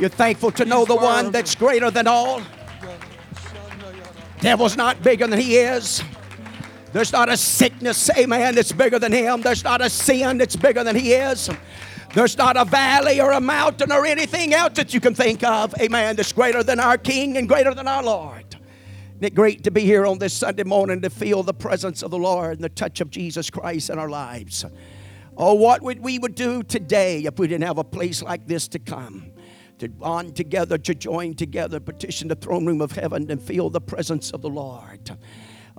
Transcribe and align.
You're 0.00 0.08
thankful 0.08 0.50
to 0.52 0.64
know 0.64 0.86
the 0.86 0.96
one 0.96 1.30
that's 1.30 1.54
greater 1.54 1.90
than 1.90 2.06
all. 2.06 2.40
Devil's 4.40 4.74
not 4.74 5.02
bigger 5.02 5.26
than 5.26 5.38
he 5.38 5.58
is. 5.58 6.02
There's 6.94 7.12
not 7.12 7.28
a 7.28 7.36
sickness, 7.36 8.08
amen, 8.16 8.54
that's 8.54 8.72
bigger 8.72 8.98
than 8.98 9.12
him. 9.12 9.42
There's 9.42 9.62
not 9.62 9.82
a 9.82 9.90
sin 9.90 10.38
that's 10.38 10.56
bigger 10.56 10.82
than 10.82 10.96
he 10.96 11.12
is. 11.12 11.50
There's 12.14 12.38
not 12.38 12.56
a 12.56 12.64
valley 12.64 13.20
or 13.20 13.32
a 13.32 13.42
mountain 13.42 13.92
or 13.92 14.06
anything 14.06 14.54
else 14.54 14.72
that 14.76 14.94
you 14.94 15.00
can 15.00 15.14
think 15.14 15.44
of, 15.44 15.74
amen, 15.78 16.16
that's 16.16 16.32
greater 16.32 16.62
than 16.62 16.80
our 16.80 16.96
King 16.96 17.36
and 17.36 17.46
greater 17.46 17.74
than 17.74 17.86
our 17.86 18.02
Lord. 18.02 18.46
Isn't 19.16 19.24
it 19.24 19.34
great 19.34 19.64
to 19.64 19.70
be 19.70 19.82
here 19.82 20.06
on 20.06 20.18
this 20.18 20.32
Sunday 20.32 20.64
morning 20.64 21.02
to 21.02 21.10
feel 21.10 21.42
the 21.42 21.52
presence 21.52 22.02
of 22.02 22.10
the 22.10 22.18
Lord 22.18 22.54
and 22.54 22.64
the 22.64 22.70
touch 22.70 23.02
of 23.02 23.10
Jesus 23.10 23.50
Christ 23.50 23.90
in 23.90 23.98
our 23.98 24.08
lives? 24.08 24.64
Oh, 25.36 25.52
what 25.52 25.82
would 25.82 26.00
we 26.00 26.18
would 26.18 26.34
do 26.34 26.62
today 26.62 27.24
if 27.24 27.38
we 27.38 27.46
didn't 27.46 27.66
have 27.66 27.76
a 27.76 27.84
place 27.84 28.22
like 28.22 28.46
this 28.46 28.66
to 28.68 28.78
come? 28.78 29.29
To 29.80 29.88
bond 29.88 30.36
together, 30.36 30.76
to 30.76 30.94
join 30.94 31.32
together, 31.36 31.80
petition 31.80 32.28
the 32.28 32.34
throne 32.34 32.66
room 32.66 32.82
of 32.82 32.92
heaven 32.92 33.30
and 33.30 33.40
feel 33.40 33.70
the 33.70 33.80
presence 33.80 34.30
of 34.30 34.42
the 34.42 34.50
Lord. 34.50 35.16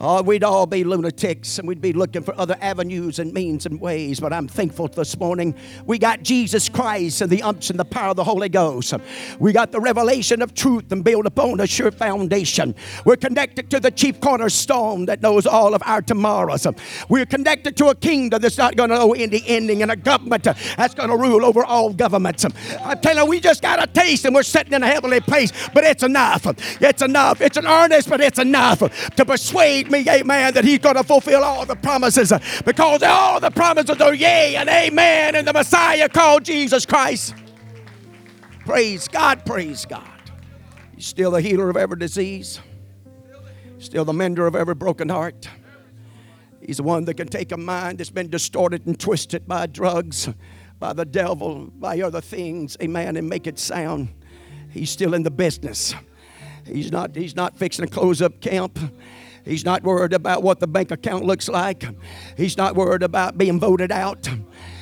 Oh, 0.04 0.24
we'd 0.24 0.44
all 0.44 0.66
be 0.66 0.84
lunatics 0.84 1.60
and 1.60 1.68
we'd 1.68 1.80
be 1.80 1.94
looking 1.94 2.24
for 2.24 2.34
other 2.36 2.58
avenues 2.60 3.20
and 3.20 3.32
means 3.32 3.68
and 3.68 3.80
ways. 3.80 4.20
But 4.20 4.34
I'm 4.34 4.48
thankful 4.48 4.88
this 4.88 5.16
morning 5.20 5.54
we 5.86 6.00
got 6.00 6.24
Jesus 6.24 6.70
Christ 6.70 7.22
and 7.22 7.30
the 7.30 7.44
unction, 7.44 7.78
the 7.78 7.86
power 7.86 8.10
of 8.10 8.16
the 8.16 8.24
Holy 8.24 8.50
Ghost. 8.50 8.96
We 9.38 9.54
got 9.54 9.72
the 9.72 9.80
revelation 9.80 10.42
of 10.42 10.56
truth 10.56 10.92
and 10.92 11.04
built 11.04 11.28
upon 11.28 11.60
a 11.60 11.68
sure 11.68 11.92
foundation. 11.92 12.74
We're 13.06 13.16
connected 13.16 13.70
to 13.70 13.80
the 13.80 13.92
chief 13.92 14.20
cornerstone 14.20 15.06
that 15.06 15.22
knows 15.22 15.46
all 15.46 15.76
of 15.76 15.84
our 15.86 16.02
tomorrows. 16.02 16.66
We're 17.08 17.28
connected 17.28 17.78
to 17.78 17.90
a 17.90 17.96
kingdom 17.96 18.42
that's 18.42 18.58
not 18.58 18.76
going 18.76 18.90
to 18.90 18.96
know 18.96 19.14
any 19.14 19.44
ending 19.46 19.84
and 19.84 19.92
a 19.92 19.96
government 19.96 20.46
that's 20.46 20.96
going 20.96 21.10
to 21.10 21.16
rule 21.16 21.46
over 21.46 21.64
all 21.64 21.94
governments. 21.94 22.44
I'm 22.44 23.00
telling 23.02 23.26
you, 23.26 23.30
we 23.30 23.40
just 23.40 23.62
got 23.62 23.84
a 23.84 23.86
taste 23.86 24.26
and 24.26 24.34
we're 24.34 24.42
sitting 24.42 24.74
in 24.74 24.82
a 24.82 24.88
heavenly 24.88 25.20
place, 25.20 25.52
but 25.76 25.84
it's 25.84 26.02
enough. 26.02 26.48
It's 26.82 27.04
enough. 27.04 27.40
It's 27.40 27.58
an 27.58 27.68
earnest, 27.68 28.10
but 28.10 28.20
it's 28.20 28.40
enough 28.40 28.80
to 28.80 29.26
persuade 29.26 29.91
me, 29.92 30.06
amen, 30.10 30.54
that 30.54 30.64
he's 30.64 30.80
going 30.80 30.96
to 30.96 31.04
fulfill 31.04 31.44
all 31.44 31.66
the 31.66 31.76
promises 31.76 32.34
because 32.66 33.04
all 33.04 33.40
the 33.40 33.52
promises 33.52 34.02
are 34.02 34.14
yea 34.14 34.56
and 34.56 34.70
amen 34.70 35.36
in 35.36 35.46
the 35.46 35.54
Messiah 35.54 36.10
called 36.10 36.44
Jesus 36.44 36.86
Christ. 36.86 37.36
Praise 38.66 39.08
God, 39.08 39.46
praise 39.46 39.86
God. 39.86 40.08
He's 40.96 41.06
still 41.06 41.32
the 41.32 41.42
healer 41.42 41.70
of 41.70 41.78
every 41.78 41.98
disease, 41.98 42.60
still 43.80 44.06
the 44.06 44.14
mender 44.14 44.48
of 44.48 44.56
every 44.56 44.76
broken 44.76 45.10
heart. 45.10 45.48
He's 46.62 46.78
the 46.78 46.84
one 46.84 47.06
that 47.06 47.16
can 47.16 47.28
take 47.28 47.52
a 47.52 47.58
mind 47.58 47.98
that's 47.98 48.12
been 48.12 48.30
distorted 48.30 48.86
and 48.86 49.00
twisted 49.00 49.48
by 49.48 49.66
drugs, 49.66 50.30
by 50.80 50.94
the 50.94 51.06
devil, 51.06 51.72
by 51.76 52.00
other 52.02 52.22
things, 52.22 52.78
amen, 52.82 53.18
and 53.18 53.28
make 53.28 53.48
it 53.48 53.58
sound. 53.58 54.10
He's 54.70 54.90
still 54.90 55.14
in 55.14 55.24
the 55.24 55.32
business. 55.32 55.96
He's 56.66 56.92
not, 56.92 57.16
he's 57.16 57.36
not 57.36 57.58
fixing 57.58 57.86
to 57.86 57.92
close 57.92 58.22
up 58.22 58.40
camp. 58.42 58.78
He's 59.46 59.66
not 59.66 59.84
worried 59.84 60.14
about 60.14 60.44
what 60.44 60.60
the 60.60 60.68
bank 60.68 60.92
account 60.92 61.26
looks 61.26 61.50
like. 61.50 61.84
He's 62.38 62.58
not 62.58 62.76
worried 62.76 63.04
about 63.04 63.38
being 63.38 63.60
voted 63.60 63.92
out. 63.92 64.30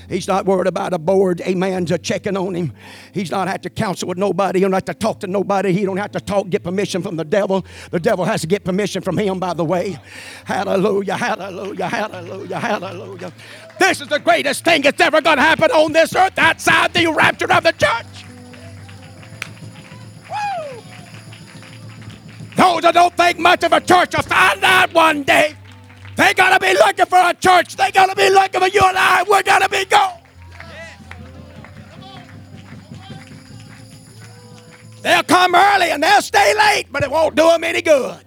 He's 0.09 0.27
not 0.27 0.45
worried 0.45 0.65
about 0.65 0.93
a 0.93 0.97
board, 0.97 1.39
amen, 1.41 1.85
to 1.85 1.99
checking 1.99 2.35
on 2.35 2.55
him. 2.55 2.73
He's 3.13 3.29
not 3.29 3.47
have 3.47 3.61
to 3.61 3.69
counsel 3.69 4.07
with 4.07 4.17
nobody. 4.17 4.57
He 4.59 4.63
don't 4.63 4.73
have 4.73 4.85
to 4.85 4.93
talk 4.95 5.19
to 5.19 5.27
nobody. 5.27 5.71
He 5.71 5.85
don't 5.85 5.97
have 5.97 6.11
to 6.13 6.19
talk, 6.19 6.49
get 6.49 6.63
permission 6.63 7.03
from 7.03 7.15
the 7.15 7.23
devil. 7.23 7.63
The 7.91 7.99
devil 7.99 8.25
has 8.25 8.41
to 8.41 8.47
get 8.47 8.63
permission 8.63 9.03
from 9.03 9.19
him, 9.19 9.39
by 9.39 9.53
the 9.53 9.63
way. 9.63 9.99
Hallelujah, 10.45 11.15
hallelujah, 11.15 11.87
hallelujah, 11.87 12.59
hallelujah. 12.59 13.31
This 13.77 14.01
is 14.01 14.07
the 14.07 14.19
greatest 14.19 14.65
thing 14.65 14.81
that's 14.81 14.99
ever 14.99 15.21
going 15.21 15.37
to 15.37 15.43
happen 15.43 15.69
on 15.69 15.93
this 15.93 16.15
earth 16.15 16.39
outside 16.39 16.91
the 16.93 17.05
rapture 17.07 17.51
of 17.53 17.63
the 17.63 17.71
church. 17.73 18.28
Those 22.59 22.81
that 22.81 22.93
don't 22.93 23.15
think 23.15 23.39
much 23.39 23.63
of 23.63 23.71
a 23.71 23.79
church 23.79 24.13
will 24.13 24.23
find 24.23 24.61
out 24.61 24.93
one 24.93 25.23
day. 25.23 25.55
They 26.17 26.33
gotta 26.33 26.59
be 26.59 26.73
looking 26.73 27.05
for 27.05 27.17
a 27.17 27.33
church. 27.33 27.77
They 27.77 27.89
gotta 27.89 28.13
be 28.13 28.29
looking 28.29 28.59
for 28.59 28.67
you 28.67 28.81
and 28.83 28.97
I. 28.97 29.23
We're 29.23 29.43
gonna 29.43 29.69
be 29.69 29.85
gone. 29.85 30.19
They'll 35.01 35.23
come 35.23 35.55
early 35.55 35.91
and 35.91 36.03
they'll 36.03 36.21
stay 36.21 36.53
late, 36.53 36.87
but 36.91 37.01
it 37.01 37.09
won't 37.09 37.35
do 37.35 37.43
them 37.43 37.63
any 37.63 37.81
good. 37.81 38.25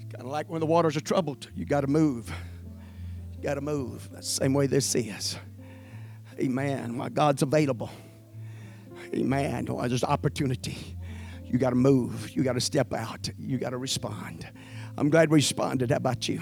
It's 0.00 0.12
kind 0.12 0.26
of 0.26 0.26
like 0.26 0.50
when 0.50 0.60
the 0.60 0.66
waters 0.66 0.98
are 0.98 1.00
troubled. 1.00 1.48
You 1.56 1.64
got 1.64 1.80
to 1.80 1.86
move. 1.86 2.30
You 3.38 3.42
got 3.42 3.54
to 3.54 3.62
move. 3.62 4.10
That's 4.12 4.28
the 4.28 4.44
same 4.44 4.52
way 4.52 4.66
this 4.66 4.94
is. 4.94 5.38
Amen. 6.38 6.94
My 6.94 7.08
God's 7.08 7.40
available. 7.40 7.88
Amen. 9.14 9.66
Oh, 9.68 9.86
there's 9.88 10.04
opportunity. 10.04 10.96
You 11.44 11.58
got 11.58 11.70
to 11.70 11.76
move. 11.76 12.30
You 12.30 12.44
got 12.44 12.52
to 12.52 12.60
step 12.60 12.92
out. 12.92 13.28
You 13.38 13.58
got 13.58 13.70
to 13.70 13.78
respond. 13.78 14.48
I'm 14.96 15.10
glad 15.10 15.30
we 15.30 15.36
responded. 15.36 15.90
How 15.90 15.96
about 15.96 16.28
you? 16.28 16.40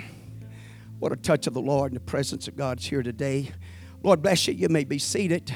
What 0.99 1.13
a 1.13 1.17
touch 1.17 1.47
of 1.47 1.55
the 1.55 1.61
Lord 1.61 1.93
and 1.93 1.97
the 1.97 2.05
presence 2.05 2.47
of 2.49 2.57
God's 2.57 2.85
here 2.85 3.03
today. 3.03 3.53
Lord 4.03 4.21
bless 4.21 4.47
you. 4.49 4.55
You 4.55 4.69
may 4.69 4.85
be 4.85 4.99
seated. 4.99 5.55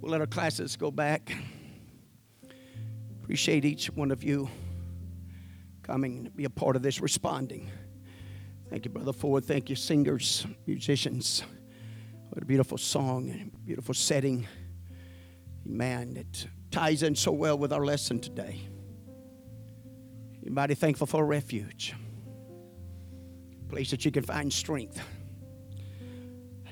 We'll 0.00 0.12
let 0.12 0.20
our 0.20 0.26
classes 0.26 0.76
go 0.76 0.90
back. 0.90 1.32
Appreciate 3.22 3.64
each 3.64 3.86
one 3.90 4.10
of 4.10 4.24
you 4.24 4.48
coming 5.82 6.24
to 6.24 6.30
be 6.30 6.44
a 6.44 6.50
part 6.50 6.74
of 6.74 6.82
this 6.82 7.00
responding. 7.00 7.70
Thank 8.68 8.84
you, 8.84 8.90
Brother 8.90 9.12
Ford. 9.12 9.44
Thank 9.44 9.70
you, 9.70 9.76
singers, 9.76 10.46
musicians. 10.66 11.42
What 12.30 12.42
a 12.42 12.46
beautiful 12.46 12.78
song 12.78 13.30
and 13.30 13.52
beautiful 13.64 13.94
setting. 13.94 14.46
Man, 15.68 16.16
it 16.16 16.46
ties 16.70 17.02
in 17.02 17.14
so 17.14 17.30
well 17.30 17.58
with 17.58 17.74
our 17.74 17.84
lesson 17.84 18.20
today. 18.20 18.66
Mighty 20.48 20.74
thankful 20.74 21.06
for 21.06 21.22
a 21.22 21.26
refuge, 21.26 21.94
a 23.60 23.68
place 23.68 23.90
that 23.90 24.02
you 24.06 24.10
can 24.10 24.24
find 24.24 24.50
strength. 24.50 24.98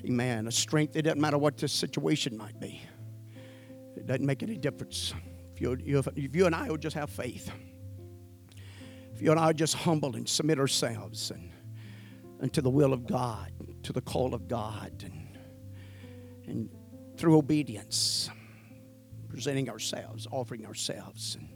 Amen. 0.03 0.47
A 0.47 0.51
strength, 0.51 0.95
it 0.95 1.03
doesn't 1.03 1.21
matter 1.21 1.37
what 1.37 1.57
the 1.57 1.67
situation 1.67 2.35
might 2.35 2.59
be, 2.59 2.81
it 3.95 4.07
doesn't 4.07 4.25
make 4.25 4.41
any 4.41 4.57
difference. 4.57 5.13
If 5.53 5.61
you, 5.61 5.77
if 6.15 6.35
you 6.35 6.47
and 6.47 6.55
I 6.55 6.71
would 6.71 6.81
just 6.81 6.95
have 6.95 7.11
faith, 7.11 7.51
if 9.13 9.21
you 9.21 9.29
and 9.29 9.39
I 9.39 9.47
would 9.47 9.57
just 9.57 9.75
humble 9.75 10.15
and 10.15 10.27
submit 10.27 10.59
ourselves 10.59 11.29
and, 11.29 11.51
and 12.39 12.51
to 12.53 12.61
the 12.63 12.69
will 12.69 12.93
of 12.93 13.05
God, 13.05 13.51
to 13.83 13.93
the 13.93 14.01
call 14.01 14.33
of 14.33 14.47
God, 14.47 15.03
and, 15.03 15.37
and 16.47 16.69
through 17.15 17.37
obedience 17.37 18.31
presenting 19.27 19.69
ourselves, 19.69 20.27
offering 20.31 20.65
ourselves 20.65 21.35
and 21.35 21.49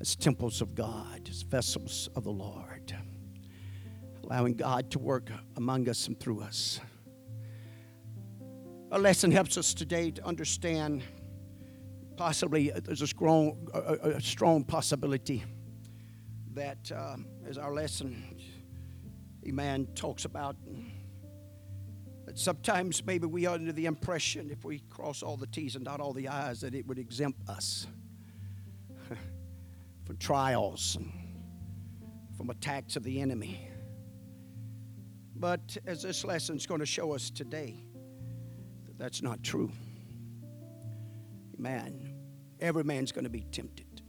as 0.00 0.14
temples 0.14 0.60
of 0.60 0.74
God, 0.74 1.28
as 1.28 1.42
vessels 1.42 2.08
of 2.14 2.24
the 2.24 2.30
Lord, 2.30 2.94
allowing 4.24 4.54
God 4.54 4.90
to 4.92 4.98
work 4.98 5.30
among 5.56 5.88
us 5.88 6.06
and 6.06 6.18
through 6.18 6.40
us. 6.40 6.80
Our 8.92 8.98
lesson 8.98 9.30
helps 9.30 9.58
us 9.58 9.74
today 9.74 10.10
to 10.12 10.24
understand 10.24 11.02
possibly 12.16 12.72
uh, 12.72 12.80
there's 12.82 13.02
a 13.02 13.06
strong, 13.06 13.68
a, 13.74 14.10
a 14.10 14.20
strong 14.20 14.64
possibility 14.64 15.44
that 16.54 16.90
uh, 16.92 17.16
as 17.46 17.58
our 17.58 17.74
lesson, 17.74 18.36
Amen, 19.46 19.88
talks 19.94 20.24
about 20.24 20.56
sometimes 22.38 23.04
maybe 23.04 23.26
we 23.26 23.46
are 23.46 23.54
under 23.54 23.72
the 23.72 23.86
impression 23.86 24.48
if 24.50 24.64
we 24.64 24.78
cross 24.90 25.22
all 25.22 25.36
the 25.36 25.46
T's 25.46 25.74
and 25.74 25.84
dot 25.84 26.00
all 26.00 26.12
the 26.12 26.28
I's 26.28 26.60
that 26.60 26.74
it 26.74 26.86
would 26.86 26.98
exempt 26.98 27.40
us 27.48 27.86
from 30.04 30.16
trials 30.18 30.96
and 30.96 31.12
from 32.36 32.50
attacks 32.50 32.94
of 32.94 33.02
the 33.02 33.20
enemy. 33.20 33.68
But 35.34 35.76
as 35.84 36.02
this 36.02 36.24
lesson 36.24 36.56
is 36.56 36.66
going 36.66 36.80
to 36.80 36.86
show 36.86 37.12
us 37.12 37.28
today, 37.30 37.82
that 38.86 38.98
that's 38.98 39.20
not 39.20 39.42
true. 39.42 39.72
Man, 41.56 42.14
every 42.60 42.84
man's 42.84 43.10
going 43.10 43.24
to 43.24 43.30
be 43.30 43.46
tempted. 43.50 44.02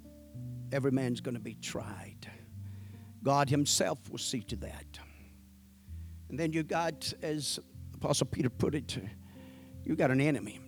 Every 0.72 0.92
man's 0.92 1.20
going 1.20 1.36
to 1.36 1.42
be 1.42 1.56
tried. 1.56 2.30
God 3.24 3.50
Himself 3.50 3.98
will 4.12 4.20
see 4.20 4.42
to 4.44 4.56
that. 4.58 5.00
And 6.30 6.40
then 6.40 6.54
you 6.54 6.62
got, 6.62 7.12
as 7.24 7.60
Apostle 8.02 8.28
Peter 8.28 8.50
put 8.50 8.76
it, 8.76 8.98
you 9.84 9.94
got 9.94 10.10
an 10.10 10.22
enemy. 10.22 10.62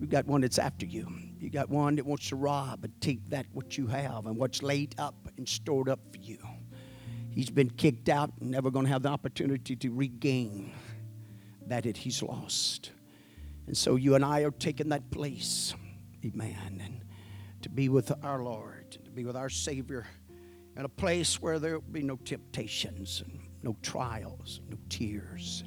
You 0.00 0.08
got 0.08 0.26
one 0.26 0.40
that's 0.40 0.58
after 0.58 0.84
you. 0.84 1.08
You 1.38 1.48
got 1.48 1.70
one 1.70 1.94
that 1.94 2.04
wants 2.04 2.28
to 2.30 2.36
rob 2.36 2.82
and 2.82 3.00
take 3.00 3.30
that 3.30 3.46
what 3.52 3.78
you 3.78 3.86
have 3.86 4.26
and 4.26 4.36
what's 4.36 4.64
laid 4.64 4.96
up 4.98 5.14
and 5.36 5.48
stored 5.48 5.88
up 5.88 6.00
for 6.10 6.18
you. 6.18 6.38
He's 7.30 7.50
been 7.50 7.70
kicked 7.70 8.08
out 8.08 8.32
and 8.40 8.50
never 8.50 8.68
going 8.68 8.86
to 8.86 8.90
have 8.90 9.02
the 9.02 9.10
opportunity 9.10 9.76
to 9.76 9.90
regain 9.90 10.72
that 11.68 11.86
it 11.86 11.96
he's 11.96 12.20
lost. 12.20 12.90
And 13.68 13.76
so 13.76 13.94
you 13.94 14.16
and 14.16 14.24
I 14.24 14.40
are 14.40 14.50
taking 14.50 14.88
that 14.88 15.10
place, 15.12 15.72
amen, 16.24 16.82
and 16.84 17.04
to 17.62 17.68
be 17.68 17.88
with 17.88 18.10
our 18.24 18.42
Lord, 18.42 18.90
to 19.04 19.10
be 19.12 19.24
with 19.24 19.36
our 19.36 19.50
Savior 19.50 20.04
in 20.76 20.84
a 20.84 20.88
place 20.88 21.40
where 21.40 21.60
there 21.60 21.74
will 21.74 21.92
be 21.92 22.02
no 22.02 22.16
temptations 22.16 23.22
and 23.24 23.38
no 23.62 23.76
trials, 23.82 24.60
no 24.68 24.76
tears. 24.88 25.62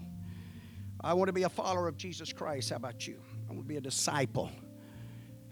I 1.02 1.14
want 1.14 1.30
to 1.30 1.34
be 1.34 1.44
a 1.44 1.50
follower 1.50 1.88
of 1.88 1.96
Jesus 1.96 2.34
Christ. 2.34 2.72
How 2.72 2.76
about 2.76 3.08
you? 3.08 3.22
I 3.50 3.54
want 3.54 3.64
to 3.64 3.68
be 3.68 3.78
a 3.78 3.82
disciple. 3.82 4.52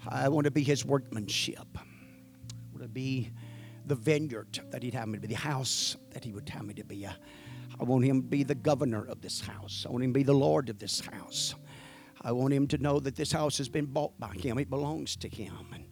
I 0.05 0.27
want 0.27 0.45
to 0.45 0.51
be 0.51 0.61
his 0.61 0.83
workmanship. 0.83 1.67
I 1.77 1.83
want 2.71 2.81
to 2.81 2.89
be 2.89 3.31
the 3.85 3.95
vineyard 3.95 4.59
that 4.71 4.83
he'd 4.83 4.93
have 4.93 5.07
me 5.07 5.15
to 5.15 5.21
be, 5.21 5.27
the 5.27 5.35
house 5.35 5.95
that 6.11 6.25
he 6.25 6.33
would 6.33 6.49
have 6.49 6.65
me 6.65 6.73
to 6.73 6.83
be. 6.83 7.07
I 7.07 7.83
want 7.83 8.03
him 8.03 8.21
to 8.21 8.27
be 8.27 8.43
the 8.43 8.55
governor 8.55 9.05
of 9.07 9.21
this 9.21 9.39
house. 9.39 9.85
I 9.87 9.91
want 9.91 10.03
him 10.03 10.11
to 10.11 10.19
be 10.19 10.23
the 10.23 10.33
Lord 10.33 10.67
of 10.67 10.79
this 10.79 10.99
house. 10.99 11.55
I 12.21 12.33
want 12.33 12.53
him 12.53 12.67
to 12.67 12.77
know 12.77 12.99
that 12.99 13.15
this 13.15 13.31
house 13.31 13.57
has 13.59 13.69
been 13.69 13.85
bought 13.85 14.19
by 14.19 14.33
him. 14.33 14.57
It 14.57 14.69
belongs 14.69 15.15
to 15.17 15.29
him. 15.29 15.53
And, 15.73 15.85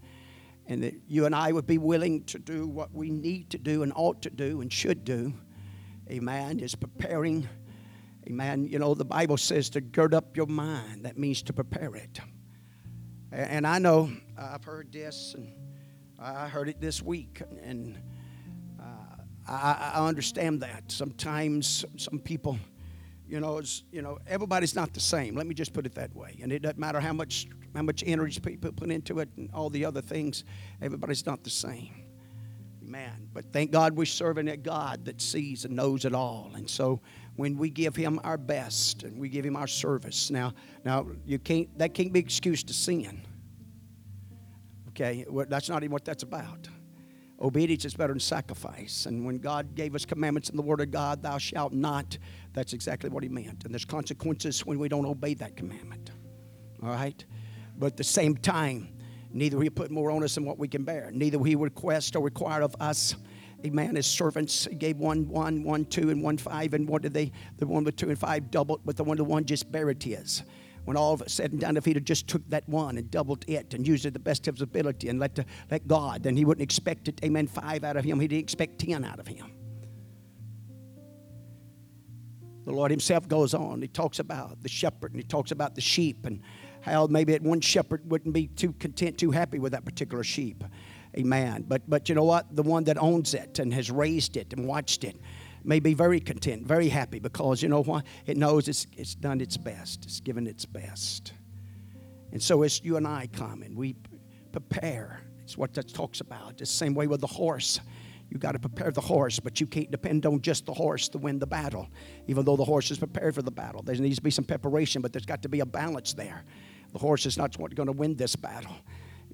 and 0.68 0.84
that 0.84 0.96
you 1.08 1.26
and 1.26 1.34
I 1.34 1.54
would 1.54 1.68
be 1.68 1.78
willing 1.78 2.26
to 2.26 2.40
do 2.40 2.68
what 2.68 2.94
we 2.94 3.10
need 3.10 3.52
to 3.52 3.58
do 3.58 3.84
and 3.84 3.94
ought 3.96 4.22
to 4.24 4.30
do 4.30 4.60
and 4.60 4.74
should 4.74 5.06
do. 5.06 5.34
Amen. 6.10 6.60
Is 6.60 6.76
preparing 6.76 7.48
Amen. 8.28 8.66
You 8.66 8.80
know, 8.80 8.96
the 8.96 9.06
Bible 9.06 9.38
says 9.38 9.70
to 9.72 9.82
gird 9.82 10.16
up 10.16 10.36
your 10.36 10.48
mind. 10.48 11.06
That 11.06 11.18
means 11.18 11.44
to 11.44 11.54
prepare 11.54 11.96
it. 11.96 12.20
And 13.32 13.68
I 13.68 13.78
know 13.78 14.10
I've 14.38 14.64
heard 14.64 14.92
this, 14.92 15.36
and 15.36 15.52
I 16.18 16.48
heard 16.48 16.70
it 16.70 16.82
this 16.82 17.04
week, 17.04 17.42
and 17.62 18.00
uh, 18.80 19.22
I, 19.48 20.08
understand 20.08 20.62
that. 20.62 20.92
Sometimes 20.92 21.86
some 21.98 22.18
people, 22.18 22.58
you 23.28 23.40
know, 23.40 23.62
you 23.92 24.02
know, 24.02 24.18
everybody's 24.26 24.74
not 24.74 24.94
the 24.94 25.00
same. 25.00 25.36
Let 25.36 25.46
me 25.46 25.54
just 25.54 25.74
put 25.74 25.86
it 25.86 25.94
that 25.96 26.16
way. 26.16 26.40
And 26.42 26.52
it 26.52 26.62
doesn't 26.64 26.80
matter 26.80 27.00
how 27.00 27.14
much 27.14 27.48
how 27.76 27.82
much 27.82 28.04
energy 28.08 28.40
people 28.40 28.72
put 28.72 28.90
into 28.90 29.20
it 29.20 29.30
and 29.38 29.52
all 29.54 29.70
the 29.70 29.86
other 29.86 30.02
things. 30.02 30.46
Everybody's 30.82 31.26
not 31.26 31.44
the 31.44 31.50
same. 31.50 32.06
Man, 32.82 33.28
but 33.34 33.52
thank 33.52 33.72
God 33.72 33.98
we're 33.98 34.06
serving 34.06 34.48
a 34.48 34.58
God 34.58 35.06
that 35.06 35.22
sees 35.22 35.66
and 35.66 35.76
knows 35.76 36.06
it 36.06 36.16
all, 36.16 36.52
and 36.56 36.70
so 36.70 37.02
when 37.36 37.58
we 37.58 37.70
give 37.70 37.96
him 37.96 38.20
our 38.24 38.38
best 38.38 39.04
and 39.04 39.20
we 39.20 39.30
give 39.30 39.46
him 39.46 39.56
our 39.56 39.68
service. 39.68 40.32
Now, 40.32 40.54
now 40.84 41.08
you 41.26 41.40
can't 41.40 41.78
that 41.78 41.94
can't 41.94 42.14
be 42.14 42.20
excuse 42.20 42.64
to 42.64 42.74
sin. 42.74 43.22
Okay, 44.90 45.26
well, 45.30 45.46
that's 45.50 45.68
not 45.68 45.84
even 45.84 45.92
what 45.92 46.06
that's 46.06 46.24
about. 46.24 46.70
Obedience 47.42 47.84
is 47.84 47.94
better 47.94 48.14
than 48.14 48.20
sacrifice. 48.22 49.08
And 49.08 49.26
when 49.26 49.40
God 49.40 49.76
gave 49.76 49.94
us 49.94 50.06
commandments 50.06 50.50
in 50.50 50.56
the 50.56 50.62
Word 50.62 50.80
of 50.80 50.90
God, 50.90 51.22
thou 51.22 51.38
shalt 51.38 51.74
not, 51.74 52.18
that's 52.54 52.72
exactly 52.72 53.10
what 53.10 53.24
He 53.24 53.30
meant. 53.30 53.66
And 53.66 53.74
there's 53.74 53.84
consequences 53.84 54.66
when 54.66 54.80
we 54.80 54.88
don't 54.88 55.06
obey 55.06 55.34
that 55.36 55.58
commandment. 55.58 56.12
All 56.82 56.90
right? 56.90 57.26
But 57.78 57.88
at 57.88 57.98
the 57.98 58.06
same 58.06 58.38
time, 58.38 58.88
neither 59.34 59.62
He 59.62 59.70
put 59.70 59.92
more 59.92 60.12
on 60.12 60.24
us 60.24 60.36
than 60.36 60.46
what 60.46 60.58
we 60.58 60.70
can 60.70 60.86
bear. 60.86 61.12
Neither 61.12 61.44
He 61.44 61.56
request 61.56 62.16
or 62.16 62.24
require 62.24 62.62
of 62.62 62.74
us 62.80 63.16
amen, 63.64 63.96
his 63.96 64.08
servants 64.08 64.68
gave 64.78 64.98
one, 64.98 65.28
one, 65.28 65.64
one, 65.64 65.86
two, 65.86 66.10
and 66.10 66.24
one, 66.24 66.38
five, 66.38 66.74
and 66.74 66.88
what 66.88 67.02
did 67.04 67.14
they, 67.14 67.32
the 67.58 67.68
one 67.68 67.84
with 67.84 67.96
two 67.96 68.10
and 68.10 68.18
five 68.18 68.50
doubled, 68.50 68.82
but 68.86 68.98
the 68.98 69.04
one, 69.04 69.18
the 69.18 69.24
one 69.24 69.46
just 69.46 69.72
buried 69.72 70.02
his. 70.02 70.44
When 70.86 70.98
all 70.98 71.14
of 71.14 71.22
it 71.22 71.32
said 71.32 71.52
and 71.52 71.60
done, 71.60 71.78
if 71.78 71.86
he'd 71.86 71.96
have 71.96 72.06
just 72.06 72.28
took 72.28 72.48
that 72.50 72.68
one 72.70 72.98
and 72.98 73.10
doubled 73.10 73.44
it 73.48 73.74
and 73.74 73.88
used 73.88 74.06
it 74.06 74.14
the 74.14 74.20
best 74.20 74.48
of 74.48 74.56
his 74.56 74.62
ability 74.62 75.10
and 75.10 75.20
let, 75.20 75.34
the, 75.36 75.46
let 75.72 75.88
God, 75.88 76.24
then 76.24 76.38
he 76.38 76.46
wouldn't 76.46 76.64
expect 76.64 77.08
it, 77.08 77.20
amen, 77.24 77.48
five 77.48 77.84
out 77.84 77.98
of 77.98 78.06
him. 78.06 78.20
He 78.20 78.28
didn't 78.28 78.44
expect 78.44 78.80
ten 78.80 79.04
out 79.04 79.20
of 79.20 79.28
him. 79.28 79.52
The 82.66 82.72
Lord 82.72 82.92
Himself 82.92 83.28
goes 83.28 83.54
on. 83.54 83.82
He 83.82 83.88
talks 83.88 84.20
about 84.20 84.62
the 84.64 84.70
shepherd 84.70 85.12
and 85.12 85.22
He 85.22 85.28
talks 85.28 85.52
about 85.52 85.76
the 85.76 85.82
sheep 85.82 86.26
and 86.26 86.42
how 86.82 87.08
maybe 87.08 87.36
one 87.38 87.62
shepherd 87.62 88.10
wouldn't 88.10 88.34
be 88.34 88.48
too 88.48 88.74
content, 88.74 89.18
too 89.18 89.32
happy 89.32 89.60
with 89.60 89.72
that 89.72 89.86
particular 89.86 90.24
sheep. 90.24 90.64
Amen. 91.18 91.66
But 91.68 91.90
but 91.90 92.10
you 92.10 92.16
know 92.16 92.24
what? 92.24 92.54
The 92.56 92.64
one 92.64 92.84
that 92.86 93.02
owns 93.02 93.34
it 93.34 93.60
and 93.60 93.74
has 93.74 93.90
raised 93.90 94.38
it 94.38 94.54
and 94.54 94.68
watched 94.68 95.04
it 95.04 95.16
may 95.64 95.80
be 95.80 95.94
very 95.94 96.20
content, 96.20 96.68
very 96.68 96.90
happy 96.90 97.20
because 97.20 97.62
you 97.62 97.70
know 97.70 97.84
what? 97.84 98.06
It 98.26 98.38
knows 98.38 98.68
it's 98.68 98.86
it's 98.98 99.16
done 99.16 99.42
its 99.42 99.58
best. 99.58 100.06
It's 100.06 100.20
given 100.20 100.48
its 100.48 100.66
best. 100.66 101.34
And 102.32 102.42
so 102.42 102.64
as 102.64 102.84
you 102.84 102.98
and 102.98 103.08
I 103.08 103.28
come 103.32 103.62
and 103.62 103.78
we 103.78 103.96
prepare, 104.52 105.22
it's 105.44 105.58
what 105.58 105.74
that 105.76 105.94
talks 105.94 106.20
about. 106.20 106.58
The 106.58 106.66
same 106.66 106.94
way 106.94 107.08
with 107.08 107.22
the 107.22 107.28
horse. 107.28 107.80
You 108.30 108.40
got 108.40 108.54
to 108.54 108.60
prepare 108.60 108.92
the 108.92 109.02
horse, 109.02 109.40
but 109.40 109.62
you 109.62 109.68
can't 109.68 109.92
depend 109.92 110.26
on 110.26 110.42
just 110.42 110.66
the 110.66 110.74
horse 110.74 111.08
to 111.10 111.20
win 111.20 111.38
the 111.38 111.46
battle. 111.46 111.88
Even 112.28 112.44
though 112.44 112.58
the 112.58 112.66
horse 112.66 112.90
is 112.90 112.98
prepared 112.98 113.36
for 113.36 113.44
the 113.44 113.52
battle, 113.52 113.84
there 113.84 113.96
needs 113.96 114.16
to 114.16 114.22
be 114.24 114.32
some 114.32 114.44
preparation, 114.44 115.04
but 115.04 115.14
there's 115.14 115.28
got 115.28 115.44
to 115.44 115.50
be 115.50 115.60
a 115.60 115.66
balance 115.66 116.14
there. 116.14 116.44
The 116.92 116.98
horse 116.98 117.28
is 117.28 117.38
not 117.38 117.56
going 117.56 117.86
to 117.86 117.92
win 117.92 118.16
this 118.16 118.36
battle 118.36 118.76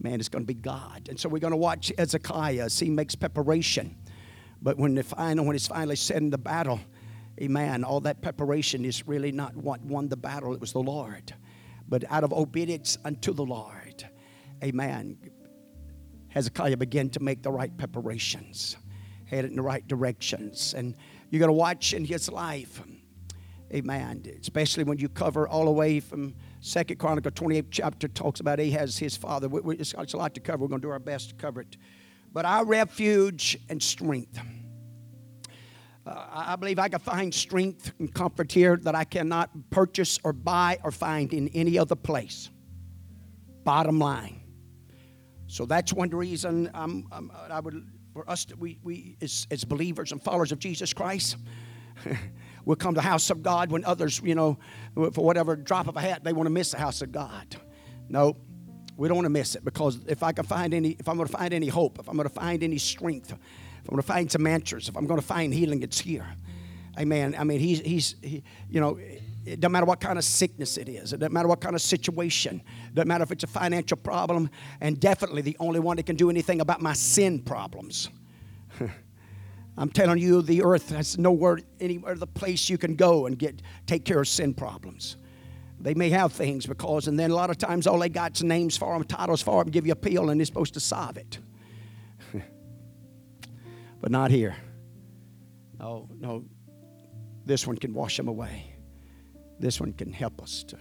man, 0.03 0.19
it's 0.19 0.29
going 0.29 0.43
to 0.43 0.47
be 0.47 0.53
God. 0.53 1.07
And 1.09 1.19
so 1.19 1.29
we're 1.29 1.39
going 1.39 1.51
to 1.51 1.57
watch 1.57 1.91
Hezekiah 1.97 2.65
as 2.65 2.79
he 2.79 2.89
makes 2.89 3.15
preparation. 3.15 3.95
But 4.61 4.77
when, 4.77 4.95
the 4.95 5.03
final, 5.03 5.45
when 5.45 5.55
it's 5.55 5.67
finally 5.67 5.95
said 5.95 6.17
in 6.17 6.29
the 6.29 6.37
battle, 6.37 6.79
amen, 7.41 7.83
all 7.83 7.99
that 8.01 8.21
preparation 8.21 8.85
is 8.85 9.07
really 9.07 9.31
not 9.31 9.55
what 9.55 9.81
won 9.81 10.09
the 10.09 10.17
battle, 10.17 10.53
it 10.53 10.61
was 10.61 10.73
the 10.73 10.79
Lord. 10.79 11.33
But 11.87 12.03
out 12.09 12.23
of 12.23 12.31
obedience 12.33 12.97
unto 13.03 13.33
the 13.33 13.43
Lord, 13.43 14.07
amen, 14.63 15.17
Hezekiah 16.29 16.77
began 16.77 17.09
to 17.09 17.19
make 17.19 17.43
the 17.43 17.51
right 17.51 17.75
preparations, 17.77 18.77
headed 19.25 19.51
in 19.51 19.57
the 19.57 19.63
right 19.63 19.85
directions. 19.87 20.73
And 20.73 20.95
you're 21.29 21.39
going 21.39 21.49
to 21.49 21.53
watch 21.53 21.93
in 21.93 22.05
his 22.05 22.31
life, 22.31 22.81
amen, 23.73 24.23
especially 24.39 24.83
when 24.83 24.97
you 24.97 25.09
cover 25.09 25.47
all 25.47 25.65
the 25.65 25.71
way 25.71 25.99
from 25.99 26.35
Second 26.61 26.97
Chronicle 26.97 27.31
28 27.31 27.71
chapter 27.71 28.07
talks 28.07 28.39
about 28.39 28.59
Ahaz, 28.59 28.97
his 28.97 29.17
father. 29.17 29.49
It's 29.71 29.93
a 29.93 30.17
lot 30.17 30.35
to 30.35 30.39
cover. 30.39 30.61
We're 30.61 30.69
going 30.69 30.81
to 30.81 30.87
do 30.87 30.91
our 30.91 30.99
best 30.99 31.29
to 31.29 31.35
cover 31.35 31.61
it. 31.61 31.75
But 32.31 32.45
our 32.45 32.63
refuge 32.63 33.57
and 33.67 33.81
strength. 33.81 34.39
Uh, 36.05 36.25
I 36.31 36.55
believe 36.55 36.77
I 36.77 36.87
can 36.87 36.99
find 36.99 37.33
strength 37.33 37.91
and 37.99 38.13
comfort 38.13 38.51
here 38.51 38.77
that 38.77 38.93
I 38.93 39.03
cannot 39.03 39.49
purchase 39.71 40.19
or 40.23 40.33
buy 40.33 40.77
or 40.83 40.91
find 40.91 41.33
in 41.33 41.47
any 41.49 41.79
other 41.79 41.95
place. 41.95 42.49
Bottom 43.63 43.99
line. 43.99 44.41
So 45.47 45.65
that's 45.65 45.91
one 45.93 46.09
reason 46.09 46.69
I'm, 46.73 47.07
I'm, 47.11 47.31
i 47.49 47.59
would, 47.59 47.87
for 48.13 48.29
us, 48.29 48.45
to, 48.45 48.55
we, 48.55 48.79
we 48.83 49.17
as, 49.21 49.47
as 49.51 49.63
believers 49.63 50.11
and 50.11 50.23
followers 50.23 50.51
of 50.51 50.59
Jesus 50.59 50.93
Christ, 50.93 51.37
will 52.65 52.75
come 52.75 52.93
to 52.93 52.99
the 52.99 53.07
house 53.07 53.29
of 53.29 53.43
God 53.43 53.71
when 53.71 53.83
others, 53.85 54.21
you 54.23 54.35
know, 54.35 54.57
for 54.93 55.25
whatever 55.25 55.55
drop 55.55 55.87
of 55.87 55.97
a 55.97 56.01
hat, 56.01 56.23
they 56.23 56.33
want 56.33 56.47
to 56.47 56.51
miss 56.51 56.71
the 56.71 56.77
house 56.77 57.01
of 57.01 57.11
God. 57.11 57.55
No, 58.09 58.35
we 58.97 59.07
don't 59.07 59.17
want 59.17 59.25
to 59.25 59.31
miss 59.31 59.55
it 59.55 59.65
because 59.65 59.99
if 60.07 60.23
I 60.23 60.31
can 60.31 60.45
find 60.45 60.73
any, 60.73 60.91
if 60.99 61.07
I'm 61.07 61.15
going 61.15 61.27
to 61.27 61.35
find 61.35 61.53
any 61.53 61.67
hope, 61.67 61.99
if 61.99 62.07
I'm 62.07 62.15
going 62.15 62.27
to 62.27 62.33
find 62.33 62.63
any 62.63 62.77
strength, 62.77 63.31
if 63.31 63.89
I'm 63.89 63.95
going 63.95 64.01
to 64.01 64.07
find 64.07 64.31
some 64.31 64.45
answers, 64.45 64.89
if 64.89 64.95
I'm 64.95 65.07
going 65.07 65.19
to 65.19 65.25
find 65.25 65.53
healing, 65.53 65.81
it's 65.81 65.99
here. 65.99 66.27
Amen. 66.99 67.35
I 67.37 67.43
mean, 67.43 67.59
he's, 67.59 67.79
he's 67.79 68.15
he, 68.21 68.43
you 68.69 68.81
know, 68.81 68.99
it 69.45 69.59
doesn't 69.59 69.71
matter 69.71 69.85
what 69.85 69.99
kind 69.99 70.17
of 70.17 70.23
sickness 70.23 70.77
it 70.77 70.87
is. 70.87 71.13
It 71.13 71.19
doesn't 71.19 71.33
matter 71.33 71.47
what 71.47 71.61
kind 71.61 71.73
of 71.73 71.81
situation. 71.81 72.61
It 72.89 72.95
doesn't 72.95 73.07
matter 73.07 73.23
if 73.23 73.31
it's 73.31 73.43
a 73.43 73.47
financial 73.47 73.97
problem. 73.97 74.49
And 74.81 74.99
definitely 74.99 75.41
the 75.41 75.57
only 75.59 75.79
one 75.79 75.97
that 75.97 76.05
can 76.05 76.15
do 76.15 76.29
anything 76.29 76.61
about 76.61 76.81
my 76.81 76.93
sin 76.93 77.39
problems. 77.39 78.09
I'm 79.77 79.89
telling 79.89 80.17
you, 80.19 80.41
the 80.41 80.63
earth 80.63 80.89
has 80.89 81.17
nowhere, 81.17 81.59
anywhere, 81.79 82.15
the 82.15 82.27
place 82.27 82.69
you 82.69 82.77
can 82.77 82.95
go 82.95 83.25
and 83.25 83.37
get 83.37 83.61
take 83.87 84.05
care 84.05 84.19
of 84.19 84.27
sin 84.27 84.53
problems. 84.53 85.17
They 85.79 85.93
may 85.93 86.09
have 86.09 86.33
things 86.33 86.65
because, 86.65 87.07
and 87.07 87.19
then 87.19 87.31
a 87.31 87.35
lot 87.35 87.49
of 87.49 87.57
times 87.57 87.87
all 87.87 87.97
they 87.97 88.09
got 88.09 88.35
is 88.35 88.43
names 88.43 88.77
for 88.77 88.93
them, 88.93 89.03
titles 89.03 89.41
for 89.41 89.63
them, 89.63 89.71
give 89.71 89.87
you 89.87 89.93
a 89.93 89.95
pill, 89.95 90.29
and 90.29 90.39
they're 90.39 90.45
supposed 90.45 90.75
to 90.75 90.79
solve 90.79 91.17
it. 91.17 91.39
but 94.01 94.11
not 94.11 94.29
here. 94.29 94.55
No, 95.79 96.07
no. 96.19 96.45
This 97.45 97.65
one 97.65 97.77
can 97.77 97.93
wash 97.93 98.17
them 98.17 98.27
away. 98.27 98.75
This 99.59 99.79
one 99.79 99.93
can 99.93 100.13
help 100.13 100.41
us 100.41 100.63
to 100.65 100.77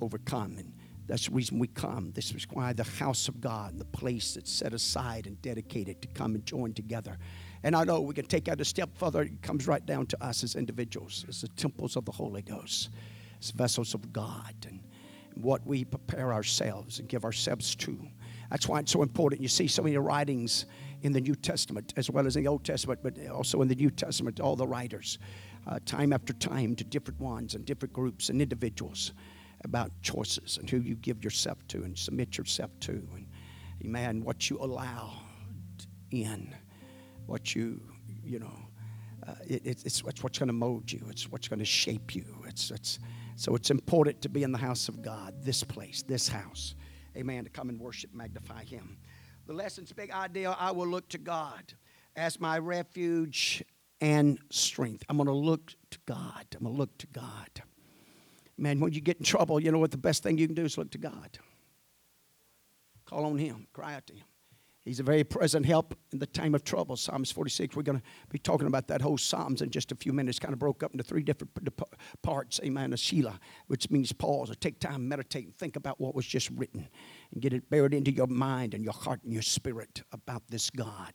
overcome. 0.00 0.56
And 0.58 0.72
that's 1.06 1.26
the 1.26 1.34
reason 1.34 1.58
we 1.58 1.66
come. 1.66 2.12
This 2.12 2.30
is 2.32 2.46
why 2.52 2.72
the 2.72 2.84
house 2.84 3.26
of 3.26 3.40
God, 3.40 3.78
the 3.78 3.84
place 3.84 4.34
that's 4.34 4.52
set 4.52 4.72
aside 4.72 5.26
and 5.26 5.40
dedicated 5.42 6.00
to 6.02 6.08
come 6.08 6.36
and 6.36 6.46
join 6.46 6.74
together 6.74 7.18
and 7.64 7.74
I 7.74 7.82
know 7.82 8.02
we 8.02 8.12
can 8.12 8.26
take 8.26 8.44
that 8.44 8.60
a 8.60 8.64
step 8.64 8.90
further. 8.94 9.22
It 9.22 9.40
comes 9.40 9.66
right 9.66 9.84
down 9.84 10.06
to 10.08 10.22
us 10.22 10.44
as 10.44 10.54
individuals, 10.54 11.24
as 11.30 11.40
the 11.40 11.48
temples 11.48 11.96
of 11.96 12.04
the 12.04 12.12
Holy 12.12 12.42
Ghost, 12.42 12.90
as 13.40 13.50
vessels 13.52 13.94
of 13.94 14.12
God, 14.12 14.54
and 14.68 14.80
what 15.34 15.66
we 15.66 15.82
prepare 15.82 16.30
ourselves 16.30 16.98
and 16.98 17.08
give 17.08 17.24
ourselves 17.24 17.74
to. 17.76 17.98
That's 18.50 18.68
why 18.68 18.80
it's 18.80 18.92
so 18.92 19.02
important. 19.02 19.40
You 19.40 19.48
see 19.48 19.66
so 19.66 19.82
many 19.82 19.96
writings 19.96 20.66
in 21.00 21.12
the 21.12 21.22
New 21.22 21.34
Testament 21.34 21.94
as 21.96 22.10
well 22.10 22.26
as 22.26 22.36
in 22.36 22.44
the 22.44 22.48
Old 22.50 22.64
Testament, 22.64 23.00
but 23.02 23.18
also 23.28 23.62
in 23.62 23.68
the 23.68 23.74
New 23.74 23.90
Testament, 23.90 24.40
all 24.40 24.56
the 24.56 24.66
writers, 24.66 25.18
uh, 25.66 25.78
time 25.86 26.12
after 26.12 26.34
time, 26.34 26.76
to 26.76 26.84
different 26.84 27.18
ones 27.18 27.54
and 27.54 27.64
different 27.64 27.94
groups 27.94 28.28
and 28.28 28.42
individuals 28.42 29.12
about 29.64 29.90
choices 30.02 30.58
and 30.58 30.68
who 30.68 30.80
you 30.80 30.96
give 30.96 31.24
yourself 31.24 31.66
to 31.68 31.82
and 31.84 31.96
submit 31.96 32.36
yourself 32.36 32.70
to, 32.80 32.92
and 32.92 33.26
amen, 33.82 34.22
what 34.22 34.50
you 34.50 34.58
allow 34.58 35.14
in 36.10 36.54
what 37.26 37.54
you, 37.54 37.80
you 38.24 38.38
know, 38.38 38.58
uh, 39.26 39.34
it, 39.46 39.62
it's, 39.64 39.84
it's 39.84 40.04
what's 40.04 40.38
going 40.38 40.48
to 40.48 40.52
mold 40.52 40.90
you. 40.92 41.06
It's 41.10 41.30
what's 41.30 41.48
going 41.48 41.58
to 41.58 41.64
shape 41.64 42.14
you. 42.14 42.24
It's, 42.46 42.70
it's, 42.70 42.98
so 43.36 43.54
it's 43.54 43.70
important 43.70 44.20
to 44.22 44.28
be 44.28 44.42
in 44.42 44.52
the 44.52 44.58
house 44.58 44.88
of 44.88 45.02
God, 45.02 45.34
this 45.42 45.64
place, 45.64 46.02
this 46.02 46.28
house. 46.28 46.74
Amen. 47.16 47.44
To 47.44 47.50
come 47.50 47.68
and 47.68 47.80
worship, 47.80 48.12
magnify 48.12 48.64
Him. 48.64 48.98
The 49.46 49.52
lesson's 49.52 49.92
big 49.92 50.10
idea 50.10 50.56
I 50.58 50.72
will 50.72 50.86
look 50.86 51.08
to 51.10 51.18
God 51.18 51.74
as 52.16 52.40
my 52.40 52.58
refuge 52.58 53.64
and 54.00 54.38
strength. 54.50 55.04
I'm 55.08 55.16
going 55.16 55.26
to 55.26 55.32
look 55.32 55.74
to 55.90 55.98
God. 56.06 56.46
I'm 56.54 56.64
going 56.64 56.74
to 56.74 56.78
look 56.78 56.96
to 56.98 57.06
God. 57.08 57.62
Man, 58.56 58.80
when 58.80 58.92
you 58.92 59.00
get 59.00 59.18
in 59.18 59.24
trouble, 59.24 59.60
you 59.60 59.72
know 59.72 59.78
what 59.78 59.90
the 59.90 59.96
best 59.96 60.22
thing 60.22 60.38
you 60.38 60.46
can 60.46 60.54
do 60.54 60.64
is 60.64 60.78
look 60.78 60.90
to 60.92 60.98
God. 60.98 61.38
Call 63.04 63.26
on 63.26 63.38
Him, 63.38 63.66
cry 63.72 63.94
out 63.94 64.06
to 64.06 64.14
Him. 64.14 64.24
He's 64.84 65.00
a 65.00 65.02
very 65.02 65.24
present 65.24 65.64
help 65.64 65.94
in 66.12 66.18
the 66.18 66.26
time 66.26 66.54
of 66.54 66.62
trouble. 66.62 66.96
Psalms 66.96 67.30
46. 67.30 67.74
We're 67.74 67.82
going 67.82 67.98
to 67.98 68.04
be 68.28 68.38
talking 68.38 68.66
about 68.66 68.86
that 68.88 69.00
whole 69.00 69.16
Psalms 69.16 69.62
in 69.62 69.70
just 69.70 69.92
a 69.92 69.94
few 69.94 70.12
minutes. 70.12 70.38
Kind 70.38 70.52
of 70.52 70.58
broke 70.58 70.82
up 70.82 70.92
into 70.92 71.02
three 71.02 71.22
different 71.22 71.52
parts. 72.22 72.60
Amen. 72.62 72.92
A 72.92 72.96
Selah, 72.98 73.40
which 73.68 73.90
means 73.90 74.12
pause 74.12 74.50
or 74.50 74.54
take 74.54 74.78
time, 74.80 75.08
meditate, 75.08 75.46
and 75.46 75.56
think 75.56 75.76
about 75.76 75.98
what 75.98 76.14
was 76.14 76.26
just 76.26 76.50
written 76.50 76.86
and 77.32 77.40
get 77.40 77.54
it 77.54 77.70
buried 77.70 77.94
into 77.94 78.12
your 78.12 78.26
mind 78.26 78.74
and 78.74 78.84
your 78.84 78.92
heart 78.92 79.20
and 79.24 79.32
your 79.32 79.42
spirit 79.42 80.02
about 80.12 80.42
this 80.50 80.68
God. 80.68 81.14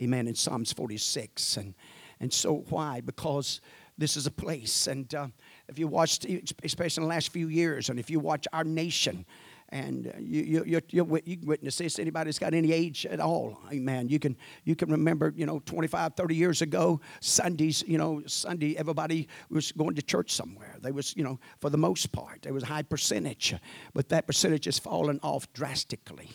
Amen. 0.00 0.26
In 0.26 0.34
Psalms 0.34 0.72
46. 0.72 1.58
And, 1.58 1.74
and 2.18 2.32
so 2.32 2.64
why? 2.70 3.02
Because 3.02 3.60
this 3.98 4.16
is 4.16 4.26
a 4.26 4.30
place. 4.30 4.86
And 4.86 5.14
uh, 5.14 5.28
if 5.68 5.78
you 5.78 5.86
watched, 5.86 6.24
especially 6.64 7.02
in 7.02 7.08
the 7.08 7.14
last 7.14 7.28
few 7.28 7.48
years, 7.48 7.90
and 7.90 7.98
if 7.98 8.08
you 8.08 8.20
watch 8.20 8.48
our 8.54 8.64
nation, 8.64 9.26
and 9.72 10.08
uh, 10.08 10.10
you, 10.18 10.64
you, 10.66 10.80
you, 10.90 11.20
you, 11.24 11.36
can 11.38 11.46
witness 11.46 11.78
this. 11.78 11.98
Anybody 11.98 12.28
that's 12.28 12.38
got 12.38 12.52
any 12.52 12.72
age 12.72 13.06
at 13.06 13.20
all 13.20 13.58
amen. 13.72 14.08
You 14.08 14.18
can 14.18 14.36
you 14.64 14.76
can 14.76 14.90
remember 14.90 15.32
you 15.34 15.46
know 15.46 15.60
25 15.60 16.14
30 16.14 16.36
years 16.36 16.62
ago 16.62 17.00
sundays 17.20 17.82
you 17.86 17.98
know 17.98 18.22
sunday 18.26 18.76
everybody 18.76 19.28
was 19.48 19.72
going 19.72 19.94
to 19.96 20.02
church 20.02 20.30
somewhere. 20.30 20.76
They 20.80 20.92
was 20.92 21.16
you 21.16 21.24
know 21.24 21.40
for 21.60 21.70
the 21.70 21.78
most 21.78 22.12
part 22.12 22.42
there 22.42 22.52
was 22.52 22.62
a 22.62 22.66
high 22.66 22.82
percentage 22.82 23.54
but 23.94 24.10
that 24.10 24.26
percentage 24.26 24.66
has 24.66 24.78
fallen 24.78 25.18
off 25.22 25.50
drastically 25.54 26.30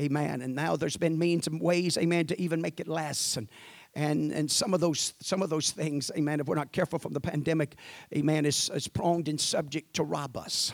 amen. 0.00 0.40
And 0.40 0.54
now 0.54 0.76
there's 0.76 0.96
been 0.96 1.18
means 1.18 1.46
and 1.46 1.60
ways 1.60 1.98
amen 1.98 2.26
to 2.28 2.40
even 2.40 2.62
make 2.62 2.80
it 2.80 2.88
less. 2.88 3.36
And 3.36 3.48
and 3.94 4.32
and 4.32 4.50
some 4.50 4.72
of 4.72 4.80
those 4.80 5.14
some 5.20 5.42
of 5.42 5.50
those 5.50 5.72
things 5.72 6.10
amen 6.16 6.40
if 6.40 6.46
we're 6.46 6.54
not 6.54 6.72
careful 6.72 6.98
from 6.98 7.12
the 7.12 7.20
pandemic 7.20 7.74
amen 8.16 8.46
is, 8.46 8.70
is 8.72 8.86
prone 8.86 9.24
and 9.26 9.40
subject 9.40 9.94
to 9.94 10.04
rob 10.04 10.36
us 10.36 10.72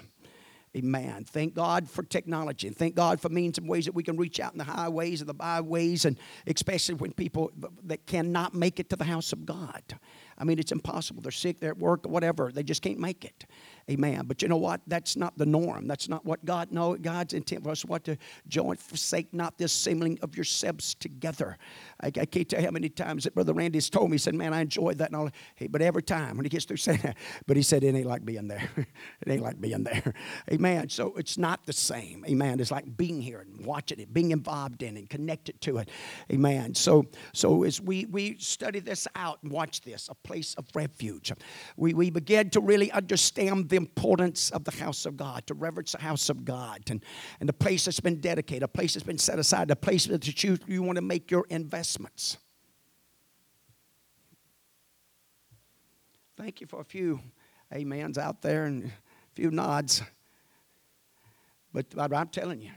Amen. 0.76 1.24
Thank 1.24 1.54
God 1.54 1.88
for 1.88 2.02
technology 2.02 2.66
and 2.66 2.76
thank 2.76 2.94
God 2.94 3.18
for 3.18 3.30
means 3.30 3.56
and 3.56 3.66
ways 3.66 3.86
that 3.86 3.94
we 3.94 4.02
can 4.02 4.16
reach 4.18 4.40
out 4.40 4.52
in 4.52 4.58
the 4.58 4.64
highways 4.64 5.22
and 5.22 5.28
the 5.28 5.34
byways, 5.34 6.04
and 6.04 6.18
especially 6.46 6.96
when 6.96 7.12
people 7.12 7.50
that 7.84 8.06
cannot 8.06 8.52
make 8.54 8.78
it 8.78 8.90
to 8.90 8.96
the 8.96 9.04
house 9.04 9.32
of 9.32 9.46
God. 9.46 9.82
I 10.36 10.44
mean, 10.44 10.58
it's 10.58 10.72
impossible. 10.72 11.22
They're 11.22 11.32
sick, 11.32 11.60
they're 11.60 11.70
at 11.70 11.78
work, 11.78 12.06
whatever. 12.06 12.52
They 12.52 12.62
just 12.62 12.82
can't 12.82 12.98
make 12.98 13.24
it. 13.24 13.46
Amen. 13.88 14.22
But 14.26 14.42
you 14.42 14.48
know 14.48 14.56
what? 14.56 14.80
That's 14.88 15.16
not 15.16 15.38
the 15.38 15.46
norm. 15.46 15.86
That's 15.86 16.08
not 16.08 16.24
what 16.24 16.44
God 16.44 16.72
know. 16.72 16.96
God's 16.96 17.34
intent 17.34 17.62
for 17.62 17.70
us 17.70 17.84
what 17.84 18.02
to 18.04 18.16
join, 18.48 18.76
forsake 18.76 19.32
not 19.32 19.58
this 19.58 19.72
assembling 19.72 20.18
of 20.22 20.34
yourselves 20.34 20.94
together. 20.94 21.56
I, 22.00 22.08
I, 22.08 22.26
can't 22.26 22.48
tell 22.48 22.58
you 22.58 22.66
how 22.66 22.72
many 22.72 22.88
times 22.88 23.24
that 23.24 23.34
Brother 23.34 23.52
Randy's 23.52 23.88
told 23.88 24.10
me. 24.10 24.14
He 24.14 24.18
said, 24.18 24.34
"Man, 24.34 24.52
I 24.52 24.62
enjoyed 24.62 24.98
that." 24.98 25.10
And 25.10 25.16
all. 25.16 25.30
Hey, 25.54 25.68
but 25.68 25.82
every 25.82 26.02
time 26.02 26.36
when 26.36 26.44
he 26.44 26.48
gets 26.48 26.64
through 26.64 26.76
saying 26.78 26.98
that, 27.04 27.16
but 27.46 27.56
he 27.56 27.62
said 27.62 27.84
it 27.84 27.94
ain't 27.94 28.06
like 28.06 28.24
being 28.24 28.48
there. 28.48 28.68
it 28.76 29.30
ain't 29.30 29.42
like 29.42 29.60
being 29.60 29.84
there. 29.84 30.14
Amen. 30.52 30.88
So 30.88 31.14
it's 31.16 31.38
not 31.38 31.64
the 31.64 31.72
same. 31.72 32.24
Amen. 32.28 32.58
It's 32.58 32.72
like 32.72 32.96
being 32.96 33.22
here 33.22 33.38
and 33.40 33.64
watching 33.64 34.00
it, 34.00 34.12
being 34.12 34.32
involved 34.32 34.82
in 34.82 34.96
it, 34.96 35.08
connected 35.10 35.60
to 35.60 35.78
it. 35.78 35.90
Amen. 36.32 36.74
So 36.74 37.06
so 37.32 37.62
as 37.62 37.80
we 37.80 38.06
we 38.06 38.36
study 38.38 38.80
this 38.80 39.06
out 39.14 39.38
and 39.44 39.52
watch 39.52 39.82
this, 39.82 40.08
a 40.08 40.14
place 40.14 40.54
of 40.54 40.66
refuge, 40.74 41.32
we 41.76 41.94
we 41.94 42.10
begin 42.10 42.50
to 42.50 42.60
really 42.60 42.90
understand 42.90 43.68
the 43.76 43.82
importance 43.82 44.50
of 44.50 44.64
the 44.64 44.70
house 44.70 45.04
of 45.04 45.16
God, 45.16 45.46
to 45.46 45.54
reverence 45.54 45.92
the 45.92 45.98
house 45.98 46.30
of 46.30 46.44
God, 46.44 46.80
and, 46.90 47.04
and 47.40 47.48
the 47.48 47.52
place 47.52 47.84
that's 47.84 48.00
been 48.00 48.20
dedicated, 48.20 48.62
a 48.62 48.68
place 48.68 48.94
that's 48.94 49.04
been 49.04 49.18
set 49.18 49.38
aside, 49.38 49.70
a 49.70 49.76
place 49.76 50.06
that 50.06 50.42
you, 50.42 50.56
you 50.66 50.82
want 50.82 50.96
to 50.96 51.02
make 51.02 51.30
your 51.30 51.44
investments. 51.50 52.38
Thank 56.36 56.60
you 56.60 56.66
for 56.66 56.80
a 56.80 56.84
few 56.84 57.20
amens 57.74 58.16
out 58.18 58.40
there 58.40 58.64
and 58.64 58.86
a 58.86 58.90
few 59.34 59.50
nods. 59.50 60.02
But, 61.72 61.86
I'm 61.98 62.28
telling 62.28 62.62
you, 62.62 62.70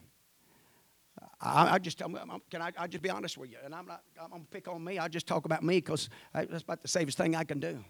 I, 1.39 1.75
I 1.75 1.79
just 1.79 1.99
can 1.99 2.61
I, 2.61 2.71
I 2.77 2.87
just 2.87 3.01
be 3.01 3.09
honest 3.09 3.37
with 3.37 3.49
you, 3.49 3.57
and 3.63 3.73
I'm 3.73 3.85
not 3.85 4.03
I'm 4.21 4.31
gonna 4.31 4.43
pick 4.51 4.67
on 4.67 4.83
me. 4.83 4.99
I 4.99 5.07
just 5.07 5.25
talk 5.25 5.45
about 5.45 5.63
me 5.63 5.77
because 5.77 6.09
uh, 6.35 6.43
that's 6.49 6.63
about 6.63 6.81
the 6.81 6.89
safest 6.89 7.17
thing 7.17 7.33
I 7.33 7.45
can 7.45 7.61
do. 7.61 7.81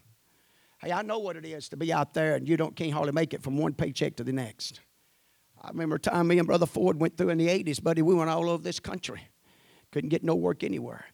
Hey, 0.82 0.92
I 0.92 1.02
know 1.02 1.18
what 1.18 1.36
it 1.36 1.44
is 1.44 1.68
to 1.70 1.76
be 1.76 1.92
out 1.92 2.14
there 2.14 2.36
and 2.36 2.48
you 2.48 2.56
don't 2.56 2.74
can't 2.74 2.92
hardly 2.92 3.12
make 3.12 3.34
it 3.34 3.42
from 3.42 3.58
one 3.58 3.74
paycheck 3.74 4.16
to 4.16 4.24
the 4.24 4.32
next. 4.32 4.80
I 5.60 5.68
remember 5.68 5.96
a 5.96 6.00
time 6.00 6.28
me 6.28 6.38
and 6.38 6.46
Brother 6.46 6.64
Ford 6.64 6.98
went 6.98 7.18
through 7.18 7.28
in 7.28 7.38
the 7.38 7.48
80s, 7.48 7.82
buddy. 7.82 8.00
We 8.00 8.14
went 8.14 8.30
all 8.30 8.48
over 8.48 8.62
this 8.62 8.80
country. 8.80 9.20
Couldn't 9.92 10.08
get 10.08 10.24
no 10.24 10.34
work 10.34 10.64
anywhere. 10.64 11.04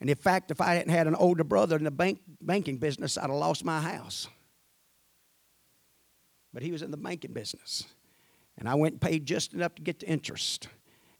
And 0.00 0.10
in 0.10 0.16
fact, 0.16 0.50
if 0.50 0.60
I 0.60 0.74
hadn't 0.74 0.92
had 0.92 1.06
an 1.06 1.14
older 1.14 1.44
brother 1.44 1.76
in 1.76 1.84
the 1.84 1.90
bank, 1.90 2.20
banking 2.42 2.76
business, 2.76 3.16
I'd 3.16 3.30
have 3.30 3.30
lost 3.30 3.64
my 3.64 3.80
house. 3.80 4.28
But 6.52 6.62
he 6.62 6.70
was 6.70 6.82
in 6.82 6.90
the 6.90 6.98
banking 6.98 7.32
business. 7.32 7.84
And 8.58 8.68
I 8.68 8.74
went 8.74 8.92
and 8.92 9.00
paid 9.00 9.24
just 9.24 9.54
enough 9.54 9.74
to 9.76 9.82
get 9.82 10.00
the 10.00 10.06
interest. 10.06 10.68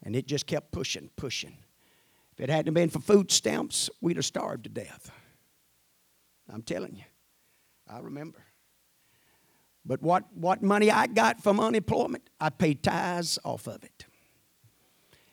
And 0.02 0.14
it 0.14 0.26
just 0.26 0.46
kept 0.46 0.70
pushing, 0.70 1.08
pushing. 1.16 1.56
If 2.32 2.40
it 2.40 2.50
hadn't 2.50 2.74
been 2.74 2.90
for 2.90 3.00
food 3.00 3.30
stamps, 3.32 3.88
we'd 4.02 4.16
have 4.16 4.26
starved 4.26 4.64
to 4.64 4.70
death. 4.70 5.10
I'm 6.52 6.62
telling 6.62 6.96
you. 6.96 7.04
I 7.88 7.98
remember. 7.98 8.44
But 9.84 10.02
what, 10.02 10.24
what 10.34 10.62
money 10.62 10.90
I 10.90 11.06
got 11.06 11.42
from 11.42 11.60
unemployment, 11.60 12.30
I 12.40 12.50
paid 12.50 12.82
tithes 12.82 13.38
off 13.44 13.66
of 13.66 13.84
it. 13.84 14.06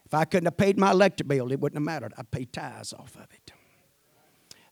If 0.05 0.13
I 0.13 0.25
couldn't 0.25 0.47
have 0.47 0.57
paid 0.57 0.77
my 0.77 0.91
electric 0.91 1.29
bill, 1.29 1.51
it 1.53 1.59
wouldn't 1.59 1.77
have 1.77 1.85
mattered. 1.85 2.13
I 2.17 2.23
paid 2.23 2.51
tithes 2.51 2.91
off 2.91 3.15
of 3.15 3.27
it. 3.31 3.53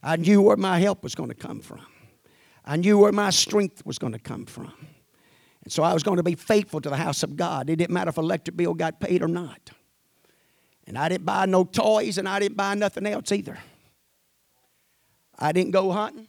I 0.02 0.16
knew 0.16 0.42
where 0.42 0.56
my 0.56 0.78
help 0.78 1.02
was 1.02 1.14
going 1.14 1.30
to 1.30 1.34
come 1.34 1.60
from. 1.60 1.86
I 2.64 2.76
knew 2.76 2.98
where 2.98 3.12
my 3.12 3.30
strength 3.30 3.84
was 3.86 3.98
going 3.98 4.12
to 4.12 4.18
come 4.18 4.44
from. 4.44 4.72
And 5.64 5.72
so 5.72 5.82
I 5.82 5.94
was 5.94 6.02
going 6.02 6.18
to 6.18 6.22
be 6.22 6.34
faithful 6.34 6.80
to 6.80 6.90
the 6.90 6.96
house 6.96 7.22
of 7.22 7.36
God. 7.36 7.70
It 7.70 7.76
didn't 7.76 7.92
matter 7.92 8.10
if 8.10 8.18
electric 8.18 8.56
bill 8.56 8.74
got 8.74 9.00
paid 9.00 9.22
or 9.22 9.28
not. 9.28 9.70
And 10.86 10.98
I 10.98 11.08
didn't 11.08 11.24
buy 11.24 11.46
no 11.46 11.64
toys 11.64 12.18
and 12.18 12.28
I 12.28 12.38
didn't 12.38 12.56
buy 12.56 12.74
nothing 12.74 13.06
else 13.06 13.32
either. 13.32 13.58
I 15.38 15.52
didn't 15.52 15.70
go 15.70 15.90
hunting. 15.90 16.28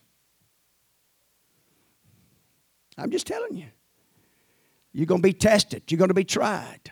I'm 2.98 3.12
just 3.12 3.28
telling 3.28 3.56
you. 3.56 3.68
You're 4.94 5.06
going 5.06 5.22
to 5.22 5.28
be 5.28 5.34
tested. 5.34 5.84
You're 5.90 5.98
going 5.98 6.10
to 6.10 6.14
be 6.14 6.24
tried. 6.24 6.92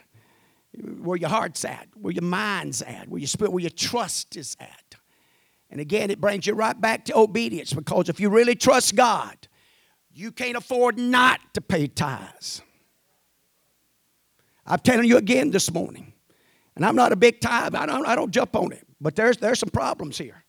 Where 1.02 1.18
your 1.18 1.30
heart's 1.30 1.66
at, 1.66 1.88
where 1.96 2.14
your 2.14 2.24
mind's 2.24 2.82
at, 2.82 3.10
where 3.10 3.20
your 3.20 3.28
spirit, 3.28 3.52
where 3.52 3.62
your 3.62 3.72
trust 3.72 4.38
is 4.38 4.56
at. 4.60 4.96
And 5.70 5.82
again, 5.82 6.10
it 6.10 6.22
brings 6.22 6.48
you 6.48 6.54
right 6.54 6.80
back 6.80 7.06
to 7.06 7.18
obedience 7.18 7.74
because 7.74 8.08
if 8.10 8.20
you 8.20 8.30
really 8.30 8.56
trust 8.56 8.96
God, 8.96 9.48
you 10.12 10.32
can't 10.32 10.58
afford 10.58 10.98
not 10.98 11.40
to 11.54 11.62
pay 11.62 11.88
tithes. 11.88 12.62
I'm 14.66 14.80
telling 14.80 15.08
you 15.08 15.18
again 15.18 15.52
this 15.52 15.72
morning, 15.72 16.14
and 16.76 16.86
I'm 16.86 16.96
not 16.96 17.12
a 17.12 17.16
big 17.16 17.42
tithe, 17.42 17.76
I 17.76 17.86
don't, 17.86 18.06
I 18.06 18.16
don't 18.16 18.32
jump 18.32 18.56
on 18.56 18.72
it, 18.72 18.86
but 19.02 19.16
there's, 19.16 19.38
there's 19.38 19.60
some 19.60 19.70
problems 19.70 20.18
here. 20.18 20.44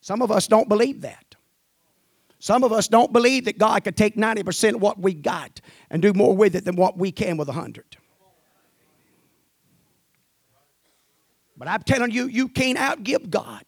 Some 0.00 0.22
of 0.22 0.30
us 0.30 0.46
don't 0.46 0.68
believe 0.68 1.02
that. 1.02 1.31
Some 2.42 2.64
of 2.64 2.72
us 2.72 2.88
don't 2.88 3.12
believe 3.12 3.44
that 3.44 3.56
God 3.56 3.84
could 3.84 3.96
take 3.96 4.16
90% 4.16 4.74
of 4.74 4.82
what 4.82 4.98
we 4.98 5.14
got 5.14 5.60
and 5.90 6.02
do 6.02 6.12
more 6.12 6.36
with 6.36 6.56
it 6.56 6.64
than 6.64 6.74
what 6.74 6.98
we 6.98 7.12
can 7.12 7.36
with 7.36 7.46
a 7.46 7.52
100. 7.52 7.84
But 11.56 11.68
I'm 11.68 11.84
telling 11.84 12.10
you, 12.10 12.26
you 12.26 12.48
can't 12.48 12.76
outgive 12.76 13.30
God. 13.30 13.62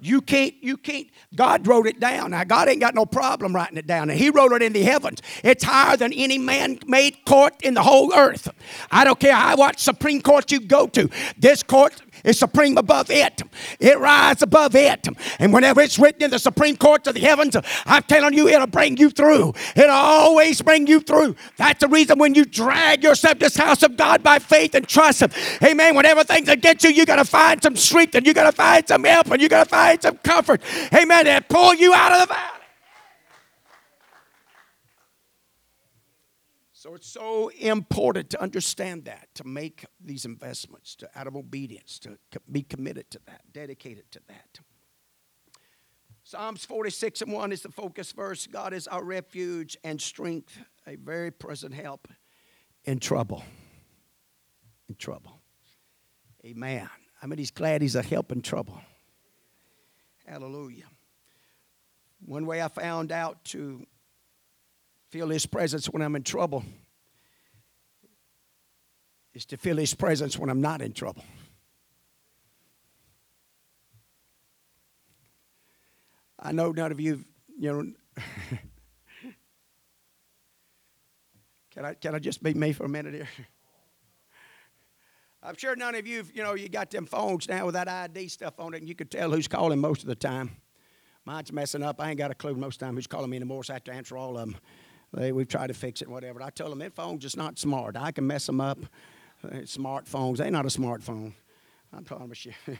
You 0.00 0.20
can't, 0.20 0.54
you 0.62 0.76
can't. 0.76 1.08
God 1.34 1.66
wrote 1.66 1.88
it 1.88 1.98
down. 1.98 2.30
Now, 2.30 2.44
God 2.44 2.68
ain't 2.68 2.78
got 2.78 2.94
no 2.94 3.04
problem 3.04 3.52
writing 3.52 3.78
it 3.78 3.88
down. 3.88 4.10
And 4.10 4.16
He 4.16 4.30
wrote 4.30 4.52
it 4.52 4.62
in 4.62 4.74
the 4.74 4.84
heavens. 4.84 5.20
It's 5.42 5.64
higher 5.64 5.96
than 5.96 6.12
any 6.12 6.38
man 6.38 6.78
made 6.86 7.24
court 7.26 7.54
in 7.62 7.74
the 7.74 7.82
whole 7.82 8.14
earth. 8.14 8.48
I 8.92 9.04
don't 9.04 9.18
care 9.18 9.34
how 9.34 9.56
what 9.56 9.80
Supreme 9.80 10.22
Court 10.22 10.52
you 10.52 10.60
go 10.60 10.86
to. 10.86 11.10
This 11.36 11.64
court 11.64 12.00
is 12.24 12.38
supreme 12.38 12.78
above 12.78 13.10
it. 13.10 13.42
It 13.78 13.98
rises 13.98 14.42
above 14.42 14.74
it. 14.74 15.08
And 15.38 15.52
whenever 15.52 15.80
it's 15.80 15.98
written 15.98 16.22
in 16.24 16.30
the 16.30 16.38
Supreme 16.38 16.76
Court 16.76 17.06
of 17.06 17.14
the 17.14 17.20
heavens, 17.20 17.56
I'm 17.86 18.02
telling 18.04 18.34
you, 18.34 18.48
it'll 18.48 18.66
bring 18.66 18.96
you 18.96 19.10
through. 19.10 19.54
It'll 19.76 19.90
always 19.90 20.60
bring 20.62 20.86
you 20.86 21.00
through. 21.00 21.36
That's 21.56 21.80
the 21.80 21.88
reason 21.88 22.18
when 22.18 22.34
you 22.34 22.44
drag 22.44 23.02
yourself 23.02 23.34
to 23.34 23.40
this 23.40 23.56
house 23.56 23.82
of 23.82 23.96
God 23.96 24.22
by 24.22 24.38
faith 24.38 24.74
and 24.74 24.86
trust 24.86 25.22
Him. 25.22 25.30
Amen. 25.62 25.94
When 25.94 26.06
everything's 26.06 26.48
against 26.48 26.84
you, 26.84 26.90
you 26.90 27.06
got 27.06 27.16
to 27.16 27.24
find 27.24 27.62
some 27.62 27.76
strength 27.76 28.14
and 28.14 28.26
you 28.26 28.34
got 28.34 28.44
to 28.44 28.52
find 28.52 28.86
some 28.86 29.04
help 29.04 29.30
and 29.30 29.40
you 29.40 29.48
got 29.48 29.64
to 29.64 29.70
find 29.70 30.00
some 30.00 30.16
comfort. 30.18 30.62
Amen. 30.94 31.26
And 31.26 31.48
pull 31.48 31.74
you 31.74 31.94
out 31.94 32.12
of 32.12 32.28
the 32.28 32.34
valley. 32.34 32.59
So 36.80 36.94
it's 36.94 37.10
so 37.10 37.48
important 37.48 38.30
to 38.30 38.40
understand 38.40 39.04
that, 39.04 39.28
to 39.34 39.46
make 39.46 39.84
these 40.02 40.24
investments, 40.24 40.96
to 40.96 41.10
out 41.14 41.26
of 41.26 41.36
obedience, 41.36 41.98
to 41.98 42.16
be 42.50 42.62
committed 42.62 43.10
to 43.10 43.20
that, 43.26 43.42
dedicated 43.52 44.10
to 44.12 44.20
that. 44.28 44.60
Psalms 46.22 46.64
46 46.64 47.20
and 47.20 47.34
1 47.34 47.52
is 47.52 47.60
the 47.60 47.68
focus 47.68 48.12
verse. 48.12 48.46
God 48.46 48.72
is 48.72 48.88
our 48.88 49.04
refuge 49.04 49.76
and 49.84 50.00
strength, 50.00 50.56
a 50.86 50.96
very 50.96 51.30
present 51.30 51.74
help 51.74 52.08
in 52.86 52.98
trouble. 52.98 53.44
In 54.88 54.94
trouble. 54.94 55.38
Amen. 56.46 56.88
I 57.22 57.26
mean, 57.26 57.36
he's 57.36 57.50
glad 57.50 57.82
he's 57.82 57.94
a 57.94 58.02
help 58.02 58.32
in 58.32 58.40
trouble. 58.40 58.80
Hallelujah. 60.26 60.86
One 62.24 62.46
way 62.46 62.62
I 62.62 62.68
found 62.68 63.12
out 63.12 63.44
to 63.46 63.86
feel 65.10 65.28
His 65.28 65.44
presence 65.46 65.86
when 65.86 66.02
I'm 66.02 66.16
in 66.16 66.22
trouble 66.22 66.64
is 69.34 69.44
to 69.46 69.56
feel 69.56 69.76
His 69.76 69.94
presence 69.94 70.38
when 70.38 70.48
I'm 70.48 70.60
not 70.60 70.80
in 70.80 70.92
trouble. 70.92 71.24
I 76.38 76.52
know 76.52 76.70
none 76.70 76.92
of 76.92 77.00
you, 77.00 77.24
you 77.58 77.72
know. 77.72 77.92
can 81.70 81.84
I 81.84 81.94
can 81.94 82.14
I 82.14 82.18
just 82.18 82.42
be 82.42 82.54
me 82.54 82.72
for 82.72 82.84
a 82.84 82.88
minute 82.88 83.14
here? 83.14 83.28
I'm 85.42 85.56
sure 85.56 85.74
none 85.74 85.94
of 85.94 86.06
you, 86.06 86.24
you 86.34 86.42
know, 86.42 86.54
you 86.54 86.68
got 86.68 86.90
them 86.90 87.06
phones 87.06 87.48
now 87.48 87.64
with 87.66 87.74
that 87.74 87.88
ID 87.88 88.28
stuff 88.28 88.60
on 88.60 88.74
it, 88.74 88.78
and 88.78 88.88
you 88.88 88.94
could 88.94 89.10
tell 89.10 89.30
who's 89.30 89.48
calling 89.48 89.78
most 89.78 90.02
of 90.02 90.08
the 90.08 90.14
time. 90.14 90.50
Mine's 91.24 91.52
messing 91.52 91.82
up. 91.82 92.00
I 92.00 92.10
ain't 92.10 92.18
got 92.18 92.30
a 92.30 92.34
clue 92.34 92.54
most 92.54 92.76
of 92.76 92.80
the 92.80 92.86
time 92.86 92.94
who's 92.94 93.06
calling 93.06 93.30
me 93.30 93.36
anymore, 93.36 93.64
so 93.64 93.72
I 93.72 93.76
have 93.76 93.84
to 93.84 93.92
answer 93.92 94.16
all 94.16 94.36
of 94.36 94.48
them. 94.48 94.56
They, 95.12 95.32
we've 95.32 95.48
tried 95.48 95.66
to 95.68 95.74
fix 95.74 96.02
it, 96.02 96.08
whatever. 96.08 96.42
I 96.42 96.50
tell 96.50 96.70
them 96.70 96.78
that 96.80 96.94
phone's 96.94 97.22
just 97.22 97.36
not 97.36 97.58
smart. 97.58 97.96
I 97.96 98.12
can 98.12 98.26
mess 98.26 98.46
them 98.46 98.60
up. 98.60 98.78
Uh, 99.42 99.48
smartphones, 99.62 100.36
they 100.36 100.50
not 100.50 100.66
a 100.66 100.68
smartphone. 100.68 101.32
I 101.92 102.02
promise 102.02 102.46
you. 102.46 102.52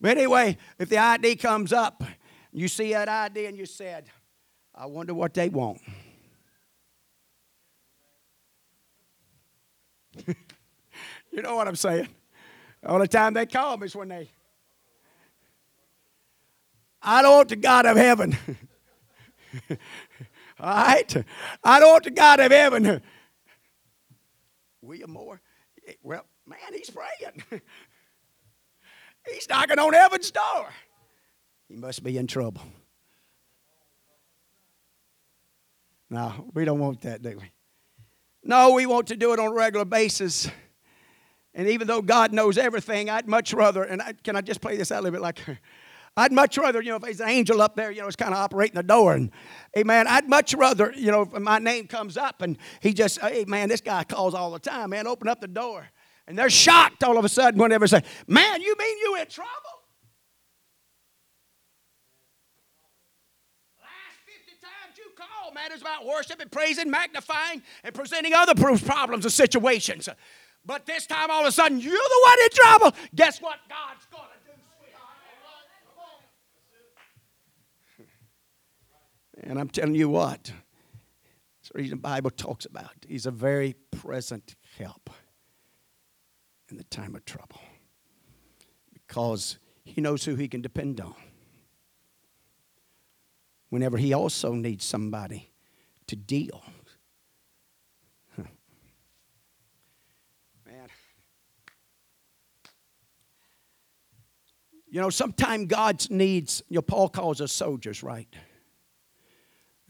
but 0.00 0.16
anyway, 0.16 0.56
if 0.78 0.88
the 0.88 0.98
ID 0.98 1.36
comes 1.36 1.72
up, 1.72 2.02
you 2.52 2.68
see 2.68 2.92
that 2.92 3.08
ID 3.08 3.46
and 3.46 3.58
you 3.58 3.66
said, 3.66 4.06
I 4.74 4.86
wonder 4.86 5.12
what 5.12 5.34
they 5.34 5.48
want. 5.48 5.80
you 10.26 11.42
know 11.42 11.56
what 11.56 11.68
I'm 11.68 11.76
saying? 11.76 12.08
All 12.86 12.98
the 12.98 13.08
time 13.08 13.34
they 13.34 13.46
call 13.46 13.76
me 13.76 13.86
is 13.86 13.94
when 13.94 14.08
they. 14.08 14.28
I 17.02 17.22
don't 17.22 17.36
want 17.36 17.48
the 17.48 17.56
God 17.56 17.86
of 17.86 17.96
heaven. 17.96 18.36
All 20.60 20.68
right? 20.68 21.24
I 21.64 21.80
don't 21.80 21.92
want 21.92 22.04
the 22.04 22.10
God 22.10 22.40
of 22.40 22.52
heaven. 22.52 23.02
William 24.82 25.10
Moore? 25.10 25.40
Well, 26.02 26.24
man, 26.46 26.58
he's 26.72 26.90
praying. 26.90 27.62
he's 29.32 29.48
knocking 29.48 29.78
on 29.78 29.92
heaven's 29.92 30.30
door. 30.30 30.68
He 31.68 31.76
must 31.76 32.02
be 32.02 32.18
in 32.18 32.26
trouble. 32.26 32.62
No, 36.10 36.50
we 36.54 36.64
don't 36.64 36.80
want 36.80 37.02
that, 37.02 37.22
do 37.22 37.38
we? 37.40 37.50
No, 38.42 38.72
we 38.72 38.86
want 38.86 39.06
to 39.08 39.16
do 39.16 39.32
it 39.32 39.38
on 39.38 39.48
a 39.48 39.54
regular 39.54 39.84
basis. 39.84 40.50
And 41.54 41.68
even 41.68 41.86
though 41.86 42.02
God 42.02 42.32
knows 42.32 42.58
everything, 42.58 43.08
I'd 43.08 43.28
much 43.28 43.52
rather, 43.52 43.84
and 43.84 44.02
I, 44.02 44.12
can 44.12 44.36
I 44.36 44.40
just 44.40 44.60
play 44.60 44.76
this 44.76 44.90
out 44.90 45.00
a 45.00 45.02
little 45.02 45.18
bit 45.18 45.22
like 45.22 45.38
I'd 46.16 46.32
much 46.32 46.58
rather, 46.58 46.82
you 46.82 46.90
know, 46.90 46.96
if 46.96 47.02
there's 47.02 47.20
an 47.20 47.28
angel 47.28 47.62
up 47.62 47.76
there, 47.76 47.90
you 47.90 48.00
know, 48.00 48.06
it's 48.06 48.16
kind 48.16 48.34
of 48.34 48.40
operating 48.40 48.74
the 48.74 48.82
door. 48.82 49.14
And, 49.14 49.30
hey, 49.72 49.84
man, 49.84 50.06
I'd 50.06 50.28
much 50.28 50.54
rather, 50.54 50.92
you 50.96 51.10
know, 51.10 51.22
if 51.22 51.32
my 51.32 51.58
name 51.58 51.86
comes 51.86 52.16
up 52.16 52.42
and 52.42 52.58
he 52.80 52.92
just, 52.92 53.20
hey, 53.20 53.44
man, 53.46 53.68
this 53.68 53.80
guy 53.80 54.04
calls 54.04 54.34
all 54.34 54.50
the 54.50 54.58
time, 54.58 54.90
man, 54.90 55.06
open 55.06 55.28
up 55.28 55.40
the 55.40 55.48
door. 55.48 55.88
And 56.26 56.38
they're 56.38 56.50
shocked 56.50 57.02
all 57.02 57.16
of 57.16 57.24
a 57.24 57.28
sudden 57.28 57.60
whenever 57.60 57.86
they 57.86 58.00
say, 58.00 58.04
man, 58.26 58.60
you 58.60 58.74
mean 58.78 58.98
you 58.98 59.16
in 59.16 59.26
trouble? 59.26 59.80
matters 65.54 65.80
about 65.80 66.06
worship 66.06 66.40
and 66.40 66.50
praising, 66.50 66.90
magnifying, 66.90 67.62
and 67.84 67.94
presenting 67.94 68.32
other 68.34 68.54
problems 68.54 69.24
and 69.24 69.32
situations. 69.32 70.08
But 70.64 70.86
this 70.86 71.06
time, 71.06 71.30
all 71.30 71.42
of 71.42 71.48
a 71.48 71.52
sudden, 71.52 71.80
you're 71.80 71.92
the 71.92 72.20
one 72.24 72.38
in 72.42 72.48
trouble. 72.50 72.96
Guess 73.14 73.40
what 73.40 73.58
God's 73.68 74.06
going 74.10 74.29
And 79.42 79.58
I'm 79.58 79.68
telling 79.68 79.94
you 79.94 80.08
what, 80.08 80.44
that's 80.44 81.70
the 81.72 81.78
reason 81.78 81.98
the 81.98 82.02
Bible 82.02 82.30
talks 82.30 82.66
about. 82.66 82.92
He's 83.06 83.26
a 83.26 83.30
very 83.30 83.74
present 83.90 84.54
help 84.78 85.10
in 86.70 86.76
the 86.76 86.84
time 86.84 87.14
of 87.14 87.24
trouble 87.24 87.60
because 88.92 89.58
he 89.84 90.00
knows 90.00 90.24
who 90.24 90.34
he 90.34 90.48
can 90.48 90.60
depend 90.60 91.00
on. 91.00 91.14
Whenever 93.70 93.98
he 93.98 94.12
also 94.12 94.52
needs 94.52 94.84
somebody 94.84 95.50
to 96.06 96.16
deal. 96.16 96.62
Man. 98.36 98.48
You 104.88 105.00
know, 105.00 105.10
sometimes 105.10 105.66
God 105.66 106.04
needs, 106.10 106.62
you 106.68 106.76
know, 106.76 106.82
Paul 106.82 107.08
calls 107.08 107.40
us 107.40 107.52
soldiers, 107.52 108.02
right? 108.02 108.28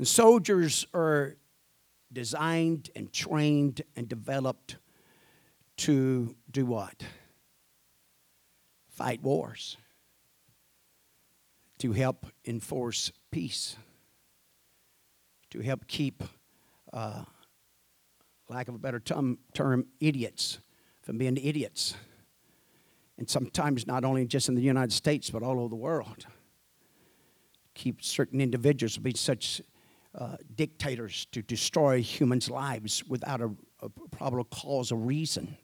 And 0.00 0.08
soldiers 0.08 0.86
are 0.94 1.36
designed 2.10 2.88
and 2.96 3.12
trained 3.12 3.82
and 3.94 4.08
developed 4.08 4.78
to 5.76 6.34
do 6.50 6.64
what? 6.64 7.04
Fight 8.88 9.22
wars, 9.22 9.76
to 11.80 11.92
help 11.92 12.24
enforce 12.46 13.12
peace, 13.30 13.76
to 15.50 15.60
help 15.60 15.86
keep, 15.86 16.22
uh, 16.94 17.24
lack 18.48 18.68
of 18.68 18.74
a 18.74 18.78
better 18.78 19.00
term, 19.00 19.36
term, 19.52 19.84
idiots 20.00 20.60
from 21.02 21.18
being 21.18 21.36
idiots. 21.36 21.94
And 23.18 23.28
sometimes 23.28 23.86
not 23.86 24.06
only 24.06 24.24
just 24.24 24.48
in 24.48 24.54
the 24.54 24.62
United 24.62 24.94
States, 24.94 25.28
but 25.28 25.42
all 25.42 25.60
over 25.60 25.68
the 25.68 25.76
world. 25.76 26.24
Keep 27.74 28.02
certain 28.02 28.40
individuals 28.40 28.94
from 28.94 29.02
being 29.02 29.14
such 29.14 29.60
uh, 30.14 30.36
dictators 30.56 31.26
to 31.32 31.42
destroy 31.42 32.02
humans' 32.02 32.50
lives 32.50 33.04
without 33.06 33.40
a, 33.40 33.50
a, 33.80 33.88
probable 34.10 34.44
cause 34.44 34.90
or 34.90 34.96
reason. 34.96 35.56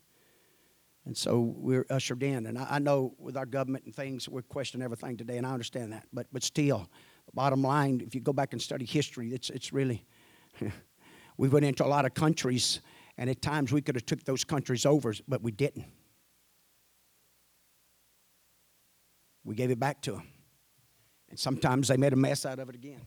And 1.04 1.16
so 1.16 1.40
we're 1.56 1.86
ushered 1.90 2.22
in. 2.22 2.46
And 2.46 2.58
I, 2.58 2.66
I, 2.70 2.78
know 2.78 3.14
with 3.18 3.36
our 3.36 3.46
government 3.46 3.86
and 3.86 3.94
things, 3.94 4.28
we're 4.28 4.42
questioning 4.42 4.84
everything 4.84 5.16
today, 5.16 5.36
and 5.36 5.46
I 5.46 5.52
understand 5.52 5.92
that. 5.92 6.06
But, 6.12 6.28
but 6.32 6.44
still, 6.44 6.88
bottom 7.34 7.62
line, 7.62 8.02
if 8.06 8.14
you 8.14 8.20
go 8.20 8.32
back 8.32 8.52
and 8.52 8.62
study 8.62 8.84
history, 8.84 9.32
it's, 9.32 9.50
it's 9.50 9.72
really, 9.72 10.04
we 11.36 11.48
went 11.48 11.64
into 11.64 11.84
a 11.84 11.88
lot 11.88 12.04
of 12.04 12.14
countries, 12.14 12.80
and 13.18 13.28
at 13.28 13.42
times 13.42 13.72
we 13.72 13.82
could 13.82 13.96
have 13.96 14.06
took 14.06 14.24
those 14.24 14.44
countries 14.44 14.86
over, 14.86 15.12
but 15.26 15.42
we 15.42 15.50
didn't. 15.50 15.86
We 19.44 19.54
gave 19.54 19.70
it 19.70 19.78
back 19.78 20.02
to 20.02 20.12
them. 20.12 20.22
And 21.30 21.38
sometimes 21.38 21.88
they 21.88 21.96
made 21.96 22.12
a 22.12 22.16
mess 22.16 22.46
out 22.46 22.58
of 22.58 22.68
it 22.68 22.74
again. 22.74 23.02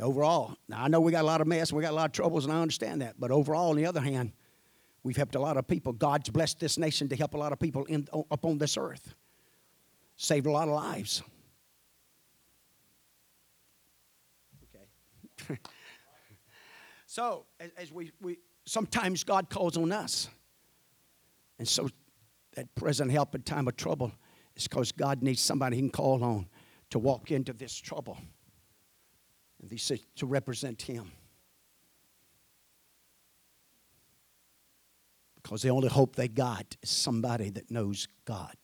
Overall. 0.00 0.56
Now, 0.68 0.84
I 0.84 0.88
know 0.88 1.00
we 1.00 1.12
got 1.12 1.22
a 1.22 1.26
lot 1.26 1.40
of 1.40 1.46
mess, 1.46 1.70
and 1.70 1.76
we 1.76 1.82
got 1.82 1.92
a 1.92 1.96
lot 1.96 2.06
of 2.06 2.12
troubles, 2.12 2.44
and 2.44 2.52
I 2.52 2.60
understand 2.60 3.02
that. 3.02 3.14
But 3.18 3.30
overall, 3.30 3.70
on 3.70 3.76
the 3.76 3.86
other 3.86 4.00
hand, 4.00 4.32
we've 5.02 5.16
helped 5.16 5.34
a 5.34 5.40
lot 5.40 5.56
of 5.56 5.66
people. 5.66 5.92
God's 5.92 6.30
blessed 6.30 6.60
this 6.60 6.78
nation 6.78 7.08
to 7.08 7.16
help 7.16 7.34
a 7.34 7.38
lot 7.38 7.52
of 7.52 7.58
people 7.58 7.84
in, 7.84 8.08
upon 8.30 8.58
this 8.58 8.76
earth, 8.76 9.14
saved 10.16 10.46
a 10.46 10.50
lot 10.50 10.68
of 10.68 10.74
lives. 10.74 11.22
Okay. 15.44 15.58
so, 17.06 17.46
as, 17.60 17.70
as 17.76 17.92
we, 17.92 18.12
we 18.20 18.38
sometimes 18.64 19.24
God 19.24 19.50
calls 19.50 19.76
on 19.76 19.92
us. 19.92 20.28
And 21.58 21.68
so, 21.68 21.88
that 22.54 22.74
present 22.74 23.10
help 23.10 23.34
in 23.34 23.42
time 23.42 23.68
of 23.68 23.76
trouble 23.76 24.12
is 24.56 24.68
because 24.68 24.92
God 24.92 25.22
needs 25.22 25.40
somebody 25.40 25.76
he 25.76 25.82
can 25.82 25.90
call 25.90 26.22
on 26.22 26.46
to 26.90 26.98
walk 26.98 27.30
into 27.30 27.52
this 27.52 27.74
trouble. 27.74 28.18
And 29.62 29.70
they 29.70 29.76
said 29.76 30.00
to 30.16 30.26
represent 30.26 30.82
him. 30.82 31.12
Because 35.36 35.62
the 35.62 35.70
only 35.70 35.88
hope 35.88 36.16
they 36.16 36.28
got 36.28 36.76
is 36.82 36.90
somebody 36.90 37.48
that 37.50 37.70
knows 37.70 38.06
God. 38.24 38.56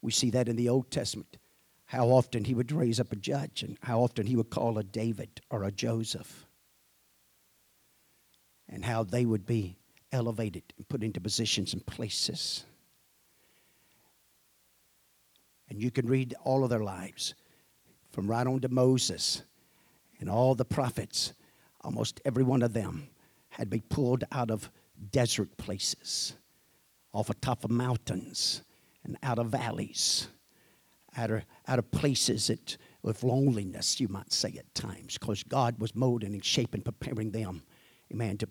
We 0.00 0.10
see 0.10 0.30
that 0.30 0.48
in 0.48 0.56
the 0.56 0.68
Old 0.68 0.90
Testament, 0.90 1.36
how 1.86 2.08
often 2.08 2.44
he 2.44 2.54
would 2.54 2.72
raise 2.72 2.98
up 2.98 3.12
a 3.12 3.16
judge 3.16 3.62
and 3.62 3.78
how 3.82 4.00
often 4.00 4.26
he 4.26 4.34
would 4.34 4.50
call 4.50 4.78
a 4.78 4.82
David 4.82 5.40
or 5.50 5.62
a 5.62 5.70
Joseph, 5.70 6.46
and 8.68 8.84
how 8.84 9.04
they 9.04 9.24
would 9.24 9.46
be 9.46 9.76
elevated 10.10 10.64
and 10.76 10.88
put 10.88 11.04
into 11.04 11.20
positions 11.20 11.72
and 11.72 11.84
places. 11.86 12.64
And 15.68 15.80
you 15.80 15.90
can 15.90 16.06
read 16.06 16.34
all 16.42 16.64
of 16.64 16.70
their 16.70 16.82
lives 16.82 17.34
from 18.12 18.28
right 18.28 18.46
on 18.46 18.60
to 18.60 18.68
Moses 18.68 19.42
and 20.20 20.30
all 20.30 20.54
the 20.54 20.64
prophets, 20.64 21.32
almost 21.80 22.20
every 22.24 22.44
one 22.44 22.62
of 22.62 22.72
them 22.72 23.08
had 23.48 23.68
been 23.68 23.82
pulled 23.82 24.24
out 24.30 24.50
of 24.50 24.70
desert 25.10 25.56
places, 25.56 26.34
off 27.12 27.26
the 27.26 27.34
top 27.34 27.64
of 27.64 27.70
mountains, 27.70 28.62
and 29.04 29.18
out 29.22 29.38
of 29.38 29.48
valleys, 29.48 30.28
out 31.16 31.30
of, 31.30 31.42
out 31.66 31.78
of 31.78 31.90
places 31.90 32.46
that, 32.46 32.76
with 33.02 33.24
loneliness, 33.24 34.00
you 34.00 34.06
might 34.08 34.32
say 34.32 34.54
at 34.58 34.74
times, 34.74 35.18
because 35.18 35.42
God 35.42 35.80
was 35.80 35.94
molding 35.94 36.34
and 36.34 36.44
shaping, 36.44 36.82
preparing 36.82 37.32
them, 37.32 37.62
amen, 38.12 38.38
to 38.38 38.48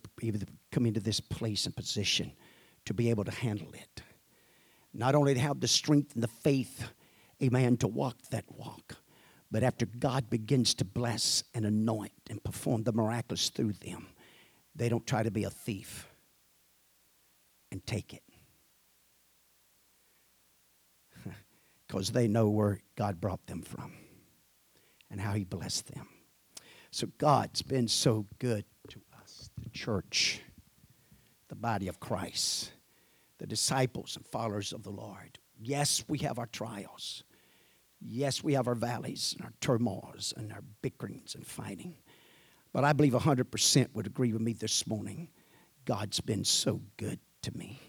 come 0.71 0.85
into 0.85 0.99
this 0.99 1.21
place 1.21 1.65
and 1.65 1.75
position 1.75 2.33
to 2.85 2.93
be 2.93 3.09
able 3.09 3.23
to 3.23 3.31
handle 3.31 3.71
it. 3.73 4.01
Not 4.93 5.15
only 5.15 5.33
to 5.33 5.39
have 5.39 5.61
the 5.61 5.67
strength 5.67 6.15
and 6.15 6.23
the 6.23 6.27
faith, 6.27 6.89
amen, 7.41 7.77
to 7.77 7.87
walk 7.87 8.17
that 8.31 8.43
walk, 8.49 8.97
But 9.51 9.63
after 9.63 9.85
God 9.85 10.29
begins 10.29 10.73
to 10.75 10.85
bless 10.85 11.43
and 11.53 11.65
anoint 11.65 12.13
and 12.29 12.41
perform 12.41 12.83
the 12.83 12.93
miraculous 12.93 13.49
through 13.49 13.73
them, 13.73 14.07
they 14.73 14.87
don't 14.87 15.05
try 15.05 15.23
to 15.23 15.31
be 15.31 15.43
a 15.43 15.49
thief 15.49 16.07
and 17.71 17.85
take 17.85 18.13
it. 18.13 18.23
Because 21.87 22.11
they 22.11 22.29
know 22.29 22.47
where 22.47 22.79
God 22.95 23.19
brought 23.19 23.45
them 23.47 23.61
from 23.61 23.91
and 25.09 25.19
how 25.19 25.33
He 25.33 25.43
blessed 25.43 25.93
them. 25.93 26.07
So 26.89 27.07
God's 27.17 27.61
been 27.61 27.89
so 27.89 28.27
good 28.39 28.63
to 28.89 29.01
us, 29.21 29.49
the 29.61 29.69
church, 29.69 30.39
the 31.49 31.55
body 31.55 31.89
of 31.89 31.99
Christ, 31.99 32.71
the 33.39 33.47
disciples 33.47 34.15
and 34.15 34.25
followers 34.25 34.71
of 34.71 34.83
the 34.83 34.89
Lord. 34.89 35.37
Yes, 35.59 36.05
we 36.07 36.19
have 36.19 36.39
our 36.39 36.47
trials. 36.47 37.23
Yes, 38.03 38.43
we 38.43 38.53
have 38.53 38.67
our 38.67 38.75
valleys 38.75 39.35
and 39.37 39.45
our 39.45 39.53
turmoils 39.61 40.33
and 40.35 40.51
our 40.51 40.63
bickerings 40.81 41.35
and 41.35 41.45
fighting. 41.45 41.97
But 42.73 42.83
I 42.83 42.93
believe 42.93 43.13
100% 43.13 43.93
would 43.93 44.07
agree 44.07 44.33
with 44.33 44.41
me 44.41 44.53
this 44.53 44.87
morning. 44.87 45.29
God's 45.85 46.19
been 46.19 46.43
so 46.43 46.81
good 46.97 47.19
to 47.43 47.55
me. 47.55 47.79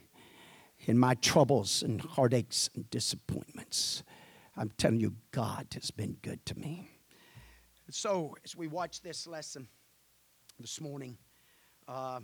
In 0.80 0.98
my 0.98 1.14
troubles 1.14 1.82
and 1.82 2.00
heartaches 2.00 2.68
and 2.74 2.90
disappointments, 2.90 4.02
I'm 4.56 4.70
telling 4.76 5.00
you, 5.00 5.14
God 5.30 5.68
has 5.74 5.90
been 5.90 6.16
good 6.20 6.44
to 6.46 6.58
me. 6.58 6.90
So, 7.90 8.36
as 8.44 8.56
we 8.56 8.66
watch 8.66 9.00
this 9.00 9.26
lesson 9.26 9.68
this 10.58 10.80
morning, 10.80 11.16
uh, 11.88 12.20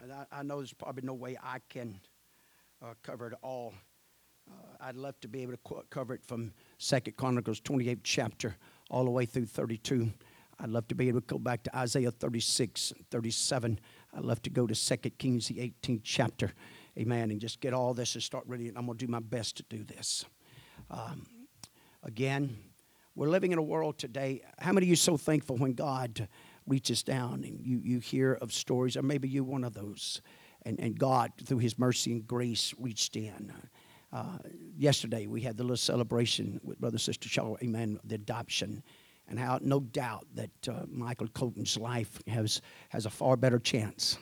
and 0.00 0.12
I, 0.12 0.26
I, 0.30 0.42
know 0.42 0.58
there's 0.58 0.72
probably 0.72 1.02
no 1.04 1.14
way 1.14 1.36
I 1.42 1.58
can 1.68 2.00
uh, 2.82 2.94
cover 3.02 3.28
it 3.28 3.34
all. 3.42 3.74
Uh, 4.50 4.54
I'd 4.80 4.96
love 4.96 5.18
to 5.20 5.28
be 5.28 5.42
able 5.42 5.54
to 5.54 5.82
cover 5.90 6.14
it 6.14 6.24
from 6.24 6.52
Second 6.82 7.16
Chronicles 7.16 7.60
28 7.60 8.02
chapter 8.02 8.56
all 8.90 9.04
the 9.04 9.10
way 9.10 9.24
through 9.24 9.46
32. 9.46 10.10
I'd 10.58 10.68
love 10.68 10.88
to 10.88 10.96
be 10.96 11.06
able 11.06 11.20
to 11.20 11.26
go 11.28 11.38
back 11.38 11.62
to 11.62 11.76
Isaiah 11.78 12.10
36 12.10 12.90
and 12.96 13.08
37. 13.08 13.78
I'd 14.12 14.24
love 14.24 14.42
to 14.42 14.50
go 14.50 14.66
to 14.66 14.74
Second 14.74 15.16
Kings, 15.16 15.46
the 15.46 15.58
18th 15.58 16.00
chapter. 16.02 16.52
Amen. 16.98 17.30
And 17.30 17.40
just 17.40 17.60
get 17.60 17.72
all 17.72 17.94
this 17.94 18.14
and 18.14 18.22
start 18.22 18.42
reading. 18.48 18.66
it. 18.66 18.74
I'm 18.76 18.86
going 18.86 18.98
to 18.98 19.06
do 19.06 19.10
my 19.10 19.20
best 19.20 19.58
to 19.58 19.62
do 19.70 19.84
this. 19.84 20.24
Um, 20.90 21.24
again, 22.02 22.56
we're 23.14 23.28
living 23.28 23.52
in 23.52 23.58
a 23.58 23.62
world 23.62 23.96
today. 23.96 24.42
How 24.58 24.72
many 24.72 24.86
of 24.86 24.90
you 24.90 24.96
so 24.96 25.16
thankful 25.16 25.58
when 25.58 25.74
God 25.74 26.26
reaches 26.66 27.04
down 27.04 27.44
and 27.44 27.60
you, 27.64 27.80
you 27.84 28.00
hear 28.00 28.32
of 28.32 28.52
stories, 28.52 28.96
or 28.96 29.02
maybe 29.02 29.28
you 29.28 29.44
one 29.44 29.62
of 29.62 29.72
those, 29.72 30.20
and, 30.62 30.80
and 30.80 30.98
God, 30.98 31.30
through 31.44 31.58
His 31.58 31.78
mercy 31.78 32.10
and 32.10 32.26
grace, 32.26 32.74
reached 32.76 33.14
in? 33.14 33.52
Uh, 34.12 34.38
yesterday, 34.76 35.26
we 35.26 35.40
had 35.40 35.56
the 35.56 35.62
little 35.62 35.76
celebration 35.76 36.60
with 36.62 36.78
Brother 36.78 36.98
Sister 36.98 37.28
Shaw, 37.28 37.56
amen, 37.62 37.98
the 38.04 38.16
adoption, 38.16 38.82
and 39.26 39.38
how 39.38 39.58
no 39.62 39.80
doubt 39.80 40.26
that 40.34 40.68
uh, 40.68 40.82
Michael 40.88 41.28
Colton's 41.28 41.78
life 41.78 42.20
has, 42.26 42.60
has 42.90 43.06
a 43.06 43.10
far 43.10 43.36
better 43.36 43.58
chance. 43.58 44.18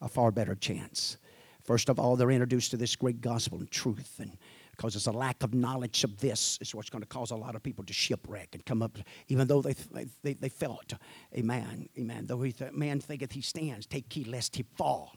A 0.00 0.08
far 0.08 0.30
better 0.30 0.54
chance. 0.54 1.16
First 1.64 1.88
of 1.88 1.98
all, 1.98 2.14
they're 2.14 2.30
introduced 2.30 2.70
to 2.70 2.76
this 2.76 2.94
great 2.94 3.20
gospel 3.20 3.58
and 3.58 3.68
truth, 3.70 4.20
and 4.20 4.36
because 4.70 4.94
it's 4.94 5.06
a 5.06 5.12
lack 5.12 5.42
of 5.42 5.52
knowledge 5.52 6.04
of 6.04 6.18
this 6.18 6.58
is 6.60 6.74
what's 6.74 6.90
going 6.90 7.02
to 7.02 7.08
cause 7.08 7.32
a 7.32 7.36
lot 7.36 7.56
of 7.56 7.62
people 7.62 7.82
to 7.84 7.92
shipwreck 7.92 8.50
and 8.52 8.64
come 8.64 8.82
up, 8.82 8.98
even 9.26 9.48
though 9.48 9.62
they, 9.62 9.74
they, 10.22 10.34
they 10.34 10.48
felt, 10.48 10.92
amen, 11.36 11.88
amen. 11.98 12.26
Though 12.26 12.42
he 12.42 12.52
th- 12.52 12.72
man 12.72 13.00
thinketh 13.00 13.32
he 13.32 13.40
stands, 13.40 13.86
take 13.86 14.12
heed 14.12 14.28
lest 14.28 14.54
he 14.54 14.64
fall. 14.76 15.16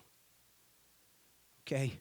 Okay? 1.68 2.00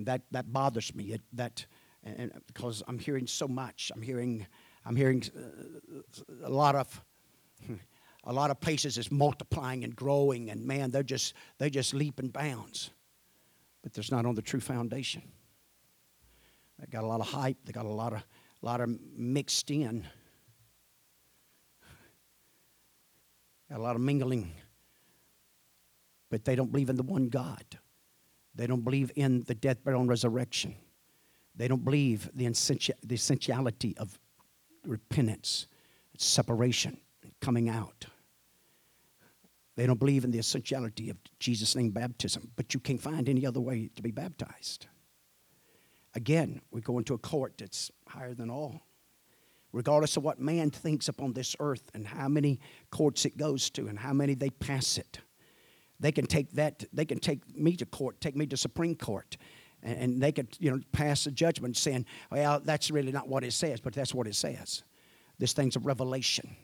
And 0.00 0.06
that, 0.06 0.22
that 0.30 0.50
bothers 0.50 0.94
me. 0.94 1.12
It, 1.12 1.20
that, 1.34 1.66
and, 2.02 2.32
because 2.46 2.82
I'm 2.88 2.98
hearing 2.98 3.26
so 3.26 3.46
much. 3.46 3.92
I'm 3.94 4.00
hearing, 4.00 4.46
I'm 4.86 4.96
hearing 4.96 5.22
uh, 5.36 6.00
a 6.42 6.48
lot 6.48 6.74
of, 6.74 7.02
a 8.24 8.32
lot 8.32 8.50
of 8.50 8.58
places 8.60 8.96
is 8.96 9.10
multiplying 9.10 9.84
and 9.84 9.94
growing, 9.94 10.48
and 10.48 10.64
man, 10.64 10.90
they're 10.90 11.02
just, 11.02 11.34
they 11.58 11.68
just 11.68 11.92
leap 11.92 12.18
and 12.18 12.32
bounds. 12.32 12.92
But 13.82 13.92
there's 13.92 14.10
not 14.10 14.24
on 14.24 14.34
the 14.34 14.40
true 14.40 14.60
foundation. 14.60 15.20
They 16.78 16.86
got 16.86 17.04
a 17.04 17.06
lot 17.06 17.20
of 17.20 17.28
hype. 17.28 17.58
They 17.66 17.72
got 17.72 17.84
a 17.84 17.90
lot 17.90 18.14
of, 18.14 18.20
a 18.20 18.66
lot 18.66 18.80
of 18.80 18.88
mixed 19.14 19.70
in. 19.70 20.06
Got 23.68 23.80
a 23.80 23.82
lot 23.82 23.96
of 23.96 24.00
mingling. 24.00 24.54
But 26.30 26.46
they 26.46 26.56
don't 26.56 26.72
believe 26.72 26.88
in 26.88 26.96
the 26.96 27.02
one 27.02 27.28
God. 27.28 27.66
They 28.60 28.66
don't 28.66 28.84
believe 28.84 29.10
in 29.16 29.42
the 29.44 29.54
death, 29.54 29.82
burial, 29.82 30.02
and 30.02 30.10
resurrection. 30.10 30.76
They 31.56 31.66
don't 31.66 31.82
believe 31.82 32.28
the, 32.34 32.44
essentiality 32.44 33.96
of 33.96 34.20
repentance, 34.86 35.66
separation, 36.18 36.98
coming 37.40 37.70
out. 37.70 38.04
They 39.76 39.86
don't 39.86 39.98
believe 39.98 40.24
in 40.24 40.30
the 40.30 40.40
essentiality 40.40 41.08
of 41.08 41.16
Jesus' 41.38 41.74
name 41.74 41.88
baptism, 41.92 42.50
but 42.54 42.74
you 42.74 42.80
can't 42.80 43.00
find 43.00 43.30
any 43.30 43.46
other 43.46 43.60
way 43.60 43.88
to 43.96 44.02
be 44.02 44.10
baptized. 44.10 44.88
Again, 46.14 46.60
we 46.70 46.82
go 46.82 46.98
into 46.98 47.14
a 47.14 47.18
court 47.18 47.54
that's 47.56 47.90
higher 48.08 48.34
than 48.34 48.50
all. 48.50 48.82
Regardless 49.72 50.18
of 50.18 50.22
what 50.22 50.38
man 50.38 50.70
thinks 50.70 51.08
upon 51.08 51.32
this 51.32 51.56
earth 51.60 51.90
and 51.94 52.06
how 52.06 52.28
many 52.28 52.60
courts 52.90 53.24
it 53.24 53.38
goes 53.38 53.70
to 53.70 53.88
and 53.88 53.98
how 53.98 54.12
many 54.12 54.34
they 54.34 54.50
pass 54.50 54.98
it, 54.98 55.20
they 56.00 56.12
can 56.12 56.26
take 56.26 56.50
that, 56.52 56.84
they 56.92 57.04
can 57.04 57.20
take 57.20 57.40
me 57.56 57.76
to 57.76 57.86
court, 57.86 58.20
take 58.20 58.34
me 58.34 58.46
to 58.46 58.56
Supreme 58.56 58.96
Court, 58.96 59.36
and, 59.82 60.20
they 60.20 60.32
could, 60.32 60.48
you 60.58 60.70
know, 60.70 60.80
pass 60.92 61.26
a 61.26 61.30
judgment 61.30 61.76
saying, 61.76 62.04
well, 62.30 62.60
that's 62.62 62.90
really 62.90 63.12
not 63.12 63.28
what 63.28 63.44
it 63.44 63.52
says, 63.52 63.80
but 63.80 63.94
that's 63.94 64.14
what 64.14 64.26
it 64.26 64.34
says. 64.34 64.82
This 65.38 65.54
thing's 65.54 65.76
a 65.76 65.80
revelation. 65.80 66.54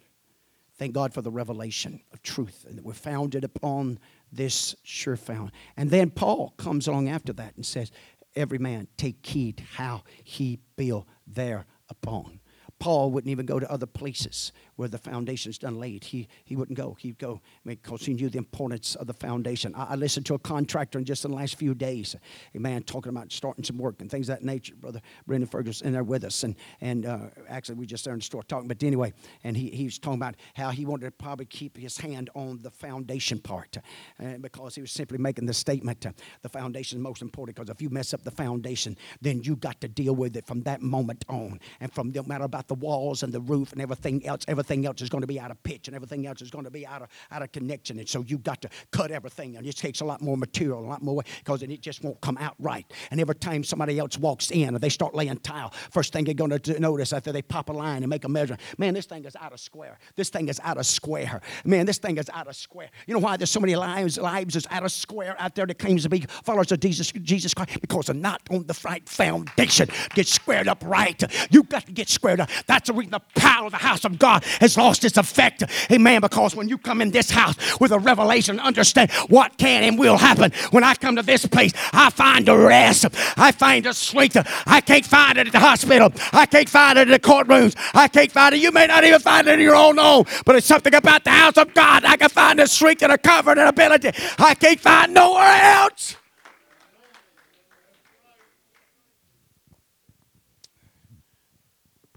Thank 0.79 0.93
God 0.93 1.15
for 1.15 1.23
the 1.23 1.31
revelation 1.31 2.03
of 2.13 2.23
truth 2.23 2.67
and 2.69 2.77
that 2.77 2.85
we're 2.85 2.93
founded 2.93 3.45
upon 3.45 3.99
this 4.31 4.75
sure 4.83 5.17
found. 5.17 5.53
And 5.79 5.91
then 5.91 6.11
Paul 6.11 6.53
comes 6.59 6.87
along 6.87 7.09
after 7.09 7.33
that 7.35 7.57
and 7.57 7.65
says, 7.65 7.91
Every 8.35 8.59
man 8.59 8.87
take 8.99 9.25
heed 9.25 9.65
how 9.77 10.03
he 10.23 10.59
build 10.77 11.07
thereupon. 11.27 12.41
Paul 12.79 13.11
wouldn't 13.11 13.31
even 13.31 13.47
go 13.47 13.59
to 13.59 13.71
other 13.71 13.87
places 13.87 14.53
where 14.77 14.89
the 14.89 14.99
foundation's 14.99 15.59
done 15.59 15.79
laid. 15.79 16.05
He, 16.05 16.29
he 16.45 16.57
wouldn't 16.57 16.77
go. 16.77 16.97
He'd 17.01 17.19
go 17.19 17.41
because 17.65 18.05
he 18.05 18.13
knew 18.13 18.29
the 18.29 18.39
importance 18.39 18.95
of 18.95 19.07
the 19.07 19.15
foundation. 19.15 19.75
I, 19.75 19.85
I, 19.85 19.95
listened 19.95 20.27
to 20.27 20.35
a 20.35 20.39
contractor 20.39 20.99
in 20.99 21.05
just 21.05 21.23
the 21.23 21.29
last 21.29 21.57
few 21.57 21.75
days, 21.75 22.15
a 22.55 22.59
man 22.59 22.83
talking 22.83 23.11
about 23.11 23.33
starting 23.33 23.65
some 23.65 23.79
work 23.79 24.01
and 24.01 24.11
things 24.11 24.29
of 24.29 24.39
that 24.39 24.45
nature. 24.45 24.75
Brother 24.75 25.01
Brendan 25.27 25.49
Ferguson 25.49 25.87
in 25.87 25.93
there 25.95 26.05
with 26.05 26.25
us. 26.25 26.45
And, 26.45 26.55
and 26.81 27.07
uh, 27.07 27.19
actually, 27.49 27.77
we 27.77 27.87
just 27.87 28.05
there 28.05 28.13
in 28.13 28.21
the 28.21 28.25
store 28.25 28.43
talking. 28.43 28.69
But 28.69 28.83
anyway, 28.83 29.15
and 29.43 29.57
he, 29.57 29.71
he 29.71 29.85
was 29.85 29.99
talking 29.99 30.21
about 30.21 30.37
how 30.55 30.71
he 30.71 30.85
wanted 30.85 31.07
to 31.07 31.13
probably 31.13 31.47
keep 31.47 31.77
his 31.77 31.97
hand 31.97 32.29
on 32.35 32.59
the 32.63 32.71
foundation 32.71 33.39
part 33.39 33.79
uh, 34.23 34.37
because 34.41 34.75
he 34.75 34.83
was 34.83 34.93
simply 34.93 35.19
making 35.19 35.47
the 35.47 35.55
statement 35.55 36.05
uh, 36.05 36.13
the 36.43 36.49
foundation 36.49 36.99
is 36.99 37.03
most 37.03 37.23
important 37.23 37.57
because 37.57 37.71
if 37.71 37.81
you 37.81 37.89
mess 37.89 38.13
up 38.13 38.23
the 38.23 38.31
foundation, 38.31 38.97
then 39.21 39.43
you 39.43 39.57
got 39.57 39.81
to 39.81 39.89
deal 39.89 40.15
with 40.15 40.37
it 40.37 40.47
from 40.47 40.63
that 40.63 40.83
moment 40.83 41.25
on. 41.29 41.59
And 41.81 41.93
from 41.93 42.11
no 42.11 42.23
matter 42.23 42.45
about 42.45 42.66
the 42.67 42.75
walls 42.75 43.23
and 43.23 43.33
the 43.33 43.41
roof 43.41 43.73
and 43.73 43.81
everything 43.81 44.25
else, 44.27 44.45
everything 44.49 44.87
else 44.87 45.01
is 45.03 45.09
going 45.09 45.23
to 45.23 45.27
be 45.27 45.41
out 45.41 45.51
of 45.51 45.63
pitch 45.63 45.89
and 45.89 45.95
everything 45.95 46.27
else 46.27 46.43
is 46.43 46.51
going 46.51 46.65
to 46.65 46.71
be 46.71 46.87
out 46.87 47.03
of, 47.03 47.09
out 47.31 47.43
of 47.43 47.53
connection. 47.53 47.99
And 47.99 48.09
so 48.09 48.25
you've 48.27 48.43
got 48.43 48.63
to 48.63 48.69
cut 48.91 49.11
everything. 49.11 49.57
And 49.57 49.67
it 49.67 49.77
takes 49.77 50.01
a 50.01 50.05
lot 50.05 50.21
more 50.21 50.37
material, 50.37 50.81
a 50.81 50.87
lot 50.87 51.03
more 51.03 51.23
because 51.39 51.63
it 51.63 51.81
just 51.81 52.03
won't 52.03 52.21
come 52.21 52.37
out 52.39 52.55
right. 52.59 52.91
And 53.11 53.21
every 53.21 53.35
time 53.35 53.65
somebody 53.65 53.99
else 53.99 54.19
walks 54.19 54.51
in 54.51 54.69
and 54.69 54.81
they 54.81 54.89
start 54.89 55.15
laying 55.15 55.37
tile, 55.39 55.73
first 55.91 56.13
thing 56.13 56.25
they're 56.25 56.35
going 56.35 56.59
to 56.59 56.81
notice 56.81 57.13
after 57.13 57.33
they 57.33 57.43
pop 57.43 57.69
a 57.69 57.73
line 57.73 58.03
and 58.03 58.11
make 58.11 58.25
a 58.25 58.29
measure, 58.29 58.57
man, 58.79 58.95
this 58.95 59.07
thing 59.07 59.25
is 59.25 59.37
out 59.37 59.53
of 59.53 59.61
square. 59.61 59.99
This 60.17 60.31
thing 60.31 60.49
is 60.49 60.61
out 60.63 60.79
of 60.79 60.87
square. 60.87 61.41
Man, 61.65 61.87
this 61.87 61.99
thing 61.99 62.19
is 62.19 62.31
out 62.33 62.49
of 62.49 62.57
square. 62.57 62.91
You 63.07 63.15
know 63.15 63.21
why 63.21 63.37
there's 63.37 63.51
so 63.51 63.61
many 63.61 63.77
lives, 63.77 64.19
lives 64.19 64.57
is 64.57 64.67
out 64.71 64.85
of 64.85 64.93
square 64.93 65.37
out 65.39 65.55
there 65.55 65.67
that 65.67 65.79
claims 65.79 66.03
to 66.03 66.09
be 66.09 66.21
followers 66.45 66.73
of 66.73 66.81
Jesus, 66.81 67.13
Jesus 67.13 67.55
Christ? 67.55 67.81
Because 67.81 68.07
they're 68.07 68.15
not 68.15 68.43
on 68.51 68.67
the 68.67 68.79
right 68.85 69.07
foundation. 69.09 69.89
Get 70.15 70.27
squared 70.27 70.69
up 70.69 70.83
right. 70.85 71.23
You've 71.51 71.69
got 71.69 71.87
to 71.87 71.93
get 71.93 72.09
squared 72.09 72.41
up. 72.41 72.51
That's 72.67 72.89
the 72.89 72.93
reason 72.93 73.13
the 73.13 73.41
power 73.41 73.67
of 73.67 73.73
the 73.73 73.79
house 73.79 74.05
of 74.05 74.19
God 74.19 74.45
has 74.61 74.77
lost 74.77 75.05
its 75.05 75.17
effect. 75.17 75.63
Amen. 75.91 76.21
Because 76.21 76.55
when 76.55 76.69
you 76.69 76.79
come 76.79 77.01
in 77.01 77.11
this 77.11 77.31
house 77.31 77.81
with 77.81 77.93
a 77.93 77.99
revelation, 77.99 78.61
understand 78.61 79.11
what 79.29 79.57
can 79.59 79.83
and 79.83 79.99
will 79.99 80.17
happen. 80.17 80.53
When 80.71 80.85
I 80.85 80.95
come 80.95 81.17
to 81.17 81.23
this 81.23 81.47
place, 81.47 81.73
I 81.93 82.11
find 82.11 82.47
the 82.47 82.57
rest. 82.57 83.07
I 83.37 83.53
find 83.53 83.85
the 83.85 83.93
strength. 83.93 84.37
I 84.67 84.81
can't 84.81 85.05
find 85.05 85.39
it 85.39 85.47
at 85.49 85.53
the 85.53 85.61
hospital. 85.61 86.13
I 86.33 86.47
can't 86.47 86.69
find 86.69 86.99
it 86.99 87.09
in 87.09 87.13
the 87.13 87.19
courtrooms. 87.19 87.75
I 87.95 88.09
can't 88.09 88.33
find 88.33 88.55
it. 88.55 88.61
You 88.61 88.73
may 88.73 88.87
not 88.87 89.05
even 89.05 89.21
find 89.21 89.47
it 89.47 89.55
in 89.55 89.61
your 89.61 89.77
own 89.77 89.99
home, 89.99 90.25
but 90.45 90.57
it's 90.57 90.67
something 90.67 90.95
about 90.95 91.25
the 91.25 91.31
house 91.31 91.57
of 91.57 91.73
God. 91.75 92.05
I 92.05 92.17
can 92.17 92.29
find 92.29 92.59
the 92.59 92.67
strength 92.67 93.03
and 93.03 93.13
the 93.13 93.19
comfort 93.19 93.59
and 93.59 93.69
ability. 93.69 94.11
I 94.39 94.55
can't 94.55 94.81
find 94.81 95.15
nowhere 95.15 95.61
else. 95.63 96.17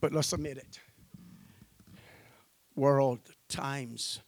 But 0.01 0.13
let's 0.13 0.33
admit 0.33 0.57
it 0.57 0.79
world, 2.79 3.19
times, 3.49 4.21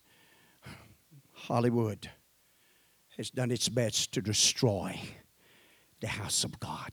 Hollywood 1.31 2.09
has 3.17 3.29
done 3.29 3.49
its 3.49 3.69
best 3.69 4.11
to 4.13 4.21
destroy 4.21 4.99
the 6.01 6.07
house 6.07 6.43
of 6.43 6.59
God. 6.59 6.91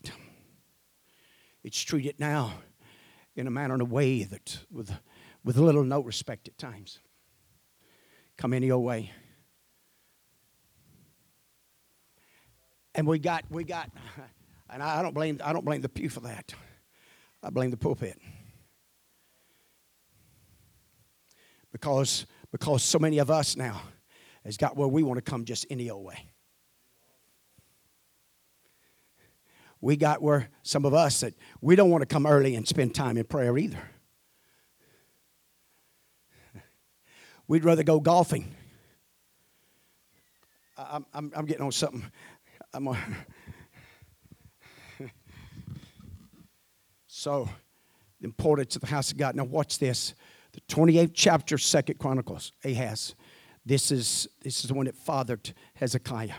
It's 1.65 1.83
treated 1.83 2.21
now 2.21 2.53
in 3.35 3.49
a 3.49 3.51
manner 3.51 3.75
and 3.75 3.83
a 3.83 3.87
way 3.87 4.23
that 4.23 4.59
with 4.71 4.93
with 5.45 5.57
little 5.57 5.85
no 5.85 6.01
respect 6.01 6.47
at 6.49 6.59
times. 6.59 7.01
Come 8.37 8.53
any 8.53 8.71
old 8.71 8.85
way. 8.85 9.11
And 12.95 13.07
we 13.07 13.19
got, 13.19 13.45
we 13.51 13.65
got, 13.65 13.91
and 14.69 14.83
I 14.83 15.03
don't 15.03 15.15
blame, 15.15 15.41
I 15.43 15.53
don't 15.53 15.65
blame 15.65 15.81
the 15.81 15.89
pew 15.89 16.09
for 16.09 16.21
that. 16.21 16.53
I 17.43 17.51
blame 17.51 17.71
the 17.71 17.77
pulpit. 17.77 18.19
Because, 21.73 22.27
because 22.51 22.83
so 22.83 22.99
many 22.99 23.19
of 23.19 23.31
us 23.31 23.57
now 23.57 23.83
has 24.45 24.57
got 24.57 24.77
where 24.77 24.89
we 24.89 25.03
want 25.03 25.19
to 25.19 25.23
come 25.23 25.45
just 25.45 25.67
any 25.71 25.91
old 25.91 26.05
way. 26.05 26.19
We 29.81 29.97
got 29.97 30.23
where 30.23 30.49
some 30.63 30.85
of 30.85 30.95
us 30.95 31.21
that 31.21 31.35
we 31.61 31.77
don't 31.77 31.91
want 31.91 32.03
to 32.03 32.07
come 32.07 32.27
early 32.27 32.57
and 32.57 32.67
spend 32.67 32.95
time 32.95 33.17
in 33.17 33.25
prayer 33.25 33.57
either. 33.57 33.79
We'd 37.47 37.65
rather 37.65 37.83
go 37.83 38.01
golfing. 38.01 38.55
I'm, 40.77 41.07
I'm, 41.15 41.33
I'm 41.35 41.47
getting 41.47 41.65
on 41.65 41.73
something. 41.73 42.05
I'm 42.75 42.89
on. 42.89 42.99
so, 47.07 47.49
the 48.21 48.27
importance 48.27 48.77
of 48.77 48.83
the 48.83 48.89
house 48.89 49.11
of 49.13 49.17
God. 49.17 49.35
Now, 49.35 49.45
watch 49.45 49.79
this. 49.79 50.15
The 50.67 50.75
28th 50.75 51.13
chapter, 51.15 51.57
Second 51.57 51.99
Chronicles, 51.99 52.53
Ahaz. 52.65 53.15
This 53.65 53.93
is, 53.93 54.27
this 54.43 54.61
is 54.65 54.69
the 54.69 54.75
one 54.75 54.87
that 54.87 54.97
fathered 54.97 55.53
Hezekiah. 55.75 56.35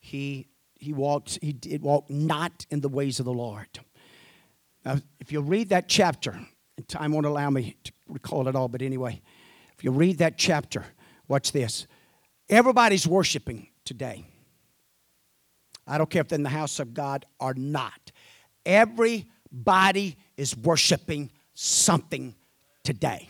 He, 0.00 0.48
he 0.76 0.94
walked, 0.94 1.38
he 1.42 1.52
did 1.52 1.82
walk 1.82 2.08
not 2.08 2.64
in 2.70 2.80
the 2.80 2.88
ways 2.88 3.18
of 3.18 3.26
the 3.26 3.32
Lord. 3.32 3.66
Now, 4.84 4.96
if 5.20 5.30
you 5.30 5.40
read 5.40 5.68
that 5.70 5.88
chapter, 5.88 6.38
and 6.76 6.88
time 6.88 7.12
won't 7.12 7.26
allow 7.26 7.50
me 7.50 7.76
to 7.84 7.92
recall 8.08 8.48
it 8.48 8.56
all, 8.56 8.68
but 8.68 8.80
anyway, 8.80 9.20
if 9.76 9.84
you 9.84 9.90
read 9.90 10.18
that 10.18 10.38
chapter, 10.38 10.84
watch 11.26 11.52
this. 11.52 11.86
Everybody's 12.48 13.06
worshiping 13.06 13.68
today. 13.84 14.24
I 15.86 15.98
don't 15.98 16.08
care 16.08 16.22
if 16.22 16.28
they're 16.28 16.36
in 16.36 16.44
the 16.44 16.48
house 16.48 16.80
of 16.80 16.94
God 16.94 17.26
or 17.38 17.52
not. 17.54 18.10
Everybody 18.64 20.16
is 20.36 20.56
worshiping 20.56 21.30
something 21.52 22.34
today. 22.88 23.28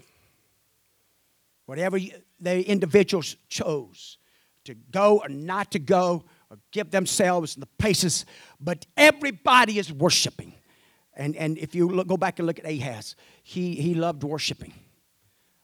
Whatever 1.67 1.97
you, 1.97 2.13
the 2.39 2.63
individuals 2.63 3.35
chose 3.49 4.19
to 4.65 4.75
go 4.75 5.19
or 5.19 5.29
not 5.29 5.73
to 5.73 5.81
go 5.81 6.25
or 6.49 6.59
give 6.71 6.93
themselves 6.93 7.57
the 7.57 7.67
paces, 7.67 8.25
but 8.61 8.87
everybody 8.97 9.81
is 9.81 9.93
worshiping. 9.93 10.55
And, 11.17 11.35
and 11.35 11.59
if 11.59 11.75
you 11.75 11.89
look, 11.89 12.07
go 12.07 12.17
back 12.17 12.39
and 12.39 12.47
look 12.47 12.61
at 12.61 12.71
Ahaz, 12.71 13.17
he, 13.43 13.75
he 13.75 13.95
loved 13.95 14.23
worshiping 14.23 14.73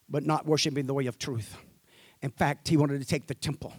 but 0.09 0.25
not 0.25 0.45
worshiping 0.45 0.85
the 0.85 0.93
way 0.93 1.05
of 1.05 1.17
truth. 1.17 1.57
In 2.21 2.31
fact, 2.31 2.67
he 2.67 2.77
wanted 2.77 2.99
to 2.99 3.07
take 3.07 3.27
the 3.27 3.33
temple 3.33 3.73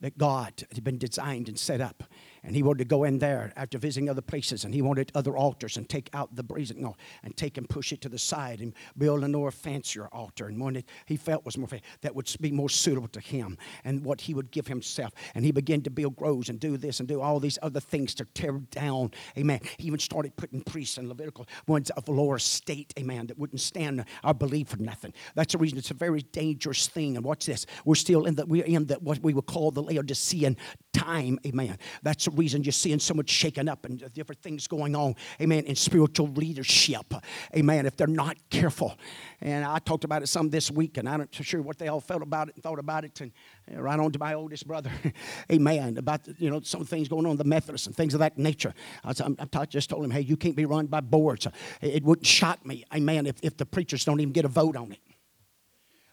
that 0.00 0.18
God 0.18 0.64
had 0.74 0.84
been 0.84 0.98
designed 0.98 1.48
and 1.48 1.58
set 1.58 1.80
up 1.80 2.04
and 2.42 2.56
he 2.56 2.62
wanted 2.62 2.78
to 2.78 2.84
go 2.84 3.04
in 3.04 3.18
there 3.18 3.52
after 3.56 3.78
visiting 3.78 4.08
other 4.08 4.22
places, 4.22 4.64
and 4.64 4.74
he 4.74 4.82
wanted 4.82 5.12
other 5.14 5.36
altars 5.36 5.76
and 5.76 5.88
take 5.88 6.10
out 6.12 6.34
the 6.34 6.42
brazen, 6.42 6.80
no, 6.80 6.96
and 7.22 7.36
take 7.36 7.56
and 7.58 7.68
push 7.68 7.92
it 7.92 8.00
to 8.00 8.08
the 8.08 8.18
side 8.18 8.60
and 8.60 8.72
build 8.96 9.22
a 9.24 9.28
more 9.28 9.50
fancier 9.50 10.08
altar, 10.12 10.46
and 10.48 10.60
one 10.60 10.74
that 10.74 10.84
he 11.06 11.16
felt 11.16 11.44
was 11.44 11.56
more 11.56 11.68
that 12.00 12.14
would 12.14 12.34
be 12.40 12.50
more 12.50 12.68
suitable 12.68 13.08
to 13.08 13.20
him 13.20 13.56
and 13.84 14.04
what 14.04 14.20
he 14.20 14.34
would 14.34 14.50
give 14.50 14.66
himself. 14.66 15.12
And 15.34 15.44
he 15.44 15.52
began 15.52 15.82
to 15.82 15.90
build 15.90 16.16
groves 16.16 16.48
and 16.48 16.58
do 16.60 16.76
this 16.76 17.00
and 17.00 17.08
do 17.08 17.20
all 17.20 17.40
these 17.40 17.58
other 17.62 17.80
things 17.80 18.14
to 18.16 18.24
tear 18.24 18.52
down. 18.70 19.12
Amen. 19.38 19.60
He 19.78 19.86
even 19.86 19.98
started 19.98 20.36
putting 20.36 20.60
priests 20.62 20.98
and 20.98 21.08
Levitical 21.08 21.46
ones 21.66 21.90
of 21.90 22.08
lower 22.08 22.38
state, 22.38 22.92
amen, 22.98 23.26
that 23.26 23.38
wouldn't 23.38 23.60
stand 23.60 24.04
our 24.24 24.34
belief 24.34 24.68
for 24.68 24.76
nothing. 24.78 25.12
That's 25.34 25.52
the 25.52 25.58
reason 25.58 25.78
it's 25.78 25.90
a 25.90 25.94
very 25.94 26.22
dangerous 26.22 26.86
thing. 26.86 27.16
And 27.16 27.24
watch 27.24 27.46
this. 27.46 27.66
We're 27.84 27.94
still 27.94 28.26
in 28.26 28.34
the 28.34 28.46
we're 28.46 28.64
in 28.64 28.86
that 28.86 29.02
what 29.02 29.18
we 29.20 29.34
would 29.34 29.46
call 29.46 29.70
the 29.70 29.82
Laodicean 29.82 30.56
time, 30.92 31.38
amen. 31.46 31.78
That's 32.02 32.28
reason 32.32 32.62
you're 32.62 32.72
seeing 32.72 32.98
so 32.98 33.14
much 33.14 33.30
shaken 33.30 33.68
up 33.68 33.84
and 33.84 34.12
different 34.12 34.42
things 34.42 34.66
going 34.66 34.94
on, 34.94 35.14
amen, 35.40 35.64
in 35.64 35.76
spiritual 35.76 36.28
leadership, 36.28 37.14
amen, 37.56 37.86
if 37.86 37.96
they're 37.96 38.06
not 38.06 38.36
careful. 38.50 38.98
And 39.40 39.64
I 39.64 39.78
talked 39.78 40.04
about 40.04 40.22
it 40.22 40.28
some 40.28 40.50
this 40.50 40.70
week, 40.70 40.98
and 40.98 41.08
I'm 41.08 41.20
not 41.20 41.34
sure 41.34 41.62
what 41.62 41.78
they 41.78 41.88
all 41.88 42.00
felt 42.00 42.22
about 42.22 42.48
it 42.48 42.54
and 42.54 42.62
thought 42.62 42.78
about 42.78 43.04
it. 43.04 43.20
And 43.20 43.32
right 43.76 43.98
on 43.98 44.12
to 44.12 44.18
my 44.18 44.34
oldest 44.34 44.66
brother, 44.66 44.90
amen, 45.52 45.98
about, 45.98 46.20
you 46.38 46.50
know, 46.50 46.60
some 46.60 46.84
things 46.84 47.08
going 47.08 47.26
on 47.26 47.32
in 47.32 47.38
the 47.38 47.44
Methodists 47.44 47.86
and 47.86 47.96
things 47.96 48.14
of 48.14 48.20
that 48.20 48.38
nature. 48.38 48.74
I, 49.04 49.14
I 49.54 49.64
just 49.66 49.90
told 49.90 50.04
him, 50.04 50.10
hey, 50.10 50.20
you 50.20 50.36
can't 50.36 50.56
be 50.56 50.64
run 50.64 50.86
by 50.86 51.00
boards. 51.00 51.46
It 51.80 52.04
wouldn't 52.04 52.26
shock 52.26 52.64
me, 52.66 52.84
amen, 52.94 53.26
if, 53.26 53.36
if 53.42 53.56
the 53.56 53.66
preachers 53.66 54.04
don't 54.04 54.20
even 54.20 54.32
get 54.32 54.44
a 54.44 54.48
vote 54.48 54.76
on 54.76 54.92
it. 54.92 55.00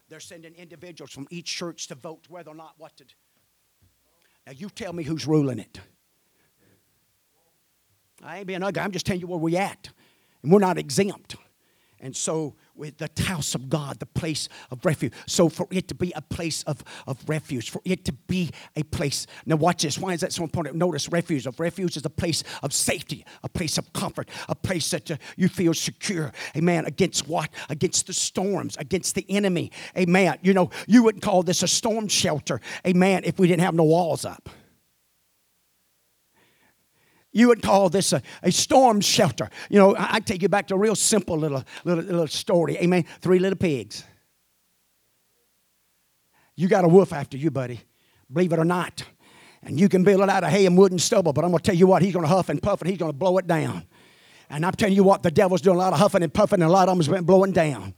They're 0.08 0.20
sending 0.20 0.54
individuals 0.56 1.12
from 1.12 1.28
each 1.30 1.46
church 1.46 1.86
to 1.86 1.94
vote 1.94 2.26
whether 2.28 2.50
or 2.50 2.56
not 2.56 2.74
what 2.78 2.96
to 2.96 3.04
do. 3.04 3.14
Now, 4.46 4.52
you 4.52 4.68
tell 4.68 4.92
me 4.92 5.04
who's 5.04 5.26
ruling 5.26 5.60
it. 5.60 5.80
I 8.22 8.38
ain't 8.38 8.46
being 8.46 8.62
ugly. 8.62 8.82
I'm 8.82 8.92
just 8.92 9.06
telling 9.06 9.20
you 9.20 9.26
where 9.26 9.38
we 9.38 9.56
at. 9.56 9.88
And 10.42 10.52
we're 10.52 10.58
not 10.58 10.78
exempt. 10.78 11.36
And 12.02 12.16
so, 12.16 12.54
with 12.74 12.96
the 12.96 13.10
house 13.24 13.54
of 13.54 13.68
God, 13.68 13.98
the 13.98 14.06
place 14.06 14.48
of 14.70 14.82
refuge. 14.86 15.12
So, 15.26 15.50
for 15.50 15.66
it 15.70 15.86
to 15.88 15.94
be 15.94 16.14
a 16.16 16.22
place 16.22 16.62
of, 16.62 16.82
of 17.06 17.18
refuge, 17.28 17.68
for 17.68 17.82
it 17.84 18.06
to 18.06 18.12
be 18.12 18.50
a 18.74 18.82
place. 18.84 19.26
Now, 19.44 19.56
watch 19.56 19.82
this. 19.82 19.98
Why 19.98 20.14
is 20.14 20.20
that 20.20 20.32
so 20.32 20.42
important? 20.42 20.76
Notice 20.76 21.10
refuge. 21.10 21.46
Of 21.46 21.60
refuge 21.60 21.98
is 21.98 22.06
a 22.06 22.10
place 22.10 22.42
of 22.62 22.72
safety, 22.72 23.26
a 23.44 23.50
place 23.50 23.76
of 23.76 23.92
comfort, 23.92 24.30
a 24.48 24.54
place 24.54 24.90
that 24.92 25.10
uh, 25.10 25.16
you 25.36 25.48
feel 25.48 25.74
secure. 25.74 26.32
Amen. 26.56 26.86
Against 26.86 27.28
what? 27.28 27.50
Against 27.68 28.06
the 28.06 28.14
storms, 28.14 28.78
against 28.78 29.14
the 29.14 29.26
enemy. 29.28 29.70
Amen. 29.96 30.38
You 30.40 30.54
know, 30.54 30.70
you 30.86 31.02
wouldn't 31.02 31.22
call 31.22 31.42
this 31.42 31.62
a 31.62 31.68
storm 31.68 32.08
shelter. 32.08 32.62
Amen. 32.86 33.24
If 33.24 33.38
we 33.38 33.46
didn't 33.46 33.62
have 33.62 33.74
no 33.74 33.84
walls 33.84 34.24
up. 34.24 34.48
You 37.32 37.48
would 37.48 37.62
call 37.62 37.88
this 37.88 38.12
a, 38.12 38.22
a 38.42 38.50
storm 38.50 39.00
shelter. 39.00 39.48
You 39.68 39.78
know, 39.78 39.94
I, 39.96 40.14
I 40.14 40.20
take 40.20 40.42
you 40.42 40.48
back 40.48 40.66
to 40.68 40.74
a 40.74 40.78
real 40.78 40.96
simple 40.96 41.38
little, 41.38 41.64
little, 41.84 42.04
little 42.04 42.26
story. 42.26 42.76
Amen. 42.78 43.04
Three 43.20 43.38
little 43.38 43.56
pigs. 43.56 44.04
You 46.56 46.68
got 46.68 46.84
a 46.84 46.88
wolf 46.88 47.12
after 47.12 47.36
you, 47.36 47.50
buddy. 47.50 47.80
Believe 48.32 48.52
it 48.52 48.58
or 48.58 48.64
not. 48.64 49.04
And 49.62 49.78
you 49.78 49.88
can 49.88 50.04
build 50.04 50.20
it 50.20 50.28
out 50.28 50.42
of 50.42 50.50
hay 50.50 50.66
and 50.66 50.76
wood 50.76 50.90
and 50.90 51.00
stubble, 51.00 51.32
but 51.32 51.44
I'm 51.44 51.50
going 51.50 51.62
to 51.62 51.64
tell 51.64 51.74
you 51.74 51.86
what, 51.86 52.02
he's 52.02 52.12
going 52.12 52.24
to 52.24 52.28
huff 52.28 52.48
and 52.48 52.62
puff 52.62 52.80
and 52.80 52.88
he's 52.90 52.98
going 52.98 53.12
to 53.12 53.16
blow 53.16 53.38
it 53.38 53.46
down. 53.46 53.86
And 54.48 54.66
I'm 54.66 54.72
telling 54.72 54.94
you 54.94 55.04
what, 55.04 55.22
the 55.22 55.30
devil's 55.30 55.60
doing 55.60 55.76
a 55.76 55.78
lot 55.78 55.92
of 55.92 56.00
huffing 56.00 56.24
and 56.24 56.34
puffing, 56.34 56.60
and 56.60 56.68
a 56.68 56.72
lot 56.72 56.88
of 56.88 56.92
them 56.92 56.98
has 56.98 57.08
been 57.08 57.24
blowing 57.24 57.52
down. 57.52 57.94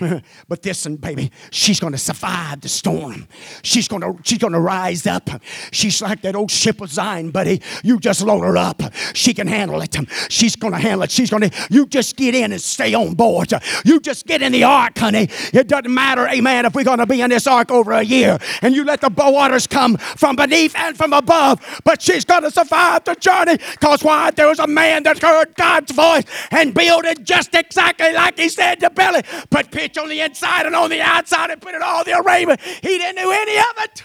but 0.48 0.64
listen, 0.64 0.96
baby, 0.96 1.30
she's 1.50 1.78
going 1.78 1.92
to 1.92 1.98
survive 1.98 2.60
the 2.60 2.68
storm. 2.68 3.28
She's 3.62 3.88
going 3.88 4.02
to 4.02 4.16
she's 4.24 4.38
going 4.38 4.52
to 4.52 4.60
rise 4.60 5.06
up. 5.06 5.28
She's 5.70 6.00
like 6.00 6.22
that 6.22 6.34
old 6.34 6.50
ship 6.50 6.80
of 6.80 6.90
Zion, 6.90 7.30
buddy. 7.30 7.60
You 7.84 7.98
just 7.98 8.22
load 8.22 8.42
her 8.42 8.56
up. 8.56 8.82
She 9.14 9.34
can 9.34 9.46
handle 9.46 9.80
it. 9.82 9.96
She's 10.28 10.56
going 10.56 10.72
to 10.72 10.78
handle 10.78 11.02
it. 11.02 11.10
She's 11.10 11.30
going 11.30 11.48
to. 11.48 11.66
You 11.70 11.86
just 11.86 12.16
get 12.16 12.34
in 12.34 12.52
and 12.52 12.60
stay 12.60 12.94
on 12.94 13.14
board. 13.14 13.52
You 13.84 14.00
just 14.00 14.26
get 14.26 14.42
in 14.42 14.52
the 14.52 14.64
ark, 14.64 14.98
honey. 14.98 15.28
It 15.52 15.68
doesn't 15.68 15.92
matter, 15.92 16.26
amen, 16.28 16.66
if 16.66 16.74
we're 16.74 16.84
going 16.84 16.98
to 16.98 17.06
be 17.06 17.20
in 17.20 17.30
this 17.30 17.46
ark 17.46 17.70
over 17.70 17.92
a 17.92 18.02
year, 18.02 18.38
and 18.62 18.74
you 18.74 18.84
let 18.84 19.00
the 19.00 19.10
waters 19.16 19.66
come 19.66 19.96
from 19.96 20.36
beneath 20.36 20.74
and 20.76 20.96
from 20.96 21.12
above. 21.12 21.80
But 21.84 22.02
she's 22.02 22.24
going 22.24 22.42
to 22.42 22.50
survive 22.50 23.04
the 23.04 23.14
journey. 23.14 23.58
Cause 23.80 24.02
why? 24.02 24.30
There 24.30 24.48
was 24.48 24.58
a 24.58 24.66
man 24.66 25.02
that 25.04 25.20
heard 25.20 25.54
God's 25.54 25.92
voice 25.92 26.24
and 26.50 26.74
built 26.74 27.04
it 27.04 27.24
just 27.24 27.54
exactly 27.54 28.12
like 28.12 28.38
He 28.38 28.48
said 28.48 28.80
to 28.80 28.90
Billy. 28.90 29.22
But 29.50 29.70
pitch 29.82 29.98
on 29.98 30.08
the 30.08 30.20
inside 30.20 30.66
and 30.66 30.76
on 30.76 30.90
the 30.90 31.00
outside 31.00 31.50
and 31.50 31.60
put 31.60 31.74
it 31.74 31.82
all 31.82 32.04
the 32.04 32.18
arrangement. 32.18 32.60
He 32.60 32.98
didn't 32.98 33.22
do 33.22 33.30
any 33.30 33.58
of 33.58 33.84
it. 33.84 34.04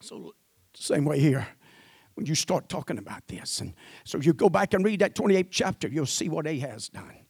So, 0.00 0.34
same 0.74 1.04
way 1.04 1.20
here. 1.20 1.46
When 2.14 2.26
you 2.26 2.34
start 2.34 2.68
talking 2.68 2.98
about 2.98 3.26
this, 3.28 3.60
and 3.60 3.74
so 4.04 4.18
you 4.18 4.32
go 4.32 4.48
back 4.48 4.74
and 4.74 4.84
read 4.84 5.00
that 5.00 5.14
28th 5.14 5.48
chapter, 5.50 5.88
you'll 5.88 6.06
see 6.06 6.28
what 6.28 6.46
Ahaz 6.46 6.88
done. 6.88 7.26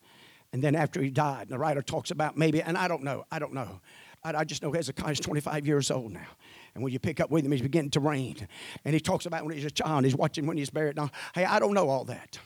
And 0.52 0.62
then 0.62 0.74
after 0.74 1.00
he 1.00 1.10
died, 1.10 1.42
and 1.42 1.50
the 1.50 1.58
writer 1.58 1.82
talks 1.82 2.10
about 2.10 2.36
maybe, 2.36 2.62
and 2.62 2.76
I 2.76 2.88
don't 2.88 3.02
know, 3.02 3.24
I 3.30 3.38
don't 3.38 3.52
know. 3.52 3.80
I, 4.24 4.34
I 4.34 4.44
just 4.44 4.62
know 4.62 4.72
Hezekiah's 4.72 5.20
25 5.20 5.66
years 5.66 5.90
old 5.90 6.12
now. 6.12 6.26
And 6.74 6.82
when 6.82 6.92
you 6.92 6.98
pick 6.98 7.20
up 7.20 7.30
with 7.30 7.44
him, 7.44 7.52
he's 7.52 7.62
beginning 7.62 7.90
to 7.92 8.00
reign. 8.00 8.48
And 8.84 8.94
he 8.94 9.00
talks 9.00 9.26
about 9.26 9.44
when 9.44 9.54
he's 9.54 9.64
a 9.64 9.70
child, 9.70 10.04
he's 10.04 10.16
watching 10.16 10.46
when 10.46 10.56
he's 10.56 10.70
buried. 10.70 10.96
Now, 10.96 11.10
hey, 11.34 11.44
I 11.44 11.58
don't 11.58 11.74
know 11.74 11.88
all 11.88 12.04
that. 12.04 12.38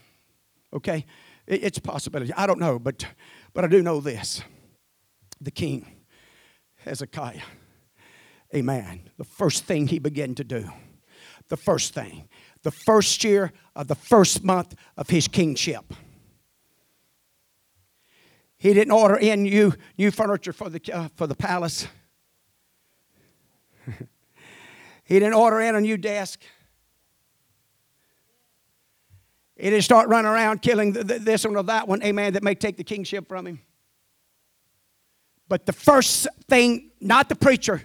Okay? 0.73 1.05
It's 1.47 1.79
a 1.79 1.83
possibility. 1.83 2.33
I 2.35 2.47
don't 2.47 2.59
know, 2.59 2.79
but, 2.79 3.07
but 3.53 3.65
I 3.65 3.69
do 3.69 3.83
know 3.83 4.01
this. 4.01 4.43
The 5.41 5.51
king, 5.51 5.87
Hezekiah, 6.77 7.43
amen. 8.55 9.11
The 9.19 9.25
first 9.25 9.65
thing 9.65 9.89
he 9.89 9.99
began 9.99 10.35
to 10.37 10.45
do, 10.45 10.71
the 11.49 11.57
first 11.57 11.93
thing, 11.93 12.29
the 12.63 12.71
first 12.71 13.23
year 13.25 13.53
of 13.77 13.89
the 13.89 13.95
first 13.95 14.43
month 14.43 14.75
of 14.97 15.11
his 15.11 15.29
kingship. 15.29 15.93
He 18.57 18.73
didn't 18.73 18.93
order 18.93 19.17
in 19.17 19.43
new, 19.43 19.75
new 19.99 20.11
furniture 20.11 20.55
for 20.55 20.71
the, 20.71 20.81
uh, 20.91 21.09
for 21.17 21.27
the 21.27 21.35
palace. 21.35 21.87
he 25.05 25.19
didn't 25.19 25.35
order 25.35 25.61
in 25.61 25.75
a 25.75 25.83
new 25.83 25.99
desk. 25.99 26.41
Didn't 29.57 29.83
start 29.83 30.09
running 30.09 30.31
around 30.31 30.63
killing 30.63 30.93
this 30.93 31.45
one 31.45 31.57
or 31.57 31.63
that 31.63 31.87
one, 31.87 32.03
amen, 32.03 32.33
that 32.33 32.43
may 32.43 32.55
take 32.55 32.77
the 32.77 32.85
kingship 32.85 33.29
from 33.29 33.47
him. 33.47 33.61
But 35.49 35.67
the 35.67 35.73
first 35.73 36.27
thing, 36.49 36.91
not 37.01 37.29
the 37.29 37.37
preacher, 37.37 37.83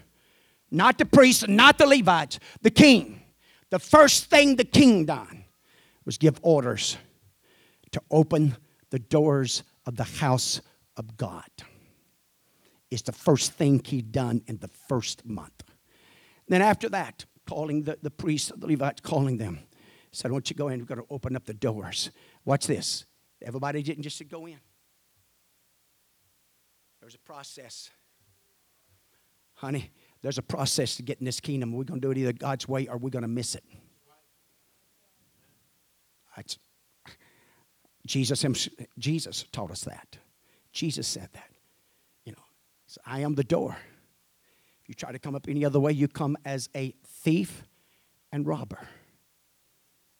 not 0.71 0.97
the 0.97 1.05
priest, 1.05 1.47
not 1.47 1.77
the 1.77 1.85
Levites, 1.85 2.39
the 2.61 2.71
king. 2.71 3.21
The 3.69 3.79
first 3.79 4.25
thing 4.25 4.55
the 4.55 4.63
king 4.63 5.05
done 5.05 5.45
was 6.05 6.17
give 6.17 6.39
orders 6.41 6.97
to 7.91 8.01
open 8.09 8.57
the 8.89 8.99
doors 8.99 9.63
of 9.85 9.95
the 9.95 10.03
house 10.03 10.61
of 10.97 11.17
God. 11.17 11.49
It's 12.89 13.03
the 13.03 13.11
first 13.11 13.53
thing 13.53 13.81
he 13.83 14.01
done 14.01 14.41
in 14.47 14.57
the 14.57 14.69
first 14.87 15.25
month. 15.25 15.63
Then 16.47 16.63
after 16.63 16.89
that, 16.89 17.25
calling 17.45 17.83
the, 17.83 17.99
the 18.01 18.09
priests, 18.09 18.51
the 18.55 18.65
Levites, 18.65 19.01
calling 19.01 19.37
them, 19.37 19.59
said, 20.11 20.29
I 20.29 20.31
want 20.31 20.49
you 20.49 20.55
to 20.55 20.57
go 20.57 20.67
in, 20.69 20.79
We're 20.79 20.85
going 20.85 21.01
to 21.01 21.07
open 21.09 21.35
up 21.35 21.45
the 21.45 21.53
doors. 21.53 22.11
Watch 22.45 22.67
this. 22.67 23.05
Everybody 23.41 23.83
didn't 23.83 24.03
just 24.03 24.27
go 24.27 24.45
in. 24.45 24.59
There's 26.99 27.15
a 27.15 27.19
process. 27.19 27.89
Honey, 29.55 29.91
there's 30.21 30.37
a 30.37 30.43
process 30.43 30.95
to 30.97 31.03
get 31.03 31.19
in 31.19 31.25
this 31.25 31.39
kingdom. 31.39 31.71
We're 31.73 31.83
going 31.83 32.01
to 32.01 32.07
do 32.07 32.11
it 32.11 32.17
either 32.17 32.33
God's 32.33 32.67
way 32.67 32.87
or 32.87 32.97
we're 32.97 33.09
going 33.09 33.23
to 33.23 33.27
miss 33.27 33.55
it. 33.55 33.63
Jesus, 38.09 38.43
Jesus 38.97 39.45
taught 39.51 39.71
us 39.71 39.81
that. 39.81 40.17
Jesus 40.71 41.07
said 41.07 41.29
that. 41.33 41.49
You 42.25 42.31
know, 42.31 42.43
I 43.05 43.19
am 43.19 43.35
the 43.35 43.43
door. 43.43 43.77
If 44.81 44.89
you 44.89 44.95
try 44.95 45.11
to 45.11 45.19
come 45.19 45.35
up 45.35 45.47
any 45.47 45.63
other 45.63 45.79
way, 45.79 45.91
you 45.91 46.07
come 46.07 46.35
as 46.43 46.69
a 46.75 46.95
thief 47.05 47.63
and 48.31 48.47
robber. 48.47 48.79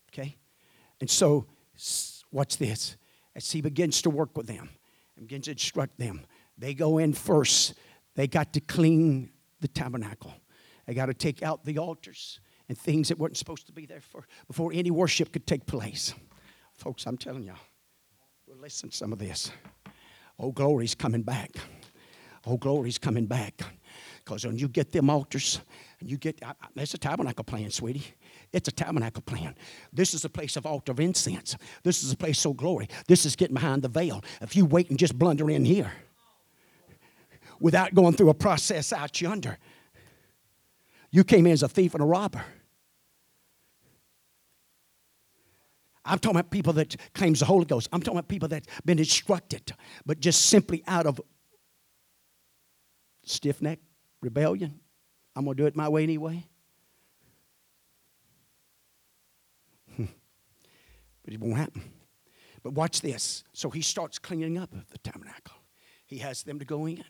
Okay? 0.09 0.37
And 0.99 1.09
so, 1.09 1.45
watch 2.31 2.57
this. 2.57 2.97
As 3.35 3.51
he 3.51 3.61
begins 3.61 4.01
to 4.01 4.09
work 4.09 4.35
with 4.35 4.47
them 4.47 4.69
and 5.15 5.27
begins 5.27 5.45
to 5.45 5.51
instruct 5.51 5.97
them, 5.97 6.25
they 6.57 6.73
go 6.73 6.97
in 6.97 7.13
first. 7.13 7.75
They 8.15 8.27
got 8.27 8.53
to 8.53 8.59
clean 8.59 9.29
the 9.61 9.67
tabernacle. 9.67 10.33
They 10.85 10.93
got 10.93 11.05
to 11.05 11.13
take 11.13 11.43
out 11.43 11.63
the 11.63 11.77
altars 11.77 12.39
and 12.67 12.77
things 12.77 13.07
that 13.09 13.17
weren't 13.17 13.37
supposed 13.37 13.67
to 13.67 13.71
be 13.71 13.85
there 13.85 14.01
for, 14.01 14.27
before 14.47 14.71
any 14.73 14.91
worship 14.91 15.31
could 15.31 15.47
take 15.47 15.65
place. 15.65 16.13
Folks, 16.73 17.05
I'm 17.05 17.17
telling 17.17 17.43
you, 17.43 17.53
well, 18.47 18.57
listen 18.57 18.89
to 18.89 18.95
some 18.95 19.13
of 19.13 19.19
this. 19.19 19.51
Oh, 20.37 20.51
glory's 20.51 20.95
coming 20.95 21.21
back. 21.21 21.51
Oh, 22.45 22.57
glory's 22.57 22.97
coming 22.97 23.25
back. 23.25 23.61
Because 24.17 24.45
when 24.45 24.57
you 24.57 24.67
get 24.67 24.91
them 24.91 25.09
altars, 25.09 25.59
and 25.99 26.09
you 26.09 26.17
get, 26.17 26.41
there's 26.75 26.93
a 26.93 26.97
tabernacle 26.97 27.43
plan, 27.43 27.69
sweetie. 27.71 28.05
It's 28.51 28.67
a 28.67 28.71
tabernacle 28.71 29.21
plan. 29.21 29.55
This 29.93 30.13
is 30.13 30.25
a 30.25 30.29
place 30.29 30.55
of 30.55 30.65
altar 30.65 30.91
of 30.91 30.99
incense. 30.99 31.55
This 31.83 32.03
is 32.03 32.11
a 32.11 32.17
place 32.17 32.43
of 32.45 32.57
glory. 32.57 32.89
This 33.07 33.25
is 33.25 33.35
getting 33.35 33.53
behind 33.53 33.83
the 33.83 33.87
veil. 33.87 34.23
If 34.41 34.55
you 34.55 34.65
wait 34.65 34.89
and 34.89 34.97
just 34.97 35.17
blunder 35.17 35.49
in 35.49 35.65
here, 35.65 35.91
without 37.59 37.93
going 37.93 38.13
through 38.13 38.29
a 38.29 38.33
process 38.33 38.93
out 38.93 39.19
yonder. 39.19 39.57
You 41.11 41.23
came 41.23 41.45
in 41.45 41.53
as 41.53 41.63
a 41.63 41.69
thief 41.69 41.93
and 41.93 42.03
a 42.03 42.05
robber. 42.05 42.43
I'm 46.05 46.17
talking 46.17 46.39
about 46.39 46.49
people 46.49 46.73
that 46.73 46.95
claims 47.13 47.39
the 47.39 47.45
Holy 47.45 47.65
Ghost. 47.65 47.89
I'm 47.91 48.01
talking 48.01 48.17
about 48.17 48.29
people 48.29 48.47
that 48.49 48.65
been 48.85 48.99
instructed, 48.99 49.73
but 50.05 50.19
just 50.19 50.45
simply 50.45 50.83
out 50.87 51.05
of 51.05 51.21
stiff 53.23 53.61
neck 53.61 53.79
rebellion. 54.21 54.79
I'm 55.35 55.45
gonna 55.45 55.55
do 55.55 55.65
it 55.65 55.75
my 55.75 55.87
way 55.89 56.03
anyway. 56.03 56.45
It 61.33 61.39
won't 61.39 61.57
happen. 61.57 61.83
But 62.63 62.73
watch 62.73 63.01
this. 63.01 63.43
So 63.53 63.69
he 63.69 63.81
starts 63.81 64.19
cleaning 64.19 64.57
up 64.57 64.71
the 64.91 64.97
tabernacle. 64.99 65.55
He 66.05 66.17
has 66.17 66.43
them 66.43 66.59
to 66.59 66.65
go 66.65 66.85
in 66.85 67.03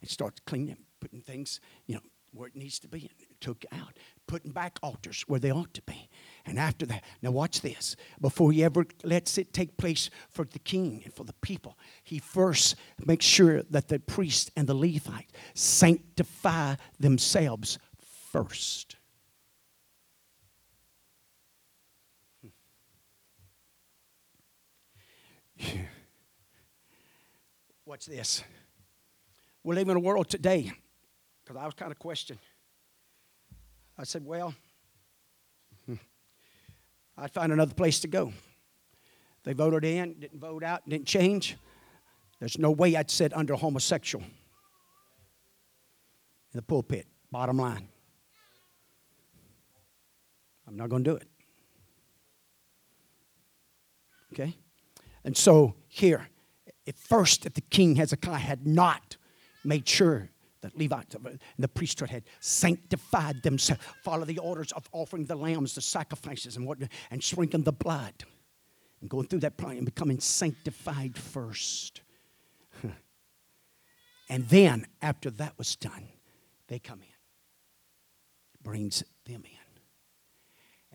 and 0.00 0.10
start 0.10 0.40
cleaning, 0.46 0.78
putting 1.00 1.20
things, 1.20 1.60
you 1.86 1.94
know, 1.94 2.00
where 2.32 2.48
it 2.48 2.56
needs 2.56 2.78
to 2.80 2.88
be, 2.88 3.10
and 3.18 3.40
took 3.40 3.64
out, 3.72 3.96
putting 4.26 4.50
back 4.50 4.78
altars 4.82 5.24
where 5.26 5.40
they 5.40 5.50
ought 5.50 5.72
to 5.74 5.82
be. 5.82 6.08
And 6.44 6.58
after 6.58 6.84
that, 6.86 7.02
now 7.22 7.30
watch 7.30 7.60
this. 7.62 7.96
Before 8.20 8.52
he 8.52 8.62
ever 8.62 8.86
lets 9.04 9.38
it 9.38 9.52
take 9.52 9.76
place 9.76 10.10
for 10.30 10.44
the 10.44 10.58
king 10.58 11.02
and 11.04 11.14
for 11.14 11.24
the 11.24 11.32
people, 11.34 11.78
he 12.02 12.18
first 12.18 12.76
makes 13.04 13.24
sure 13.24 13.62
that 13.70 13.88
the 13.88 14.00
priest 14.00 14.50
and 14.56 14.66
the 14.66 14.74
Levite 14.74 15.32
sanctify 15.54 16.74
themselves 17.00 17.78
first. 18.32 18.95
Watch 27.84 28.06
this. 28.06 28.42
We 29.62 29.74
live 29.74 29.88
in 29.88 29.96
a 29.96 30.00
world 30.00 30.28
today, 30.28 30.72
because 31.44 31.60
I 31.60 31.64
was 31.64 31.74
kind 31.74 31.90
of 31.92 31.98
questioned. 31.98 32.38
I 33.98 34.04
said, 34.04 34.24
well, 34.24 34.54
I'd 37.18 37.30
find 37.32 37.52
another 37.52 37.74
place 37.74 38.00
to 38.00 38.08
go. 38.08 38.32
They 39.44 39.52
voted 39.52 39.84
in, 39.84 40.20
didn't 40.20 40.40
vote 40.40 40.64
out, 40.64 40.88
didn't 40.88 41.06
change. 41.06 41.56
There's 42.40 42.58
no 42.58 42.70
way 42.70 42.96
I'd 42.96 43.10
sit 43.10 43.34
under 43.34 43.54
homosexual 43.54 44.24
in 44.24 44.30
the 46.52 46.62
pulpit, 46.62 47.06
bottom 47.30 47.58
line. 47.58 47.88
I'm 50.66 50.76
not 50.76 50.88
going 50.88 51.04
to 51.04 51.10
do 51.10 51.16
it. 51.16 51.28
Okay? 54.32 54.56
And 55.26 55.36
so 55.36 55.74
here, 55.88 56.28
at 56.86 56.96
first, 56.96 57.46
if 57.46 57.54
the 57.54 57.60
king 57.60 57.96
Hezekiah 57.96 58.38
had 58.38 58.64
not 58.64 59.16
made 59.64 59.88
sure 59.88 60.30
that 60.60 60.78
Levites 60.78 61.16
uh, 61.16 61.18
and 61.28 61.40
the 61.58 61.66
priesthood 61.66 62.10
had 62.10 62.22
sanctified 62.38 63.42
themselves, 63.42 63.82
follow 64.04 64.24
the 64.24 64.38
orders 64.38 64.70
of 64.70 64.88
offering 64.92 65.24
the 65.24 65.34
lambs, 65.34 65.74
the 65.74 65.80
sacrifices, 65.80 66.56
and 66.56 66.64
what, 66.64 66.78
and 67.10 67.24
sprinkling 67.24 67.64
the 67.64 67.72
blood, 67.72 68.14
and 69.00 69.10
going 69.10 69.26
through 69.26 69.40
that 69.40 69.56
plan 69.56 69.78
and 69.78 69.84
becoming 69.84 70.20
sanctified 70.20 71.18
first. 71.18 72.02
and 74.30 74.48
then, 74.48 74.86
after 75.02 75.28
that 75.30 75.58
was 75.58 75.74
done, 75.74 76.08
they 76.68 76.78
come 76.78 77.00
in. 77.00 77.08
It 78.54 78.62
brings 78.62 79.02
them 79.24 79.42
in. 79.44 79.55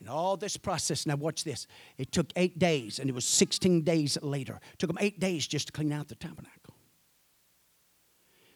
And 0.02 0.10
all 0.10 0.36
this 0.36 0.58
process, 0.58 1.06
now 1.06 1.16
watch 1.16 1.44
this. 1.44 1.68
It 2.00 2.12
took 2.12 2.34
eight 2.36 2.58
days, 2.58 2.98
and 2.98 3.08
it 3.08 3.14
was 3.14 3.24
16 3.24 3.84
days 3.84 4.18
later. 4.24 4.60
It 4.74 4.80
took 4.80 4.88
them 4.88 4.98
eight 5.00 5.20
days 5.20 5.46
just 5.46 5.68
to 5.68 5.74
clean 5.74 5.94
out 5.94 6.08
the 6.08 6.16
tabernacle. 6.16 6.74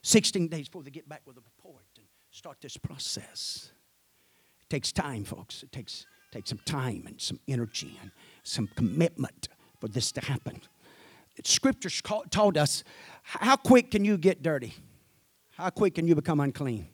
16 0.01 0.47
days 0.47 0.67
before 0.67 0.81
they 0.81 0.89
get 0.89 1.07
back 1.07 1.21
with 1.25 1.37
a 1.37 1.41
report 1.41 1.85
and 1.97 2.07
start 2.31 2.57
this 2.61 2.77
process. 2.77 3.71
It 4.63 4.69
takes 4.71 4.91
time, 4.91 5.23
folks. 5.23 5.61
It 5.61 5.71
takes, 5.71 6.07
takes 6.31 6.49
some 6.49 6.61
time 6.65 7.03
and 7.05 7.21
some 7.21 7.39
energy 7.47 7.99
and 8.01 8.09
some 8.41 8.67
commitment 8.75 9.47
for 9.79 9.87
this 9.87 10.11
to 10.13 10.21
happen. 10.21 10.61
Scriptures 11.43 12.01
told 12.31 12.57
us 12.57 12.83
how 13.21 13.55
quick 13.55 13.91
can 13.91 14.03
you 14.03 14.17
get 14.17 14.41
dirty? 14.41 14.73
How 15.51 15.69
quick 15.69 15.93
can 15.93 16.07
you 16.07 16.15
become 16.15 16.39
unclean? 16.39 16.87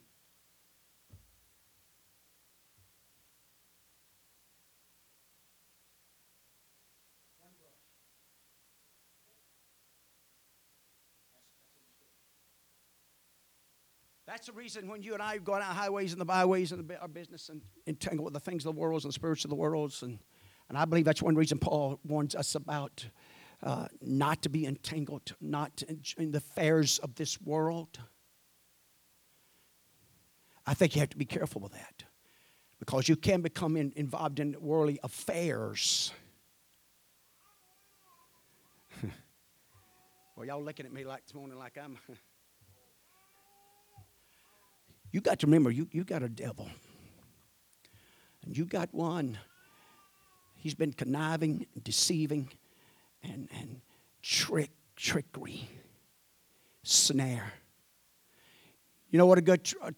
That's 14.42 14.50
the 14.50 14.58
reason 14.58 14.88
when 14.88 15.04
you 15.04 15.14
and 15.14 15.22
I 15.22 15.38
go 15.38 15.54
out 15.54 15.62
highways 15.62 16.10
and 16.10 16.20
the 16.20 16.24
byways 16.24 16.72
and 16.72 16.92
our 17.00 17.06
business 17.06 17.48
and 17.48 17.62
entangle 17.86 18.24
with 18.24 18.34
the 18.34 18.40
things 18.40 18.66
of 18.66 18.74
the 18.74 18.80
world 18.80 19.04
and 19.04 19.10
the 19.10 19.14
spirits 19.14 19.44
of 19.44 19.50
the 19.50 19.54
world. 19.54 19.94
And, 20.02 20.18
and 20.68 20.76
I 20.76 20.84
believe 20.84 21.04
that's 21.04 21.22
one 21.22 21.36
reason 21.36 21.58
Paul 21.58 22.00
warns 22.02 22.34
us 22.34 22.56
about 22.56 23.06
uh, 23.62 23.86
not 24.00 24.42
to 24.42 24.48
be 24.48 24.66
entangled, 24.66 25.36
not 25.40 25.84
in, 25.88 26.00
in 26.18 26.32
the 26.32 26.38
affairs 26.38 26.98
of 26.98 27.14
this 27.14 27.40
world. 27.40 28.00
I 30.66 30.74
think 30.74 30.96
you 30.96 31.00
have 31.02 31.10
to 31.10 31.16
be 31.16 31.24
careful 31.24 31.60
with 31.60 31.74
that 31.74 32.02
because 32.80 33.08
you 33.08 33.14
can 33.14 33.42
become 33.42 33.76
in, 33.76 33.92
involved 33.94 34.40
in 34.40 34.56
worldly 34.58 34.98
affairs. 35.04 36.12
well, 40.34 40.44
y'all 40.44 40.64
looking 40.64 40.84
at 40.84 40.92
me 40.92 41.04
like 41.04 41.22
this 41.26 41.32
morning 41.32 41.56
like 41.56 41.78
I'm. 41.80 41.96
You 45.12 45.20
got 45.20 45.38
to 45.40 45.46
remember, 45.46 45.70
you, 45.70 45.88
you 45.92 46.04
got 46.04 46.22
a 46.22 46.28
devil. 46.28 46.68
And 48.44 48.56
you 48.56 48.64
got 48.64 48.92
one. 48.92 49.38
He's 50.56 50.74
been 50.74 50.92
conniving, 50.92 51.66
deceiving, 51.82 52.48
and, 53.22 53.48
and 53.58 53.80
trick, 54.22 54.70
trickery, 54.96 55.68
snare. 56.82 57.52
You 59.10 59.18
know 59.18 59.26
what 59.26 59.38
a 59.38 59.42
good 59.42 59.70
uh, 59.82 59.90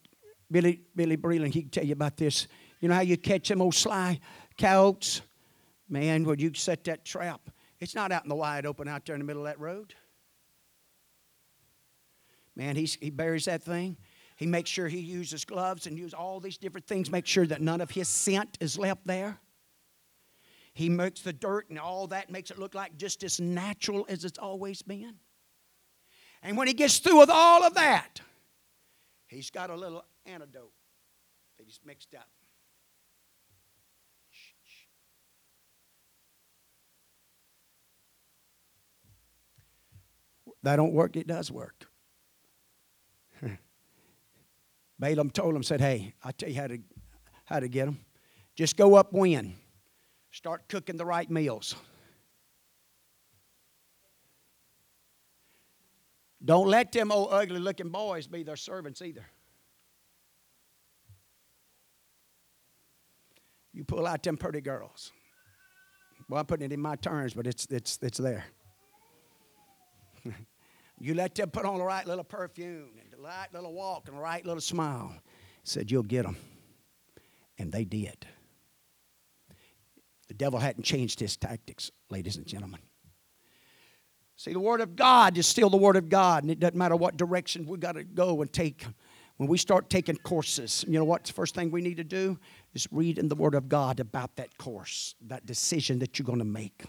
Billy 0.50 0.82
Billy 0.94 1.16
Breland, 1.16 1.54
he 1.54 1.62
can 1.62 1.70
tell 1.70 1.84
you 1.84 1.92
about 1.92 2.16
this. 2.16 2.48
You 2.80 2.88
know 2.88 2.94
how 2.94 3.00
you 3.00 3.16
catch 3.16 3.48
them 3.48 3.62
old 3.62 3.74
sly 3.74 4.20
coyotes? 4.58 5.22
Man, 5.88 6.24
when 6.24 6.38
you 6.38 6.52
set 6.54 6.84
that 6.84 7.04
trap, 7.04 7.40
it's 7.78 7.94
not 7.94 8.10
out 8.10 8.24
in 8.24 8.28
the 8.28 8.34
wide 8.34 8.66
open 8.66 8.88
out 8.88 9.06
there 9.06 9.14
in 9.14 9.20
the 9.20 9.24
middle 9.24 9.46
of 9.46 9.52
that 9.52 9.60
road. 9.60 9.94
Man, 12.56 12.76
he's, 12.76 12.94
he 12.94 13.10
buries 13.10 13.44
that 13.46 13.62
thing. 13.62 13.96
He 14.36 14.46
makes 14.46 14.68
sure 14.68 14.88
he 14.88 14.98
uses 14.98 15.44
gloves 15.44 15.86
and 15.86 15.96
use 15.96 16.12
all 16.12 16.40
these 16.40 16.58
different 16.58 16.86
things, 16.86 17.10
make 17.10 17.26
sure 17.26 17.46
that 17.46 17.60
none 17.60 17.80
of 17.80 17.90
his 17.90 18.08
scent 18.08 18.58
is 18.60 18.78
left 18.78 19.06
there. 19.06 19.38
He 20.72 20.88
makes 20.88 21.20
the 21.20 21.32
dirt 21.32 21.70
and 21.70 21.78
all 21.78 22.08
that, 22.08 22.30
makes 22.30 22.50
it 22.50 22.58
look 22.58 22.74
like 22.74 22.96
just 22.96 23.22
as 23.22 23.40
natural 23.40 24.04
as 24.08 24.24
it's 24.24 24.38
always 24.38 24.82
been. 24.82 25.14
And 26.42 26.56
when 26.56 26.66
he 26.66 26.74
gets 26.74 26.98
through 26.98 27.20
with 27.20 27.30
all 27.30 27.62
of 27.62 27.74
that, 27.74 28.20
he's 29.28 29.50
got 29.50 29.70
a 29.70 29.76
little 29.76 30.04
antidote 30.26 30.72
that 31.58 31.64
he's 31.64 31.78
mixed 31.84 32.14
up. 32.14 32.28
That 40.64 40.76
don't 40.76 40.92
work, 40.92 41.14
it 41.14 41.26
does 41.26 41.52
work. 41.52 41.86
Balaam 45.04 45.28
told 45.28 45.54
him, 45.54 45.62
said, 45.62 45.82
Hey, 45.82 46.14
I'll 46.22 46.32
tell 46.32 46.48
you 46.48 46.58
how 46.58 46.66
to 46.66 46.78
how 47.44 47.60
to 47.60 47.68
get 47.68 47.84
them. 47.84 48.00
Just 48.56 48.74
go 48.74 48.94
upwind. 48.94 49.54
Start 50.30 50.66
cooking 50.66 50.96
the 50.96 51.04
right 51.04 51.30
meals. 51.30 51.74
Don't 56.42 56.68
let 56.68 56.90
them 56.90 57.12
old 57.12 57.28
ugly 57.32 57.60
looking 57.60 57.90
boys 57.90 58.26
be 58.26 58.44
their 58.44 58.56
servants 58.56 59.02
either. 59.02 59.26
You 63.74 63.84
pull 63.84 64.06
out 64.06 64.22
them 64.22 64.38
pretty 64.38 64.62
girls. 64.62 65.12
Well, 66.30 66.40
I'm 66.40 66.46
putting 66.46 66.64
it 66.64 66.72
in 66.72 66.80
my 66.80 66.96
terms, 66.96 67.34
but 67.34 67.46
it's, 67.46 67.66
it's, 67.70 67.98
it's 68.00 68.18
there. 68.18 68.46
you 70.98 71.14
let 71.14 71.34
them 71.34 71.50
put 71.50 71.64
on 71.64 71.78
the 71.78 71.84
right 71.84 72.06
little 72.06 72.24
perfume 72.24 72.90
and 73.00 73.10
the 73.10 73.22
right 73.22 73.48
little 73.52 73.72
walk 73.72 74.08
and 74.08 74.16
the 74.16 74.20
right 74.20 74.44
little 74.44 74.60
smile. 74.60 75.14
Said, 75.64 75.90
You'll 75.90 76.02
get 76.02 76.24
them. 76.24 76.36
And 77.58 77.72
they 77.72 77.84
did. 77.84 78.26
The 80.28 80.34
devil 80.34 80.58
hadn't 80.58 80.84
changed 80.84 81.20
his 81.20 81.36
tactics, 81.36 81.90
ladies 82.10 82.36
and 82.36 82.46
gentlemen. 82.46 82.80
See, 84.36 84.52
the 84.52 84.60
Word 84.60 84.80
of 84.80 84.96
God 84.96 85.38
is 85.38 85.46
still 85.46 85.70
the 85.70 85.76
Word 85.76 85.96
of 85.96 86.08
God, 86.08 86.42
and 86.42 86.50
it 86.50 86.58
doesn't 86.58 86.76
matter 86.76 86.96
what 86.96 87.16
direction 87.16 87.66
we 87.66 87.78
got 87.78 87.92
to 87.92 88.04
go 88.04 88.42
and 88.42 88.52
take. 88.52 88.84
When 89.36 89.48
we 89.48 89.58
start 89.58 89.90
taking 89.90 90.16
courses, 90.16 90.84
you 90.88 90.98
know 90.98 91.04
what? 91.04 91.24
The 91.24 91.32
first 91.32 91.54
thing 91.54 91.70
we 91.70 91.82
need 91.82 91.96
to 91.98 92.04
do 92.04 92.38
is 92.72 92.88
read 92.90 93.18
in 93.18 93.28
the 93.28 93.34
Word 93.34 93.54
of 93.54 93.68
God 93.68 94.00
about 94.00 94.36
that 94.36 94.56
course, 94.58 95.14
that 95.26 95.46
decision 95.46 95.98
that 96.00 96.18
you're 96.18 96.26
going 96.26 96.38
to 96.38 96.44
make. 96.44 96.84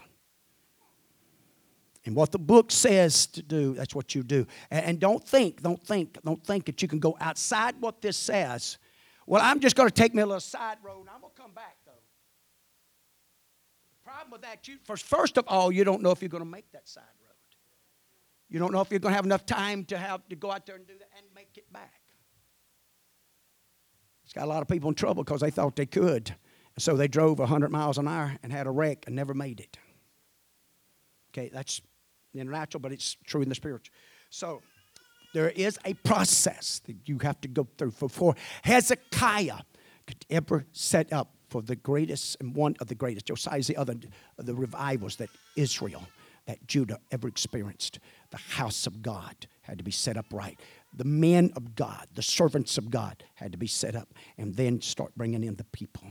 And 2.06 2.14
what 2.14 2.30
the 2.30 2.38
book 2.38 2.70
says 2.70 3.26
to 3.26 3.42
do, 3.42 3.74
that's 3.74 3.94
what 3.94 4.14
you 4.14 4.22
do. 4.22 4.46
And, 4.70 5.00
don't 5.00 5.26
think, 5.26 5.60
don't 5.60 5.82
think, 5.84 6.18
don't 6.24 6.42
think 6.44 6.66
that 6.66 6.80
you 6.80 6.86
can 6.86 7.00
go 7.00 7.16
outside 7.20 7.74
what 7.80 8.00
this 8.00 8.16
says. 8.16 8.78
Well, 9.26 9.42
I'm 9.42 9.58
just 9.58 9.74
going 9.74 9.88
to 9.88 9.94
take 9.94 10.14
me 10.14 10.22
a 10.22 10.26
little 10.26 10.40
side 10.40 10.78
road 10.84 11.00
and 11.00 11.10
I'm 11.10 11.20
going 11.20 11.32
to 11.34 11.42
come 11.42 11.50
back, 11.52 11.76
though. 11.84 11.92
The 14.04 14.10
problem 14.10 14.30
with 14.30 14.42
that, 14.42 14.68
you, 14.68 14.76
first, 14.84 15.04
first 15.04 15.36
of 15.36 15.44
all, 15.48 15.72
you 15.72 15.82
don't 15.82 16.00
know 16.00 16.12
if 16.12 16.22
you're 16.22 16.28
going 16.28 16.44
to 16.44 16.48
make 16.48 16.70
that 16.70 16.88
side 16.88 17.02
road. 17.20 17.34
You 18.48 18.60
don't 18.60 18.72
know 18.72 18.80
if 18.80 18.90
you're 18.92 19.00
going 19.00 19.12
to 19.12 19.16
have 19.16 19.26
enough 19.26 19.44
time 19.44 19.84
to 19.86 19.98
have 19.98 20.26
to 20.28 20.36
go 20.36 20.52
out 20.52 20.64
there 20.64 20.76
and 20.76 20.86
do 20.86 20.94
that 20.96 21.08
and 21.18 21.26
make 21.34 21.58
it 21.58 21.70
back. 21.72 22.00
It's 24.24 24.32
got 24.32 24.44
a 24.44 24.46
lot 24.46 24.62
of 24.62 24.68
people 24.68 24.88
in 24.90 24.94
trouble 24.94 25.24
because 25.24 25.40
they 25.40 25.50
thought 25.50 25.74
they 25.74 25.86
could. 25.86 26.34
And 26.76 26.82
so 26.82 26.96
they 26.96 27.08
drove 27.08 27.40
100 27.40 27.72
miles 27.72 27.98
an 27.98 28.06
hour 28.06 28.36
and 28.44 28.52
had 28.52 28.68
a 28.68 28.70
wreck 28.70 29.04
and 29.08 29.16
never 29.16 29.34
made 29.34 29.58
it. 29.58 29.76
Okay, 31.32 31.50
that's 31.52 31.80
the 32.36 32.44
natural, 32.44 32.80
but 32.80 32.92
it's 32.92 33.16
true 33.24 33.42
in 33.42 33.48
the 33.48 33.54
spiritual. 33.54 33.94
So 34.30 34.62
there 35.34 35.50
is 35.50 35.78
a 35.84 35.94
process 35.94 36.80
that 36.86 36.96
you 37.06 37.18
have 37.18 37.40
to 37.42 37.48
go 37.48 37.66
through 37.76 37.92
before 37.92 38.34
Hezekiah 38.62 39.60
could 40.06 40.24
ever 40.30 40.66
set 40.72 41.12
up 41.12 41.34
for 41.48 41.62
the 41.62 41.76
greatest 41.76 42.36
and 42.40 42.54
one 42.54 42.74
of 42.80 42.88
the 42.88 42.94
greatest. 42.94 43.26
Josiah 43.26 43.58
is 43.58 43.66
the 43.66 43.76
other 43.76 43.94
the 44.36 44.54
revivals 44.54 45.16
that 45.16 45.30
Israel, 45.56 46.06
that 46.46 46.66
Judah 46.66 46.98
ever 47.10 47.28
experienced. 47.28 47.98
The 48.30 48.36
house 48.36 48.86
of 48.86 49.02
God 49.02 49.46
had 49.62 49.78
to 49.78 49.84
be 49.84 49.90
set 49.90 50.16
up 50.16 50.26
right. 50.32 50.58
The 50.94 51.04
men 51.04 51.52
of 51.56 51.74
God, 51.74 52.06
the 52.14 52.22
servants 52.22 52.78
of 52.78 52.90
God 52.90 53.22
had 53.34 53.52
to 53.52 53.58
be 53.58 53.66
set 53.66 53.94
up 53.94 54.14
and 54.38 54.54
then 54.54 54.80
start 54.80 55.12
bringing 55.16 55.44
in 55.44 55.56
the 55.56 55.64
people. 55.64 56.04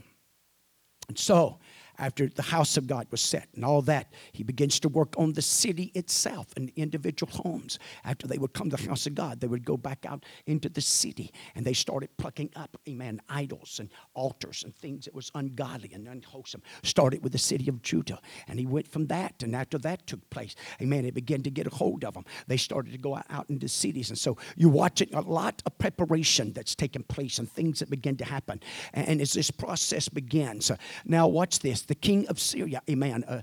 And 1.08 1.18
so 1.18 1.60
after 1.98 2.28
the 2.28 2.42
house 2.42 2.78
of 2.78 2.88
God 2.88 3.08
was 3.12 3.22
set 3.22 3.48
and 3.56 3.64
all 3.64 3.82
that, 3.84 4.12
he 4.32 4.44
begins 4.44 4.80
to 4.82 4.90
work 4.90 5.14
on 5.18 5.34
the 5.34 5.42
city 5.42 5.92
itself 5.94 6.48
and 6.58 6.72
individual 6.76 7.32
homes. 7.32 7.80
After 8.04 8.28
they 8.28 8.38
would 8.38 8.54
come 8.54 8.70
to 8.70 8.76
the 8.76 8.88
house 8.88 9.06
of 9.08 9.16
God, 9.16 9.40
they 9.40 9.48
would 9.48 9.66
go 9.66 9.78
back 9.78 10.06
out 10.06 10.26
into 10.46 10.70
the 10.70 10.82
city 10.82 11.32
and 11.56 11.66
they 11.66 11.74
started 11.74 12.10
plucking 12.18 12.52
up, 12.56 12.78
amen, 12.88 13.22
idols 13.30 13.80
and 13.80 13.90
altars 14.14 14.64
and 14.64 14.76
things 14.76 15.06
that 15.06 15.14
was 15.14 15.32
ungodly 15.36 15.92
and 15.94 16.08
unwholesome. 16.08 16.62
Started 16.84 17.24
with 17.24 17.32
the 17.32 17.38
city 17.38 17.70
of 17.70 17.82
Judah. 17.82 18.20
And 18.48 18.60
he 18.60 18.66
went 18.66 18.88
from 18.88 19.08
that. 19.08 19.44
And 19.44 19.56
after 19.56 19.78
that 19.80 20.08
took 20.08 20.30
place, 20.30 20.56
amen, 20.82 21.06
it 21.06 21.14
began 21.14 21.44
to 21.44 21.50
get 21.50 21.68
a 21.68 21.76
hold 21.76 22.04
of 22.04 22.14
them. 22.14 22.26
They 22.48 22.58
started 22.58 22.92
to 22.92 22.98
go 22.98 23.20
out 23.30 23.50
into 23.50 23.68
cities. 23.68 24.10
And 24.10 24.18
so 24.18 24.38
you're 24.56 24.70
watching 24.70 25.14
a 25.14 25.22
lot 25.22 25.62
of 25.66 25.78
preparation 25.78 26.54
that's 26.54 26.76
taking 26.76 27.04
place 27.04 27.40
and 27.40 27.50
things 27.50 27.80
that 27.80 27.90
begin 27.90 28.18
to 28.18 28.26
happen. 28.26 28.62
And 28.94 29.22
as 29.22 29.34
this 29.34 29.52
process 29.52 30.10
begins, 30.10 30.72
uh, 30.72 30.78
now 31.06 31.28
watch 31.28 31.60
this 31.60 31.85
the 31.88 31.96
king 31.96 32.28
of 32.28 32.40
Syria, 32.40 32.82
amen. 32.90 33.24
Uh, 33.24 33.42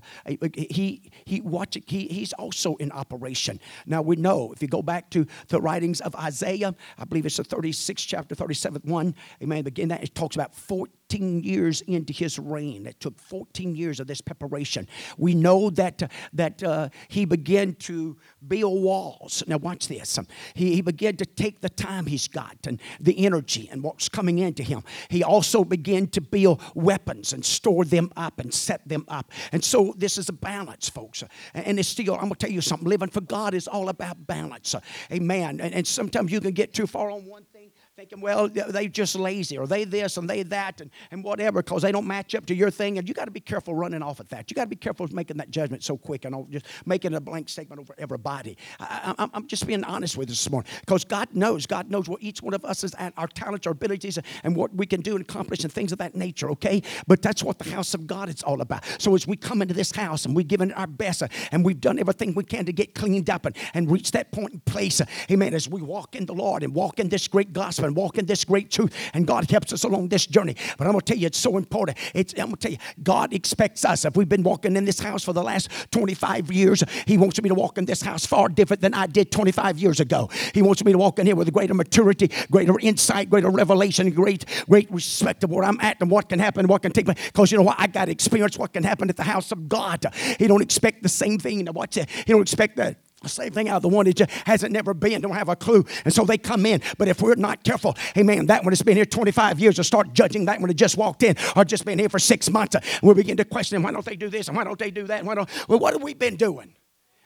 he, 0.53 1.11
he, 1.25 1.41
watch, 1.41 1.77
he, 1.85 2.07
he's 2.07 2.33
also 2.33 2.75
in 2.75 2.91
operation. 2.91 3.59
Now 3.85 4.01
we 4.01 4.15
know, 4.15 4.51
if 4.53 4.61
you 4.61 4.67
go 4.67 4.81
back 4.81 5.09
to 5.11 5.25
the 5.47 5.61
writings 5.61 6.01
of 6.01 6.15
Isaiah, 6.15 6.75
I 6.97 7.05
believe 7.05 7.25
it's 7.25 7.37
the 7.37 7.43
36th 7.43 8.05
chapter, 8.07 8.35
37th 8.35 8.85
one, 8.85 9.15
amen. 9.41 9.67
Again, 9.67 9.89
that 9.89 10.03
it 10.03 10.15
talks 10.15 10.35
about 10.35 10.55
14 10.55 10.87
14 11.13 11.43
years 11.43 11.81
into 11.81 12.11
his 12.11 12.39
reign. 12.39 12.87
It 12.87 12.99
took 12.99 13.19
14 13.19 13.75
years 13.75 13.99
of 13.99 14.07
this 14.07 14.19
preparation. 14.19 14.87
We 15.15 15.35
know 15.35 15.69
that, 15.69 16.11
that 16.33 16.63
uh, 16.63 16.89
he 17.07 17.25
began 17.25 17.75
to 17.75 18.17
build 18.47 18.81
walls. 18.81 19.43
Now, 19.45 19.57
watch 19.57 19.87
this. 19.87 20.17
Um, 20.17 20.25
he, 20.55 20.73
he 20.73 20.81
began 20.81 21.15
to 21.17 21.25
take 21.25 21.61
the 21.61 21.69
time 21.69 22.07
he's 22.07 22.27
got 22.27 22.57
and 22.65 22.81
the 22.99 23.25
energy 23.27 23.69
and 23.71 23.83
what's 23.83 24.09
coming 24.09 24.39
into 24.39 24.63
him. 24.63 24.83
He 25.09 25.23
also 25.23 25.63
began 25.63 26.07
to 26.07 26.21
build 26.21 26.59
weapons 26.73 27.31
and 27.31 27.45
store 27.45 27.85
them 27.85 28.11
up 28.17 28.39
and 28.39 28.51
set 28.51 28.87
them 28.87 29.05
up. 29.07 29.31
And 29.51 29.63
so, 29.63 29.93
this 29.95 30.17
is 30.17 30.29
a 30.29 30.33
balance, 30.33 30.89
folks. 30.89 31.23
And 31.53 31.77
it's 31.77 31.89
still, 31.89 32.15
I'm 32.15 32.21
going 32.21 32.31
to 32.31 32.39
tell 32.47 32.51
you 32.51 32.61
something 32.61 32.87
living 32.87 33.09
for 33.09 33.21
God 33.21 33.53
is 33.53 33.67
all 33.67 33.89
about 33.89 34.25
balance. 34.25 34.73
Amen. 35.11 35.61
And, 35.61 35.75
and 35.75 35.85
sometimes 35.85 36.31
you 36.31 36.41
can 36.41 36.53
get 36.53 36.73
too 36.73 36.87
far 36.87 37.11
on 37.11 37.25
one 37.25 37.45
thinking, 37.95 38.21
well, 38.21 38.49
they 38.49 38.87
just 38.87 39.15
lazy 39.15 39.55
or 39.55 39.67
they 39.67 39.83
this 39.83 40.17
and 40.17 40.27
they 40.27 40.41
that 40.41 40.81
and, 40.81 40.89
and 41.11 41.23
whatever 41.23 41.61
because 41.61 41.83
they 41.83 41.91
don't 41.91 42.07
match 42.07 42.33
up 42.33 42.43
to 42.43 42.55
your 42.55 42.71
thing. 42.71 42.97
And 42.97 43.07
you 43.07 43.13
got 43.13 43.25
to 43.25 43.31
be 43.31 43.39
careful 43.39 43.75
running 43.75 44.01
off 44.01 44.19
at 44.19 44.29
that. 44.29 44.49
You 44.49 44.55
got 44.55 44.63
to 44.63 44.69
be 44.69 44.75
careful 44.75 45.07
making 45.11 45.37
that 45.37 45.51
judgment 45.51 45.83
so 45.83 45.95
quick 45.95 46.25
and 46.25 46.51
just 46.51 46.65
making 46.87 47.13
a 47.13 47.21
blank 47.21 47.49
statement 47.49 47.79
over 47.79 47.93
everybody. 47.99 48.57
I, 48.79 49.29
am 49.35 49.45
just 49.45 49.67
being 49.67 49.83
honest 49.83 50.17
with 50.17 50.27
you 50.29 50.31
this 50.31 50.49
morning 50.49 50.71
because 50.79 51.03
God 51.03 51.29
knows. 51.33 51.67
God 51.67 51.91
knows 51.91 52.09
what 52.09 52.23
each 52.23 52.41
one 52.41 52.55
of 52.55 52.65
us 52.65 52.83
is 52.83 52.95
at, 52.95 53.13
our 53.15 53.27
talents, 53.27 53.67
our 53.67 53.73
abilities, 53.73 54.17
and 54.43 54.55
what 54.55 54.73
we 54.73 54.87
can 54.87 55.01
do 55.01 55.15
and 55.15 55.21
accomplish 55.21 55.63
and 55.63 55.71
things 55.71 55.91
of 55.91 55.99
that 55.99 56.15
nature, 56.15 56.49
okay? 56.49 56.81
But 57.05 57.21
that's 57.21 57.43
what 57.43 57.59
the 57.59 57.69
house 57.69 57.93
of 57.93 58.07
God 58.07 58.27
is 58.27 58.41
all 58.41 58.61
about. 58.61 58.83
So 58.97 59.13
as 59.13 59.27
we 59.27 59.35
come 59.37 59.61
into 59.61 59.75
this 59.75 59.91
house 59.91 60.25
and 60.25 60.35
we've 60.35 60.47
given 60.47 60.71
our 60.71 60.87
best 60.87 61.21
and 61.51 61.63
we've 61.63 61.79
done 61.79 61.99
everything 61.99 62.33
we 62.33 62.43
can 62.43 62.65
to 62.65 62.73
get 62.73 62.95
cleaned 62.95 63.29
up 63.29 63.45
and, 63.45 63.55
and 63.75 63.91
reach 63.91 64.09
that 64.13 64.31
point 64.31 64.53
in 64.53 64.59
place, 64.61 64.99
amen, 65.29 65.53
as 65.53 65.69
we 65.69 65.83
walk 65.83 66.15
in 66.15 66.25
the 66.25 66.33
Lord 66.33 66.63
and 66.63 66.73
walk 66.73 66.99
in 66.99 67.07
this 67.07 67.27
great 67.27 67.53
gospel 67.53 67.82
and 67.83 67.95
walk 67.95 68.17
in 68.17 68.25
this 68.25 68.45
great 68.45 68.71
truth. 68.71 68.93
And 69.13 69.27
God 69.27 69.49
helps 69.49 69.73
us 69.73 69.83
along 69.83 70.09
this 70.09 70.25
journey. 70.25 70.55
But 70.77 70.87
I'm 70.87 70.93
going 70.93 71.01
to 71.01 71.13
tell 71.13 71.17
you, 71.17 71.27
it's 71.27 71.37
so 71.37 71.57
important. 71.57 71.97
It's, 72.13 72.33
I'm 72.33 72.47
going 72.47 72.55
to 72.55 72.61
tell 72.61 72.71
you, 72.71 72.77
God 73.01 73.33
expects 73.33 73.85
us. 73.85 74.05
If 74.05 74.15
we've 74.15 74.29
been 74.29 74.43
walking 74.43 74.75
in 74.75 74.85
this 74.85 74.99
house 74.99 75.23
for 75.23 75.33
the 75.33 75.43
last 75.43 75.69
25 75.91 76.51
years, 76.51 76.83
He 77.05 77.17
wants 77.17 77.41
me 77.41 77.49
to 77.49 77.55
walk 77.55 77.77
in 77.77 77.85
this 77.85 78.01
house 78.01 78.25
far 78.25 78.49
different 78.49 78.81
than 78.81 78.93
I 78.93 79.07
did 79.07 79.31
25 79.31 79.79
years 79.79 79.99
ago. 79.99 80.29
He 80.53 80.61
wants 80.61 80.83
me 80.83 80.91
to 80.91 80.97
walk 80.97 81.19
in 81.19 81.25
here 81.25 81.35
with 81.35 81.51
greater 81.53 81.73
maturity, 81.73 82.29
greater 82.51 82.79
insight, 82.79 83.29
greater 83.29 83.49
revelation, 83.49 84.11
great, 84.11 84.45
great 84.69 84.91
respect 84.91 85.43
of 85.43 85.51
where 85.51 85.63
I'm 85.63 85.79
at 85.81 85.97
and 86.01 86.09
what 86.09 86.29
can 86.29 86.39
happen, 86.39 86.67
what 86.67 86.81
can 86.81 86.91
take 86.91 87.05
place. 87.05 87.17
Because 87.27 87.51
you 87.51 87.57
know 87.57 87.63
what? 87.63 87.79
I 87.79 87.87
got 87.87 88.05
to 88.05 88.11
experience 88.11 88.57
what 88.57 88.73
can 88.73 88.83
happen 88.83 89.09
at 89.09 89.17
the 89.17 89.23
house 89.23 89.51
of 89.51 89.69
God. 89.69 90.05
He 90.39 90.47
don't 90.47 90.61
expect 90.61 91.03
the 91.03 91.09
same 91.09 91.39
thing. 91.39 91.67
Watch 91.73 91.97
it. 91.97 92.09
He 92.09 92.33
don't 92.33 92.41
expect 92.41 92.77
that 92.77 92.97
same 93.29 93.51
thing 93.51 93.69
out 93.69 93.77
of 93.77 93.81
the 93.81 93.89
one 93.89 94.05
that 94.05 94.29
hasn't 94.45 94.71
never 94.71 94.93
been, 94.93 95.21
don't 95.21 95.33
have 95.33 95.49
a 95.49 95.55
clue. 95.55 95.85
And 96.05 96.13
so 96.13 96.25
they 96.25 96.37
come 96.37 96.65
in. 96.65 96.81
But 96.97 97.07
if 97.07 97.21
we're 97.21 97.35
not 97.35 97.63
careful, 97.63 97.95
hey 98.15 98.23
man, 98.23 98.47
that 98.47 98.63
one 98.63 98.71
has 98.71 98.81
been 98.81 98.95
here 98.95 99.05
25 99.05 99.59
years 99.59 99.75
to 99.75 99.83
start 99.83 100.13
judging 100.13 100.45
that 100.45 100.59
one 100.59 100.67
that 100.67 100.75
just 100.75 100.97
walked 100.97 101.23
in 101.23 101.35
or 101.55 101.65
just 101.65 101.85
been 101.85 101.99
here 101.99 102.09
for 102.09 102.19
six 102.19 102.49
months. 102.49 102.75
we 103.01 103.13
begin 103.13 103.37
to 103.37 103.45
question, 103.45 103.75
them, 103.75 103.83
why 103.83 103.91
don't 103.91 104.05
they 104.05 104.15
do 104.15 104.29
this 104.29 104.47
and 104.47 104.57
why 104.57 104.63
don't 104.63 104.79
they 104.79 104.91
do 104.91 105.03
that? 105.07 105.23
Why 105.23 105.35
don't, 105.35 105.49
well, 105.67 105.79
what 105.79 105.93
have 105.93 106.03
we 106.03 106.13
been 106.13 106.35
doing? 106.35 106.73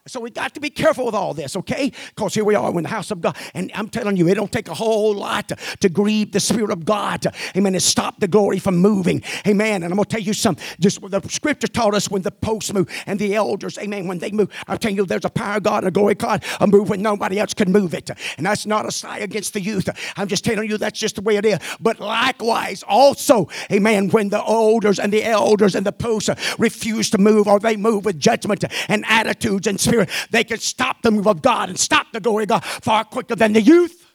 So 0.07 0.19
we 0.19 0.29
got 0.29 0.53
to 0.53 0.59
be 0.59 0.69
careful 0.69 1.05
with 1.05 1.15
all 1.15 1.33
this, 1.33 1.55
okay? 1.57 1.91
Because 2.15 2.33
here 2.33 2.45
we 2.45 2.55
are 2.55 2.69
in 2.69 2.83
the 2.83 2.89
house 2.89 3.11
of 3.11 3.21
God. 3.21 3.35
And 3.53 3.71
I'm 3.75 3.89
telling 3.89 4.15
you, 4.15 4.27
it 4.27 4.35
don't 4.35 4.51
take 4.51 4.69
a 4.69 4.73
whole 4.73 5.13
lot 5.13 5.49
to, 5.49 5.55
to 5.81 5.89
grieve 5.89 6.31
the 6.31 6.39
Spirit 6.39 6.71
of 6.71 6.85
God. 6.85 7.25
Amen. 7.55 7.73
And 7.75 7.83
stop 7.83 8.19
the 8.19 8.27
glory 8.27 8.59
from 8.59 8.77
moving. 8.77 9.21
Amen. 9.45 9.83
And 9.83 9.91
I'm 9.91 9.97
going 9.97 10.05
to 10.05 10.09
tell 10.09 10.21
you 10.21 10.33
something. 10.33 10.63
Just 10.79 11.01
the 11.01 11.21
scripture 11.29 11.67
taught 11.67 11.93
us 11.93 12.09
when 12.09 12.21
the 12.21 12.31
posts 12.31 12.73
move 12.73 12.89
and 13.05 13.19
the 13.19 13.35
elders, 13.35 13.77
amen, 13.77 14.07
when 14.07 14.19
they 14.19 14.31
move, 14.31 14.49
I'm 14.67 14.77
telling 14.77 14.95
you, 14.95 15.05
there's 15.05 15.25
a 15.25 15.29
power 15.29 15.57
of 15.57 15.63
God 15.63 15.79
and 15.79 15.87
a 15.87 15.91
glory 15.91 16.13
of 16.13 16.19
God, 16.19 16.43
a 16.59 16.67
move 16.67 16.89
when 16.89 17.01
nobody 17.01 17.39
else 17.39 17.53
can 17.53 17.71
move 17.71 17.93
it. 17.93 18.09
And 18.37 18.45
that's 18.45 18.65
not 18.65 18.85
a 18.85 18.91
sign 18.91 19.21
against 19.21 19.53
the 19.53 19.61
youth. 19.61 19.89
I'm 20.15 20.27
just 20.27 20.45
telling 20.45 20.69
you, 20.69 20.77
that's 20.77 20.99
just 20.99 21.15
the 21.15 21.21
way 21.21 21.37
it 21.37 21.45
is. 21.45 21.59
But 21.79 21.99
likewise, 21.99 22.83
also, 22.87 23.49
amen, 23.71 24.09
when 24.09 24.29
the 24.29 24.39
elders 24.39 24.99
and 24.99 25.11
the 25.11 25.23
elders 25.23 25.75
and 25.75 25.85
the 25.85 25.91
posts 25.91 26.29
refuse 26.57 27.09
to 27.11 27.17
move 27.17 27.47
or 27.47 27.59
they 27.59 27.75
move 27.75 28.05
with 28.05 28.19
judgment 28.19 28.63
and 28.87 29.03
attitudes 29.07 29.67
and 29.67 29.79
spirit 29.79 29.96
Spirit, 30.05 30.27
they 30.31 30.43
can 30.43 30.59
stop 30.59 31.01
the 31.01 31.11
move 31.11 31.27
of 31.27 31.41
God 31.41 31.69
and 31.69 31.79
stop 31.79 32.07
the 32.11 32.19
glory 32.19 32.43
of 32.43 32.49
God 32.49 32.63
far 32.63 33.03
quicker 33.03 33.35
than 33.35 33.53
the 33.53 33.61
youth. 33.61 34.05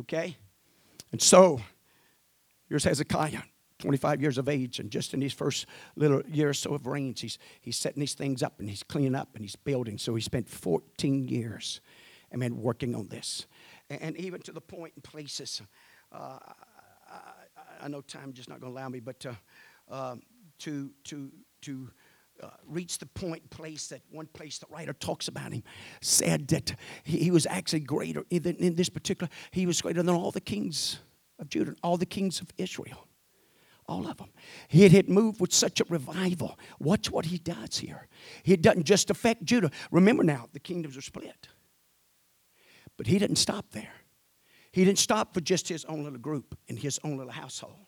Okay? 0.00 0.36
And 1.12 1.20
so, 1.20 1.60
here's 2.68 2.84
Hezekiah, 2.84 3.42
25 3.78 4.20
years 4.20 4.38
of 4.38 4.48
age, 4.48 4.78
and 4.78 4.90
just 4.90 5.14
in 5.14 5.20
his 5.20 5.32
first 5.32 5.66
little 5.96 6.22
year 6.28 6.50
or 6.50 6.54
so 6.54 6.74
of 6.74 6.86
reigns, 6.86 7.20
he's, 7.20 7.38
he's 7.60 7.76
setting 7.76 8.00
these 8.00 8.14
things 8.14 8.42
up 8.42 8.60
and 8.60 8.68
he's 8.68 8.82
cleaning 8.82 9.14
up 9.14 9.30
and 9.34 9.44
he's 9.44 9.56
building. 9.56 9.98
So 9.98 10.14
he 10.14 10.20
spent 10.20 10.48
14 10.48 11.28
years, 11.28 11.80
I 12.32 12.36
mean, 12.36 12.60
working 12.60 12.94
on 12.94 13.08
this. 13.08 13.46
And, 13.90 14.02
and 14.02 14.16
even 14.16 14.40
to 14.42 14.52
the 14.52 14.60
point 14.60 14.92
in 14.96 15.02
places, 15.02 15.62
uh, 16.12 16.38
I, 17.10 17.84
I, 17.84 17.88
know 17.88 18.00
time 18.00 18.32
just 18.32 18.48
not 18.48 18.60
going 18.60 18.72
to 18.72 18.78
allow 18.78 18.88
me, 18.88 19.00
but 19.00 19.24
uh, 19.26 19.94
um, 19.94 20.22
to, 20.60 20.90
to, 21.04 21.30
to 21.62 21.90
uh, 22.42 22.48
reached 22.66 23.00
the 23.00 23.06
point 23.06 23.48
place 23.50 23.88
that 23.88 24.02
one 24.10 24.26
place 24.26 24.58
the 24.58 24.66
writer 24.70 24.92
talks 24.92 25.28
about 25.28 25.52
him 25.52 25.62
said 26.00 26.48
that 26.48 26.74
he, 27.02 27.18
he 27.18 27.30
was 27.30 27.46
actually 27.46 27.80
greater 27.80 28.24
in, 28.30 28.44
in, 28.44 28.74
this 28.74 28.88
particular 28.88 29.28
he 29.50 29.66
was 29.66 29.80
greater 29.80 30.02
than 30.02 30.14
all 30.14 30.30
the 30.30 30.40
kings 30.40 30.98
of 31.38 31.48
judah 31.48 31.74
all 31.82 31.96
the 31.96 32.06
kings 32.06 32.40
of 32.40 32.48
israel 32.56 33.06
all 33.88 34.06
of 34.06 34.18
them 34.18 34.28
he 34.68 34.88
had, 34.88 35.08
moved 35.08 35.40
with 35.40 35.54
such 35.54 35.80
a 35.80 35.84
revival. 35.88 36.58
Watch 36.78 37.10
what 37.10 37.24
he 37.24 37.38
does 37.38 37.78
here. 37.78 38.06
It 38.44 38.60
doesn't 38.60 38.84
just 38.84 39.08
affect 39.08 39.44
judah. 39.44 39.70
Remember 39.90 40.22
now 40.22 40.46
the 40.52 40.60
kingdoms 40.60 40.94
are 40.94 41.02
split. 41.02 41.48
But 42.98 43.06
he 43.06 43.18
didn't 43.18 43.36
stop 43.36 43.70
there. 43.70 43.94
He 44.72 44.84
didn't 44.84 44.98
stop 44.98 45.32
for 45.32 45.40
just 45.40 45.68
his 45.68 45.86
own 45.86 46.04
little 46.04 46.18
group 46.18 46.58
in 46.68 46.76
his 46.76 47.00
own 47.02 47.16
little 47.16 47.32
household. 47.32 47.86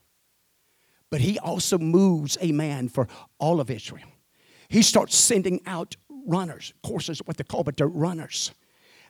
But 1.10 1.20
he 1.20 1.38
also 1.38 1.76
moves 1.76 2.38
a 2.40 2.52
man 2.52 2.88
for 2.88 3.06
all 3.38 3.60
of 3.60 3.70
israel 3.70 4.08
he 4.70 4.82
starts 4.82 5.16
sending 5.16 5.60
out 5.66 5.96
runners. 6.26 6.72
Courses, 6.82 7.20
what 7.26 7.36
they 7.36 7.44
call, 7.44 7.64
but 7.64 7.76
they're 7.76 7.88
runners. 7.88 8.52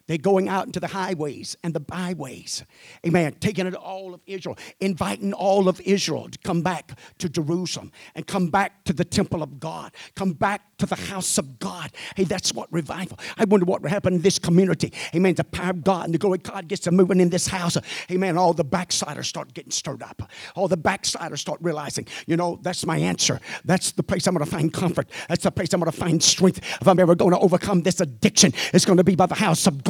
They're 0.07 0.19
going 0.19 0.49
out 0.49 0.67
into 0.67 0.81
the 0.81 0.89
highways 0.89 1.57
and 1.63 1.73
the 1.75 1.81
byways. 1.81 2.65
Amen. 3.07 3.37
Taking 3.41 3.67
it 3.67 3.75
all 3.75 4.15
of 4.15 4.21
Israel, 4.27 4.59
inviting 4.81 5.33
all 5.33 5.69
of 5.69 5.81
Israel 5.83 6.29
to 6.29 6.39
come 6.39 6.63
back 6.63 6.99
to 7.19 7.29
Jerusalem 7.29 7.93
and 8.15 8.27
come 8.27 8.49
back 8.49 8.85
to 8.85 8.93
the 8.93 9.05
temple 9.05 9.43
of 9.43 9.61
God, 9.61 9.93
come 10.17 10.33
back 10.33 10.77
to 10.79 10.87
the 10.87 10.97
house 10.97 11.39
of 11.39 11.59
God. 11.59 11.93
Hey, 12.17 12.25
that's 12.25 12.53
what 12.53 12.73
revival. 12.73 13.19
I 13.37 13.45
wonder 13.45 13.67
what 13.67 13.83
would 13.83 13.91
happen 13.91 14.15
in 14.15 14.23
this 14.23 14.39
community. 14.39 14.93
Amen. 15.15 15.35
The 15.35 15.45
power 15.45 15.71
of 15.71 15.85
God 15.85 16.07
and 16.07 16.15
the 16.15 16.19
glory 16.19 16.39
of 16.39 16.43
God 16.43 16.69
gets 16.69 16.83
to 16.83 16.91
moving 16.91 17.21
in 17.21 17.31
this 17.31 17.47
house. 17.47 17.77
Amen. 18.11 18.37
All 18.37 18.53
the 18.53 18.65
backsliders 18.65 19.29
start 19.29 19.55
getting 19.55 19.71
stirred 19.71 20.03
up. 20.03 20.31
All 20.57 20.69
the 20.69 20.77
backsliders 20.77 21.41
start 21.41 21.61
realizing, 21.63 22.07
you 22.27 22.37
know, 22.37 22.59
that's 22.63 22.85
my 22.85 22.97
answer. 22.99 23.41
That's 23.65 23.93
the 23.93 24.03
place 24.03 24.27
I'm 24.27 24.35
going 24.35 24.45
to 24.45 24.51
find 24.51 24.73
comfort. 24.73 25.09
That's 25.29 25.45
the 25.45 25.53
place 25.53 25.73
I'm 25.73 25.81
going 25.81 25.93
to 25.93 25.97
find 25.97 26.23
strength. 26.23 26.59
If 26.81 26.89
I'm 26.89 26.99
ever 26.99 27.15
going 27.15 27.33
to 27.33 27.39
overcome 27.39 27.83
this 27.83 28.01
addiction, 28.01 28.53
it's 28.73 28.85
going 28.85 28.99
to 28.99 29.05
be 29.05 29.15
by 29.15 29.27
the 29.27 29.35
house 29.35 29.67
of 29.67 29.85
God. 29.85 29.90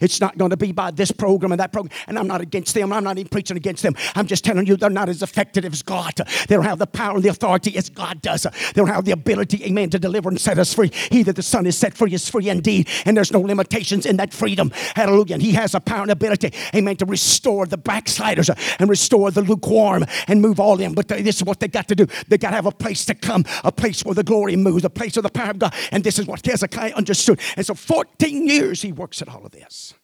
It's 0.00 0.20
not 0.20 0.36
going 0.38 0.50
to 0.50 0.56
be 0.56 0.72
by 0.72 0.90
this 0.90 1.10
program 1.10 1.52
and 1.52 1.60
that 1.60 1.72
program. 1.72 1.96
And 2.06 2.18
I'm 2.18 2.26
not 2.26 2.40
against 2.40 2.74
them. 2.74 2.92
I'm 2.92 3.04
not 3.04 3.18
even 3.18 3.28
preaching 3.28 3.56
against 3.56 3.82
them. 3.82 3.94
I'm 4.14 4.26
just 4.26 4.44
telling 4.44 4.66
you 4.66 4.76
they're 4.76 4.90
not 4.90 5.08
as 5.08 5.22
effective 5.22 5.64
as 5.64 5.82
God. 5.82 6.14
They 6.48 6.54
don't 6.54 6.64
have 6.64 6.78
the 6.78 6.86
power 6.86 7.14
and 7.16 7.22
the 7.22 7.28
authority 7.28 7.76
as 7.76 7.88
God 7.88 8.22
does. 8.22 8.42
They 8.42 8.72
don't 8.74 8.88
have 8.88 9.04
the 9.04 9.12
ability, 9.12 9.64
amen, 9.64 9.90
to 9.90 9.98
deliver 9.98 10.28
and 10.28 10.40
set 10.40 10.58
us 10.58 10.74
free. 10.74 10.90
He 11.10 11.22
that 11.24 11.36
the 11.36 11.42
Son 11.42 11.66
is 11.66 11.76
set 11.76 11.94
free 11.94 12.12
is 12.12 12.28
free 12.28 12.48
indeed. 12.48 12.88
And 13.04 13.16
there's 13.16 13.32
no 13.32 13.40
limitations 13.40 14.06
in 14.06 14.16
that 14.16 14.32
freedom. 14.32 14.70
Hallelujah. 14.94 15.34
And 15.34 15.42
He 15.42 15.52
has 15.52 15.74
a 15.74 15.80
power 15.80 16.02
and 16.02 16.10
ability, 16.10 16.52
amen, 16.74 16.96
to 16.96 17.06
restore 17.06 17.66
the 17.66 17.76
backsliders 17.76 18.50
and 18.78 18.88
restore 18.88 19.30
the 19.30 19.42
lukewarm 19.42 20.04
and 20.28 20.42
move 20.42 20.60
all 20.60 20.80
in. 20.80 20.94
But 20.94 21.08
this 21.08 21.36
is 21.36 21.44
what 21.44 21.60
they 21.60 21.68
got 21.68 21.88
to 21.88 21.94
do. 21.94 22.06
They 22.28 22.38
got 22.38 22.50
to 22.50 22.56
have 22.56 22.66
a 22.66 22.72
place 22.72 23.04
to 23.06 23.14
come, 23.14 23.44
a 23.64 23.72
place 23.72 24.04
where 24.04 24.14
the 24.14 24.24
glory 24.24 24.56
moves, 24.56 24.84
a 24.84 24.90
place 24.90 25.16
of 25.16 25.22
the 25.22 25.30
power 25.30 25.50
of 25.50 25.58
God. 25.58 25.74
And 25.92 26.02
this 26.04 26.18
is 26.18 26.26
what 26.26 26.44
Hezekiah 26.44 26.94
understood. 26.94 27.40
And 27.56 27.64
so 27.64 27.74
14 27.74 28.46
years 28.46 28.82
he 28.82 28.92
works 28.92 29.22
at 29.22 29.28
all 29.28 29.35
of 29.44 29.52
this, 29.52 29.94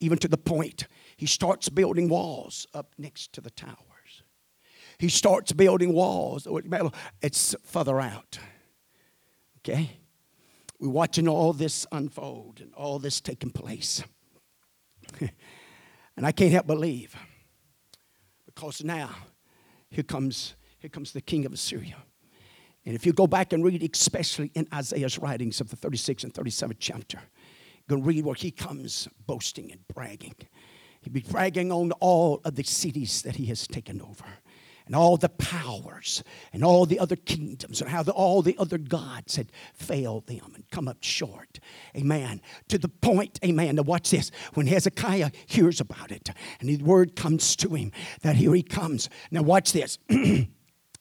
even 0.00 0.18
to 0.18 0.28
the 0.28 0.38
point 0.38 0.86
he 1.16 1.26
starts 1.26 1.68
building 1.68 2.08
walls 2.08 2.66
up 2.74 2.92
next 2.98 3.32
to 3.34 3.40
the 3.40 3.50
towers. 3.50 3.76
He 4.98 5.08
starts 5.08 5.52
building 5.52 5.92
walls. 5.92 6.46
It's 7.22 7.54
further 7.64 8.00
out. 8.00 8.38
Okay? 9.58 9.98
We're 10.78 10.88
watching 10.88 11.28
all 11.28 11.52
this 11.52 11.86
unfold 11.92 12.60
and 12.60 12.72
all 12.74 12.98
this 12.98 13.20
taking 13.20 13.50
place. 13.50 14.02
and 15.20 16.26
I 16.26 16.32
can't 16.32 16.52
help 16.52 16.66
but 16.66 16.74
believe 16.74 17.16
because 18.46 18.82
now 18.82 19.10
here 19.90 20.04
comes 20.04 20.54
here 20.78 20.90
comes 20.90 21.12
the 21.12 21.20
king 21.20 21.46
of 21.46 21.52
Assyria. 21.52 21.96
And 22.84 22.96
if 22.96 23.06
you 23.06 23.12
go 23.12 23.28
back 23.28 23.52
and 23.52 23.64
read, 23.64 23.88
especially 23.94 24.50
in 24.54 24.66
Isaiah's 24.74 25.16
writings 25.16 25.60
of 25.60 25.70
the 25.70 25.76
36th 25.76 26.24
and 26.24 26.34
37th 26.34 26.76
chapter, 26.80 27.20
Go 27.88 27.96
read 27.96 28.24
where 28.24 28.34
he 28.34 28.50
comes 28.50 29.08
boasting 29.26 29.70
and 29.72 29.86
bragging. 29.88 30.34
He'd 31.00 31.12
be 31.12 31.24
bragging 31.28 31.72
on 31.72 31.92
all 31.92 32.40
of 32.44 32.54
the 32.54 32.62
cities 32.62 33.22
that 33.22 33.36
he 33.36 33.46
has 33.46 33.66
taken 33.66 34.00
over 34.00 34.24
and 34.86 34.94
all 34.94 35.16
the 35.16 35.28
powers 35.28 36.22
and 36.52 36.64
all 36.64 36.86
the 36.86 36.98
other 36.98 37.16
kingdoms 37.16 37.80
and 37.80 37.90
how 37.90 38.02
the, 38.02 38.12
all 38.12 38.42
the 38.42 38.56
other 38.58 38.78
gods 38.78 39.36
had 39.36 39.50
failed 39.74 40.26
them 40.26 40.52
and 40.54 40.68
come 40.70 40.88
up 40.88 40.98
short. 41.00 41.60
Amen. 41.96 42.40
To 42.68 42.78
the 42.78 42.88
point, 42.88 43.38
amen. 43.44 43.76
Now, 43.76 43.82
watch 43.82 44.10
this. 44.10 44.30
When 44.54 44.66
Hezekiah 44.66 45.30
hears 45.46 45.80
about 45.80 46.12
it 46.12 46.30
and 46.60 46.68
the 46.68 46.76
word 46.78 47.16
comes 47.16 47.56
to 47.56 47.70
him 47.70 47.92
that 48.22 48.36
here 48.36 48.54
he 48.54 48.62
comes. 48.62 49.08
Now, 49.30 49.42
watch 49.42 49.72
this. 49.72 49.98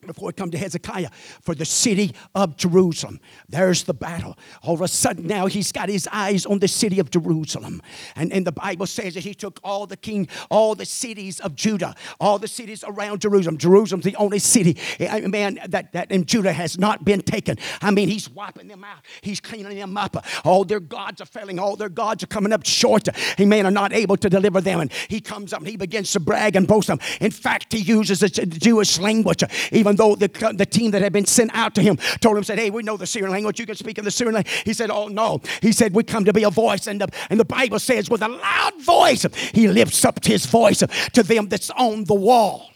before 0.08 0.28
we 0.28 0.34
come 0.34 0.52
to 0.52 0.58
Hezekiah 0.58 1.10
for 1.42 1.56
the 1.56 1.66
city 1.66 2.14
of 2.36 2.58
Jerusalem. 2.58 3.20
There's 3.50 3.84
the 3.84 3.94
battle. 3.94 4.38
All 4.64 4.74
of 4.74 4.82
a 4.82 4.88
sudden 4.88 5.28
now 5.28 5.48
he's 5.48 5.72
got 5.72 5.90
his 5.90 6.08
eyes 6.12 6.46
on 6.46 6.60
the 6.60 6.68
city 6.68 7.00
of 7.00 7.12
Jerusalem. 7.12 7.82
And, 8.16 8.32
and 8.32 8.46
the 8.46 8.52
Bible 8.52 8.88
says 8.88 9.14
that 9.14 9.24
he 9.24 9.34
took 9.34 9.60
all 9.64 9.86
the 9.86 9.98
king, 9.98 10.28
all 10.50 10.76
the 10.76 10.86
cities 10.86 11.40
of 11.40 11.56
Judah, 11.56 11.96
all 12.20 12.40
the 12.40 12.48
cities 12.48 12.84
around 12.88 13.22
Jerusalem. 13.22 13.58
Jerusalem's 13.58 14.06
the 14.06 14.16
only 14.16 14.40
city, 14.40 14.78
eh, 15.00 15.28
man, 15.28 15.60
that, 15.68 15.94
that 15.94 16.12
in 16.12 16.26
Judah 16.26 16.54
has 16.54 16.78
not 16.78 17.06
been 17.06 17.22
taken. 17.22 17.58
I 17.82 17.92
mean, 17.92 18.08
he's 18.08 18.30
wiping 18.30 18.68
them 18.68 18.84
out. 18.84 19.06
He's 19.22 19.40
cleaning 19.40 19.78
them 19.78 19.98
up. 19.98 20.26
All 20.44 20.64
their 20.64 20.80
gods 20.80 21.22
are 21.22 21.26
failing. 21.26 21.60
All 21.60 21.76
their 21.76 21.90
gods 21.90 22.24
are 22.24 22.28
coming 22.28 22.54
up 22.54 22.66
short. 22.66 23.08
Amen, 23.40 23.66
are 23.66 23.72
not 23.72 23.94
able 23.94 24.18
to 24.18 24.30
deliver 24.30 24.62
them. 24.62 24.80
And 24.80 24.92
he 25.10 25.22
comes 25.22 25.54
up 25.54 25.60
and 25.60 25.68
he 25.68 25.78
begins 25.78 26.12
to 26.14 26.20
brag 26.20 26.56
and 26.56 26.68
boast 26.68 26.88
them. 26.88 27.00
In 27.20 27.32
fact, 27.32 27.74
he 27.74 27.80
uses 27.80 28.20
the 28.20 28.30
Jewish 28.30 29.00
language. 29.00 29.44
Even 29.72 29.91
even 29.92 29.98
though 29.98 30.16
the, 30.16 30.54
the 30.56 30.66
team 30.66 30.92
that 30.92 31.02
had 31.02 31.12
been 31.12 31.26
sent 31.26 31.52
out 31.54 31.76
to 31.76 31.82
him 31.82 31.98
told 32.22 32.38
him, 32.38 32.44
said, 32.44 32.58
hey, 32.58 32.70
we 32.70 32.82
know 32.82 32.96
the 32.96 33.06
Syrian 33.06 33.32
language. 33.32 33.60
You 33.60 33.66
can 33.66 33.76
speak 33.76 33.98
in 33.98 34.06
the 34.06 34.12
Syrian 34.12 34.36
language. 34.36 34.62
He 34.64 34.74
said, 34.74 34.90
oh, 34.90 35.08
no. 35.08 35.42
He 35.62 35.74
said, 35.74 35.94
we 35.94 36.04
come 36.04 36.24
to 36.26 36.34
be 36.34 36.44
a 36.44 36.50
voice. 36.50 36.88
And 36.88 37.02
the, 37.02 37.10
and 37.30 37.40
the 37.40 37.46
Bible 37.46 37.80
says, 37.80 38.10
with 38.10 38.22
a 38.22 38.30
loud 38.30 38.82
voice, 38.82 39.26
he 39.54 39.68
lifts 39.68 40.06
up 40.06 40.24
his 40.24 40.46
voice 40.46 40.80
to 41.14 41.24
them 41.24 41.50
that's 41.50 41.70
on 41.72 42.06
the 42.06 42.14
wall. 42.14 42.71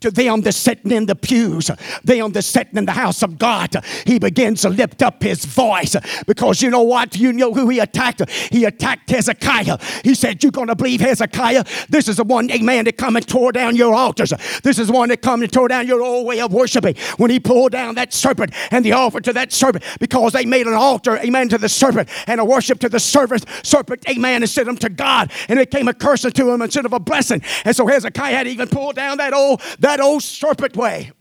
To 0.00 0.10
them 0.10 0.42
that's 0.42 0.58
sitting 0.58 0.90
in 0.90 1.06
the 1.06 1.14
pews, 1.14 1.70
them 2.04 2.32
that's 2.32 2.46
sitting 2.46 2.76
in 2.76 2.84
the 2.84 2.92
house 2.92 3.22
of 3.22 3.38
God. 3.38 3.74
He 4.04 4.18
begins 4.18 4.60
to 4.62 4.68
lift 4.68 5.02
up 5.02 5.22
his 5.22 5.46
voice 5.46 5.96
because 6.26 6.60
you 6.60 6.68
know 6.68 6.82
what? 6.82 7.16
You 7.16 7.32
know 7.32 7.54
who 7.54 7.70
he 7.70 7.78
attacked? 7.78 8.28
He 8.52 8.66
attacked 8.66 9.08
Hezekiah. 9.08 9.78
He 10.04 10.14
said, 10.14 10.42
You're 10.42 10.52
going 10.52 10.68
to 10.68 10.76
believe 10.76 11.00
Hezekiah? 11.00 11.64
This 11.88 12.08
is 12.08 12.16
the 12.16 12.24
one, 12.24 12.50
amen, 12.50 12.84
that 12.84 12.98
come 12.98 13.16
and 13.16 13.26
tore 13.26 13.52
down 13.52 13.74
your 13.74 13.94
altars. 13.94 14.34
This 14.62 14.78
is 14.78 14.90
one 14.90 15.08
that 15.08 15.22
come 15.22 15.42
and 15.42 15.50
tore 15.50 15.68
down 15.68 15.86
your 15.86 16.02
old 16.02 16.26
way 16.26 16.40
of 16.40 16.52
worshiping. 16.52 16.94
When 17.16 17.30
he 17.30 17.40
pulled 17.40 17.72
down 17.72 17.94
that 17.94 18.12
serpent 18.12 18.52
and 18.70 18.84
the 18.84 18.92
altar 18.92 19.20
to 19.20 19.32
that 19.32 19.50
serpent 19.50 19.84
because 19.98 20.34
they 20.34 20.44
made 20.44 20.66
an 20.66 20.74
altar, 20.74 21.16
amen, 21.18 21.48
to 21.50 21.58
the 21.58 21.70
serpent 21.70 22.10
and 22.26 22.38
a 22.38 22.44
worship 22.44 22.80
to 22.80 22.90
the 22.90 23.00
serpent, 23.00 23.46
serpent, 23.62 24.04
amen, 24.10 24.42
and 24.42 24.50
sent 24.50 24.66
them 24.66 24.76
to 24.76 24.90
God. 24.90 25.32
And 25.48 25.58
it 25.58 25.70
came 25.70 25.88
a 25.88 25.94
curse 25.94 26.22
to 26.22 26.50
him 26.50 26.60
instead 26.60 26.84
of 26.84 26.92
a 26.92 27.00
blessing. 27.00 27.40
And 27.64 27.74
so 27.74 27.86
Hezekiah 27.86 28.34
had 28.34 28.46
even 28.46 28.68
pulled 28.68 28.96
down 28.96 29.16
that 29.18 29.32
old 29.32 29.62
that 29.86 29.95
old 30.00 30.22
serpent 30.22 30.76
way. 30.76 31.12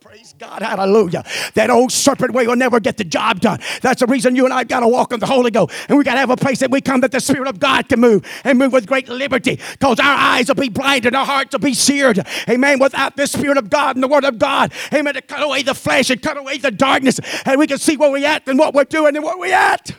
Praise 0.00 0.34
God. 0.38 0.62
Hallelujah. 0.62 1.24
That 1.54 1.68
old 1.68 1.90
serpent 1.90 2.32
way 2.32 2.46
will 2.46 2.56
never 2.56 2.78
get 2.78 2.96
the 2.96 3.04
job 3.04 3.40
done. 3.40 3.58
That's 3.82 4.00
the 4.00 4.06
reason 4.06 4.36
you 4.36 4.44
and 4.44 4.54
I 4.54 4.62
got 4.62 4.80
to 4.80 4.88
walk 4.88 5.12
in 5.12 5.18
the 5.18 5.26
Holy 5.26 5.50
Ghost. 5.50 5.74
And 5.88 5.98
we 5.98 6.04
got 6.04 6.14
to 6.14 6.20
have 6.20 6.30
a 6.30 6.36
place 6.36 6.60
that 6.60 6.70
we 6.70 6.80
come 6.80 7.00
that 7.00 7.10
the 7.10 7.20
Spirit 7.20 7.48
of 7.48 7.58
God 7.58 7.88
can 7.88 8.00
move 8.00 8.24
and 8.44 8.58
move 8.58 8.72
with 8.72 8.86
great 8.86 9.08
liberty 9.08 9.60
because 9.72 9.98
our 9.98 10.14
eyes 10.14 10.48
will 10.48 10.54
be 10.54 10.68
blinded, 10.68 11.14
our 11.14 11.26
hearts 11.26 11.52
will 11.52 11.58
be 11.58 11.74
seared. 11.74 12.24
Amen. 12.48 12.78
Without 12.78 13.16
the 13.16 13.26
Spirit 13.26 13.58
of 13.58 13.68
God 13.68 13.96
and 13.96 14.02
the 14.02 14.08
Word 14.08 14.24
of 14.24 14.38
God, 14.38 14.72
amen, 14.94 15.14
to 15.14 15.22
cut 15.22 15.42
away 15.42 15.62
the 15.62 15.74
flesh 15.74 16.08
and 16.08 16.22
cut 16.22 16.36
away 16.36 16.58
the 16.58 16.70
darkness. 16.70 17.18
And 17.44 17.58
we 17.58 17.66
can 17.66 17.78
see 17.78 17.96
where 17.96 18.10
we're 18.10 18.26
at 18.26 18.48
and 18.48 18.58
what 18.58 18.74
we're 18.74 18.84
doing 18.84 19.16
and 19.16 19.24
where 19.24 19.36
we're 19.36 19.54
at. 19.54 19.90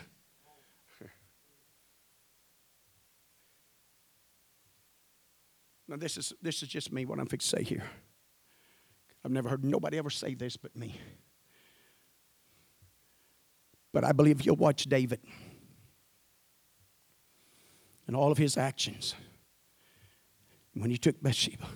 Now, 5.86 5.96
this 5.96 6.18
is, 6.18 6.32
this 6.42 6.62
is 6.62 6.68
just 6.68 6.92
me, 6.92 7.06
what 7.06 7.18
I'm 7.18 7.26
fixing 7.26 7.58
to 7.58 7.64
say 7.64 7.68
here. 7.68 7.84
I've 9.24 9.30
never 9.30 9.48
heard 9.48 9.64
nobody 9.64 9.98
ever 9.98 10.10
say 10.10 10.34
this 10.34 10.56
but 10.56 10.74
me. 10.76 10.98
But 13.92 14.04
I 14.04 14.12
believe 14.12 14.42
you'll 14.42 14.56
watch 14.56 14.84
David 14.84 15.20
and 18.06 18.14
all 18.14 18.30
of 18.30 18.38
his 18.38 18.56
actions 18.56 19.14
when 20.74 20.90
he 20.90 20.98
took 20.98 21.20
Bathsheba 21.22 21.66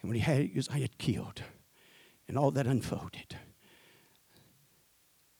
and 0.00 0.10
when 0.10 0.14
he 0.14 0.20
had 0.20 0.50
Uzziah 0.56 0.88
killed 0.98 1.42
and 2.28 2.38
all 2.38 2.50
that 2.52 2.66
unfolded. 2.66 3.36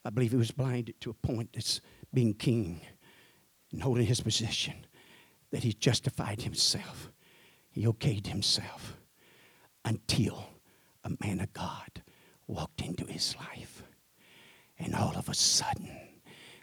I 0.05 0.11
believe 0.11 0.30
he 0.30 0.36
was 0.36 0.51
blinded 0.51 1.01
to 1.03 1.11
a 1.11 1.14
point 1.14 1.51
that's 1.53 1.80
being 2.12 2.34
king 2.34 2.80
and 3.70 3.82
holding 3.82 4.07
his 4.07 4.20
position 4.20 4.86
that 5.51 5.62
he 5.62 5.72
justified 5.72 6.43
himself 6.43 7.11
he 7.70 7.84
okayed 7.84 8.26
himself 8.26 8.97
until 9.84 10.49
a 11.05 11.11
man 11.20 11.40
of 11.40 11.53
God 11.53 12.03
walked 12.46 12.82
into 12.82 13.07
his 13.07 13.36
life. 13.36 13.82
And 14.78 14.94
all 14.94 15.16
of 15.16 15.28
a 15.28 15.34
sudden, 15.34 15.90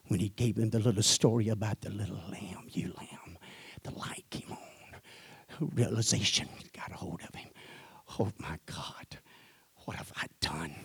when 0.08 0.20
he 0.20 0.30
gave 0.30 0.58
him 0.58 0.70
the 0.70 0.80
little 0.80 1.04
story 1.04 1.50
about 1.50 1.82
the 1.82 1.90
little 1.90 2.22
lamb, 2.30 2.68
you 2.70 2.94
lamb, 2.98 3.38
the 3.84 3.92
light 3.92 4.26
came 4.30 4.52
on. 4.52 5.70
Realization 5.74 6.48
got 6.74 6.92
a 6.92 6.96
hold 6.96 7.22
of 7.28 7.36
him. 7.36 7.50
Oh 8.20 8.32
my 8.38 8.58
God, 8.66 9.18
what 9.86 9.98
have 9.98 10.12
I 10.16 10.26
done? 10.42 10.76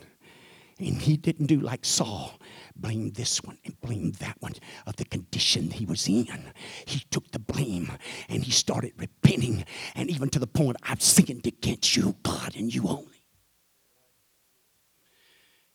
And 0.79 1.01
he 1.01 1.17
didn't 1.17 1.47
do 1.47 1.61
like 1.61 1.85
Saul, 1.85 2.41
blame 2.75 3.11
this 3.11 3.43
one 3.43 3.59
and 3.65 3.81
blame 3.81 4.13
that 4.13 4.37
one 4.41 4.55
of 4.87 4.97
the 4.97 5.05
condition 5.05 5.71
he 5.71 5.85
was 5.87 6.09
in. 6.09 6.53
He 6.87 7.01
took 7.11 7.31
the 7.31 7.39
blame 7.39 7.93
and 8.29 8.43
he 8.43 8.51
started 8.51 8.93
repenting, 8.97 9.65
and 9.95 10.11
even 10.11 10.29
to 10.31 10.39
the 10.39 10.47
point, 10.47 10.79
I've 10.83 11.03
sinned 11.03 11.47
against 11.47 11.97
you, 11.97 12.17
God, 12.23 12.57
and 12.57 12.75
you 12.75 12.89
only. 12.89 13.22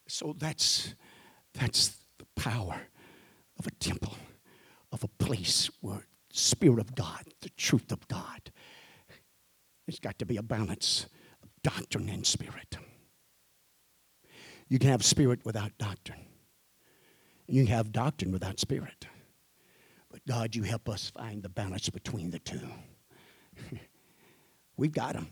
So 0.08 0.36
that's 0.38 0.96
that's 1.54 1.98
the 2.18 2.26
power 2.36 2.80
of 3.60 3.68
a 3.68 3.72
temple, 3.72 4.16
of 4.92 5.04
a 5.04 5.08
place 5.08 5.70
where 5.82 6.06
Spirit 6.32 6.80
of 6.80 6.96
God, 6.96 7.24
the 7.42 7.50
truth 7.58 7.92
of 7.92 8.08
God. 8.08 8.52
There's 9.86 10.00
got 10.00 10.20
to 10.20 10.26
be 10.26 10.38
a 10.38 10.44
balance 10.44 11.08
of 11.42 11.50
doctrine 11.64 12.10
and 12.10 12.26
spirit. 12.26 12.78
You 14.70 14.80
can 14.80 14.90
have 14.90 15.04
spirit 15.04 15.40
without 15.46 15.72
doctrine. 15.78 16.26
You 17.48 17.66
can 17.66 17.74
have 17.74 17.92
doctrine 17.92 18.32
without 18.32 18.60
spirit. 18.60 19.08
But 20.12 20.26
God, 20.28 20.56
you 20.56 20.64
help 20.64 20.90
us 20.90 21.10
find 21.10 21.42
the 21.42 21.50
balance 21.50 21.90
between 21.90 22.32
the 22.32 22.40
two. 22.40 22.70
We've 24.78 24.92
got 24.92 25.14
them. 25.14 25.32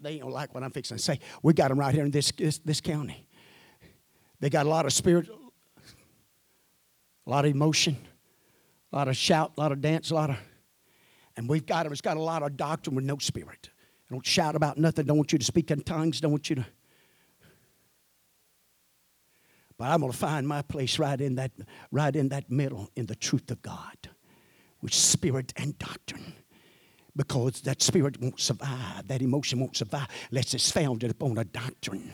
They 0.00 0.18
don't 0.18 0.30
like 0.30 0.54
what 0.54 0.62
I'm 0.62 0.70
fixing 0.70 0.96
to 0.96 1.02
say. 1.02 1.20
We 1.42 1.52
got 1.52 1.68
them 1.68 1.78
right 1.78 1.94
here 1.94 2.04
in 2.04 2.10
this, 2.10 2.32
this, 2.32 2.58
this 2.58 2.80
county. 2.80 3.26
They 4.40 4.50
got 4.50 4.66
a 4.66 4.68
lot 4.68 4.86
of 4.86 4.92
spirit, 4.92 5.28
a 7.26 7.30
lot 7.30 7.44
of 7.44 7.50
emotion, 7.50 7.96
a 8.92 8.96
lot 8.96 9.08
of 9.08 9.16
shout, 9.16 9.52
a 9.56 9.60
lot 9.60 9.72
of 9.72 9.80
dance, 9.80 10.10
a 10.10 10.14
lot 10.14 10.30
of. 10.30 10.36
And 11.36 11.48
we've 11.48 11.66
got 11.66 11.84
them. 11.84 11.92
It's 11.92 12.00
got 12.00 12.16
a 12.16 12.22
lot 12.22 12.42
of 12.42 12.56
doctrine 12.56 12.96
with 12.96 13.04
no 13.04 13.18
spirit. 13.18 13.70
don't 14.10 14.26
shout 14.26 14.56
about 14.56 14.78
nothing. 14.78 15.06
Don't 15.06 15.16
want 15.16 15.32
you 15.32 15.38
to 15.38 15.44
speak 15.44 15.70
in 15.70 15.82
tongues. 15.82 16.20
Don't 16.20 16.30
want 16.30 16.50
you 16.50 16.56
to 16.56 16.66
but 19.78 19.90
I'm 19.90 20.00
going 20.00 20.10
to 20.10 20.18
find 20.18 20.46
my 20.46 20.62
place 20.62 20.98
right 20.98 21.18
in 21.18 21.36
that, 21.36 21.52
right 21.92 22.14
in 22.14 22.30
that 22.30 22.50
middle, 22.50 22.90
in 22.96 23.06
the 23.06 23.14
truth 23.14 23.50
of 23.52 23.62
God, 23.62 23.96
with 24.82 24.92
spirit 24.92 25.52
and 25.56 25.78
doctrine. 25.78 26.34
Because 27.18 27.62
that 27.62 27.82
spirit 27.82 28.20
won't 28.20 28.38
survive, 28.38 29.08
that 29.08 29.22
emotion 29.22 29.58
won't 29.58 29.76
survive 29.76 30.06
unless 30.30 30.54
it's 30.54 30.70
founded 30.70 31.10
upon 31.10 31.36
a 31.36 31.42
doctrine, 31.42 32.12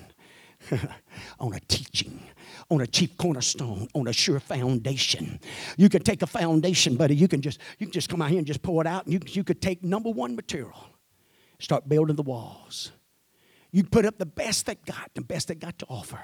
on 1.39 1.53
a 1.53 1.61
teaching, 1.61 2.23
on 2.71 2.81
a 2.81 2.87
chief 2.87 3.15
cornerstone, 3.19 3.87
on 3.95 4.09
a 4.09 4.15
sure 4.15 4.41
foundation. 4.41 5.39
You 5.77 5.91
can 5.91 6.03
take 6.03 6.23
a 6.23 6.27
foundation, 6.27 6.97
buddy. 6.97 7.15
You 7.15 7.29
can 7.29 7.43
just 7.43 7.61
you 7.79 7.87
can 7.87 7.93
just 7.93 8.09
come 8.09 8.23
out 8.23 8.31
here 8.31 8.39
and 8.39 8.47
just 8.47 8.63
pour 8.63 8.81
it 8.81 8.87
out, 8.87 9.05
and 9.05 9.13
you, 9.13 9.21
you 9.27 9.45
could 9.45 9.61
take 9.61 9.85
number 9.85 10.09
one 10.09 10.35
material, 10.35 10.89
start 11.59 11.87
building 11.87 12.17
the 12.17 12.23
walls. 12.23 12.91
You 13.73 13.85
put 13.85 14.07
up 14.07 14.17
the 14.17 14.25
best 14.25 14.65
that 14.67 14.87
got, 14.87 15.11
the 15.15 15.21
best 15.21 15.49
that 15.49 15.59
got 15.59 15.79
to 15.81 15.87
offer. 15.91 16.21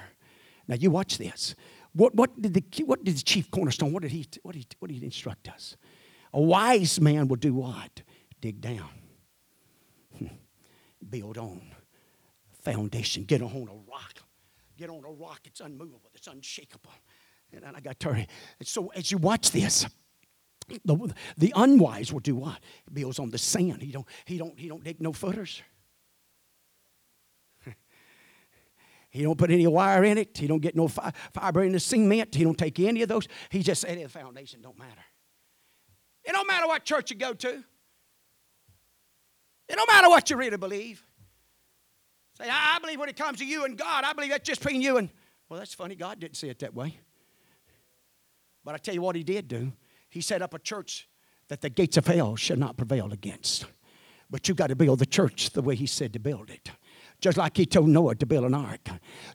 Now 0.68 0.76
you 0.76 0.90
watch 0.90 1.18
this. 1.18 1.54
What, 1.92 2.14
what, 2.14 2.40
did, 2.40 2.54
the, 2.54 2.84
what 2.84 3.04
did 3.04 3.16
the 3.16 3.22
chief 3.22 3.50
cornerstone, 3.50 3.92
what 3.92 4.02
did, 4.02 4.12
he, 4.12 4.24
what, 4.42 4.54
did 4.54 4.60
he, 4.60 4.66
what 4.78 4.88
did 4.88 4.98
he 4.98 5.04
instruct 5.04 5.48
us? 5.48 5.76
A 6.32 6.40
wise 6.40 7.00
man 7.00 7.28
will 7.28 7.36
do 7.36 7.52
what? 7.52 8.02
Dig 8.40 8.60
down. 8.60 8.88
Build 11.10 11.38
on. 11.38 11.62
Foundation. 12.62 13.24
Get 13.24 13.42
on 13.42 13.68
a 13.68 13.90
rock. 13.90 14.14
Get 14.76 14.90
on 14.90 15.04
a 15.04 15.10
rock. 15.10 15.40
It's 15.44 15.60
unmovable. 15.60 16.10
It's 16.14 16.26
unshakable. 16.26 16.92
And 17.52 17.76
I 17.76 17.80
got 17.80 17.98
tired. 17.98 18.28
So 18.62 18.88
as 18.88 19.10
you 19.10 19.18
watch 19.18 19.50
this, 19.50 19.86
the, 20.84 21.14
the 21.36 21.52
unwise 21.56 22.12
will 22.12 22.20
do 22.20 22.36
what? 22.36 22.60
Builds 22.92 23.18
on 23.18 23.30
the 23.30 23.38
sand. 23.38 23.82
He 23.82 23.90
don't, 23.92 24.06
he 24.24 24.38
don't, 24.38 24.58
he 24.58 24.68
don't 24.68 24.84
dig 24.84 25.00
no 25.00 25.12
footers. 25.12 25.62
He 29.12 29.24
don't 29.24 29.36
put 29.36 29.50
any 29.50 29.66
wire 29.66 30.04
in 30.04 30.18
it. 30.18 30.38
He 30.38 30.46
don't 30.46 30.60
get 30.60 30.76
no 30.76 30.86
fi- 30.86 31.12
fiber 31.34 31.64
in 31.64 31.72
the 31.72 31.80
cement. 31.80 32.32
He 32.32 32.44
don't 32.44 32.56
take 32.56 32.78
any 32.78 33.02
of 33.02 33.08
those. 33.08 33.26
He 33.48 33.60
just 33.60 33.80
said 33.80 33.98
the 33.98 34.08
foundation 34.08 34.62
don't 34.62 34.78
matter. 34.78 35.02
It 36.22 36.30
don't 36.30 36.46
matter 36.46 36.68
what 36.68 36.84
church 36.84 37.10
you 37.10 37.16
go 37.16 37.32
to. 37.32 37.64
It 39.70 39.76
don't 39.76 39.86
matter 39.86 40.08
what 40.08 40.28
you 40.28 40.36
really 40.36 40.56
believe. 40.56 41.04
Say, 42.36 42.48
I 42.50 42.78
believe 42.80 42.98
when 42.98 43.08
it 43.08 43.16
comes 43.16 43.38
to 43.38 43.46
you 43.46 43.64
and 43.64 43.78
God, 43.78 44.02
I 44.02 44.12
believe 44.12 44.30
that's 44.30 44.46
just 44.46 44.60
between 44.60 44.82
you 44.82 44.96
and. 44.96 45.08
Well, 45.48 45.60
that's 45.60 45.74
funny. 45.74 45.94
God 45.94 46.18
didn't 46.18 46.36
say 46.36 46.48
it 46.48 46.58
that 46.58 46.74
way. 46.74 46.98
But 48.64 48.74
I 48.74 48.78
tell 48.78 48.94
you 48.94 49.02
what 49.02 49.14
He 49.14 49.22
did 49.22 49.46
do. 49.46 49.72
He 50.08 50.20
set 50.20 50.42
up 50.42 50.54
a 50.54 50.58
church 50.58 51.08
that 51.48 51.60
the 51.60 51.70
gates 51.70 51.96
of 51.96 52.06
hell 52.06 52.34
shall 52.34 52.56
not 52.56 52.76
prevail 52.76 53.12
against. 53.12 53.66
But 54.28 54.48
you 54.48 54.54
got 54.54 54.68
to 54.68 54.76
build 54.76 54.98
the 54.98 55.06
church 55.06 55.50
the 55.50 55.62
way 55.62 55.76
He 55.76 55.86
said 55.86 56.12
to 56.14 56.18
build 56.18 56.50
it. 56.50 56.70
Just 57.20 57.36
like 57.36 57.56
he 57.56 57.66
told 57.66 57.88
Noah 57.88 58.14
to 58.14 58.26
build 58.26 58.44
an 58.44 58.54
ark. 58.54 58.88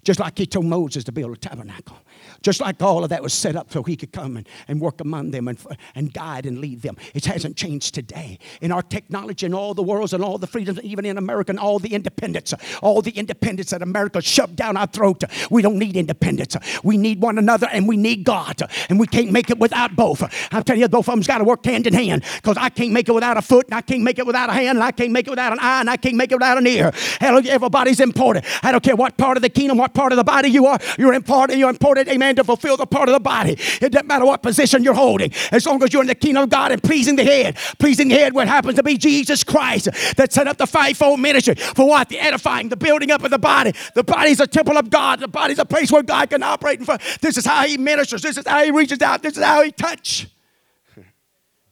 Just 0.04 0.20
like 0.20 0.38
he 0.38 0.46
told 0.46 0.66
Moses 0.66 1.04
to 1.04 1.12
build 1.12 1.34
a 1.34 1.38
tabernacle. 1.38 1.98
Just 2.42 2.60
like 2.60 2.82
all 2.82 3.04
of 3.04 3.10
that 3.10 3.22
was 3.22 3.34
set 3.34 3.56
up 3.56 3.72
so 3.72 3.84
he 3.84 3.96
could 3.96 4.12
come 4.12 4.38
and, 4.38 4.48
and 4.68 4.82
work 4.82 5.02
among 5.02 5.32
them 5.32 5.48
and, 5.48 5.60
and 5.94 6.14
guide 6.14 6.46
and 6.46 6.60
lead 6.60 6.82
them. 6.82 6.98
It 7.14 7.26
hasn't 7.26 7.58
changed 7.58 7.94
today. 7.94 8.40
In 8.62 8.72
our 8.72 8.82
technology 8.82 9.46
and 9.46 9.54
all 9.54 9.74
the 9.74 9.84
worlds 9.84 10.14
and 10.14 10.24
all 10.24 10.38
the 10.38 10.48
freedoms, 10.48 10.80
even 10.82 11.06
in 11.06 11.18
America 11.18 11.52
and 11.52 11.60
all 11.60 11.78
the 11.78 11.94
independence, 11.94 12.54
all 12.82 13.02
the 13.02 13.12
independence 13.12 13.70
that 13.70 13.82
America 13.82 14.22
shoved 14.22 14.56
down 14.56 14.78
our 14.78 14.88
throat. 14.88 15.24
We 15.52 15.62
don't 15.62 15.78
need 15.78 15.96
independence. 15.96 16.58
We 16.84 16.98
need 16.98 17.22
one 17.22 17.38
another 17.38 17.68
and 17.72 17.88
we 17.88 17.98
need 17.98 18.24
God. 18.24 18.62
And 18.90 19.00
we 19.00 19.08
can't 19.08 19.32
make 19.32 19.50
it 19.50 19.60
without 19.60 19.96
both. 19.96 20.24
I'm 20.52 20.64
telling 20.64 20.82
you, 20.82 20.88
both 20.88 21.08
of 21.08 21.14
them's 21.14 21.28
got 21.28 21.38
to 21.40 21.44
work 21.44 21.64
hand 21.66 21.86
in 21.86 21.94
hand 21.94 22.24
because 22.36 22.58
I 22.58 22.70
can't 22.70 22.94
make 22.94 23.10
it 23.10 23.14
without 23.14 23.38
a 23.38 23.42
foot 23.42 23.68
and 23.68 23.76
I 23.76 23.82
can't 23.82 24.04
make 24.04 24.18
it 24.18 24.26
without 24.26 24.50
a 24.50 24.54
hand 24.54 24.78
and 24.78 24.84
I 24.84 24.92
can't 24.92 25.12
make 25.12 25.28
it 25.28 25.32
without 25.32 25.54
an 25.54 25.60
eye 25.60 25.82
and 25.82 25.90
I 25.90 25.98
can't 25.98 26.16
make 26.16 26.32
it 26.32 26.36
without 26.36 26.58
an 26.58 26.68
ear. 26.68 26.92
Hallelujah. 27.20 27.54
Everybody's 27.76 28.00
important. 28.00 28.46
I 28.64 28.72
don't 28.72 28.82
care 28.82 28.96
what 28.96 29.18
part 29.18 29.36
of 29.36 29.44
the 29.44 29.50
kingdom, 29.50 29.78
what 29.78 29.94
part 29.94 30.14
of 30.14 30.16
the 30.16 30.24
body 30.24 30.48
you 30.48 30.66
are. 30.66 30.80
You're 30.98 31.14
important. 31.14 31.60
You're 31.60 31.70
important, 31.70 32.08
amen, 32.08 32.38
to 32.38 32.44
fulfill 32.46 32.78
the 32.78 32.86
part 32.86 33.10
of 33.10 33.14
the 33.14 33.20
body. 33.20 33.58
It 33.82 33.92
doesn't 33.92 34.08
matter 34.08 34.26
what 34.26 34.42
position 34.42 34.82
you're 34.82 34.94
holding. 34.94 35.34
As 35.52 35.66
long 35.66 35.84
as 35.84 35.92
you're 35.92 36.02
in 36.02 36.08
the 36.08 36.16
kingdom 36.16 36.44
of 36.44 36.50
God 36.50 36.72
and 36.72 36.82
pleasing 36.82 37.18
the 37.18 37.26
head. 37.26 37.58
Pleasing 37.78 38.08
the 38.08 38.16
head, 38.16 38.34
what 38.34 38.48
happens 38.48 38.76
to 38.76 38.84
be 38.84 38.98
Jesus 38.98 39.44
Christ 39.44 39.90
that 40.16 40.32
set 40.32 40.48
up 40.48 40.56
the 40.56 40.66
fivefold 40.66 41.20
ministry. 41.20 41.56
For 41.56 41.86
what? 41.86 42.08
The 42.08 42.18
edifying, 42.18 42.70
the 42.70 42.78
building 42.78 43.12
up 43.12 43.26
of 43.26 43.32
the 43.32 43.40
body. 43.40 43.74
The 43.94 44.06
body's 44.06 44.40
a 44.40 44.48
temple 44.48 44.78
of 44.78 44.90
God. 44.90 45.20
The 45.20 45.28
body's 45.28 45.60
a 45.60 45.66
place 45.66 45.92
where 45.92 46.04
God 46.04 46.30
can 46.30 46.44
operate. 46.44 46.80
And 46.80 46.88
this 47.20 47.38
is 47.38 47.46
how 47.46 47.68
he 47.68 47.78
ministers. 47.78 48.22
This 48.22 48.38
is 48.38 48.48
how 48.48 48.64
he 48.64 48.72
reaches 48.72 49.02
out. 49.02 49.22
This 49.22 49.36
is 49.36 49.44
how 49.44 49.64
he 49.64 49.74
touches. 49.74 50.28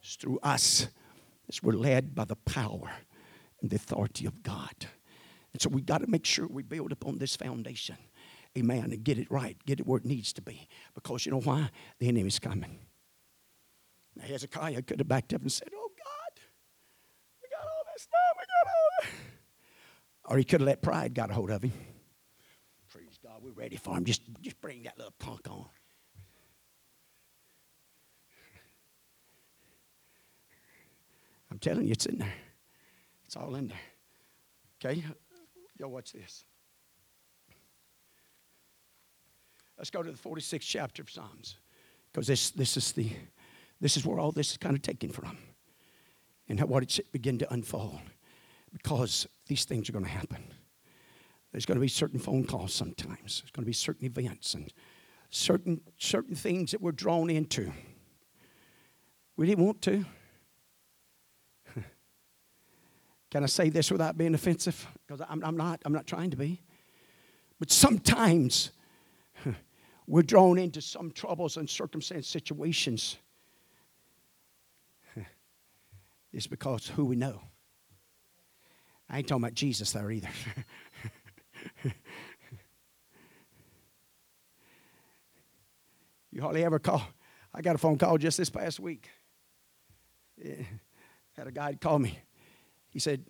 It's 0.02 0.16
through 0.16 0.38
us 0.42 0.86
as 1.48 1.62
we're 1.62 1.72
led 1.72 2.14
by 2.14 2.26
the 2.26 2.36
power 2.36 2.92
and 3.62 3.70
the 3.70 3.76
authority 3.76 4.26
of 4.26 4.42
God. 4.42 4.86
And 5.54 5.62
so 5.62 5.70
we 5.70 5.80
got 5.80 6.02
to 6.02 6.06
make 6.08 6.26
sure 6.26 6.46
we 6.48 6.62
build 6.62 6.92
upon 6.92 7.18
this 7.18 7.36
foundation. 7.36 7.96
Amen. 8.58 8.90
And 8.92 9.02
get 9.02 9.18
it 9.18 9.30
right. 9.30 9.56
Get 9.64 9.80
it 9.80 9.86
where 9.86 9.98
it 9.98 10.04
needs 10.04 10.32
to 10.34 10.42
be. 10.42 10.68
Because 10.94 11.24
you 11.24 11.32
know 11.32 11.40
why? 11.40 11.70
The 12.00 12.08
enemy's 12.08 12.38
coming. 12.40 12.78
Now 14.16 14.24
Hezekiah 14.24 14.82
could 14.82 14.98
have 14.98 15.08
backed 15.08 15.32
up 15.32 15.42
and 15.42 15.50
said, 15.50 15.68
Oh 15.74 15.90
God, 15.96 16.40
we 17.42 17.48
got 17.48 17.62
all 17.62 17.84
this 17.94 18.02
stuff, 18.02 18.36
we 18.36 18.44
got 18.46 18.72
all 18.72 18.90
that. 19.00 20.32
Or 20.32 20.38
he 20.38 20.44
could 20.44 20.60
have 20.60 20.66
let 20.66 20.82
pride 20.82 21.14
got 21.14 21.30
a 21.30 21.34
hold 21.34 21.50
of 21.50 21.62
him. 21.62 21.72
Praise 22.92 23.18
God, 23.22 23.40
we're 23.42 23.50
ready 23.52 23.76
for 23.76 23.96
him. 23.96 24.04
Just, 24.04 24.22
just 24.40 24.60
bring 24.60 24.84
that 24.84 24.96
little 24.98 25.14
punk 25.18 25.48
on. 25.50 25.66
I'm 31.50 31.58
telling 31.58 31.86
you, 31.86 31.92
it's 31.92 32.06
in 32.06 32.18
there. 32.18 32.34
It's 33.26 33.36
all 33.36 33.54
in 33.54 33.68
there. 33.68 33.78
Okay? 34.84 35.04
Y'all 35.84 35.92
watch 35.92 36.12
this. 36.12 36.46
Let's 39.76 39.90
go 39.90 40.02
to 40.02 40.10
the 40.10 40.16
46th 40.16 40.60
chapter 40.60 41.02
of 41.02 41.10
Psalms. 41.10 41.58
Because 42.10 42.26
this, 42.26 42.52
this 42.52 42.78
is 42.78 42.92
the 42.92 43.10
this 43.82 43.98
is 43.98 44.06
where 44.06 44.18
all 44.18 44.32
this 44.32 44.52
is 44.52 44.56
kind 44.56 44.74
of 44.74 44.80
taken 44.80 45.10
from. 45.10 45.36
And 46.48 46.58
how, 46.58 46.64
what 46.64 46.82
it's 46.82 46.98
begin 47.12 47.36
to 47.40 47.52
unfold. 47.52 48.00
Because 48.72 49.26
these 49.46 49.66
things 49.66 49.90
are 49.90 49.92
going 49.92 50.06
to 50.06 50.10
happen. 50.10 50.54
There's 51.52 51.66
going 51.66 51.76
to 51.76 51.82
be 51.82 51.88
certain 51.88 52.18
phone 52.18 52.46
calls 52.46 52.72
sometimes. 52.72 53.42
There's 53.42 53.50
going 53.50 53.64
to 53.64 53.66
be 53.66 53.74
certain 53.74 54.06
events 54.06 54.54
and 54.54 54.72
certain 55.28 55.82
certain 55.98 56.34
things 56.34 56.70
that 56.70 56.80
we're 56.80 56.92
drawn 56.92 57.28
into. 57.28 57.70
We 59.36 59.48
didn't 59.48 59.66
want 59.66 59.82
to. 59.82 60.06
Can 63.34 63.42
I 63.42 63.46
say 63.46 63.68
this 63.68 63.90
without 63.90 64.16
being 64.16 64.32
offensive? 64.32 64.86
Because 65.04 65.20
I'm, 65.28 65.42
I'm 65.42 65.56
not. 65.56 65.82
I'm 65.84 65.92
not 65.92 66.06
trying 66.06 66.30
to 66.30 66.36
be. 66.36 66.62
But 67.58 67.68
sometimes 67.68 68.70
we're 70.06 70.22
drawn 70.22 70.56
into 70.56 70.80
some 70.80 71.10
troubles 71.10 71.56
and 71.56 71.68
circumstance 71.68 72.28
situations. 72.28 73.16
It's 76.32 76.46
because 76.46 76.86
who 76.86 77.06
we 77.06 77.16
know. 77.16 77.40
I 79.10 79.18
ain't 79.18 79.26
talking 79.26 79.42
about 79.42 79.54
Jesus 79.54 79.90
there 79.90 80.08
either. 80.12 80.28
you 86.30 86.40
hardly 86.40 86.64
ever 86.64 86.78
call. 86.78 87.02
I 87.52 87.62
got 87.62 87.74
a 87.74 87.78
phone 87.78 87.98
call 87.98 88.16
just 88.16 88.38
this 88.38 88.50
past 88.50 88.78
week. 88.78 89.10
Yeah. 90.36 90.62
Had 91.36 91.48
a 91.48 91.52
guy 91.52 91.74
call 91.74 91.98
me. 91.98 92.16
He 92.94 93.00
said, 93.00 93.26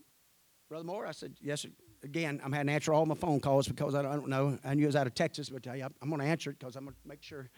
Brother 0.68 0.84
Moore, 0.84 1.06
I 1.06 1.12
said, 1.12 1.34
Yes, 1.40 1.62
sir. 1.62 1.70
Again, 2.04 2.38
I'm 2.44 2.52
having 2.52 2.66
to 2.66 2.72
answer 2.74 2.92
all 2.92 3.06
my 3.06 3.14
phone 3.14 3.40
calls 3.40 3.66
because 3.66 3.94
I 3.94 4.02
don't, 4.02 4.12
I 4.12 4.16
don't 4.16 4.28
know. 4.28 4.58
I 4.62 4.74
knew 4.74 4.82
he 4.82 4.86
was 4.86 4.94
out 4.94 5.06
of 5.06 5.14
Texas, 5.14 5.48
but 5.48 5.66
I, 5.66 5.82
I'm 6.02 6.10
going 6.10 6.20
to 6.20 6.26
answer 6.26 6.50
it 6.50 6.58
because 6.58 6.76
I'm 6.76 6.84
going 6.84 6.94
to 6.94 7.08
make 7.08 7.22
sure. 7.22 7.48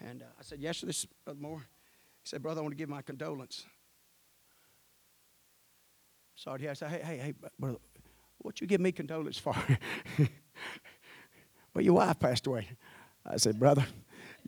And 0.00 0.22
uh, 0.22 0.26
I 0.38 0.42
said, 0.42 0.60
Yes, 0.60 0.78
sir, 0.78 0.86
this 0.86 1.00
is 1.00 1.06
Brother 1.24 1.40
Moore. 1.40 1.66
He 2.22 2.28
said, 2.28 2.40
Brother, 2.40 2.60
I 2.60 2.62
want 2.62 2.72
to 2.72 2.76
give 2.76 2.88
my 2.88 3.02
condolence. 3.02 3.66
Sorry, 6.36 6.68
I 6.68 6.74
said, 6.74 6.90
Hey, 6.90 7.00
hey, 7.02 7.16
hey, 7.18 7.34
brother, 7.58 7.78
what 8.38 8.60
you 8.60 8.68
give 8.68 8.80
me 8.80 8.92
condolence 8.92 9.38
for? 9.38 9.56
well, 11.74 11.84
your 11.84 11.94
wife 11.94 12.20
passed 12.20 12.46
away. 12.46 12.68
I 13.26 13.36
said, 13.36 13.58
Brother, 13.58 13.84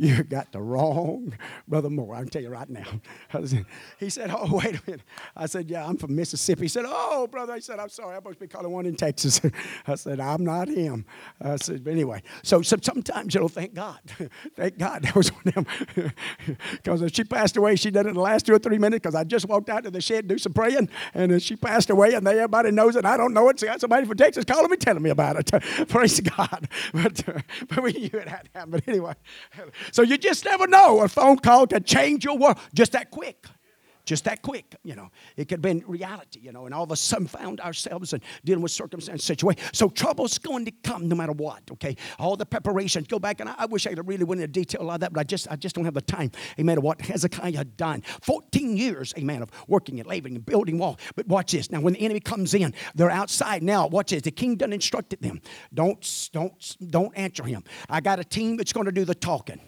you 0.03 0.25
got 0.25 0.51
the 0.51 0.63
wrong 0.63 1.35
Brother 1.69 1.91
Moore. 1.91 2.15
I 2.15 2.21
can 2.21 2.29
tell 2.31 2.41
you 2.41 2.49
right 2.49 2.69
now. 2.69 2.87
He 3.99 4.09
said, 4.09 4.31
Oh, 4.35 4.49
wait 4.65 4.77
a 4.77 4.83
minute. 4.87 5.03
I 5.37 5.45
said, 5.45 5.69
Yeah, 5.71 5.87
I'm 5.87 5.99
from 5.99 6.17
Mississippi. 6.17 6.63
He 6.63 6.69
said, 6.69 6.87
Oh, 6.89 7.27
brother. 7.27 7.55
He 7.55 7.61
said, 7.61 7.79
I'm 7.79 7.91
sorry. 7.91 8.17
I 8.17 8.21
must 8.25 8.39
be 8.39 8.47
calling 8.47 8.73
one 8.73 8.87
in 8.87 8.97
Texas. 8.97 9.43
I 9.87 9.95
said, 9.97 10.19
I'm 10.19 10.43
not 10.43 10.69
him. 10.69 11.05
I 11.39 11.57
said, 11.57 11.85
But 11.85 11.93
anyway, 11.93 12.23
so, 12.43 12.63
so 12.63 12.79
sometimes, 12.81 13.35
you 13.35 13.43
know, 13.43 13.49
thank 13.49 13.75
God. 13.75 13.99
thank 14.57 14.79
God 14.79 15.03
that 15.03 15.15
was 15.15 15.31
one 15.35 15.43
of 15.49 15.55
them. 15.55 16.13
Because 16.73 17.13
she 17.13 17.25
passed 17.25 17.59
away, 17.59 17.77
she 17.77 17.91
did 17.91 18.07
it 18.07 18.09
in 18.09 18.15
the 18.15 18.21
last 18.23 18.47
two 18.47 18.55
or 18.55 18.59
three 18.59 18.79
minutes 18.79 19.03
because 19.03 19.15
I 19.15 19.25
just 19.25 19.47
walked 19.47 19.69
out 19.69 19.85
to 19.85 19.91
the 19.91 20.01
shed 20.01 20.27
do 20.27 20.39
some 20.39 20.55
praying. 20.55 20.89
And 21.13 21.43
she 21.43 21.57
passed 21.57 21.91
away, 21.91 22.15
and 22.15 22.27
everybody 22.27 22.71
knows 22.71 22.97
it. 22.97 23.05
I 23.05 23.19
don't 23.19 23.35
know 23.35 23.51
it. 23.51 23.61
So 23.61 23.67
I 23.67 23.73
got 23.73 23.81
somebody 23.83 24.07
from 24.07 24.17
Texas 24.17 24.47
calling 24.47 24.71
me, 24.71 24.79
telling 24.79 25.03
me 25.03 25.11
about 25.11 25.37
it. 25.53 25.89
Praise 25.89 26.21
God. 26.21 26.69
But, 26.95 27.29
uh, 27.29 27.41
but 27.69 27.83
we 27.83 27.93
knew 27.93 28.19
it 28.19 28.29
had 28.29 28.49
happened. 28.55 28.73
But 28.73 28.89
anyway, 28.89 29.15
so 29.93 30.03
you 30.03 30.19
just 30.19 30.45
never 30.45 30.67
know. 30.67 31.01
A 31.01 31.09
phone 31.09 31.39
call 31.39 31.67
can 31.67 31.85
change 31.85 32.25
your 32.25 32.37
world 32.37 32.59
just 32.75 32.93
that 32.93 33.11
quick. 33.11 33.47
Just 34.11 34.25
that 34.25 34.43
quick, 34.43 34.75
you 34.83 34.97
know. 34.97 35.09
It 35.37 35.45
could 35.45 35.59
have 35.59 35.63
been 35.63 35.85
reality, 35.87 36.41
you 36.41 36.51
know, 36.51 36.65
and 36.67 36.75
all 36.75 36.83
of 36.83 36.91
a 36.91 36.97
sudden 36.97 37.29
found 37.29 37.61
ourselves 37.61 38.13
and 38.13 38.21
dealing 38.45 38.61
with 38.61 38.73
circumstance 38.73 39.23
situation. 39.23 39.63
So 39.73 39.89
trouble's 39.89 40.37
going 40.39 40.65
to 40.65 40.73
come 40.83 41.09
no 41.09 41.15
matter 41.15 41.31
what, 41.31 41.63
okay? 41.71 41.97
All 42.19 42.37
the 42.37 42.45
preparations. 42.47 43.07
Go 43.07 43.21
back 43.21 43.39
and 43.39 43.49
I, 43.49 43.55
I 43.59 43.67
wish 43.67 43.87
I 43.87 43.95
could 43.95 44.09
really 44.09 44.25
went 44.25 44.41
into 44.41 44.51
detail 44.51 44.83
like 44.83 44.99
that, 45.01 45.13
but 45.13 45.21
I 45.21 45.23
just 45.23 45.47
I 45.49 45.55
just 45.55 45.77
don't 45.77 45.85
have 45.85 45.95
the 45.95 46.01
time. 46.01 46.33
Amen. 46.59 46.79
Of 46.79 46.83
what 46.83 47.01
Hezekiah 47.01 47.57
had 47.57 47.77
done. 47.77 48.03
14 48.23 48.77
years, 48.77 49.15
amen, 49.17 49.43
of 49.43 49.51
working 49.69 50.01
and 50.01 50.09
laboring 50.09 50.35
and 50.35 50.45
building 50.45 50.79
wall. 50.79 50.99
But 51.15 51.29
watch 51.29 51.53
this. 51.53 51.71
Now 51.71 51.81
when 51.81 51.93
the 51.93 52.01
enemy 52.01 52.19
comes 52.19 52.55
in, 52.55 52.75
they're 52.97 53.11
outside 53.11 53.63
now. 53.63 53.87
Watch 53.87 54.11
this. 54.11 54.23
The 54.23 54.33
king 54.33 54.57
done 54.57 54.73
instructed 54.73 55.23
them. 55.23 55.41
Don't 55.73 56.29
don't 56.33 56.77
don't 56.91 57.17
answer 57.17 57.45
him. 57.45 57.63
I 57.89 58.01
got 58.01 58.19
a 58.19 58.25
team 58.25 58.57
that's 58.57 58.73
going 58.73 58.87
to 58.87 58.93
do 58.93 59.05
the 59.05 59.15
talking. 59.15 59.61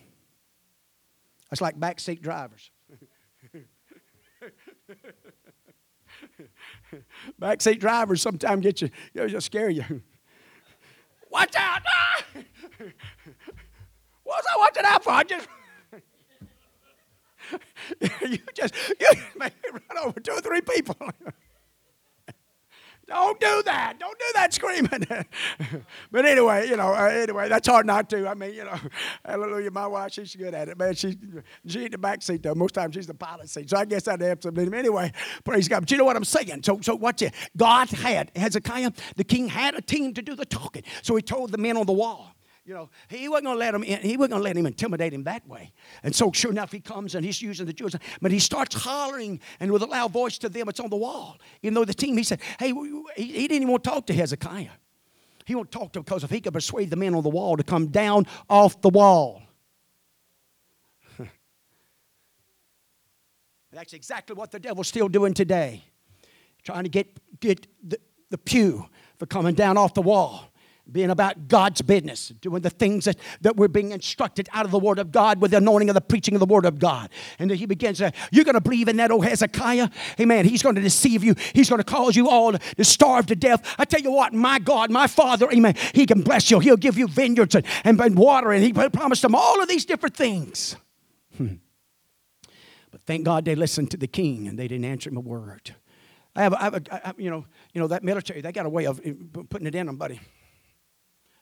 That's 1.52 1.60
like 1.60 1.78
backseat 1.78 2.22
drivers. 2.22 2.70
backseat 7.38 7.78
drivers 7.78 8.22
sometimes 8.22 8.62
get 8.62 8.80
you, 8.80 8.88
you 9.12 9.28
know, 9.28 9.38
scare 9.38 9.68
you. 9.68 10.00
Watch 11.30 11.54
out! 11.54 11.82
Ah! 11.94 12.22
What's 14.24 14.46
I 14.46 14.56
watching 14.58 14.84
out 14.86 15.04
for? 15.04 15.10
I 15.10 15.24
just 15.24 15.46
you 18.22 18.38
just 18.54 18.74
you 18.98 19.10
me 19.38 19.50
run 19.72 20.06
over 20.06 20.20
two 20.20 20.32
or 20.32 20.40
three 20.40 20.62
people. 20.62 20.96
Don't 23.08 23.38
do 23.40 23.62
that. 23.64 23.98
Don't 23.98 24.18
do 24.18 24.24
that 24.34 24.54
screaming. 24.54 25.06
but 26.12 26.24
anyway, 26.24 26.68
you 26.68 26.76
know, 26.76 26.94
uh, 26.94 27.06
anyway, 27.06 27.48
that's 27.48 27.66
hard 27.66 27.84
not 27.84 28.08
to. 28.10 28.28
I 28.28 28.34
mean, 28.34 28.54
you 28.54 28.64
know, 28.64 28.78
hallelujah. 29.24 29.70
My 29.70 29.86
wife, 29.86 30.12
she's 30.12 30.34
good 30.36 30.54
at 30.54 30.68
it, 30.68 30.78
man. 30.78 30.94
She, 30.94 31.18
she 31.66 31.84
in 31.84 31.90
the 31.90 31.98
back 31.98 32.22
seat, 32.22 32.42
though. 32.42 32.54
Most 32.54 32.74
times 32.74 32.94
she's 32.94 33.06
the 33.06 33.14
pilot 33.14 33.50
seat. 33.50 33.70
So 33.70 33.76
I 33.76 33.84
guess 33.84 34.06
I'd 34.06 34.20
have 34.20 34.40
to 34.40 34.52
some. 34.54 34.74
Anyway, 34.74 35.12
praise 35.44 35.68
God. 35.68 35.80
But 35.80 35.90
you 35.90 35.98
know 35.98 36.04
what 36.04 36.16
I'm 36.16 36.24
saying? 36.24 36.62
So, 36.62 36.80
so 36.80 36.94
watch 36.94 37.22
it. 37.22 37.34
God 37.56 37.90
had, 37.90 38.30
Hezekiah, 38.36 38.92
the 39.16 39.24
king 39.24 39.48
had 39.48 39.74
a 39.74 39.82
team 39.82 40.14
to 40.14 40.22
do 40.22 40.34
the 40.34 40.46
talking. 40.46 40.82
So 41.02 41.16
he 41.16 41.22
told 41.22 41.50
the 41.50 41.58
men 41.58 41.76
on 41.76 41.86
the 41.86 41.92
wall, 41.92 42.34
you 42.64 42.74
know, 42.74 42.90
he 43.08 43.28
wasn't 43.28 43.46
going 43.46 43.56
to 43.56 43.58
let 43.58 43.74
him. 43.74 43.82
In, 43.82 44.00
he 44.02 44.16
wasn't 44.16 44.32
going 44.32 44.40
to 44.40 44.44
let 44.44 44.56
him 44.56 44.66
intimidate 44.66 45.12
him 45.12 45.24
that 45.24 45.46
way. 45.48 45.72
And 46.04 46.14
so, 46.14 46.30
sure 46.30 46.52
enough, 46.52 46.70
he 46.70 46.78
comes 46.78 47.16
and 47.16 47.24
he's 47.24 47.42
using 47.42 47.66
the 47.66 47.72
Jews, 47.72 47.96
but 48.20 48.30
he 48.30 48.38
starts 48.38 48.76
hollering 48.76 49.40
and 49.58 49.72
with 49.72 49.82
a 49.82 49.86
loud 49.86 50.12
voice 50.12 50.38
to 50.38 50.48
them. 50.48 50.68
It's 50.68 50.78
on 50.78 50.88
the 50.90 50.96
wall. 50.96 51.38
Even 51.62 51.74
though 51.74 51.84
the 51.84 51.92
team, 51.92 52.16
he 52.16 52.22
said, 52.22 52.40
"Hey, 52.60 52.72
he, 53.16 53.32
didn't 53.48 53.56
even 53.56 53.68
want 53.68 53.82
to 53.82 53.90
talk 53.90 54.06
to 54.06 54.14
Hezekiah. 54.14 54.68
He 55.44 55.56
won't 55.56 55.72
talk 55.72 55.92
to 55.94 55.98
him 55.98 56.04
because 56.04 56.22
if 56.22 56.30
he 56.30 56.40
could 56.40 56.52
persuade 56.52 56.90
the 56.90 56.96
men 56.96 57.16
on 57.16 57.24
the 57.24 57.30
wall 57.30 57.56
to 57.56 57.64
come 57.64 57.88
down 57.88 58.28
off 58.48 58.80
the 58.80 58.90
wall." 58.90 59.42
That's 63.72 63.92
exactly 63.92 64.36
what 64.36 64.52
the 64.52 64.60
devil's 64.60 64.86
still 64.86 65.08
doing 65.08 65.34
today, 65.34 65.82
trying 66.62 66.84
to 66.84 66.90
get 66.90 67.08
get 67.40 67.66
the, 67.82 67.98
the 68.30 68.38
pew 68.38 68.86
for 69.18 69.26
coming 69.26 69.56
down 69.56 69.76
off 69.76 69.94
the 69.94 70.02
wall 70.02 70.51
being 70.90 71.10
about 71.10 71.48
God's 71.48 71.80
business, 71.80 72.28
doing 72.40 72.60
the 72.62 72.70
things 72.70 73.04
that, 73.04 73.16
that 73.40 73.56
we're 73.56 73.68
being 73.68 73.92
instructed 73.92 74.48
out 74.52 74.64
of 74.64 74.70
the 74.70 74.78
Word 74.78 74.98
of 74.98 75.12
God 75.12 75.40
with 75.40 75.52
the 75.52 75.58
anointing 75.58 75.88
of 75.88 75.94
the 75.94 76.00
preaching 76.00 76.34
of 76.34 76.40
the 76.40 76.46
Word 76.46 76.64
of 76.64 76.78
God. 76.78 77.08
And 77.38 77.50
then 77.50 77.58
he 77.58 77.66
begins 77.66 77.98
to, 77.98 78.12
you're 78.30 78.44
going 78.44 78.54
to 78.54 78.60
believe 78.60 78.88
in 78.88 78.96
that 78.96 79.10
old 79.10 79.24
Hezekiah? 79.24 79.88
Amen. 80.20 80.44
He's 80.44 80.62
going 80.62 80.74
to 80.74 80.80
deceive 80.80 81.22
you. 81.22 81.34
He's 81.54 81.70
going 81.70 81.78
to 81.78 81.84
cause 81.84 82.16
you 82.16 82.28
all 82.28 82.52
to 82.52 82.84
starve 82.84 83.26
to 83.26 83.36
death. 83.36 83.74
I 83.78 83.84
tell 83.84 84.00
you 84.00 84.10
what, 84.10 84.32
my 84.32 84.58
God, 84.58 84.90
my 84.90 85.06
Father, 85.06 85.50
amen, 85.52 85.76
He 85.94 86.04
can 86.04 86.22
bless 86.22 86.50
you. 86.50 86.58
He'll 86.58 86.76
give 86.76 86.98
you 86.98 87.06
vineyards 87.06 87.54
and, 87.54 87.64
and, 87.84 88.18
water, 88.18 88.52
and 88.52 88.62
He 88.62 88.72
promised 88.72 89.22
them 89.22 89.34
all 89.34 89.62
of 89.62 89.68
these 89.68 89.84
different 89.84 90.16
things. 90.16 90.76
Hmm. 91.36 91.54
But 92.90 93.02
thank 93.06 93.24
God 93.24 93.44
they 93.44 93.54
listened 93.54 93.90
to 93.92 93.96
the 93.96 94.06
king 94.06 94.46
and 94.46 94.58
they 94.58 94.68
didn't 94.68 94.84
answer 94.84 95.08
him 95.08 95.16
a 95.16 95.20
word. 95.20 95.74
I 96.36 96.42
have, 96.42 96.54
I 96.54 96.62
have, 96.62 96.74
a, 96.74 97.08
I 97.08 97.12
you 97.16 97.30
know, 97.30 97.46
you 97.72 97.80
know 97.80 97.88
that 97.88 98.04
military. 98.04 98.40
They 98.40 98.52
got 98.52 98.66
a 98.66 98.70
way 98.70 98.86
of 98.86 99.00
eh, 99.04 99.12
putting 99.48 99.66
it 99.66 99.74
in 99.74 99.86
them, 99.86 99.96
buddy. 99.96 100.20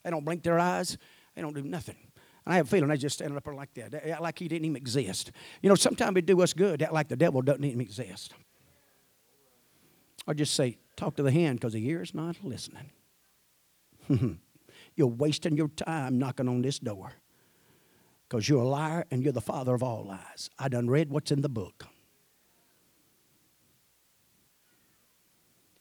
They 0.02 0.10
don't 0.10 0.24
blink 0.24 0.42
their 0.42 0.58
eyes. 0.58 0.96
They 1.34 1.42
don't 1.42 1.54
do 1.54 1.62
nothing. 1.62 1.96
And 2.44 2.54
I 2.54 2.56
have 2.56 2.66
a 2.66 2.70
feeling 2.70 2.88
they 2.88 2.96
just 2.96 3.16
stand 3.16 3.36
up 3.36 3.44
there 3.44 3.54
like 3.54 3.74
that. 3.74 4.20
Like 4.20 4.38
he 4.38 4.48
didn't 4.48 4.64
even 4.64 4.76
exist. 4.76 5.32
You 5.62 5.68
know, 5.68 5.74
sometimes 5.74 6.16
it 6.16 6.26
do 6.26 6.40
us 6.42 6.52
good, 6.52 6.82
act 6.82 6.92
like 6.92 7.08
the 7.08 7.16
devil 7.16 7.42
doesn't 7.42 7.64
even 7.64 7.80
exist. 7.80 8.34
Or 10.26 10.34
just 10.34 10.54
say, 10.54 10.78
talk 10.96 11.16
to 11.16 11.22
the 11.22 11.32
hand 11.32 11.60
because 11.60 11.72
the 11.72 11.86
ear 11.86 12.02
is 12.02 12.14
not 12.14 12.36
listening. 12.42 12.90
you're 14.96 15.06
wasting 15.06 15.56
your 15.56 15.68
time 15.68 16.18
knocking 16.18 16.48
on 16.48 16.62
this 16.62 16.78
door 16.78 17.12
because 18.28 18.48
you're 18.48 18.62
a 18.62 18.68
liar 18.68 19.06
and 19.10 19.22
you're 19.22 19.32
the 19.32 19.40
father 19.40 19.74
of 19.74 19.82
all 19.82 20.04
lies. 20.04 20.50
I 20.58 20.68
done 20.68 20.88
read 20.88 21.10
what's 21.10 21.30
in 21.30 21.42
the 21.42 21.48
book. 21.48 21.86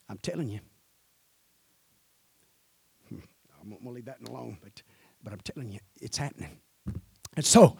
I'm 0.10 0.18
telling 0.18 0.50
you. 0.50 0.60
Going 3.84 3.94
to 3.94 3.96
leave 3.96 4.06
that 4.06 4.28
alone, 4.28 4.58
but, 4.62 4.82
but 5.24 5.34
I'm 5.34 5.40
telling 5.40 5.72
you, 5.72 5.80
it's 6.02 6.18
happening. 6.18 6.60
And 7.36 7.46
so, 7.46 7.78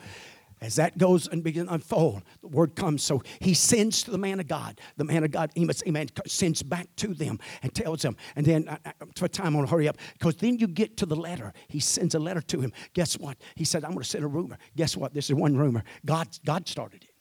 as 0.62 0.76
that 0.76 0.98
goes 0.98 1.28
and 1.28 1.44
begins 1.44 1.68
to 1.68 1.74
unfold, 1.74 2.24
the 2.42 2.48
word 2.48 2.76
comes. 2.76 3.04
So 3.04 3.22
he 3.40 3.54
sends 3.54 4.04
to 4.04 4.12
the 4.12 4.18
man 4.18 4.40
of 4.40 4.48
God. 4.48 4.80
The 4.98 5.06
man 5.06 5.24
of 5.24 5.32
God, 5.32 5.52
Amos, 5.56 5.82
amen, 5.88 6.08
sends 6.28 6.64
back 6.64 6.88
to 6.98 7.14
them 7.14 7.40
and 7.64 7.74
tells 7.74 8.02
them. 8.02 8.18
And 8.36 8.46
then, 8.46 8.68
uh, 8.68 8.78
for 9.16 9.28
time, 9.28 9.56
I'm 9.56 9.66
to 9.66 9.72
hurry 9.72 9.88
up 9.88 9.98
because 10.14 10.36
then 10.36 10.58
you 10.58 10.68
get 10.68 10.98
to 10.98 11.06
the 11.06 11.16
letter. 11.16 11.54
He 11.68 11.80
sends 11.80 12.14
a 12.14 12.20
letter 12.20 12.42
to 12.42 12.60
him. 12.60 12.74
Guess 12.94 13.18
what? 13.20 13.38
He 13.56 13.64
said, 13.64 13.84
I'm 13.84 13.92
going 13.92 14.04
to 14.04 14.10
send 14.10 14.24
a 14.24 14.28
rumor. 14.28 14.58
Guess 14.76 14.98
what? 14.98 15.14
This 15.14 15.30
is 15.30 15.36
one 15.36 15.56
rumor. 15.56 15.84
God, 16.06 16.28
God 16.46 16.68
started 16.68 17.04
it. 17.04 17.12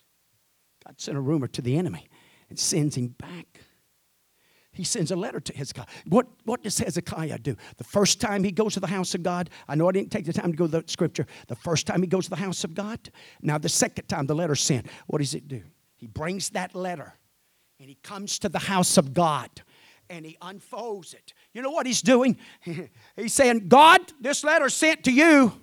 God 0.85 1.01
sent 1.01 1.16
a 1.16 1.20
rumor 1.20 1.47
to 1.49 1.62
the 1.62 1.76
enemy 1.76 2.09
and 2.49 2.59
sends 2.59 2.97
him 2.97 3.09
back 3.18 3.57
he 4.79 4.85
sends 4.85 5.11
a 5.11 5.16
letter 5.16 5.41
to 5.41 5.53
Hezekiah. 5.53 5.87
What, 6.07 6.29
what 6.45 6.62
does 6.62 6.79
Hezekiah 6.79 7.41
do? 7.41 7.57
The 7.79 7.85
first 7.85 8.20
time 8.20 8.45
he 8.45 8.53
goes 8.53 8.74
to 8.74 8.81
the 8.81 8.87
house 8.87 9.12
of 9.12 9.24
God, 9.24 9.51
I 9.66 9.74
know 9.74 9.89
I 9.89 9.93
didn't 9.93 10.12
take 10.12 10.24
the 10.24 10.33
time 10.33 10.53
to 10.53 10.57
go 10.57 10.66
to 10.66 10.70
the 10.70 10.85
scripture. 10.87 11.26
The 11.49 11.57
first 11.57 11.85
time 11.85 12.01
he 12.01 12.07
goes 12.07 12.24
to 12.26 12.31
the 12.31 12.37
house 12.37 12.62
of 12.62 12.74
God, 12.74 13.11
now 13.43 13.59
the 13.59 13.68
second 13.68 14.07
time 14.07 14.26
the 14.26 14.37
letter 14.37 14.55
sent, 14.55 14.87
what 15.09 15.18
does 15.18 15.35
it 15.35 15.49
do? 15.49 15.62
He 15.97 16.07
brings 16.07 16.51
that 16.51 16.76
letter 16.76 17.14
and 17.81 17.89
he 17.89 17.97
comes 17.97 18.39
to 18.39 18.49
the 18.49 18.61
house 18.61 18.97
of 18.97 19.12
God 19.12 19.51
and 20.09 20.24
he 20.24 20.37
unfolds 20.41 21.12
it. 21.12 21.35
You 21.53 21.62
know 21.62 21.72
what 21.72 21.85
he's 21.85 22.01
doing? 22.01 22.39
he's 23.16 23.35
saying, 23.35 23.66
God, 23.66 24.01
this 24.20 24.45
letter 24.45 24.68
sent 24.68 25.03
to 25.05 25.12
you. 25.12 25.61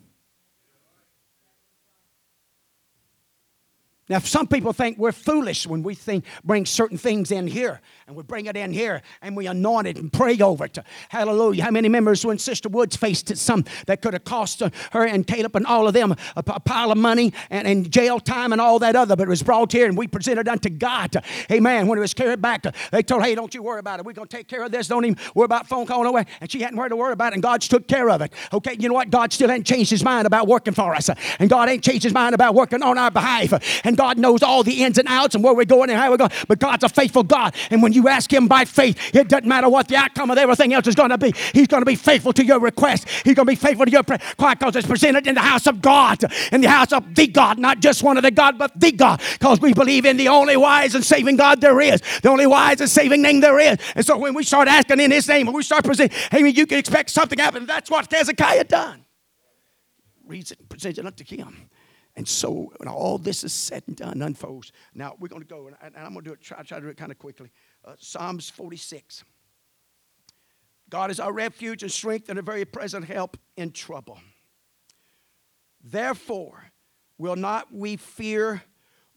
Now, 4.07 4.19
some 4.19 4.45
people 4.45 4.71
think 4.71 4.99
we're 4.99 5.11
foolish 5.11 5.65
when 5.65 5.81
we 5.81 5.95
think 5.95 6.25
bring 6.43 6.67
certain 6.67 6.97
things 6.97 7.31
in 7.31 7.47
here 7.47 7.81
and 8.05 8.15
we 8.15 8.21
bring 8.21 8.45
it 8.45 8.55
in 8.55 8.71
here 8.71 9.01
and 9.23 9.35
we 9.35 9.47
anoint 9.47 9.87
it 9.87 9.97
and 9.97 10.13
pray 10.13 10.37
over 10.39 10.65
it. 10.65 10.77
Hallelujah. 11.09 11.63
How 11.63 11.71
many 11.71 11.89
members 11.89 12.23
when 12.23 12.37
Sister 12.37 12.69
Woods 12.69 12.95
faced 12.95 13.31
it, 13.31 13.39
some 13.39 13.65
that 13.87 14.03
could 14.03 14.13
have 14.13 14.23
cost 14.23 14.61
her 14.91 15.05
and 15.05 15.25
Caleb 15.25 15.55
and 15.55 15.65
all 15.65 15.87
of 15.87 15.95
them 15.95 16.11
a, 16.11 16.17
a 16.35 16.59
pile 16.59 16.91
of 16.91 16.99
money 16.99 17.33
and, 17.49 17.67
and, 17.67 17.91
jail 17.91 18.19
time 18.19 18.51
and 18.51 18.59
all 18.59 18.77
that 18.79 18.95
other, 18.95 19.15
but 19.15 19.23
it 19.23 19.29
was 19.29 19.41
brought 19.41 19.71
here 19.71 19.87
and 19.87 19.97
we 19.97 20.05
presented 20.07 20.47
unto 20.47 20.69
God. 20.69 21.15
Amen. 21.51 21.87
When 21.87 21.97
it 21.97 22.01
was 22.01 22.13
carried 22.13 22.41
back, 22.41 22.63
they 22.91 23.01
told, 23.01 23.23
hey, 23.23 23.33
don't 23.33 23.53
you 23.55 23.63
worry 23.63 23.79
about 23.79 23.99
it. 23.99 24.05
We're 24.05 24.13
going 24.13 24.27
to 24.27 24.37
take 24.37 24.47
care 24.47 24.63
of 24.63 24.71
this. 24.71 24.87
Don't 24.87 25.05
even 25.05 25.17
worry 25.33 25.45
about 25.45 25.67
phone 25.67 25.85
calling 25.85 26.07
away. 26.07 26.25
And 26.41 26.51
she 26.51 26.61
hadn't 26.61 26.77
heard 26.77 26.91
a 26.91 26.95
word 26.95 27.11
about 27.11 27.33
it 27.33 27.35
and 27.35 27.43
God 27.43 27.61
took 27.61 27.87
care 27.87 28.09
of 28.09 28.21
it. 28.21 28.33
Okay, 28.53 28.75
you 28.79 28.87
know 28.87 28.95
what? 28.95 29.09
God 29.09 29.33
still 29.33 29.49
hadn't 29.49 29.65
changed 29.65 29.89
his 29.89 30.03
mind 30.03 30.27
about 30.27 30.47
working 30.47 30.73
for 30.73 30.93
us. 30.93 31.09
And 31.39 31.49
God 31.49 31.69
ain't 31.69 31.83
changed 31.83 32.03
his 32.03 32.13
mind 32.13 32.35
about 32.35 32.53
working 32.53 32.83
on 32.83 32.99
our 32.99 33.09
behalf. 33.09 33.53
And 33.83 33.94
and 33.95 33.97
God 33.97 34.17
knows 34.17 34.43
all 34.43 34.61
the 34.61 34.83
ins 34.83 34.97
and 34.97 35.07
outs 35.07 35.35
and 35.35 35.43
where 35.43 35.53
we're 35.53 35.63
going 35.63 35.89
and 35.89 35.97
how 35.97 36.11
we're 36.11 36.17
going. 36.17 36.31
But 36.49 36.59
God's 36.59 36.83
a 36.83 36.89
faithful 36.89 37.23
God. 37.23 37.55
And 37.69 37.81
when 37.81 37.93
you 37.93 38.09
ask 38.09 38.31
Him 38.31 38.47
by 38.47 38.65
faith, 38.65 39.15
it 39.15 39.29
doesn't 39.29 39.47
matter 39.47 39.69
what 39.69 39.87
the 39.87 39.95
outcome 39.95 40.29
of 40.31 40.37
everything 40.37 40.73
else 40.73 40.87
is 40.87 40.95
going 40.95 41.11
to 41.11 41.17
be. 41.17 41.33
He's 41.53 41.67
going 41.67 41.81
to 41.81 41.85
be 41.85 41.95
faithful 41.95 42.33
to 42.33 42.45
your 42.45 42.59
request. 42.59 43.07
He's 43.23 43.35
going 43.35 43.45
to 43.47 43.51
be 43.51 43.55
faithful 43.55 43.85
to 43.85 43.91
your 43.91 44.03
prayer. 44.03 44.19
Why? 44.35 44.53
Because 44.53 44.75
it's 44.75 44.87
presented 44.87 45.27
in 45.27 45.35
the 45.35 45.41
house 45.41 45.65
of 45.65 45.81
God, 45.81 46.23
in 46.51 46.59
the 46.59 46.69
house 46.69 46.91
of 46.91 47.15
the 47.15 47.27
God, 47.27 47.57
not 47.57 47.79
just 47.79 48.03
one 48.03 48.17
of 48.17 48.23
the 48.23 48.31
God, 48.31 48.57
but 48.57 48.77
the 48.77 48.91
God. 48.91 49.21
Because 49.33 49.61
we 49.61 49.73
believe 49.73 50.05
in 50.05 50.17
the 50.17 50.27
only 50.27 50.57
wise 50.57 50.93
and 50.93 51.05
saving 51.05 51.37
God 51.37 51.61
there 51.61 51.79
is, 51.79 52.01
the 52.21 52.29
only 52.29 52.47
wise 52.47 52.81
and 52.81 52.89
saving 52.89 53.21
name 53.21 53.39
there 53.39 53.59
is. 53.59 53.77
And 53.95 54.05
so 54.05 54.17
when 54.17 54.33
we 54.33 54.43
start 54.43 54.67
asking 54.67 54.99
in 54.99 55.11
His 55.11 55.27
name, 55.27 55.47
and 55.47 55.55
we 55.55 55.63
start 55.63 55.85
presenting, 55.85 56.17
hey, 56.31 56.45
you 56.49 56.65
can 56.65 56.79
expect 56.79 57.11
something 57.11 57.39
happen. 57.39 57.65
That's 57.65 57.89
what 57.89 58.11
Hezekiah 58.11 58.65
done. 58.65 59.05
Reads 60.25 60.51
it, 60.51 60.67
presents 60.67 60.99
it 60.99 61.05
unto 61.05 61.23
Him. 61.23 61.69
And 62.17 62.27
so 62.27 62.71
when 62.77 62.87
all 62.87 63.17
this 63.17 63.43
is 63.43 63.51
said 63.51 63.83
and 63.87 63.95
done, 63.95 64.21
unfolds. 64.21 64.71
Now 64.93 65.15
we're 65.19 65.27
going 65.27 65.41
to 65.41 65.47
go, 65.47 65.67
and, 65.67 65.95
I'm 65.97 66.13
going 66.13 66.23
to 66.23 66.29
do 66.29 66.33
it, 66.33 66.41
try, 66.41 66.61
try 66.63 66.79
to 66.79 66.85
do 66.85 66.89
it 66.89 66.97
kind 66.97 67.11
of 67.11 67.19
quickly. 67.19 67.51
Uh, 67.83 67.93
Psalms 67.99 68.49
46. 68.49 69.23
God 70.89 71.11
is 71.11 71.19
our 71.19 71.33
refuge 71.33 71.83
and 71.83 71.91
strength 71.91 72.29
and 72.29 72.39
a 72.39 72.41
very 72.41 72.63
present 72.63 73.05
help 73.05 73.37
in 73.57 73.71
trouble. 73.71 74.19
Therefore, 75.83 76.71
will 77.17 77.35
not 77.35 77.73
we 77.73 77.97
fear 77.97 78.63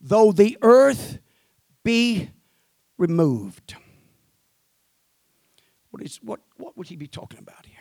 though 0.00 0.32
the 0.32 0.58
earth 0.62 1.18
be 1.84 2.30
removed? 2.96 3.76
What, 5.90 6.02
is, 6.02 6.18
what, 6.22 6.40
what 6.56 6.76
would 6.76 6.88
he 6.88 6.96
be 6.96 7.06
talking 7.06 7.38
about 7.38 7.64
here? 7.64 7.78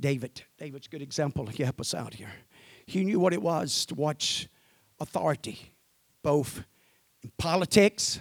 David. 0.00 0.42
David's 0.58 0.86
a 0.86 0.90
good 0.90 1.02
example. 1.02 1.46
He 1.46 1.62
help 1.62 1.80
us 1.80 1.94
out 1.94 2.14
here. 2.14 2.30
He 2.88 3.04
knew 3.04 3.20
what 3.20 3.34
it 3.34 3.42
was 3.42 3.84
to 3.86 3.94
watch 3.94 4.48
authority, 4.98 5.74
both 6.22 6.64
in 7.22 7.30
politics, 7.36 8.18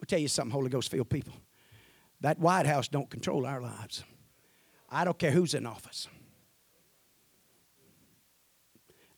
I'll 0.00 0.06
tell 0.06 0.18
you 0.18 0.28
something, 0.28 0.50
Holy 0.50 0.70
Ghost 0.70 0.90
filled 0.90 1.10
people. 1.10 1.34
That 2.20 2.38
White 2.38 2.64
House 2.64 2.88
don't 2.88 3.10
control 3.10 3.44
our 3.44 3.60
lives. 3.60 4.02
I 4.90 5.04
don't 5.04 5.18
care 5.18 5.30
who's 5.30 5.52
in 5.52 5.66
office. 5.66 6.08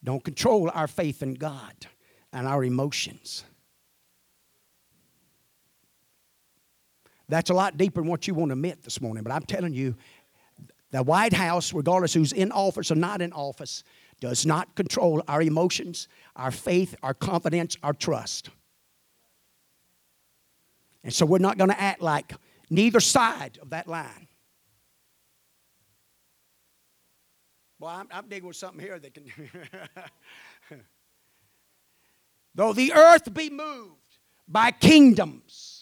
Don't 0.02 0.24
control 0.24 0.70
our 0.74 0.88
faith 0.88 1.22
in 1.22 1.34
God 1.34 1.86
and 2.32 2.48
our 2.48 2.64
emotions. 2.64 3.44
That's 7.28 7.50
a 7.50 7.54
lot 7.54 7.76
deeper 7.76 8.00
than 8.00 8.08
what 8.08 8.28
you 8.28 8.34
want 8.34 8.50
to 8.50 8.52
admit 8.52 8.82
this 8.82 9.00
morning, 9.00 9.24
but 9.24 9.32
I'm 9.32 9.42
telling 9.42 9.74
you, 9.74 9.96
the 10.90 11.02
White 11.02 11.32
House, 11.32 11.72
regardless 11.72 12.14
who's 12.14 12.32
in 12.32 12.52
office 12.52 12.90
or 12.90 12.94
not 12.94 13.20
in 13.20 13.32
office, 13.32 13.82
does 14.20 14.46
not 14.46 14.74
control 14.76 15.22
our 15.28 15.42
emotions, 15.42 16.08
our 16.36 16.50
faith, 16.50 16.94
our 17.02 17.14
confidence, 17.14 17.76
our 17.82 17.92
trust. 17.92 18.50
And 21.04 21.12
so 21.12 21.26
we're 21.26 21.38
not 21.38 21.58
going 21.58 21.70
to 21.70 21.80
act 21.80 22.00
like 22.00 22.32
neither 22.70 23.00
side 23.00 23.58
of 23.60 23.70
that 23.70 23.86
line. 23.86 24.28
Well, 27.78 27.90
I'm, 27.90 28.08
I'm 28.10 28.28
digging 28.28 28.48
with 28.48 28.56
something 28.56 28.80
here 28.80 28.98
that 28.98 29.12
can. 29.12 29.30
Though 32.54 32.72
the 32.72 32.94
earth 32.94 33.32
be 33.34 33.50
moved 33.50 34.18
by 34.48 34.70
kingdoms 34.70 35.75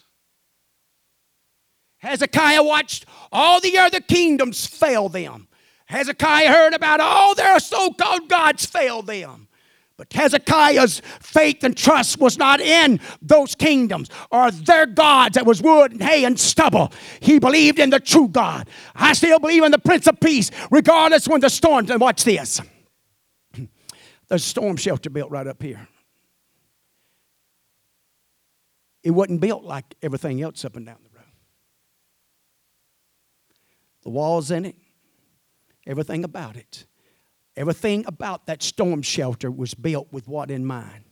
Hezekiah 2.05 2.63
watched 2.63 3.05
all 3.31 3.59
the 3.59 3.77
other 3.77 3.99
kingdoms 3.99 4.65
fail 4.65 5.09
them. 5.09 5.47
Hezekiah 5.87 6.49
heard 6.49 6.73
about 6.73 6.99
all 6.99 7.35
their 7.35 7.59
so 7.59 7.91
called 7.91 8.29
gods 8.29 8.65
fail 8.65 9.01
them. 9.01 9.47
But 9.97 10.11
Hezekiah's 10.11 11.01
faith 11.21 11.63
and 11.63 11.75
trust 11.75 12.19
was 12.19 12.37
not 12.37 12.59
in 12.59 12.99
those 13.21 13.55
kingdoms 13.55 14.09
or 14.29 14.51
their 14.51 14.85
gods 14.85 15.35
that 15.35 15.45
was 15.45 15.61
wood 15.61 15.93
and 15.93 16.03
hay 16.03 16.25
and 16.25 16.37
stubble. 16.37 16.91
He 17.21 17.39
believed 17.39 17.79
in 17.79 17.91
the 17.91 18.01
true 18.01 18.27
God. 18.27 18.67
I 18.93 19.13
still 19.13 19.39
believe 19.39 19.63
in 19.63 19.71
the 19.71 19.79
Prince 19.79 20.07
of 20.07 20.19
Peace, 20.19 20.51
regardless 20.69 21.27
when 21.27 21.39
the 21.39 21.49
storms. 21.49 21.89
And 21.89 22.01
watch 22.01 22.25
this. 22.25 22.61
There's 24.27 24.43
a 24.43 24.45
storm 24.45 24.75
shelter 24.75 25.09
built 25.09 25.31
right 25.31 25.47
up 25.47 25.63
here. 25.63 25.87
It 29.01 29.11
wasn't 29.11 29.39
built 29.39 29.63
like 29.63 29.85
everything 30.01 30.41
else 30.41 30.65
up 30.65 30.75
and 30.75 30.85
down 30.85 30.97
the 34.05 34.11
walls 34.11 34.51
in 34.51 34.63
it, 34.63 34.75
everything 35.85 36.23
about 36.23 36.55
it. 36.55 36.85
Everything 37.57 38.03
about 38.07 38.47
that 38.47 38.61
storm 38.61 39.01
shelter 39.01 39.49
was 39.49 39.73
built 39.73 40.11
with 40.11 40.27
what 40.27 40.51
in 40.51 40.65
mind? 40.65 41.05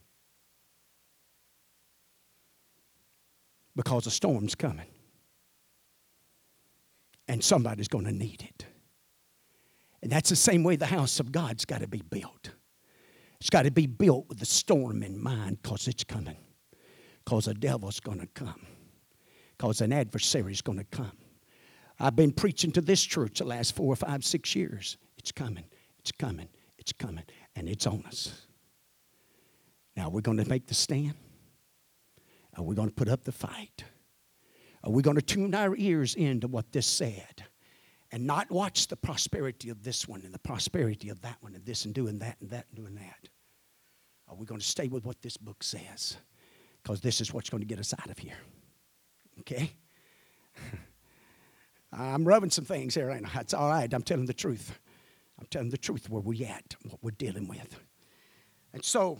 Because 3.75 4.05
a 4.07 4.11
storm's 4.11 4.53
coming. 4.53 4.87
And 7.27 7.43
somebody's 7.43 7.87
going 7.87 8.05
to 8.05 8.11
need 8.11 8.43
it. 8.43 8.65
And 10.01 10.11
that's 10.11 10.29
the 10.29 10.35
same 10.35 10.63
way 10.63 10.75
the 10.75 10.85
house 10.85 11.21
of 11.21 11.31
God's 11.31 11.63
got 11.63 11.79
to 11.79 11.87
be 11.87 12.01
built. 12.01 12.51
It's 13.39 13.49
got 13.49 13.63
to 13.63 13.71
be 13.71 13.87
built 13.87 14.27
with 14.27 14.39
the 14.39 14.45
storm 14.45 15.01
in 15.01 15.21
mind 15.21 15.61
because 15.63 15.87
it's 15.87 16.03
coming. 16.03 16.37
Because 17.23 17.45
the 17.45 17.53
devil's 17.53 18.01
going 18.01 18.19
to 18.19 18.27
come. 18.27 18.67
Because 19.57 19.79
an 19.79 19.93
adversary's 19.93 20.61
going 20.61 20.77
to 20.77 20.83
come. 20.83 21.17
I've 21.99 22.15
been 22.15 22.31
preaching 22.31 22.71
to 22.73 22.81
this 22.81 23.03
church 23.03 23.39
the 23.39 23.45
last 23.45 23.75
four 23.75 23.93
or 23.93 23.95
five, 23.95 24.25
six 24.25 24.55
years. 24.55 24.97
It's 25.17 25.31
coming, 25.31 25.65
it's 25.99 26.11
coming, 26.11 26.49
it's 26.77 26.91
coming, 26.91 27.23
and 27.55 27.69
it's 27.69 27.87
on 27.87 28.03
us. 28.07 28.45
Now, 29.95 30.09
we're 30.09 30.21
going 30.21 30.37
to 30.37 30.49
make 30.49 30.67
the 30.67 30.73
stand. 30.73 31.13
Are 32.57 32.63
we 32.63 32.75
going 32.75 32.89
to 32.89 32.93
put 32.93 33.09
up 33.09 33.23
the 33.23 33.31
fight? 33.31 33.83
Are 34.83 34.91
we 34.91 35.01
going 35.01 35.15
to 35.15 35.21
tune 35.21 35.55
our 35.55 35.75
ears 35.77 36.15
into 36.15 36.47
what 36.47 36.71
this 36.71 36.87
said 36.87 37.43
and 38.11 38.27
not 38.27 38.51
watch 38.51 38.87
the 38.87 38.97
prosperity 38.97 39.69
of 39.69 39.83
this 39.83 40.07
one 40.07 40.21
and 40.23 40.33
the 40.33 40.39
prosperity 40.39 41.09
of 41.09 41.21
that 41.21 41.37
one 41.41 41.55
and 41.55 41.65
this 41.65 41.85
and 41.85 41.93
doing 41.93 42.19
that 42.19 42.37
and 42.41 42.49
that 42.49 42.65
and 42.69 42.77
doing 42.77 42.95
that? 42.95 43.29
Are 44.27 44.35
we 44.35 44.45
going 44.45 44.59
to 44.59 44.65
stay 44.65 44.87
with 44.87 45.05
what 45.05 45.21
this 45.21 45.37
book 45.37 45.63
says? 45.63 46.17
Because 46.81 47.01
this 47.01 47.21
is 47.21 47.33
what's 47.33 47.49
going 47.49 47.61
to 47.61 47.67
get 47.67 47.79
us 47.79 47.93
out 47.97 48.09
of 48.09 48.17
here. 48.17 48.37
Okay? 49.39 49.71
I'm 51.95 52.25
rubbing 52.25 52.49
some 52.49 52.65
things 52.65 52.95
here, 52.95 53.09
ain't 53.09 53.25
I? 53.25 53.29
That's 53.33 53.53
all 53.53 53.69
right. 53.69 53.91
I'm 53.93 54.01
telling 54.01 54.25
the 54.25 54.33
truth. 54.33 54.79
I'm 55.39 55.45
telling 55.47 55.69
the 55.69 55.77
truth 55.77 56.09
where 56.09 56.21
we 56.21 56.43
at, 56.45 56.75
what 56.89 56.99
we're 57.01 57.11
dealing 57.11 57.47
with. 57.47 57.79
And 58.73 58.83
so, 58.83 59.19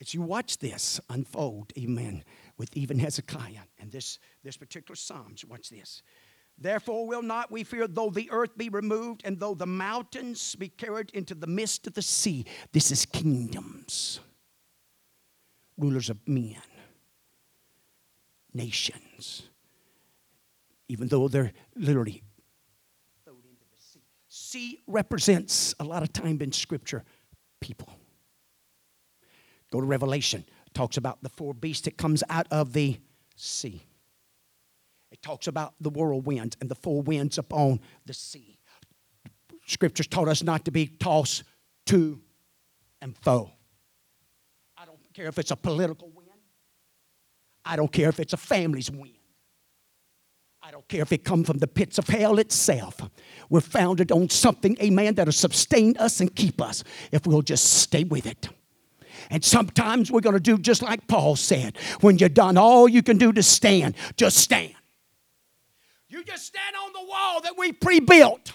as 0.00 0.14
you 0.14 0.22
watch 0.22 0.58
this 0.58 1.00
unfold, 1.10 1.72
amen, 1.78 2.24
with 2.58 2.76
even 2.76 2.98
Hezekiah 2.98 3.62
and 3.80 3.90
this, 3.90 4.18
this 4.44 4.56
particular 4.56 4.96
Psalms, 4.96 5.44
watch 5.44 5.70
this. 5.70 6.02
Therefore 6.58 7.06
will 7.06 7.22
not 7.22 7.50
we 7.50 7.64
fear, 7.64 7.86
though 7.86 8.10
the 8.10 8.30
earth 8.30 8.56
be 8.56 8.68
removed, 8.68 9.22
and 9.24 9.38
though 9.38 9.54
the 9.54 9.66
mountains 9.66 10.54
be 10.54 10.68
carried 10.68 11.10
into 11.10 11.34
the 11.34 11.46
midst 11.46 11.86
of 11.86 11.94
the 11.94 12.02
sea. 12.02 12.46
This 12.72 12.90
is 12.90 13.04
kingdoms, 13.04 14.20
rulers 15.76 16.08
of 16.08 16.26
men, 16.26 16.62
nations. 18.54 19.48
Even 20.88 21.08
though 21.08 21.28
they're 21.28 21.52
literally 21.74 22.22
thrown 23.24 23.38
into 23.38 23.66
the 23.70 23.82
sea. 23.82 24.02
Sea 24.28 24.80
represents 24.86 25.74
a 25.80 25.84
lot 25.84 26.02
of 26.02 26.12
time 26.12 26.40
in 26.40 26.52
Scripture 26.52 27.04
people. 27.60 27.88
Go 29.72 29.80
to 29.80 29.86
Revelation, 29.86 30.44
talks 30.74 30.96
about 30.96 31.22
the 31.22 31.28
four 31.28 31.54
beasts 31.54 31.84
that 31.84 31.96
comes 31.96 32.22
out 32.30 32.46
of 32.50 32.72
the 32.72 32.98
sea. 33.34 33.82
It 35.10 35.22
talks 35.22 35.46
about 35.46 35.74
the 35.80 35.90
whirlwind 35.90 36.56
and 36.60 36.70
the 36.70 36.74
four 36.74 37.02
winds 37.02 37.38
upon 37.38 37.80
the 38.04 38.14
sea. 38.14 38.58
Scriptures 39.66 40.06
taught 40.06 40.28
us 40.28 40.42
not 40.42 40.64
to 40.66 40.70
be 40.70 40.86
tossed 40.86 41.42
to 41.86 42.20
and 43.00 43.16
fro. 43.22 43.50
I 44.76 44.84
don't 44.84 44.98
care 45.14 45.26
if 45.26 45.38
it's 45.38 45.50
a 45.50 45.56
political 45.56 46.10
win. 46.14 46.26
I 47.64 47.76
don't 47.76 47.90
care 47.90 48.08
if 48.08 48.20
it's 48.20 48.32
a 48.32 48.36
family's 48.36 48.90
wind. 48.90 49.15
I 50.66 50.72
don't 50.72 50.88
care 50.88 51.02
if 51.02 51.12
it 51.12 51.22
come 51.22 51.44
from 51.44 51.58
the 51.58 51.68
pits 51.68 51.96
of 51.96 52.08
hell 52.08 52.40
itself. 52.40 53.00
We're 53.48 53.60
founded 53.60 54.10
on 54.10 54.28
something, 54.28 54.76
amen, 54.82 55.14
that'll 55.14 55.30
sustain 55.30 55.96
us 55.96 56.18
and 56.18 56.34
keep 56.34 56.60
us 56.60 56.82
if 57.12 57.24
we'll 57.24 57.42
just 57.42 57.74
stay 57.74 58.02
with 58.02 58.26
it. 58.26 58.48
And 59.30 59.44
sometimes 59.44 60.10
we're 60.10 60.22
going 60.22 60.34
to 60.34 60.40
do 60.40 60.58
just 60.58 60.82
like 60.82 61.06
Paul 61.06 61.36
said 61.36 61.78
when 62.00 62.18
you're 62.18 62.28
done 62.28 62.58
all 62.58 62.88
you 62.88 63.00
can 63.04 63.16
do 63.16 63.32
to 63.34 63.44
stand, 63.44 63.94
just 64.16 64.38
stand. 64.38 64.74
You 66.08 66.24
just 66.24 66.46
stand 66.46 66.74
on 66.84 66.92
the 66.92 67.08
wall 67.08 67.40
that 67.42 67.56
we 67.56 67.70
pre 67.70 68.00
built 68.00 68.52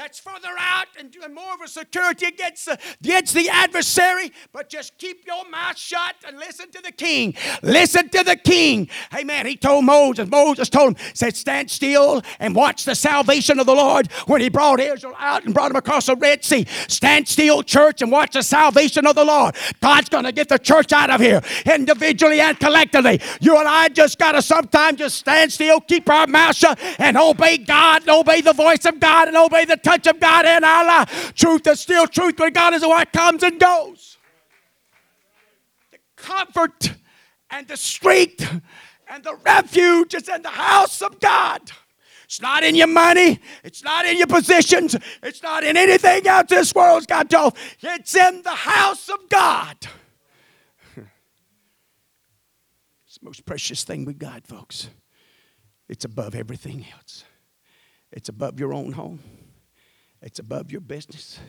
that's 0.00 0.18
further 0.18 0.48
out 0.58 0.86
and 0.98 1.14
more 1.34 1.52
of 1.52 1.60
a 1.60 1.68
security 1.68 2.24
against 2.24 2.64
the, 2.64 2.78
against 3.04 3.34
the 3.34 3.50
adversary. 3.50 4.32
But 4.50 4.70
just 4.70 4.96
keep 4.96 5.26
your 5.26 5.46
mouth 5.50 5.76
shut 5.76 6.14
and 6.26 6.38
listen 6.38 6.70
to 6.70 6.80
the 6.80 6.90
king. 6.90 7.34
Listen 7.62 8.08
to 8.08 8.24
the 8.24 8.36
king. 8.36 8.88
Amen. 9.14 9.44
He 9.44 9.56
told 9.56 9.84
Moses, 9.84 10.26
Moses 10.30 10.70
told 10.70 10.96
him, 10.96 11.06
said, 11.12 11.36
stand 11.36 11.70
still 11.70 12.22
and 12.38 12.54
watch 12.54 12.86
the 12.86 12.94
salvation 12.94 13.60
of 13.60 13.66
the 13.66 13.74
Lord 13.74 14.10
when 14.26 14.40
he 14.40 14.48
brought 14.48 14.80
Israel 14.80 15.14
out 15.18 15.44
and 15.44 15.52
brought 15.52 15.70
him 15.70 15.76
across 15.76 16.06
the 16.06 16.16
Red 16.16 16.44
Sea. 16.44 16.64
Stand 16.88 17.28
still, 17.28 17.62
church, 17.62 18.00
and 18.00 18.10
watch 18.10 18.32
the 18.32 18.42
salvation 18.42 19.06
of 19.06 19.16
the 19.16 19.24
Lord. 19.26 19.54
God's 19.82 20.08
going 20.08 20.24
to 20.24 20.32
get 20.32 20.48
the 20.48 20.58
church 20.58 20.94
out 20.94 21.10
of 21.10 21.20
here 21.20 21.42
individually 21.66 22.40
and 22.40 22.58
collectively. 22.58 23.20
You 23.42 23.58
and 23.58 23.68
I 23.68 23.90
just 23.90 24.18
got 24.18 24.32
to 24.32 24.40
sometimes 24.40 24.96
just 24.96 25.18
stand 25.18 25.52
still, 25.52 25.78
keep 25.78 26.08
our 26.08 26.26
mouth 26.26 26.56
shut, 26.56 26.78
and 26.98 27.18
obey 27.18 27.58
God, 27.58 28.00
and 28.00 28.10
obey 28.10 28.40
the 28.40 28.54
voice 28.54 28.86
of 28.86 28.98
God, 28.98 29.28
and 29.28 29.36
obey 29.36 29.66
the 29.66 29.89
touch 29.90 30.06
of 30.06 30.20
God 30.20 30.46
in 30.46 30.64
our 30.64 30.84
life. 30.84 31.34
Truth 31.34 31.66
is 31.66 31.80
still 31.80 32.06
truth, 32.06 32.34
but 32.36 32.54
God 32.54 32.74
is 32.74 32.82
what 32.82 33.12
comes 33.12 33.42
and 33.42 33.58
goes. 33.58 34.18
The 35.90 35.98
comfort 36.16 36.92
and 37.50 37.66
the 37.66 37.76
strength 37.76 38.60
and 39.08 39.24
the 39.24 39.34
refuge 39.44 40.14
is 40.14 40.28
in 40.28 40.42
the 40.42 40.48
house 40.48 41.02
of 41.02 41.18
God. 41.20 41.70
It's 42.24 42.40
not 42.40 42.62
in 42.62 42.76
your 42.76 42.86
money. 42.86 43.40
It's 43.64 43.82
not 43.82 44.06
in 44.06 44.16
your 44.16 44.28
positions. 44.28 44.96
It's 45.20 45.42
not 45.42 45.64
in 45.64 45.76
anything 45.76 46.28
else 46.28 46.46
this 46.48 46.72
world's 46.72 47.06
got 47.06 47.28
to. 47.30 47.38
offer. 47.38 47.58
It's 47.82 48.14
in 48.14 48.42
the 48.42 48.50
house 48.50 49.08
of 49.08 49.28
God. 49.28 49.76
It's 53.06 53.18
the 53.18 53.24
most 53.24 53.44
precious 53.44 53.82
thing 53.82 54.04
we 54.04 54.14
got, 54.14 54.46
folks. 54.46 54.88
It's 55.88 56.04
above 56.04 56.36
everything 56.36 56.86
else. 56.92 57.24
It's 58.12 58.28
above 58.28 58.60
your 58.60 58.72
own 58.72 58.92
home. 58.92 59.18
It's 60.22 60.38
above 60.38 60.70
your 60.70 60.80
business, 60.82 61.40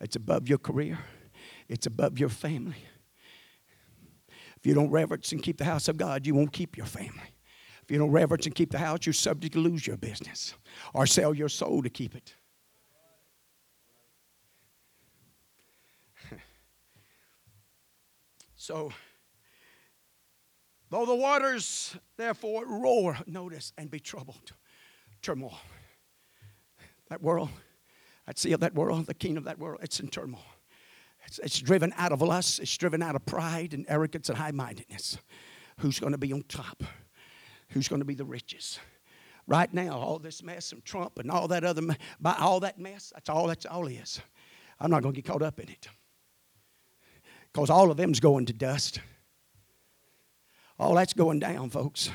it's 0.00 0.16
above 0.16 0.48
your 0.48 0.58
career, 0.58 0.98
it's 1.68 1.86
above 1.86 2.18
your 2.18 2.30
family. 2.30 2.84
If 4.56 4.66
you 4.66 4.74
don't 4.74 4.90
reverence 4.90 5.30
and 5.32 5.42
keep 5.42 5.58
the 5.58 5.64
house 5.64 5.88
of 5.88 5.96
God, 5.96 6.26
you 6.26 6.34
won't 6.34 6.52
keep 6.52 6.76
your 6.76 6.86
family. 6.86 7.34
If 7.82 7.90
you 7.92 7.98
don't 7.98 8.10
reverence 8.10 8.46
and 8.46 8.54
keep 8.54 8.70
the 8.70 8.78
house, 8.78 9.00
you're 9.06 9.12
subject 9.12 9.54
to 9.54 9.60
lose 9.60 9.86
your 9.86 9.96
business 9.96 10.54
or 10.94 11.06
sell 11.06 11.32
your 11.32 11.48
soul 11.48 11.82
to 11.82 11.90
keep 11.90 12.14
it. 12.14 12.34
So, 18.60 18.92
though 20.90 21.06
the 21.06 21.14
waters 21.14 21.96
therefore 22.16 22.66
roar, 22.66 23.16
notice, 23.26 23.72
and 23.78 23.88
be 23.88 24.00
troubled, 24.00 24.52
turmoil. 25.22 25.56
That 27.08 27.22
world 27.22 27.50
that 28.28 28.38
sea 28.38 28.52
of 28.52 28.60
that 28.60 28.74
world, 28.74 29.06
the 29.06 29.14
king 29.14 29.38
of 29.38 29.44
that 29.44 29.58
world, 29.58 29.80
it's 29.82 30.00
in 30.00 30.08
turmoil. 30.08 30.44
It's, 31.24 31.38
it's 31.38 31.58
driven 31.60 31.94
out 31.96 32.12
of 32.12 32.20
lust, 32.20 32.60
it's 32.60 32.76
driven 32.76 33.02
out 33.02 33.16
of 33.16 33.24
pride 33.24 33.72
and 33.72 33.86
arrogance 33.88 34.28
and 34.28 34.36
high 34.36 34.50
mindedness. 34.50 35.16
Who's 35.78 35.98
going 35.98 36.12
to 36.12 36.18
be 36.18 36.34
on 36.34 36.42
top? 36.46 36.84
Who's 37.70 37.88
going 37.88 38.00
to 38.00 38.04
be 38.04 38.14
the 38.14 38.26
richest? 38.26 38.80
Right 39.46 39.72
now, 39.72 39.96
all 39.96 40.18
this 40.18 40.42
mess 40.42 40.68
from 40.68 40.82
Trump 40.82 41.18
and 41.18 41.30
all 41.30 41.48
that 41.48 41.64
other, 41.64 41.80
by 42.20 42.36
all 42.38 42.60
that 42.60 42.78
mess, 42.78 43.12
that's 43.14 43.30
all 43.30 43.46
that's 43.46 43.64
all 43.64 43.86
is. 43.86 44.20
I'm 44.78 44.90
not 44.90 45.02
going 45.02 45.14
to 45.14 45.22
get 45.22 45.32
caught 45.32 45.42
up 45.42 45.58
in 45.58 45.70
it. 45.70 45.88
Because 47.50 47.70
all 47.70 47.90
of 47.90 47.96
them's 47.96 48.20
going 48.20 48.44
to 48.44 48.52
dust. 48.52 49.00
All 50.78 50.94
that's 50.94 51.14
going 51.14 51.38
down, 51.38 51.70
folks. 51.70 52.10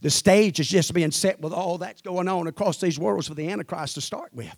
The 0.00 0.10
stage 0.10 0.60
is 0.60 0.68
just 0.68 0.92
being 0.92 1.10
set 1.10 1.40
with 1.40 1.52
all 1.52 1.78
that's 1.78 2.02
going 2.02 2.28
on 2.28 2.46
across 2.46 2.78
these 2.78 2.98
worlds 2.98 3.28
for 3.28 3.34
the 3.34 3.48
Antichrist 3.48 3.94
to 3.94 4.00
start 4.00 4.32
with. 4.34 4.56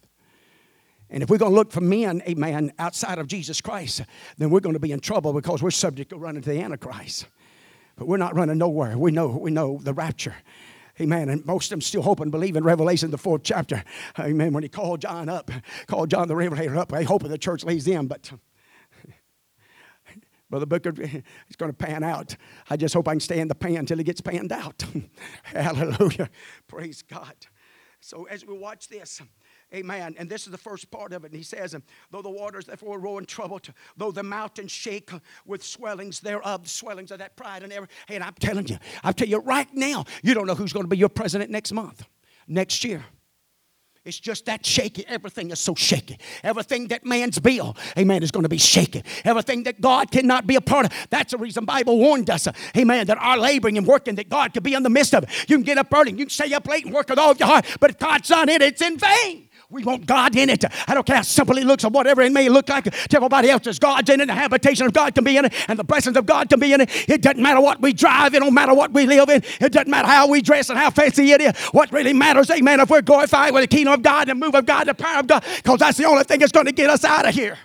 And 1.09 1.23
if 1.23 1.31
we're 1.31 1.39
going 1.39 1.53
to 1.53 1.57
look 1.57 1.71
for 1.71 1.81
men, 1.81 2.23
amen, 2.29 2.73
outside 2.79 3.19
of 3.19 3.29
Jesus 3.29 3.61
Christ, 3.61 4.03
then 4.39 4.51
we're 4.51 4.61
going 4.61 4.75
to 4.75 4.81
be 4.81 4.93
in 4.93 5.01
trouble 5.01 5.33
because 5.33 5.63
we're 5.63 5.71
subject 5.71 6.11
to 6.11 6.17
running 6.17 6.43
to 6.43 6.51
the 6.51 6.61
Antichrist. 6.61 7.27
But 7.97 8.09
we're 8.09 8.17
not 8.17 8.35
running 8.35 8.59
nowhere. 8.59 8.99
We 8.99 9.13
know, 9.13 9.29
we 9.29 9.51
know 9.51 9.79
the 9.83 9.95
rapture. 9.95 10.35
Amen. 11.01 11.29
And 11.29 11.45
most 11.45 11.67
of 11.67 11.71
them 11.71 11.81
still 11.83 12.03
hope 12.03 12.21
and 12.21 12.33
believe 12.33 12.57
in 12.57 12.65
Revelation, 12.65 13.11
the 13.11 13.19
fourth 13.19 13.43
chapter. 13.45 13.85
Amen. 14.19 14.53
When 14.53 14.63
he 14.63 14.69
called 14.69 15.01
John 15.01 15.29
up, 15.29 15.51
called 15.87 16.11
John 16.11 16.27
the 16.27 16.37
Revelator 16.37 16.77
up, 16.77 16.93
I 16.93 17.03
hope 17.03 17.23
the 17.23 17.39
church 17.39 17.65
lays 17.65 17.87
in, 17.87 18.07
but 18.07 18.33
Brother 20.51 20.67
Booker, 20.67 20.93
it's 20.97 21.57
going 21.57 21.73
to 21.73 21.77
pan 21.77 22.03
out. 22.03 22.37
I 22.71 22.77
just 22.77 22.95
hope 22.95 23.09
I 23.09 23.13
can 23.13 23.21
stay 23.21 23.41
in 23.41 23.49
the 23.49 23.55
pan 23.55 23.77
until 23.77 24.01
it 24.01 24.05
gets 24.05 24.21
panned 24.21 24.53
out. 24.53 24.85
Hallelujah. 25.45 26.31
Praise 26.69 27.03
God. 27.03 27.35
So 28.01 28.25
as 28.25 28.47
we 28.47 28.57
watch 28.57 28.89
this, 28.89 29.21
Amen. 29.75 30.15
And 30.17 30.31
this 30.31 30.47
is 30.47 30.53
the 30.53 30.59
first 30.59 30.91
part 30.93 31.13
of 31.13 31.25
it. 31.25 31.33
And 31.33 31.37
he 31.37 31.43
says, 31.43 31.75
Though 32.13 32.23
the 32.23 32.31
waters 32.31 32.67
therefore 32.67 33.01
roar 33.01 33.19
in 33.19 33.27
trouble, 33.27 33.61
though 33.97 34.13
the 34.13 34.23
mountains 34.23 34.71
shake 34.71 35.11
with 35.45 35.65
swellings 35.65 36.21
thereof, 36.21 36.63
the 36.63 36.69
swellings 36.69 37.11
of 37.11 37.19
that 37.19 37.37
pride 37.37 37.65
and. 37.65 37.73
Hey, 37.73 37.81
and 38.15 38.23
I'm 38.23 38.35
telling 38.35 38.69
you, 38.69 38.79
I'm 39.03 39.13
telling 39.13 39.33
you 39.33 39.39
right 39.39 39.69
now, 39.75 40.05
you 40.23 40.35
don't 40.35 40.47
know 40.47 40.55
who's 40.55 40.73
going 40.73 40.85
to 40.85 40.89
be 40.89 40.97
your 40.97 41.09
president 41.09 41.51
next 41.51 41.73
month, 41.73 42.05
next 42.47 42.85
year. 42.85 43.05
It's 44.07 44.21
just 44.21 44.47
that 44.47 44.65
shaky. 44.65 45.05
Everything 45.09 45.51
is 45.51 45.59
so 45.59 45.75
shaky. 45.75 46.17
Everything 46.45 46.87
that 46.89 47.05
man's 47.05 47.41
built, 47.41 47.77
amen, 47.99 48.23
is 48.23 48.31
going 48.31 48.45
to 48.45 48.49
be 48.49 48.57
shaky. 48.57 49.03
Everything 49.25 49.65
that 49.65 49.81
God 49.81 50.13
cannot 50.13 50.47
be 50.47 50.55
a 50.55 50.61
part 50.61 50.87
of. 50.87 50.93
That's 51.11 51.33
the 51.33 51.39
reason 51.39 51.65
Bible 51.65 51.99
warned 51.99 52.31
us, 52.31 52.47
amen, 52.77 53.09
that 53.09 53.19
our 53.19 53.37
laboring 53.37 53.77
and 53.77 53.87
working, 53.87 54.15
that 54.15 54.29
God 54.29 54.55
could 54.55 54.63
be 54.63 54.75
in 54.75 54.85
the 54.85 54.91
midst 54.91 55.13
of 55.13 55.25
it. 55.25 55.31
You 55.51 55.57
can 55.57 55.65
get 55.65 55.77
up 55.77 55.93
early, 55.93 56.13
you 56.13 56.19
can 56.19 56.31
stay 56.31 56.55
up 56.55 56.69
late 56.69 56.85
and 56.85 56.95
work 56.95 57.09
with 57.09 57.19
all 57.19 57.33
of 57.33 57.41
your 57.41 57.49
heart, 57.49 57.67
but 57.81 57.91
if 57.91 57.99
God's 57.99 58.31
not 58.31 58.49
in 58.49 58.63
it, 58.63 58.63
it's 58.63 58.83
in 58.83 58.97
vain. 58.97 59.46
We 59.69 59.83
want 59.83 60.07
God 60.07 60.37
in 60.37 60.51
it. 60.51 60.65
I 60.87 60.95
don't 60.95 61.07
care 61.07 61.17
how 61.17 61.23
simple 61.23 61.59
it 61.59 61.65
looks 61.65 61.85
or 61.85 61.91
whatever 61.91 62.23
it 62.23 62.33
may 62.33 62.49
look 62.49 62.69
like 62.69 62.85
to 62.85 63.17
everybody 63.17 63.51
else. 63.51 63.65
There's 63.65 63.79
God's 63.79 64.09
in 64.11 64.21
it. 64.21 64.27
The 64.27 64.35
habitation 64.35 64.87
of 64.87 64.93
God 64.93 65.15
can 65.15 65.25
be 65.25 65.37
in 65.37 65.47
it. 65.47 65.53
And 65.69 65.79
the 65.79 65.85
blessings 65.85 66.17
of 66.17 66.27
God 66.27 66.49
can 66.49 66.61
be 66.61 66.73
in 66.73 66.83
it. 66.83 67.09
It 67.09 67.23
doesn't 67.23 67.43
matter 67.43 67.61
what 67.61 67.81
we 67.81 67.93
drive. 67.93 68.35
It 68.35 68.41
don't 68.41 68.55
matter 68.55 68.75
what 68.75 68.93
we 68.93 69.07
live 69.07 69.29
in. 69.29 69.43
It 69.61 69.73
doesn't 69.73 69.89
matter 69.89 70.07
how 70.07 70.29
we 70.29 70.41
dress 70.41 70.71
and 70.71 70.79
how 70.79 70.91
fancy 70.91 71.33
it 71.33 71.41
is. 71.41 71.57
What 71.73 71.91
really 71.91 72.13
matters, 72.13 72.51
amen, 72.51 72.81
if 72.81 72.91
we're 72.91 73.03
glorified 73.03 73.55
with 73.55 73.63
the 73.63 73.69
kingdom 73.69 73.95
of 73.95 74.03
God 74.03 74.27
the 74.27 74.35
move 74.35 74.55
of 74.55 74.67
God, 74.67 74.87
the 74.87 74.95
power 74.95 75.21
of 75.21 75.27
God, 75.27 75.45
because 75.57 75.79
that's 75.79 75.99
the 75.99 76.05
only 76.05 76.25
thing 76.25 76.41
that's 76.41 76.53
going 76.53 76.67
to 76.67 76.73
get 76.73 76.91
us 76.91 77.05
out 77.05 77.27
of 77.27 77.35
here. 77.35 77.59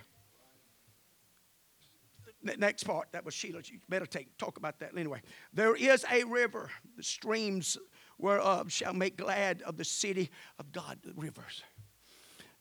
The 2.44 2.58
next 2.58 2.84
part, 2.84 3.12
that 3.12 3.24
was 3.24 3.36
Selah. 3.36 3.62
You 3.66 3.80
meditate, 3.88 4.38
talk 4.40 4.58
about 4.58 4.80
that 4.80 4.98
anyway. 4.98 5.22
There 5.54 5.76
is 5.76 6.04
a 6.12 6.24
river, 6.24 6.72
the 6.98 7.04
streams 7.04 7.78
whereof 8.18 8.72
shall 8.72 8.94
make 8.94 9.18
glad 9.18 9.62
of 9.64 9.78
the 9.78 9.86
city 9.86 10.32
of 10.58 10.72
God, 10.72 11.00
the 11.04 11.14
rivers. 11.16 11.64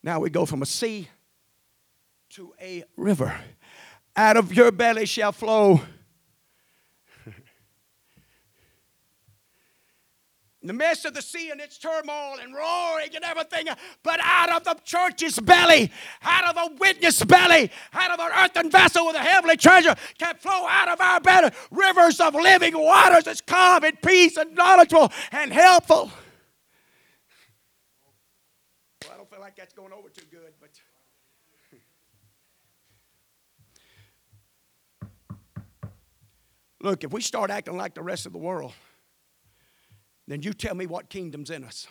Now 0.03 0.19
we 0.19 0.29
go 0.29 0.45
from 0.45 0.61
a 0.61 0.65
sea 0.65 1.07
to 2.31 2.53
a 2.59 2.83
river. 2.97 3.35
Out 4.15 4.37
of 4.37 4.53
your 4.53 4.71
belly 4.71 5.05
shall 5.05 5.31
flow 5.31 5.81
in 7.25 7.33
the 10.67 10.73
midst 10.73 11.05
of 11.05 11.13
the 11.13 11.21
sea 11.21 11.51
and 11.51 11.61
its 11.61 11.77
turmoil 11.77 12.37
and 12.41 12.53
roaring 12.53 13.09
and 13.15 13.23
everything, 13.23 13.67
but 14.03 14.19
out 14.23 14.51
of 14.51 14.63
the 14.63 14.75
church's 14.83 15.39
belly, 15.39 15.91
out 16.23 16.49
of 16.49 16.55
the 16.55 16.77
witness 16.79 17.23
belly, 17.23 17.69
out 17.93 18.11
of 18.11 18.19
an 18.19 18.31
earthen 18.37 18.71
vessel 18.71 19.05
with 19.05 19.15
a 19.15 19.19
heavenly 19.19 19.57
treasure, 19.57 19.95
can 20.17 20.35
flow 20.35 20.67
out 20.67 20.89
of 20.89 20.99
our 20.99 21.19
belly 21.21 21.51
rivers 21.69 22.19
of 22.19 22.33
living 22.33 22.73
waters 22.75 23.25
that's 23.25 23.41
calm 23.41 23.83
and 23.83 24.01
peace 24.01 24.35
and 24.35 24.55
knowledgeable 24.55 25.11
and 25.31 25.53
helpful. 25.53 26.11
Don't 29.21 29.29
feel 29.29 29.39
like 29.39 29.55
that's 29.55 29.75
going 29.75 29.93
over 29.93 30.09
too 30.09 30.25
good, 30.31 30.51
but. 30.59 30.71
Look, 36.81 37.03
if 37.03 37.13
we 37.13 37.21
start 37.21 37.51
acting 37.51 37.77
like 37.77 37.93
the 37.93 38.01
rest 38.01 38.25
of 38.25 38.31
the 38.31 38.39
world, 38.39 38.73
then 40.27 40.41
you 40.41 40.53
tell 40.53 40.73
me 40.73 40.87
what 40.87 41.07
kingdom's 41.09 41.51
in 41.51 41.63
us. 41.63 41.85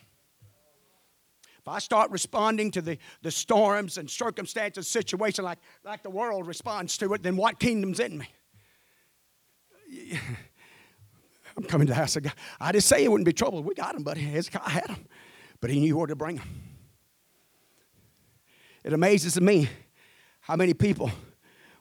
If 1.60 1.68
I 1.68 1.78
start 1.78 2.10
responding 2.10 2.72
to 2.72 2.82
the, 2.82 2.98
the 3.22 3.30
storms 3.30 3.96
and 3.96 4.10
circumstances, 4.10 4.88
situation 4.88 5.44
like, 5.44 5.58
like 5.84 6.02
the 6.02 6.10
world 6.10 6.48
responds 6.48 6.98
to 6.98 7.14
it, 7.14 7.22
then 7.22 7.36
what 7.36 7.60
kingdom's 7.60 8.00
in 8.00 8.18
me? 8.18 8.28
I'm 11.56 11.62
coming 11.62 11.86
to 11.86 11.92
the 11.92 11.96
house 11.96 12.16
of 12.16 12.24
God. 12.24 12.34
I 12.60 12.72
just 12.72 12.88
say 12.88 13.04
it 13.04 13.08
wouldn't 13.08 13.24
be 13.24 13.32
trouble. 13.32 13.62
We 13.62 13.74
got 13.74 13.94
him, 13.94 14.02
buddy. 14.02 14.22
Hezekiah 14.22 14.68
had 14.68 14.90
him, 14.90 15.06
But 15.60 15.70
he 15.70 15.78
knew 15.78 15.96
where 15.96 16.08
to 16.08 16.16
bring 16.16 16.34
them. 16.34 16.69
It 18.84 18.92
amazes 18.92 19.40
me 19.40 19.68
how 20.40 20.56
many 20.56 20.74
people 20.74 21.10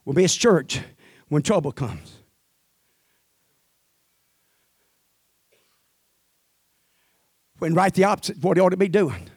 will 0.06 0.16
miss 0.16 0.36
church 0.36 0.82
when 1.28 1.42
trouble 1.42 1.72
comes. 1.72 2.20
when 7.60 7.74
right 7.74 7.94
the 7.94 8.06
opposite 8.06 8.38
of 8.38 8.44
what 8.44 8.58
he 8.58 8.62
ought 8.62 8.70
to 8.70 8.78
be 8.78 8.88
doing. 8.88 9.30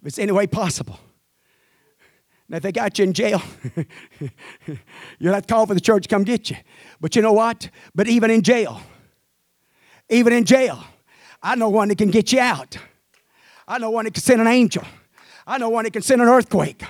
If 0.00 0.08
it's 0.08 0.18
any 0.18 0.32
way 0.32 0.46
possible. 0.46 0.98
Now, 2.48 2.58
if 2.58 2.62
they 2.62 2.72
got 2.72 2.98
you 2.98 3.04
in 3.04 3.12
jail, 3.12 3.42
you'll 5.18 5.34
have 5.34 5.46
to 5.46 5.52
call 5.52 5.66
for 5.66 5.74
the 5.74 5.80
church 5.80 6.04
to 6.04 6.08
come 6.08 6.24
get 6.24 6.50
you. 6.50 6.56
But 7.00 7.16
you 7.16 7.22
know 7.22 7.32
what? 7.32 7.70
But 7.94 8.08
even 8.08 8.30
in 8.30 8.42
jail, 8.42 8.80
even 10.08 10.32
in 10.32 10.44
jail, 10.44 10.82
I 11.42 11.56
know 11.56 11.68
one 11.68 11.88
that 11.88 11.98
can 11.98 12.10
get 12.10 12.32
you 12.32 12.40
out. 12.40 12.78
I 13.66 13.78
know 13.78 13.90
one 13.90 14.04
that 14.04 14.14
can 14.14 14.22
send 14.22 14.40
an 14.40 14.46
angel. 14.46 14.84
I 15.46 15.58
know 15.58 15.68
one 15.68 15.84
that 15.84 15.92
can 15.92 16.02
send 16.02 16.20
an 16.20 16.28
earthquake. 16.28 16.82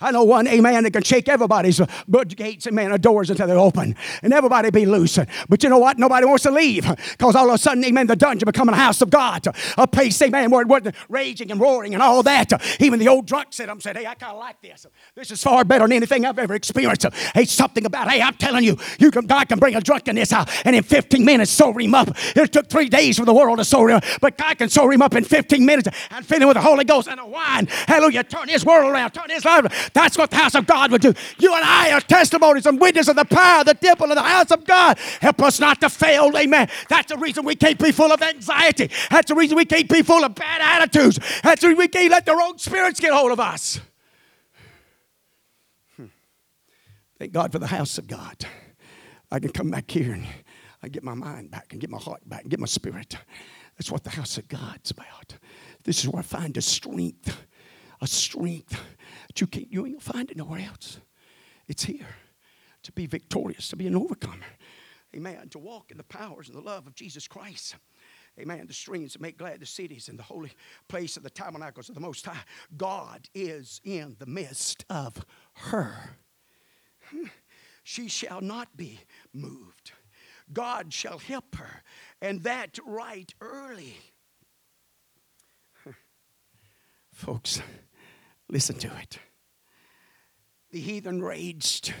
I 0.00 0.10
know 0.10 0.24
one, 0.24 0.46
amen, 0.46 0.84
that 0.84 0.92
can 0.92 1.02
shake 1.02 1.28
everybody's 1.28 1.80
good 2.10 2.36
gates, 2.36 2.66
amen, 2.66 2.98
doors 3.00 3.30
until 3.30 3.46
they're 3.46 3.58
open 3.58 3.96
and 4.22 4.32
everybody 4.32 4.70
be 4.70 4.86
loose. 4.86 5.18
But 5.48 5.62
you 5.62 5.68
know 5.68 5.78
what? 5.78 5.98
Nobody 5.98 6.26
wants 6.26 6.44
to 6.44 6.50
leave 6.50 6.86
because 7.10 7.34
all 7.34 7.48
of 7.48 7.54
a 7.54 7.58
sudden, 7.58 7.84
amen, 7.84 8.06
the 8.06 8.16
dungeon 8.16 8.46
becoming 8.46 8.74
a 8.74 8.78
house 8.78 9.02
of 9.02 9.10
God, 9.10 9.46
a 9.76 9.86
place, 9.86 10.20
amen, 10.22 10.50
where 10.50 10.62
it 10.62 10.68
wasn't 10.68 10.94
raging 11.08 11.50
and 11.50 11.60
roaring 11.60 11.94
and 11.94 12.02
all 12.02 12.22
that. 12.22 12.52
Even 12.80 12.98
the 12.98 13.08
old 13.08 13.26
drunk 13.26 13.48
said, 13.50 13.68
I'm 13.68 13.80
said, 13.80 13.96
hey, 13.96 14.06
I 14.06 14.14
kind 14.14 14.32
of 14.32 14.38
like 14.38 14.60
this. 14.60 14.86
This 15.14 15.30
is 15.30 15.42
far 15.42 15.64
better 15.64 15.84
than 15.84 15.92
anything 15.92 16.24
I've 16.24 16.38
ever 16.38 16.54
experienced. 16.54 17.06
Hey, 17.34 17.44
something 17.44 17.84
about, 17.86 18.10
hey, 18.10 18.20
I'm 18.20 18.34
telling 18.34 18.64
you, 18.64 18.76
you 18.98 19.10
can, 19.10 19.26
God 19.26 19.48
can 19.48 19.58
bring 19.58 19.74
a 19.74 19.80
drunkenness 19.80 20.32
out 20.32 20.48
and 20.64 20.76
in 20.76 20.82
15 20.82 21.24
minutes 21.24 21.50
sober 21.50 21.80
him 21.80 21.94
up. 21.94 22.10
It 22.36 22.52
took 22.52 22.68
three 22.68 22.88
days 22.88 23.18
for 23.18 23.24
the 23.24 23.34
world 23.34 23.58
to 23.58 23.64
sober 23.64 23.90
him 23.90 23.96
up, 23.96 24.04
but 24.20 24.36
God 24.36 24.58
can 24.58 24.68
sober 24.68 24.92
him 24.92 25.02
up 25.02 25.14
in 25.14 25.24
15 25.24 25.64
minutes 25.64 25.88
and 26.10 26.26
fill 26.26 26.40
him 26.40 26.48
with 26.48 26.56
the 26.56 26.62
Holy 26.62 26.84
Ghost 26.84 27.08
and 27.08 27.20
a 27.20 27.26
wine. 27.26 27.66
Hallelujah. 27.86 28.24
Turn 28.24 28.48
his 28.48 28.64
world 28.64 28.92
around, 28.92 29.12
turn 29.12 29.30
his 29.30 29.44
life. 29.44 29.66
That's 29.92 30.16
what 30.16 30.30
the 30.30 30.36
house 30.36 30.54
of 30.54 30.66
God 30.66 30.90
would 30.92 31.02
do. 31.02 31.14
You 31.38 31.54
and 31.54 31.64
I 31.64 31.92
are 31.92 32.00
testimonies 32.00 32.66
and 32.66 32.80
witnesses 32.80 33.10
of 33.10 33.16
the 33.16 33.24
power 33.24 33.60
of 33.60 33.66
the 33.66 33.74
temple 33.74 34.10
of 34.10 34.16
the 34.16 34.22
house 34.22 34.50
of 34.50 34.64
God. 34.64 34.98
Help 35.20 35.42
us 35.42 35.60
not 35.60 35.80
to 35.80 35.88
fail. 35.88 36.30
Amen. 36.36 36.68
That's 36.88 37.12
the 37.12 37.18
reason 37.18 37.44
we 37.44 37.56
can't 37.56 37.78
be 37.78 37.92
full 37.92 38.12
of 38.12 38.22
anxiety. 38.22 38.90
That's 39.10 39.28
the 39.28 39.34
reason 39.34 39.56
we 39.56 39.64
can't 39.64 39.88
be 39.88 40.02
full 40.02 40.24
of 40.24 40.34
bad 40.34 40.60
attitudes. 40.60 41.18
That's 41.42 41.60
the 41.60 41.68
reason 41.68 41.78
we 41.78 41.88
can't 41.88 42.10
let 42.10 42.26
the 42.26 42.34
wrong 42.34 42.58
spirits 42.58 43.00
get 43.00 43.12
hold 43.12 43.32
of 43.32 43.40
us. 43.40 43.80
Hmm. 45.96 46.06
Thank 47.18 47.32
God 47.32 47.52
for 47.52 47.58
the 47.58 47.66
house 47.66 47.98
of 47.98 48.06
God. 48.06 48.44
I 49.30 49.38
can 49.38 49.50
come 49.50 49.70
back 49.70 49.90
here 49.90 50.12
and 50.12 50.26
I 50.82 50.88
get 50.88 51.04
my 51.04 51.14
mind 51.14 51.50
back 51.50 51.68
and 51.72 51.80
get 51.80 51.90
my 51.90 51.98
heart 51.98 52.28
back 52.28 52.42
and 52.42 52.50
get 52.50 52.58
my 52.58 52.66
spirit. 52.66 53.16
That's 53.76 53.90
what 53.90 54.04
the 54.04 54.10
house 54.10 54.38
of 54.38 54.48
God's 54.48 54.90
about. 54.90 55.38
This 55.84 56.00
is 56.00 56.08
where 56.08 56.20
I 56.20 56.22
find 56.22 56.56
a 56.56 56.62
strength, 56.62 57.46
a 58.00 58.06
strength 58.06 58.78
you 59.38 59.46
can't, 59.46 59.70
you 59.70 59.84
ain't 59.84 60.02
find 60.02 60.30
it 60.30 60.36
nowhere 60.36 60.60
else. 60.66 60.98
It's 61.68 61.84
here 61.84 62.08
to 62.82 62.92
be 62.92 63.06
victorious, 63.06 63.68
to 63.68 63.76
be 63.76 63.86
an 63.86 63.94
overcomer. 63.94 64.46
Amen. 65.14 65.48
To 65.50 65.58
walk 65.58 65.90
in 65.90 65.98
the 65.98 66.04
powers 66.04 66.48
and 66.48 66.56
the 66.56 66.62
love 66.62 66.86
of 66.86 66.94
Jesus 66.94 67.28
Christ. 67.28 67.76
Amen. 68.38 68.66
The 68.66 68.72
streams 68.72 69.12
that 69.12 69.20
make 69.20 69.36
glad 69.36 69.60
the 69.60 69.66
cities 69.66 70.08
and 70.08 70.18
the 70.18 70.22
holy 70.22 70.52
place 70.88 71.16
of 71.16 71.22
the 71.22 71.30
tabernacles 71.30 71.88
of 71.88 71.94
the 71.94 72.00
Most 72.00 72.24
High. 72.24 72.40
God 72.76 73.28
is 73.34 73.80
in 73.84 74.16
the 74.18 74.26
midst 74.26 74.84
of 74.88 75.24
her. 75.54 76.16
Hmm. 77.10 77.26
She 77.82 78.08
shall 78.08 78.40
not 78.40 78.76
be 78.76 79.00
moved. 79.32 79.92
God 80.52 80.92
shall 80.92 81.18
help 81.18 81.56
her, 81.56 81.82
and 82.20 82.42
that 82.42 82.78
right 82.84 83.32
early. 83.40 83.96
Folks, 87.12 87.60
Listen 88.50 88.76
to 88.78 88.88
it. 88.98 89.18
The 90.72 90.80
heathen 90.80 91.22
raged, 91.22 91.94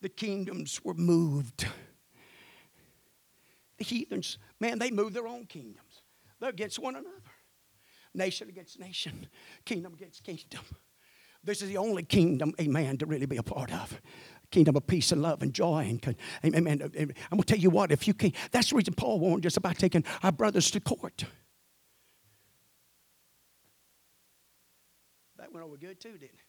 the 0.00 0.08
kingdoms 0.08 0.80
were 0.84 0.94
moved. 0.94 1.66
The 3.78 3.84
heathens, 3.84 4.38
man, 4.60 4.78
they 4.78 4.90
moved 4.90 5.14
their 5.14 5.26
own 5.26 5.46
kingdoms. 5.46 6.02
They're 6.40 6.50
against 6.50 6.78
one 6.78 6.94
another. 6.94 7.10
Nation 8.14 8.48
against 8.48 8.78
nation, 8.80 9.28
kingdom 9.64 9.94
against 9.94 10.24
kingdom. 10.24 10.64
This 11.44 11.62
is 11.62 11.68
the 11.68 11.76
only 11.76 12.02
kingdom, 12.02 12.52
amen, 12.60 12.98
to 12.98 13.06
really 13.06 13.26
be 13.26 13.36
a 13.36 13.42
part 13.42 13.72
of. 13.72 14.00
Kingdom 14.50 14.76
of 14.76 14.86
peace 14.86 15.12
and 15.12 15.22
love 15.22 15.42
and 15.42 15.52
joy. 15.52 15.98
And, 16.42 16.54
amen. 16.54 16.90
I'm 17.30 17.38
to 17.38 17.44
tell 17.44 17.58
you 17.58 17.70
what, 17.70 17.92
if 17.92 18.08
you 18.08 18.14
can't, 18.14 18.34
that's 18.50 18.70
the 18.70 18.76
reason 18.76 18.94
Paul 18.94 19.20
warned 19.20 19.46
us 19.46 19.56
about 19.56 19.76
taking 19.78 20.04
our 20.22 20.32
brothers 20.32 20.70
to 20.72 20.80
court. 20.80 21.24
That 25.48 25.54
went 25.54 25.66
over 25.66 25.78
good 25.78 25.98
too, 25.98 26.12
didn't 26.12 26.24
it? 26.24 26.40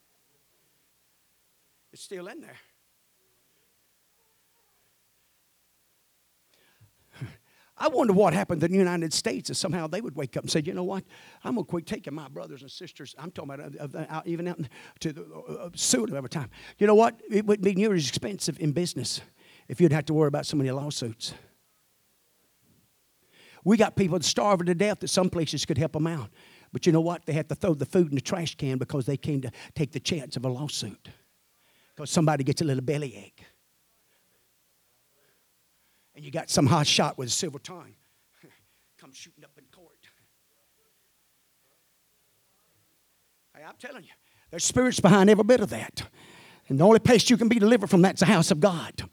It's 1.94 2.04
still 2.04 2.28
in 2.28 2.42
there. 2.42 2.58
I 7.78 7.88
wonder 7.88 8.12
what 8.12 8.34
happened 8.34 8.62
in 8.62 8.74
the 8.74 8.78
United 8.78 9.14
States 9.14 9.50
if 9.50 9.56
somehow 9.56 9.88
they 9.88 10.02
would 10.02 10.18
wake 10.18 10.36
up 10.36 10.44
and 10.44 10.52
say, 10.52 10.62
you 10.66 10.74
know 10.74 10.84
what, 10.84 11.06
I'm 11.46 11.56
going 11.56 11.66
to 11.66 11.70
quit 11.70 11.86
taking 11.88 12.14
my 12.14 12.28
brothers 12.28 12.62
and 12.62 12.70
sisters, 12.70 13.16
I'm 13.18 13.32
talking 13.32 13.54
about 13.54 13.96
uh, 13.96 14.22
even 14.26 14.50
out 14.50 14.60
to 15.00 15.14
the 15.14 15.24
uh, 15.24 15.54
uh 15.54 15.70
suit 15.76 16.14
every 16.14 16.30
time. 16.30 16.50
You 16.78 16.86
know 16.86 16.96
what, 16.96 17.22
it 17.32 17.46
wouldn't 17.46 17.64
be 17.64 17.76
near 17.76 17.94
as 17.94 18.10
expensive 18.10 18.60
in 18.60 18.74
business 18.74 19.22
if 19.70 19.80
you'd 19.80 19.94
have 19.94 20.06
to 20.06 20.14
worry 20.14 20.28
about 20.28 20.46
so 20.46 20.58
many 20.58 20.72
lawsuits. 20.72 21.34
We 23.64 23.78
got 23.78 23.96
people 23.96 24.20
starving 24.20 24.66
to 24.68 24.76
death 24.76 25.00
that 25.00 25.08
some 25.08 25.30
places 25.30 25.66
could 25.66 25.78
help 25.78 25.94
them 25.94 26.08
out. 26.08 26.30
But 26.72 26.86
you 26.86 26.92
know 26.92 27.02
what? 27.02 27.26
They 27.26 27.34
had 27.34 27.50
to 27.50 27.56
throw 27.56 27.74
the 27.74 27.86
food 27.86 28.10
in 28.10 28.16
the 28.16 28.22
trash 28.22 28.56
can 28.56 28.78
because 28.78 29.06
they 29.06 29.18
came 29.18 29.42
to 29.42 29.52
take 29.76 29.92
the 29.92 30.00
chance 30.00 30.38
of 30.38 30.46
a 30.46 30.50
lawsuit. 30.50 31.10
Because 31.96 32.12
somebody 32.12 32.44
gets 32.44 32.62
a 32.62 32.66
little 32.66 32.84
bellyache. 32.84 33.44
And 36.16 36.24
you 36.24 36.32
got 36.32 36.50
some 36.50 36.68
hot 36.68 36.86
shot 36.86 37.18
with 37.18 37.30
a 37.30 37.32
silver 37.32 37.60
tongue 37.60 37.96
come 38.98 39.12
shooting 39.14 39.44
up 39.44 39.52
in 39.58 39.64
court. 39.72 39.98
Hey, 43.56 43.64
I'm 43.68 43.76
telling 43.80 44.04
you, 44.04 44.12
there's 44.52 44.66
spirits 44.66 45.00
behind 45.00 45.30
every 45.30 45.44
bit 45.44 45.62
of 45.62 45.70
that. 45.70 46.04
And 46.68 46.80
the 46.80 46.86
only 46.86 47.00
place 47.00 47.30
you 47.30 47.38
can 47.38 47.50
be 47.50 47.58
delivered 47.58 47.90
from 47.90 48.04
that's 48.04 48.20
the 48.20 48.28
house 48.28 48.52
of 48.52 48.60
God 48.60 49.10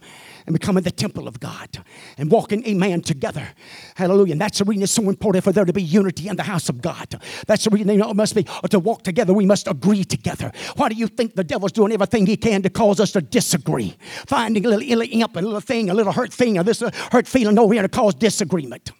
and 0.47 0.53
becoming 0.53 0.84
the 0.84 0.90
temple 0.90 1.26
of 1.26 1.40
God 1.40 1.84
and 2.16 2.30
walking, 2.30 2.64
amen, 2.66 3.03
together. 3.03 3.49
Hallelujah. 3.97 4.32
And 4.32 4.40
that's 4.40 4.59
the 4.59 4.64
reason 4.64 4.84
it's 4.84 4.92
so 4.92 5.09
important 5.09 5.44
for 5.44 5.53
there 5.53 5.64
to 5.64 5.72
be 5.72 5.82
unity 5.82 6.28
in 6.28 6.36
the 6.36 6.44
house 6.44 6.68
of 6.68 6.80
God. 6.80 7.20
That's 7.47 7.64
the 7.64 7.70
reason 7.70 7.90
it 7.90 8.16
must 8.16 8.34
be 8.34 8.47
to 8.70 8.78
walk 8.78 9.03
together. 9.03 9.34
We 9.34 9.46
must 9.46 9.66
agree 9.66 10.04
together. 10.04 10.53
Why 10.76 10.88
do 10.88 10.95
you 10.95 11.08
think 11.08 11.34
the 11.34 11.45
devil's 11.45 11.72
doing 11.72 11.92
everything 11.92 12.26
he 12.26 12.37
can 12.37 12.62
to 12.62 12.70
cause 12.70 13.00
us 13.00 13.12
to 13.12 13.20
disagree? 13.20 13.96
Finding 14.26 14.64
a 14.64 14.68
little 14.68 14.88
ill 14.88 15.03
imp, 15.03 15.37
a 15.37 15.41
little 15.41 15.61
thing, 15.61 15.91
a 15.91 15.95
little 15.95 16.12
hurt 16.12 16.33
thing, 16.33 16.58
or 16.58 16.62
this 16.62 16.80
uh, 16.80 16.91
hurt 17.11 17.26
feeling 17.26 17.58
over 17.58 17.75
here 17.75 17.83
to 17.83 17.88
cause 17.88 18.14
disagreement. 18.14 18.92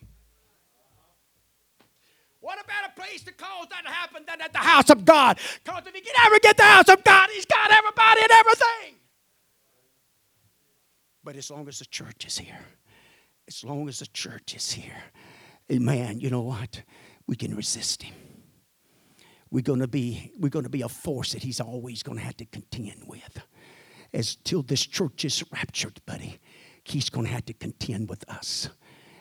What 2.41 2.59
about 2.65 2.91
a 2.91 3.01
place 3.01 3.23
to 3.25 3.33
cause 3.33 3.66
that 3.70 3.85
to 3.85 3.91
happen 3.91 4.25
than 4.27 4.41
at 4.41 4.53
the 4.53 4.59
house 4.59 4.91
of 4.91 5.05
God? 5.05 5.39
Because 5.65 5.87
if 5.87 5.95
he 5.95 6.01
can 6.01 6.15
ever 6.27 6.39
get 6.41 6.57
the 6.57 6.62
house 6.62 6.89
of 6.89 7.03
God, 7.05 7.29
he's 7.33 7.47
got 7.47 7.70
everybody 7.70 8.23
and 8.23 8.31
everything. 8.31 8.95
But 11.27 11.35
as 11.35 11.51
long 11.51 11.66
as 11.66 11.81
the 11.81 11.86
church 11.86 12.24
is 12.24 12.39
here, 12.39 12.61
as 13.48 13.65
long 13.65 13.89
as 13.89 13.98
the 13.98 14.07
church 14.07 14.55
is 14.55 14.70
here, 14.70 15.03
amen, 15.73 16.20
you 16.20 16.31
know 16.31 16.43
what? 16.43 16.85
We 17.27 17.35
can 17.35 17.57
resist 17.57 18.05
him. 18.05 18.15
We're 19.51 19.65
gonna 19.65 19.89
be, 19.89 20.31
we're 20.39 20.51
gonna 20.51 20.69
be 20.69 20.82
a 20.82 20.89
force 20.89 21.32
that 21.32 21.43
he's 21.43 21.61
always 21.61 22.05
gonna 22.05 22.20
have 22.20 22.36
to 22.36 22.44
contend 22.44 23.03
with. 23.09 23.43
As 24.15 24.36
till 24.36 24.62
this 24.62 24.86
church 24.86 25.24
is 25.24 25.43
raptured, 25.53 26.01
buddy, 26.07 26.39
he's 26.85 27.11
gonna 27.11 27.31
have 27.31 27.47
to 27.47 27.55
contend 27.55 28.09
with 28.09 28.23
us. 28.31 28.69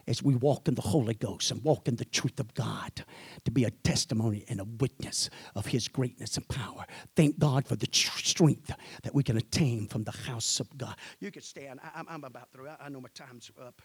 As 0.07 0.21
we 0.21 0.35
walk 0.35 0.67
in 0.67 0.75
the 0.75 0.81
Holy 0.81 1.13
Ghost 1.13 1.51
and 1.51 1.63
walk 1.63 1.87
in 1.87 1.95
the 1.95 2.05
truth 2.05 2.39
of 2.39 2.53
God 2.53 3.03
to 3.43 3.51
be 3.51 3.63
a 3.63 3.71
testimony 3.71 4.45
and 4.47 4.59
a 4.59 4.65
witness 4.65 5.29
of 5.55 5.67
His 5.67 5.87
greatness 5.87 6.37
and 6.37 6.47
power. 6.47 6.85
Thank 7.15 7.39
God 7.39 7.67
for 7.67 7.75
the 7.75 7.87
strength 7.91 8.71
that 9.03 9.15
we 9.15 9.23
can 9.23 9.37
attain 9.37 9.87
from 9.87 10.03
the 10.03 10.11
house 10.11 10.59
of 10.59 10.77
God. 10.77 10.95
You 11.19 11.31
can 11.31 11.41
stand. 11.41 11.79
I, 11.83 12.03
am 12.13 12.23
about 12.23 12.51
through. 12.51 12.69
I 12.79 12.89
know 12.89 13.01
my 13.01 13.09
time's 13.13 13.51
up. 13.61 13.81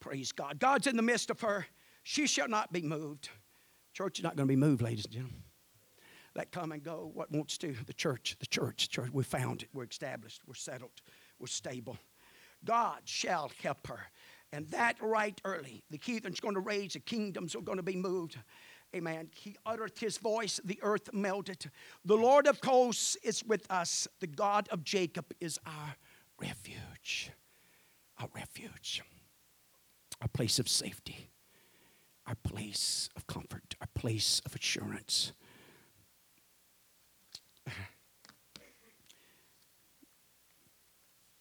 Praise 0.00 0.32
God. 0.32 0.60
God's 0.60 0.86
in 0.86 0.96
the 0.96 1.02
midst 1.02 1.30
of 1.30 1.40
her. 1.40 1.66
She 2.04 2.26
shall 2.26 2.48
not 2.48 2.72
be 2.72 2.82
moved. 2.82 3.30
Church 3.92 4.18
is 4.18 4.22
not 4.22 4.36
going 4.36 4.46
to 4.46 4.52
be 4.52 4.56
moved, 4.56 4.82
ladies 4.82 5.06
and 5.06 5.14
gentlemen. 5.14 5.42
Let 6.36 6.52
come 6.52 6.70
and 6.70 6.82
go. 6.82 7.10
What 7.14 7.32
wants 7.32 7.56
to? 7.58 7.74
The 7.86 7.94
church, 7.94 8.36
the 8.38 8.46
church, 8.46 8.88
the 8.88 8.92
church. 8.92 9.10
We 9.10 9.24
found 9.24 9.62
it. 9.62 9.68
We're 9.72 9.84
established. 9.84 10.42
We're 10.46 10.54
settled. 10.54 10.92
We're 11.38 11.46
stable. 11.46 11.96
God 12.64 13.00
shall 13.04 13.50
help 13.62 13.86
her. 13.86 14.00
And 14.52 14.68
that 14.70 14.96
right 15.00 15.38
early. 15.44 15.82
The 15.90 16.00
heathen's 16.02 16.40
going 16.40 16.54
to 16.54 16.60
raise, 16.60 16.94
the 16.94 17.00
kingdoms 17.00 17.54
are 17.54 17.60
going 17.60 17.76
to 17.78 17.82
be 17.82 17.96
moved. 17.96 18.38
Amen. 18.94 19.28
He 19.34 19.56
uttered 19.66 19.92
his 19.98 20.16
voice, 20.18 20.60
the 20.64 20.78
earth 20.82 21.12
melted. 21.12 21.70
The 22.04 22.16
Lord 22.16 22.46
of 22.46 22.60
hosts 22.62 23.16
is 23.22 23.44
with 23.44 23.70
us. 23.70 24.06
The 24.20 24.26
God 24.26 24.68
of 24.70 24.84
Jacob 24.84 25.26
is 25.40 25.58
our 25.66 25.96
refuge. 26.40 27.30
Our 28.18 28.28
refuge. 28.34 29.02
Our 30.22 30.28
place 30.28 30.58
of 30.58 30.68
safety. 30.68 31.30
Our 32.26 32.36
place 32.36 33.10
of 33.16 33.26
comfort. 33.26 33.74
Our 33.80 33.88
place 33.94 34.40
of 34.46 34.54
assurance. 34.54 35.32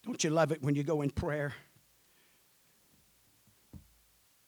Don't 0.04 0.24
you 0.24 0.30
love 0.30 0.52
it 0.52 0.62
when 0.62 0.76
you 0.76 0.84
go 0.84 1.02
in 1.02 1.10
prayer 1.10 1.54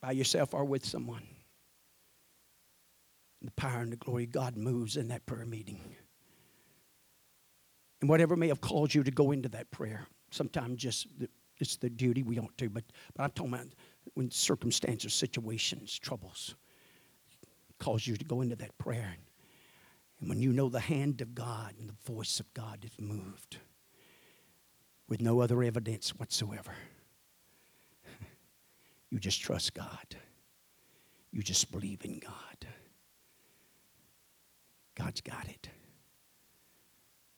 by 0.02 0.12
yourself 0.12 0.54
or 0.54 0.66
with 0.66 0.86
someone? 0.86 1.28
The 3.42 3.52
power 3.52 3.82
and 3.82 3.92
the 3.92 3.98
glory 3.98 4.24
of 4.24 4.32
God 4.32 4.58
moves 4.58 4.98
in 4.98 5.10
that 5.10 5.26
prayer 5.26 5.46
meeting. 5.46 5.80
And 8.02 8.10
whatever 8.10 8.36
may 8.36 8.48
have 8.48 8.62
caused 8.62 8.94
you 8.94 9.04
to 9.04 9.12
go 9.12 9.32
into 9.32 9.50
that 9.50 9.72
prayer, 9.72 10.08
sometimes 10.32 10.82
just 10.82 11.08
the, 11.20 11.30
it's 11.60 11.78
the 11.78 11.90
duty 11.90 12.24
we 12.24 12.40
ought 12.40 12.58
to, 12.58 12.70
but, 12.70 12.84
but 13.16 13.24
I'm 13.24 13.32
talking 13.32 13.54
about 13.54 13.68
when 14.14 14.30
circumstances, 14.32 15.14
situations, 15.14 15.98
troubles 15.98 16.56
cause 17.80 18.08
you 18.08 18.16
to 18.16 18.26
go 18.26 18.42
into 18.42 18.56
that 18.56 18.78
prayer. 18.78 19.16
And 20.20 20.30
when 20.30 20.42
you 20.42 20.52
know 20.52 20.70
the 20.70 20.80
hand 20.80 21.22
of 21.22 21.36
God 21.36 21.76
and 21.80 21.90
the 21.90 22.12
voice 22.12 22.40
of 22.40 22.52
God 22.54 22.84
is 22.84 22.92
moved 23.00 23.58
with 25.08 25.22
no 25.22 25.42
other 25.42 25.62
evidence 25.64 26.10
whatsoever, 26.10 26.74
you 29.10 29.20
just 29.20 29.42
trust 29.42 29.74
God. 29.74 30.16
You 31.32 31.42
just 31.42 31.72
believe 31.72 32.04
in 32.04 32.20
God. 32.20 32.68
God's 34.96 35.22
got 35.22 35.48
it. 35.48 35.70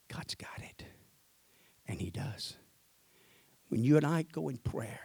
God's 0.08 0.36
got 0.36 0.60
it. 0.60 0.84
And 1.88 2.00
He 2.00 2.10
does. 2.10 2.56
When 3.68 3.84
you 3.84 3.98
and 3.98 4.06
I 4.06 4.24
go 4.24 4.50
in 4.50 4.58
prayer 4.58 5.02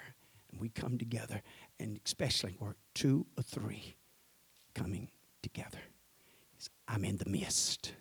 and 0.50 0.60
we 0.60 0.68
come 0.68 0.96
together, 0.96 1.42
and 1.78 2.00
especially 2.06 2.56
where 2.58 2.76
two 2.94 3.26
or 3.36 3.42
three 3.42 3.96
coming 4.74 5.08
together. 5.42 5.78
I'm 6.88 7.04
in 7.04 7.16
the 7.16 7.28
midst. 7.28 7.92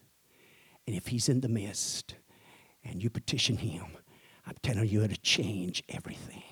And 0.86 0.96
if 0.96 1.08
he's 1.08 1.30
in 1.30 1.42
the 1.42 1.50
midst 1.50 2.16
and 2.84 3.02
you 3.02 3.10
petition 3.10 3.58
him, 3.58 3.86
I'm 4.46 4.56
telling 4.62 4.90
you, 4.90 5.04
it'll 5.04 5.16
change 5.22 5.84
everything. 5.90 6.44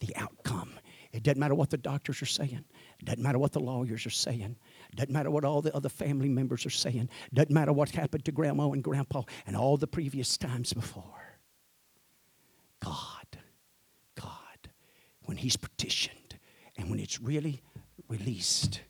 The 0.00 0.14
outcome. 0.16 0.72
It 1.16 1.22
doesn't 1.22 1.40
matter 1.40 1.54
what 1.54 1.70
the 1.70 1.78
doctors 1.78 2.20
are 2.20 2.26
saying. 2.26 2.62
It 3.00 3.06
doesn't 3.06 3.22
matter 3.22 3.38
what 3.38 3.52
the 3.52 3.60
lawyers 3.60 4.04
are 4.04 4.10
saying. 4.10 4.56
It 4.90 4.96
doesn't 4.96 5.12
matter 5.12 5.30
what 5.30 5.44
all 5.44 5.62
the 5.62 5.74
other 5.74 5.88
family 5.88 6.28
members 6.28 6.66
are 6.66 6.70
saying. 6.70 7.08
It 7.32 7.34
doesn't 7.34 7.54
matter 7.54 7.72
what 7.72 7.88
happened 7.88 8.26
to 8.26 8.32
grandma 8.32 8.70
and 8.70 8.84
grandpa 8.84 9.22
and 9.46 9.56
all 9.56 9.78
the 9.78 9.86
previous 9.86 10.36
times 10.36 10.74
before. 10.74 11.38
God, 12.84 13.38
God, 14.14 14.68
when 15.22 15.38
He's 15.38 15.56
petitioned 15.56 16.38
and 16.76 16.90
when 16.90 17.00
it's 17.00 17.18
really 17.18 17.62
released, 18.08 18.82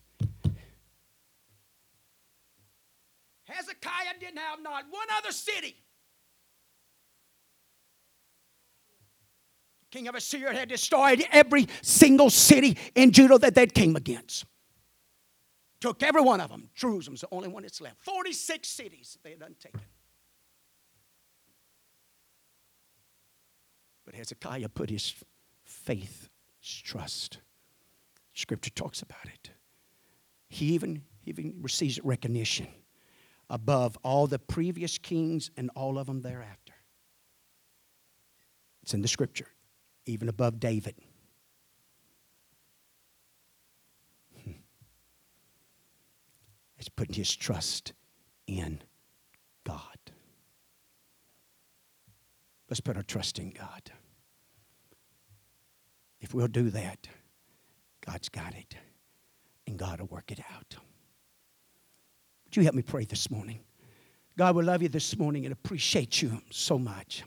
Hezekiah 3.45 4.19
didn't 4.19 4.39
have 4.39 4.61
not 4.61 4.83
one 4.89 5.07
other 5.17 5.31
city. 5.31 5.77
King 9.91 10.07
of 10.07 10.15
Assyria 10.15 10.53
had 10.53 10.69
destroyed 10.69 11.23
every 11.31 11.67
single 11.81 12.29
city 12.29 12.77
in 12.95 13.11
Judah 13.11 13.37
that 13.39 13.55
they 13.55 13.67
came 13.67 13.95
against. 13.95 14.45
Took 15.79 16.03
every 16.03 16.21
one 16.21 16.41
of 16.41 16.49
them. 16.49 16.69
Jerusalem's 16.75 17.21
the 17.21 17.27
only 17.31 17.47
one 17.47 17.63
that's 17.63 17.79
left. 17.79 17.99
46 18.01 18.67
cities 18.67 19.17
they 19.23 19.31
had 19.31 19.59
taken. 19.59 19.79
But 24.05 24.15
Hezekiah 24.15 24.69
put 24.69 24.89
his 24.89 25.13
faith, 25.65 26.29
his 26.59 26.81
trust. 26.81 27.39
Scripture 28.33 28.71
talks 28.71 29.01
about 29.01 29.25
it. 29.25 29.51
He 30.49 30.67
even, 30.67 31.03
he 31.21 31.31
even 31.31 31.55
receives 31.61 31.99
recognition 32.03 32.67
above 33.49 33.97
all 34.03 34.27
the 34.27 34.39
previous 34.39 34.97
kings 34.97 35.51
and 35.57 35.69
all 35.75 35.97
of 35.97 36.07
them 36.07 36.21
thereafter. 36.21 36.73
It's 38.81 38.93
in 38.93 39.01
the 39.01 39.07
scripture, 39.07 39.47
even 40.07 40.29
above 40.29 40.59
David. 40.59 40.95
Hmm. 44.43 44.51
It's 46.77 46.89
putting 46.89 47.15
his 47.15 47.35
trust 47.35 47.93
in 48.47 48.81
God. 49.65 49.97
Let's 52.69 52.81
put 52.81 52.97
our 52.97 53.03
trust 53.03 53.39
in 53.39 53.51
God. 53.51 53.91
If 56.19 56.33
we'll 56.33 56.47
do 56.47 56.69
that, 56.71 57.07
God's 58.05 58.29
got 58.29 58.55
it, 58.55 58.75
and 59.67 59.77
God 59.77 59.99
will 59.99 60.07
work 60.07 60.31
it 60.31 60.39
out. 60.53 60.75
Would 62.45 62.55
you 62.55 62.63
help 62.63 62.75
me 62.75 62.81
pray 62.81 63.05
this 63.05 63.29
morning? 63.29 63.59
God, 64.37 64.55
we 64.55 64.63
love 64.63 64.81
you 64.81 64.89
this 64.89 65.17
morning 65.17 65.45
and 65.45 65.53
appreciate 65.53 66.21
you 66.21 66.41
so 66.49 66.77
much. 66.77 67.23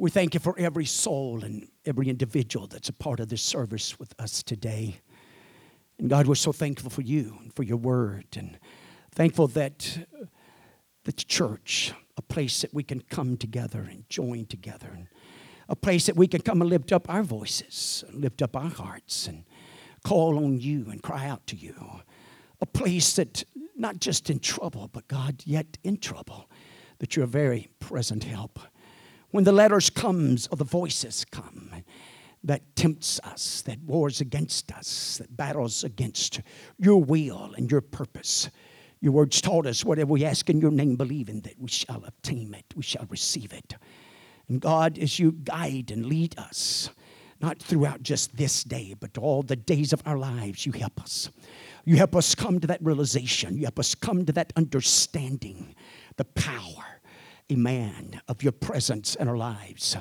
We 0.00 0.10
thank 0.10 0.32
you 0.32 0.38
for 0.38 0.56
every 0.56 0.84
soul 0.84 1.42
and 1.42 1.66
every 1.84 2.08
individual 2.08 2.68
that's 2.68 2.88
a 2.88 2.92
part 2.92 3.18
of 3.18 3.28
this 3.28 3.42
service 3.42 3.98
with 3.98 4.14
us 4.20 4.44
today. 4.44 5.00
And 5.98 6.08
God, 6.08 6.28
we're 6.28 6.36
so 6.36 6.52
thankful 6.52 6.88
for 6.88 7.02
you 7.02 7.36
and 7.42 7.52
for 7.56 7.64
your 7.64 7.78
word, 7.78 8.26
and 8.36 8.56
thankful 9.10 9.48
that 9.48 9.98
the 11.02 11.12
church, 11.12 11.92
a 12.16 12.22
place 12.22 12.62
that 12.62 12.72
we 12.72 12.84
can 12.84 13.00
come 13.00 13.36
together 13.36 13.80
and 13.90 14.08
join 14.08 14.46
together, 14.46 14.88
and 14.94 15.08
a 15.68 15.74
place 15.74 16.06
that 16.06 16.14
we 16.14 16.28
can 16.28 16.42
come 16.42 16.60
and 16.60 16.70
lift 16.70 16.92
up 16.92 17.10
our 17.10 17.24
voices, 17.24 18.04
and 18.06 18.20
lift 18.20 18.40
up 18.40 18.54
our 18.54 18.70
hearts, 18.70 19.26
and 19.26 19.42
call 20.04 20.38
on 20.38 20.60
you 20.60 20.86
and 20.90 21.02
cry 21.02 21.26
out 21.26 21.44
to 21.48 21.56
you 21.56 21.74
a 22.60 22.66
place 22.66 23.14
that 23.16 23.42
not 23.76 23.98
just 23.98 24.30
in 24.30 24.38
trouble, 24.38 24.88
but 24.92 25.08
God, 25.08 25.42
yet 25.44 25.78
in 25.82 25.96
trouble, 25.96 26.48
that 26.98 27.16
you're 27.16 27.24
a 27.24 27.28
very 27.28 27.68
present 27.80 28.24
help. 28.24 28.60
When 29.30 29.44
the 29.44 29.52
letters 29.52 29.90
comes 29.90 30.46
or 30.48 30.56
the 30.56 30.64
voices 30.64 31.24
come 31.30 31.70
that 32.44 32.76
tempts 32.76 33.20
us, 33.24 33.62
that 33.62 33.80
wars 33.82 34.20
against 34.20 34.72
us, 34.72 35.18
that 35.18 35.36
battles 35.36 35.84
against 35.84 36.40
your 36.78 37.02
will 37.02 37.52
and 37.56 37.70
your 37.70 37.80
purpose. 37.80 38.48
Your 39.00 39.12
words 39.12 39.40
taught 39.40 39.66
us 39.66 39.84
whatever 39.84 40.12
we 40.12 40.24
ask 40.24 40.48
in 40.48 40.60
your 40.60 40.70
name, 40.70 40.96
believing 40.96 41.40
that 41.42 41.58
we 41.58 41.68
shall 41.68 42.04
obtain 42.04 42.54
it, 42.54 42.64
we 42.74 42.82
shall 42.82 43.06
receive 43.10 43.52
it. 43.52 43.74
And 44.48 44.60
God, 44.60 44.98
as 44.98 45.18
you 45.18 45.32
guide 45.32 45.90
and 45.90 46.06
lead 46.06 46.38
us, 46.38 46.90
not 47.40 47.58
throughout 47.58 48.02
just 48.02 48.36
this 48.36 48.64
day, 48.64 48.94
but 48.98 49.16
all 49.18 49.42
the 49.42 49.54
days 49.54 49.92
of 49.92 50.02
our 50.06 50.18
lives, 50.18 50.66
you 50.66 50.72
help 50.72 51.00
us. 51.00 51.30
You 51.84 51.96
help 51.96 52.16
us 52.16 52.34
come 52.34 52.58
to 52.60 52.66
that 52.66 52.82
realization. 52.82 53.56
You 53.56 53.64
help 53.64 53.78
us 53.78 53.94
come 53.94 54.26
to 54.26 54.32
that 54.32 54.52
understanding, 54.56 55.74
the 56.16 56.24
power 56.24 56.97
amen, 57.50 58.20
of 58.28 58.42
your 58.42 58.52
presence 58.52 59.14
in 59.14 59.26
our 59.26 59.36
lives. 59.36 59.96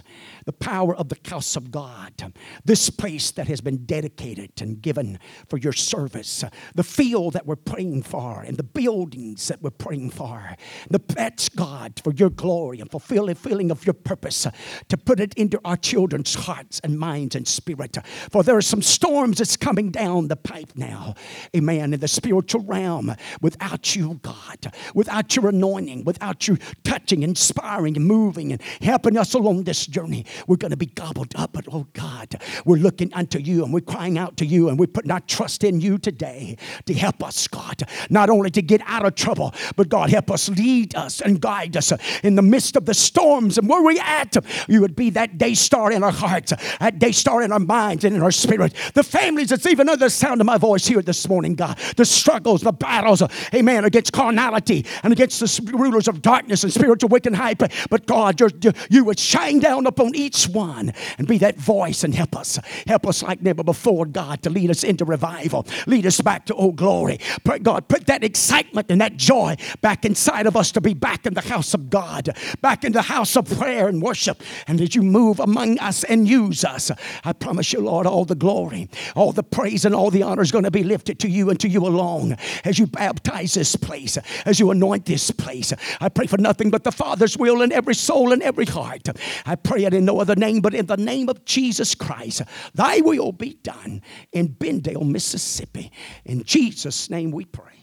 The 0.45 0.53
power 0.53 0.93
of 0.95 1.07
the 1.07 1.17
house 1.29 1.55
of 1.55 1.71
God, 1.71 2.33
this 2.65 2.89
place 2.89 3.31
that 3.31 3.47
has 3.47 3.61
been 3.61 3.85
dedicated 3.85 4.51
and 4.61 4.81
given 4.81 5.17
for 5.47 5.57
your 5.57 5.71
service, 5.71 6.43
the 6.75 6.83
field 6.83 7.33
that 7.33 7.45
we're 7.45 7.55
praying 7.55 8.03
for, 8.03 8.41
and 8.41 8.57
the 8.57 8.63
buildings 8.63 9.47
that 9.47 9.61
we're 9.61 9.69
praying 9.69 10.09
for, 10.09 10.55
the 10.89 10.99
pets, 10.99 11.47
God, 11.47 12.01
for 12.03 12.11
your 12.13 12.29
glory 12.29 12.81
and 12.81 12.91
fulfill 12.91 13.27
the 13.27 13.35
feeling 13.35 13.71
of 13.71 13.85
your 13.85 13.93
purpose 13.93 14.45
to 14.89 14.97
put 14.97 15.21
it 15.21 15.33
into 15.35 15.59
our 15.63 15.77
children's 15.77 16.33
hearts 16.33 16.81
and 16.83 16.99
minds 16.99 17.35
and 17.35 17.47
spirit. 17.47 17.97
For 18.29 18.43
there 18.43 18.57
are 18.57 18.61
some 18.61 18.81
storms 18.81 19.37
that's 19.37 19.55
coming 19.55 19.91
down 19.91 20.27
the 20.27 20.35
pipe 20.35 20.73
now, 20.75 21.15
amen, 21.55 21.93
in 21.93 21.99
the 22.01 22.07
spiritual 22.09 22.63
realm 22.63 23.15
without 23.41 23.95
you, 23.95 24.19
God, 24.21 24.73
without 24.93 25.35
your 25.35 25.47
anointing, 25.47 26.03
without 26.03 26.47
you 26.47 26.57
touching 26.83 27.23
and 27.23 27.36
inspiring 27.37 27.95
and 27.95 28.05
moving 28.05 28.51
and 28.51 28.61
helping 28.81 29.15
us 29.15 29.35
along 29.35 29.63
this 29.63 29.85
journey. 29.85 30.25
We're 30.47 30.57
going 30.57 30.71
to 30.71 30.77
be 30.77 30.87
gobbled 30.87 31.33
up, 31.35 31.53
but 31.53 31.65
oh 31.71 31.85
God, 31.93 32.41
we're 32.65 32.77
looking 32.77 33.13
unto 33.13 33.37
you 33.37 33.63
and 33.63 33.71
we're 33.71 33.81
crying 33.81 34.17
out 34.17 34.37
to 34.37 34.45
you 34.45 34.69
and 34.69 34.79
we're 34.79 34.87
putting 34.87 35.11
our 35.11 35.19
trust 35.19 35.63
in 35.63 35.79
you 35.79 35.99
today 35.99 36.57
to 36.85 36.93
help 36.95 37.23
us, 37.23 37.47
God, 37.47 37.83
not 38.09 38.31
only 38.31 38.49
to 38.49 38.61
get 38.63 38.81
out 38.87 39.05
of 39.05 39.13
trouble, 39.13 39.53
but 39.75 39.87
God, 39.87 40.09
help 40.09 40.31
us 40.31 40.49
lead 40.49 40.95
us 40.95 41.21
and 41.21 41.39
guide 41.39 41.77
us 41.77 41.93
in 42.23 42.33
the 42.35 42.41
midst 42.41 42.75
of 42.75 42.85
the 42.85 42.95
storms 42.95 43.59
and 43.59 43.69
where 43.69 43.83
we 43.83 43.99
at. 43.99 44.35
You 44.67 44.81
would 44.81 44.95
be 44.95 45.11
that 45.11 45.37
day 45.37 45.53
star 45.53 45.91
in 45.91 46.03
our 46.03 46.11
hearts, 46.11 46.53
that 46.79 46.97
day 46.97 47.11
star 47.11 47.43
in 47.43 47.51
our 47.51 47.59
minds 47.59 48.03
and 48.03 48.15
in 48.15 48.23
our 48.23 48.31
spirit. 48.31 48.73
The 48.95 49.03
families 49.03 49.49
that's 49.49 49.67
even 49.67 49.89
under 49.89 50.05
the 50.05 50.09
sound 50.09 50.41
of 50.41 50.47
my 50.47 50.57
voice 50.57 50.87
here 50.87 51.03
this 51.03 51.29
morning, 51.29 51.53
God, 51.53 51.77
the 51.97 52.05
struggles, 52.05 52.61
the 52.61 52.71
battles, 52.71 53.21
amen, 53.53 53.85
against 53.85 54.11
carnality 54.11 54.87
and 55.03 55.13
against 55.13 55.39
the 55.39 55.71
rulers 55.77 56.07
of 56.07 56.23
darkness 56.23 56.63
and 56.63 56.73
spiritual 56.73 57.09
But 57.33 58.05
God, 58.05 58.41
you 58.89 59.03
would 59.05 59.19
shine 59.19 59.59
down 59.59 59.85
upon 59.85 60.15
each 60.15 60.47
one 60.47 60.93
and 61.17 61.27
be 61.27 61.37
that 61.39 61.57
voice 61.57 62.03
and 62.03 62.13
help 62.13 62.35
us. 62.35 62.59
Help 62.87 63.07
us 63.07 63.23
like 63.23 63.41
never 63.41 63.63
before, 63.63 64.05
God, 64.05 64.41
to 64.43 64.49
lead 64.49 64.69
us 64.69 64.83
into 64.83 65.05
revival. 65.05 65.65
Lead 65.85 66.05
us 66.05 66.21
back 66.21 66.45
to, 66.47 66.53
old 66.53 66.75
glory. 66.75 67.19
Pray, 67.43 67.59
God, 67.59 67.87
put 67.87 68.07
that 68.07 68.23
excitement 68.23 68.89
and 68.89 69.01
that 69.01 69.17
joy 69.17 69.55
back 69.81 70.05
inside 70.05 70.47
of 70.47 70.55
us 70.55 70.71
to 70.71 70.81
be 70.81 70.93
back 70.93 71.25
in 71.25 71.33
the 71.33 71.41
house 71.41 71.73
of 71.73 71.89
God, 71.89 72.35
back 72.61 72.83
in 72.83 72.91
the 72.91 73.01
house 73.01 73.35
of 73.35 73.45
prayer 73.57 73.87
and 73.87 74.01
worship. 74.01 74.41
And 74.67 74.81
as 74.81 74.95
you 74.95 75.03
move 75.03 75.39
among 75.39 75.79
us 75.79 76.03
and 76.03 76.27
use 76.27 76.63
us, 76.65 76.91
I 77.23 77.33
promise 77.33 77.73
you, 77.73 77.81
Lord, 77.81 78.07
all 78.07 78.25
the 78.25 78.35
glory, 78.35 78.89
all 79.15 79.31
the 79.31 79.43
praise, 79.43 79.85
and 79.85 79.93
all 79.93 80.11
the 80.11 80.23
honor 80.23 80.41
is 80.41 80.51
going 80.51 80.63
to 80.63 80.71
be 80.71 80.83
lifted 80.83 81.19
to 81.19 81.29
you 81.29 81.49
and 81.49 81.59
to 81.59 81.67
you 81.67 81.85
alone 81.85 82.37
as 82.63 82.79
you 82.79 82.87
baptize 82.87 83.53
this 83.53 83.75
place, 83.75 84.17
as 84.45 84.59
you 84.59 84.71
anoint 84.71 85.05
this 85.05 85.31
place. 85.31 85.73
I 86.01 86.09
pray 86.09 86.27
for 86.27 86.37
nothing 86.37 86.69
but 86.69 86.83
the 86.83 86.91
Father's 87.17 87.35
will 87.35 87.63
in 87.63 87.71
every 87.71 87.95
soul 87.95 88.31
and 88.31 88.43
every 88.43 88.65
heart. 88.65 89.09
I 89.43 89.55
pray 89.55 89.85
it 89.85 89.93
in 89.95 90.05
no 90.05 90.19
other 90.21 90.35
name 90.35 90.61
but 90.61 90.75
in 90.75 90.85
the 90.85 90.97
name 90.97 91.29
of 91.29 91.43
Jesus 91.45 91.95
Christ. 91.95 92.43
Thy 92.75 93.01
will 93.01 93.31
be 93.31 93.55
done 93.55 94.03
in 94.33 94.49
Benndale, 94.49 95.03
Mississippi. 95.03 95.91
In 96.25 96.43
Jesus' 96.43 97.09
name 97.09 97.31
we 97.31 97.45
pray. 97.45 97.73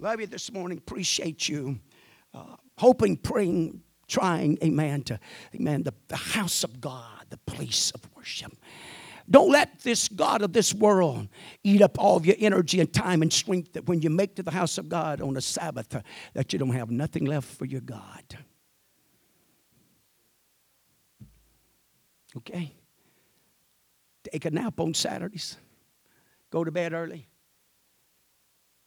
Love 0.00 0.20
you 0.20 0.26
this 0.26 0.52
morning. 0.52 0.78
Appreciate 0.78 1.48
you. 1.48 1.78
Uh, 2.34 2.56
hoping, 2.76 3.16
praying, 3.16 3.80
trying, 4.08 4.58
amen, 4.60 5.04
to, 5.04 5.20
amen, 5.54 5.84
the, 5.84 5.94
the 6.08 6.16
house 6.16 6.64
of 6.64 6.80
God, 6.80 7.26
the 7.30 7.38
place 7.46 7.92
of 7.92 8.00
worship. 8.16 8.52
Don't 9.30 9.52
let 9.52 9.78
this 9.82 10.08
God 10.08 10.42
of 10.42 10.52
this 10.52 10.74
world 10.74 11.28
eat 11.62 11.80
up 11.80 11.96
all 11.96 12.16
of 12.16 12.26
your 12.26 12.36
energy 12.40 12.80
and 12.80 12.92
time 12.92 13.22
and 13.22 13.32
strength 13.32 13.74
that 13.74 13.86
when 13.86 14.02
you 14.02 14.10
make 14.10 14.34
to 14.34 14.42
the 14.42 14.50
house 14.50 14.78
of 14.78 14.88
God 14.88 15.20
on 15.20 15.36
a 15.36 15.40
Sabbath, 15.40 15.96
that 16.34 16.52
you 16.52 16.58
don't 16.58 16.70
have 16.70 16.90
nothing 16.90 17.24
left 17.24 17.46
for 17.46 17.66
your 17.66 17.80
God. 17.80 18.43
Okay? 22.36 22.74
Take 24.32 24.44
a 24.44 24.50
nap 24.50 24.80
on 24.80 24.94
Saturdays. 24.94 25.56
Go 26.50 26.64
to 26.64 26.70
bed 26.70 26.92
early. 26.92 27.28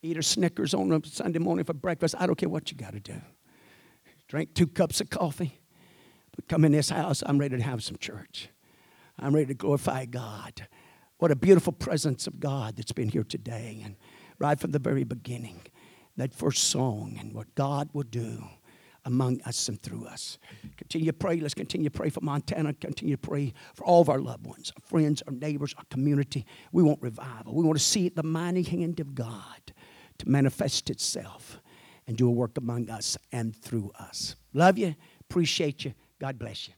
Eat 0.01 0.17
a 0.17 0.23
Snickers 0.23 0.73
on 0.73 0.91
a 0.91 1.05
Sunday 1.05 1.39
morning 1.39 1.65
for 1.65 1.73
breakfast. 1.73 2.15
I 2.17 2.27
don't 2.27 2.37
care 2.37 2.49
what 2.49 2.71
you 2.71 2.77
got 2.77 2.93
to 2.93 2.99
do. 2.99 3.21
Drink 4.27 4.53
two 4.53 4.67
cups 4.67 5.01
of 5.01 5.09
coffee. 5.09 5.59
But 6.35 6.47
come 6.47 6.65
in 6.65 6.71
this 6.71 6.89
house, 6.89 7.23
I'm 7.25 7.37
ready 7.37 7.57
to 7.57 7.63
have 7.63 7.83
some 7.83 7.97
church. 7.97 8.49
I'm 9.17 9.33
ready 9.33 9.47
to 9.47 9.53
glorify 9.53 10.05
God. 10.05 10.67
What 11.17 11.31
a 11.31 11.35
beautiful 11.35 11.73
presence 11.73 12.27
of 12.27 12.39
God 12.39 12.77
that's 12.77 12.91
been 12.91 13.09
here 13.09 13.23
today. 13.23 13.81
And 13.83 13.95
right 14.37 14.59
from 14.59 14.71
the 14.71 14.79
very 14.79 15.03
beginning, 15.03 15.61
that 16.15 16.33
first 16.33 16.65
song 16.65 17.17
and 17.19 17.33
what 17.33 17.53
God 17.55 17.89
will 17.93 18.03
do 18.03 18.43
among 19.07 19.41
us 19.43 19.69
and 19.69 19.81
through 19.81 20.05
us. 20.05 20.37
Continue 20.75 21.07
to 21.07 21.13
pray. 21.13 21.39
Let's 21.39 21.53
continue 21.53 21.89
to 21.89 21.97
pray 21.97 22.09
for 22.09 22.19
Montana. 22.21 22.73
Continue 22.73 23.15
to 23.15 23.27
pray 23.27 23.53
for 23.73 23.85
all 23.85 24.01
of 24.01 24.09
our 24.09 24.19
loved 24.19 24.45
ones, 24.45 24.71
our 24.75 24.87
friends, 24.87 25.23
our 25.25 25.33
neighbors, 25.33 25.73
our 25.77 25.85
community. 25.89 26.45
We 26.73 26.83
want 26.83 27.01
revival. 27.01 27.55
We 27.55 27.63
want 27.63 27.79
to 27.79 27.83
see 27.83 28.09
the 28.09 28.21
mighty 28.21 28.63
hand 28.63 28.99
of 28.99 29.15
God 29.15 29.73
to 30.19 30.29
manifest 30.29 30.89
itself 30.89 31.59
and 32.05 32.17
do 32.17 32.27
a 32.27 32.31
work 32.31 32.57
among 32.57 32.89
us 32.89 33.17
and 33.31 33.55
through 33.55 33.91
us. 33.97 34.35
Love 34.53 34.77
you. 34.77 34.93
Appreciate 35.21 35.85
you. 35.85 35.93
God 36.19 36.37
bless 36.37 36.67
you. 36.67 36.73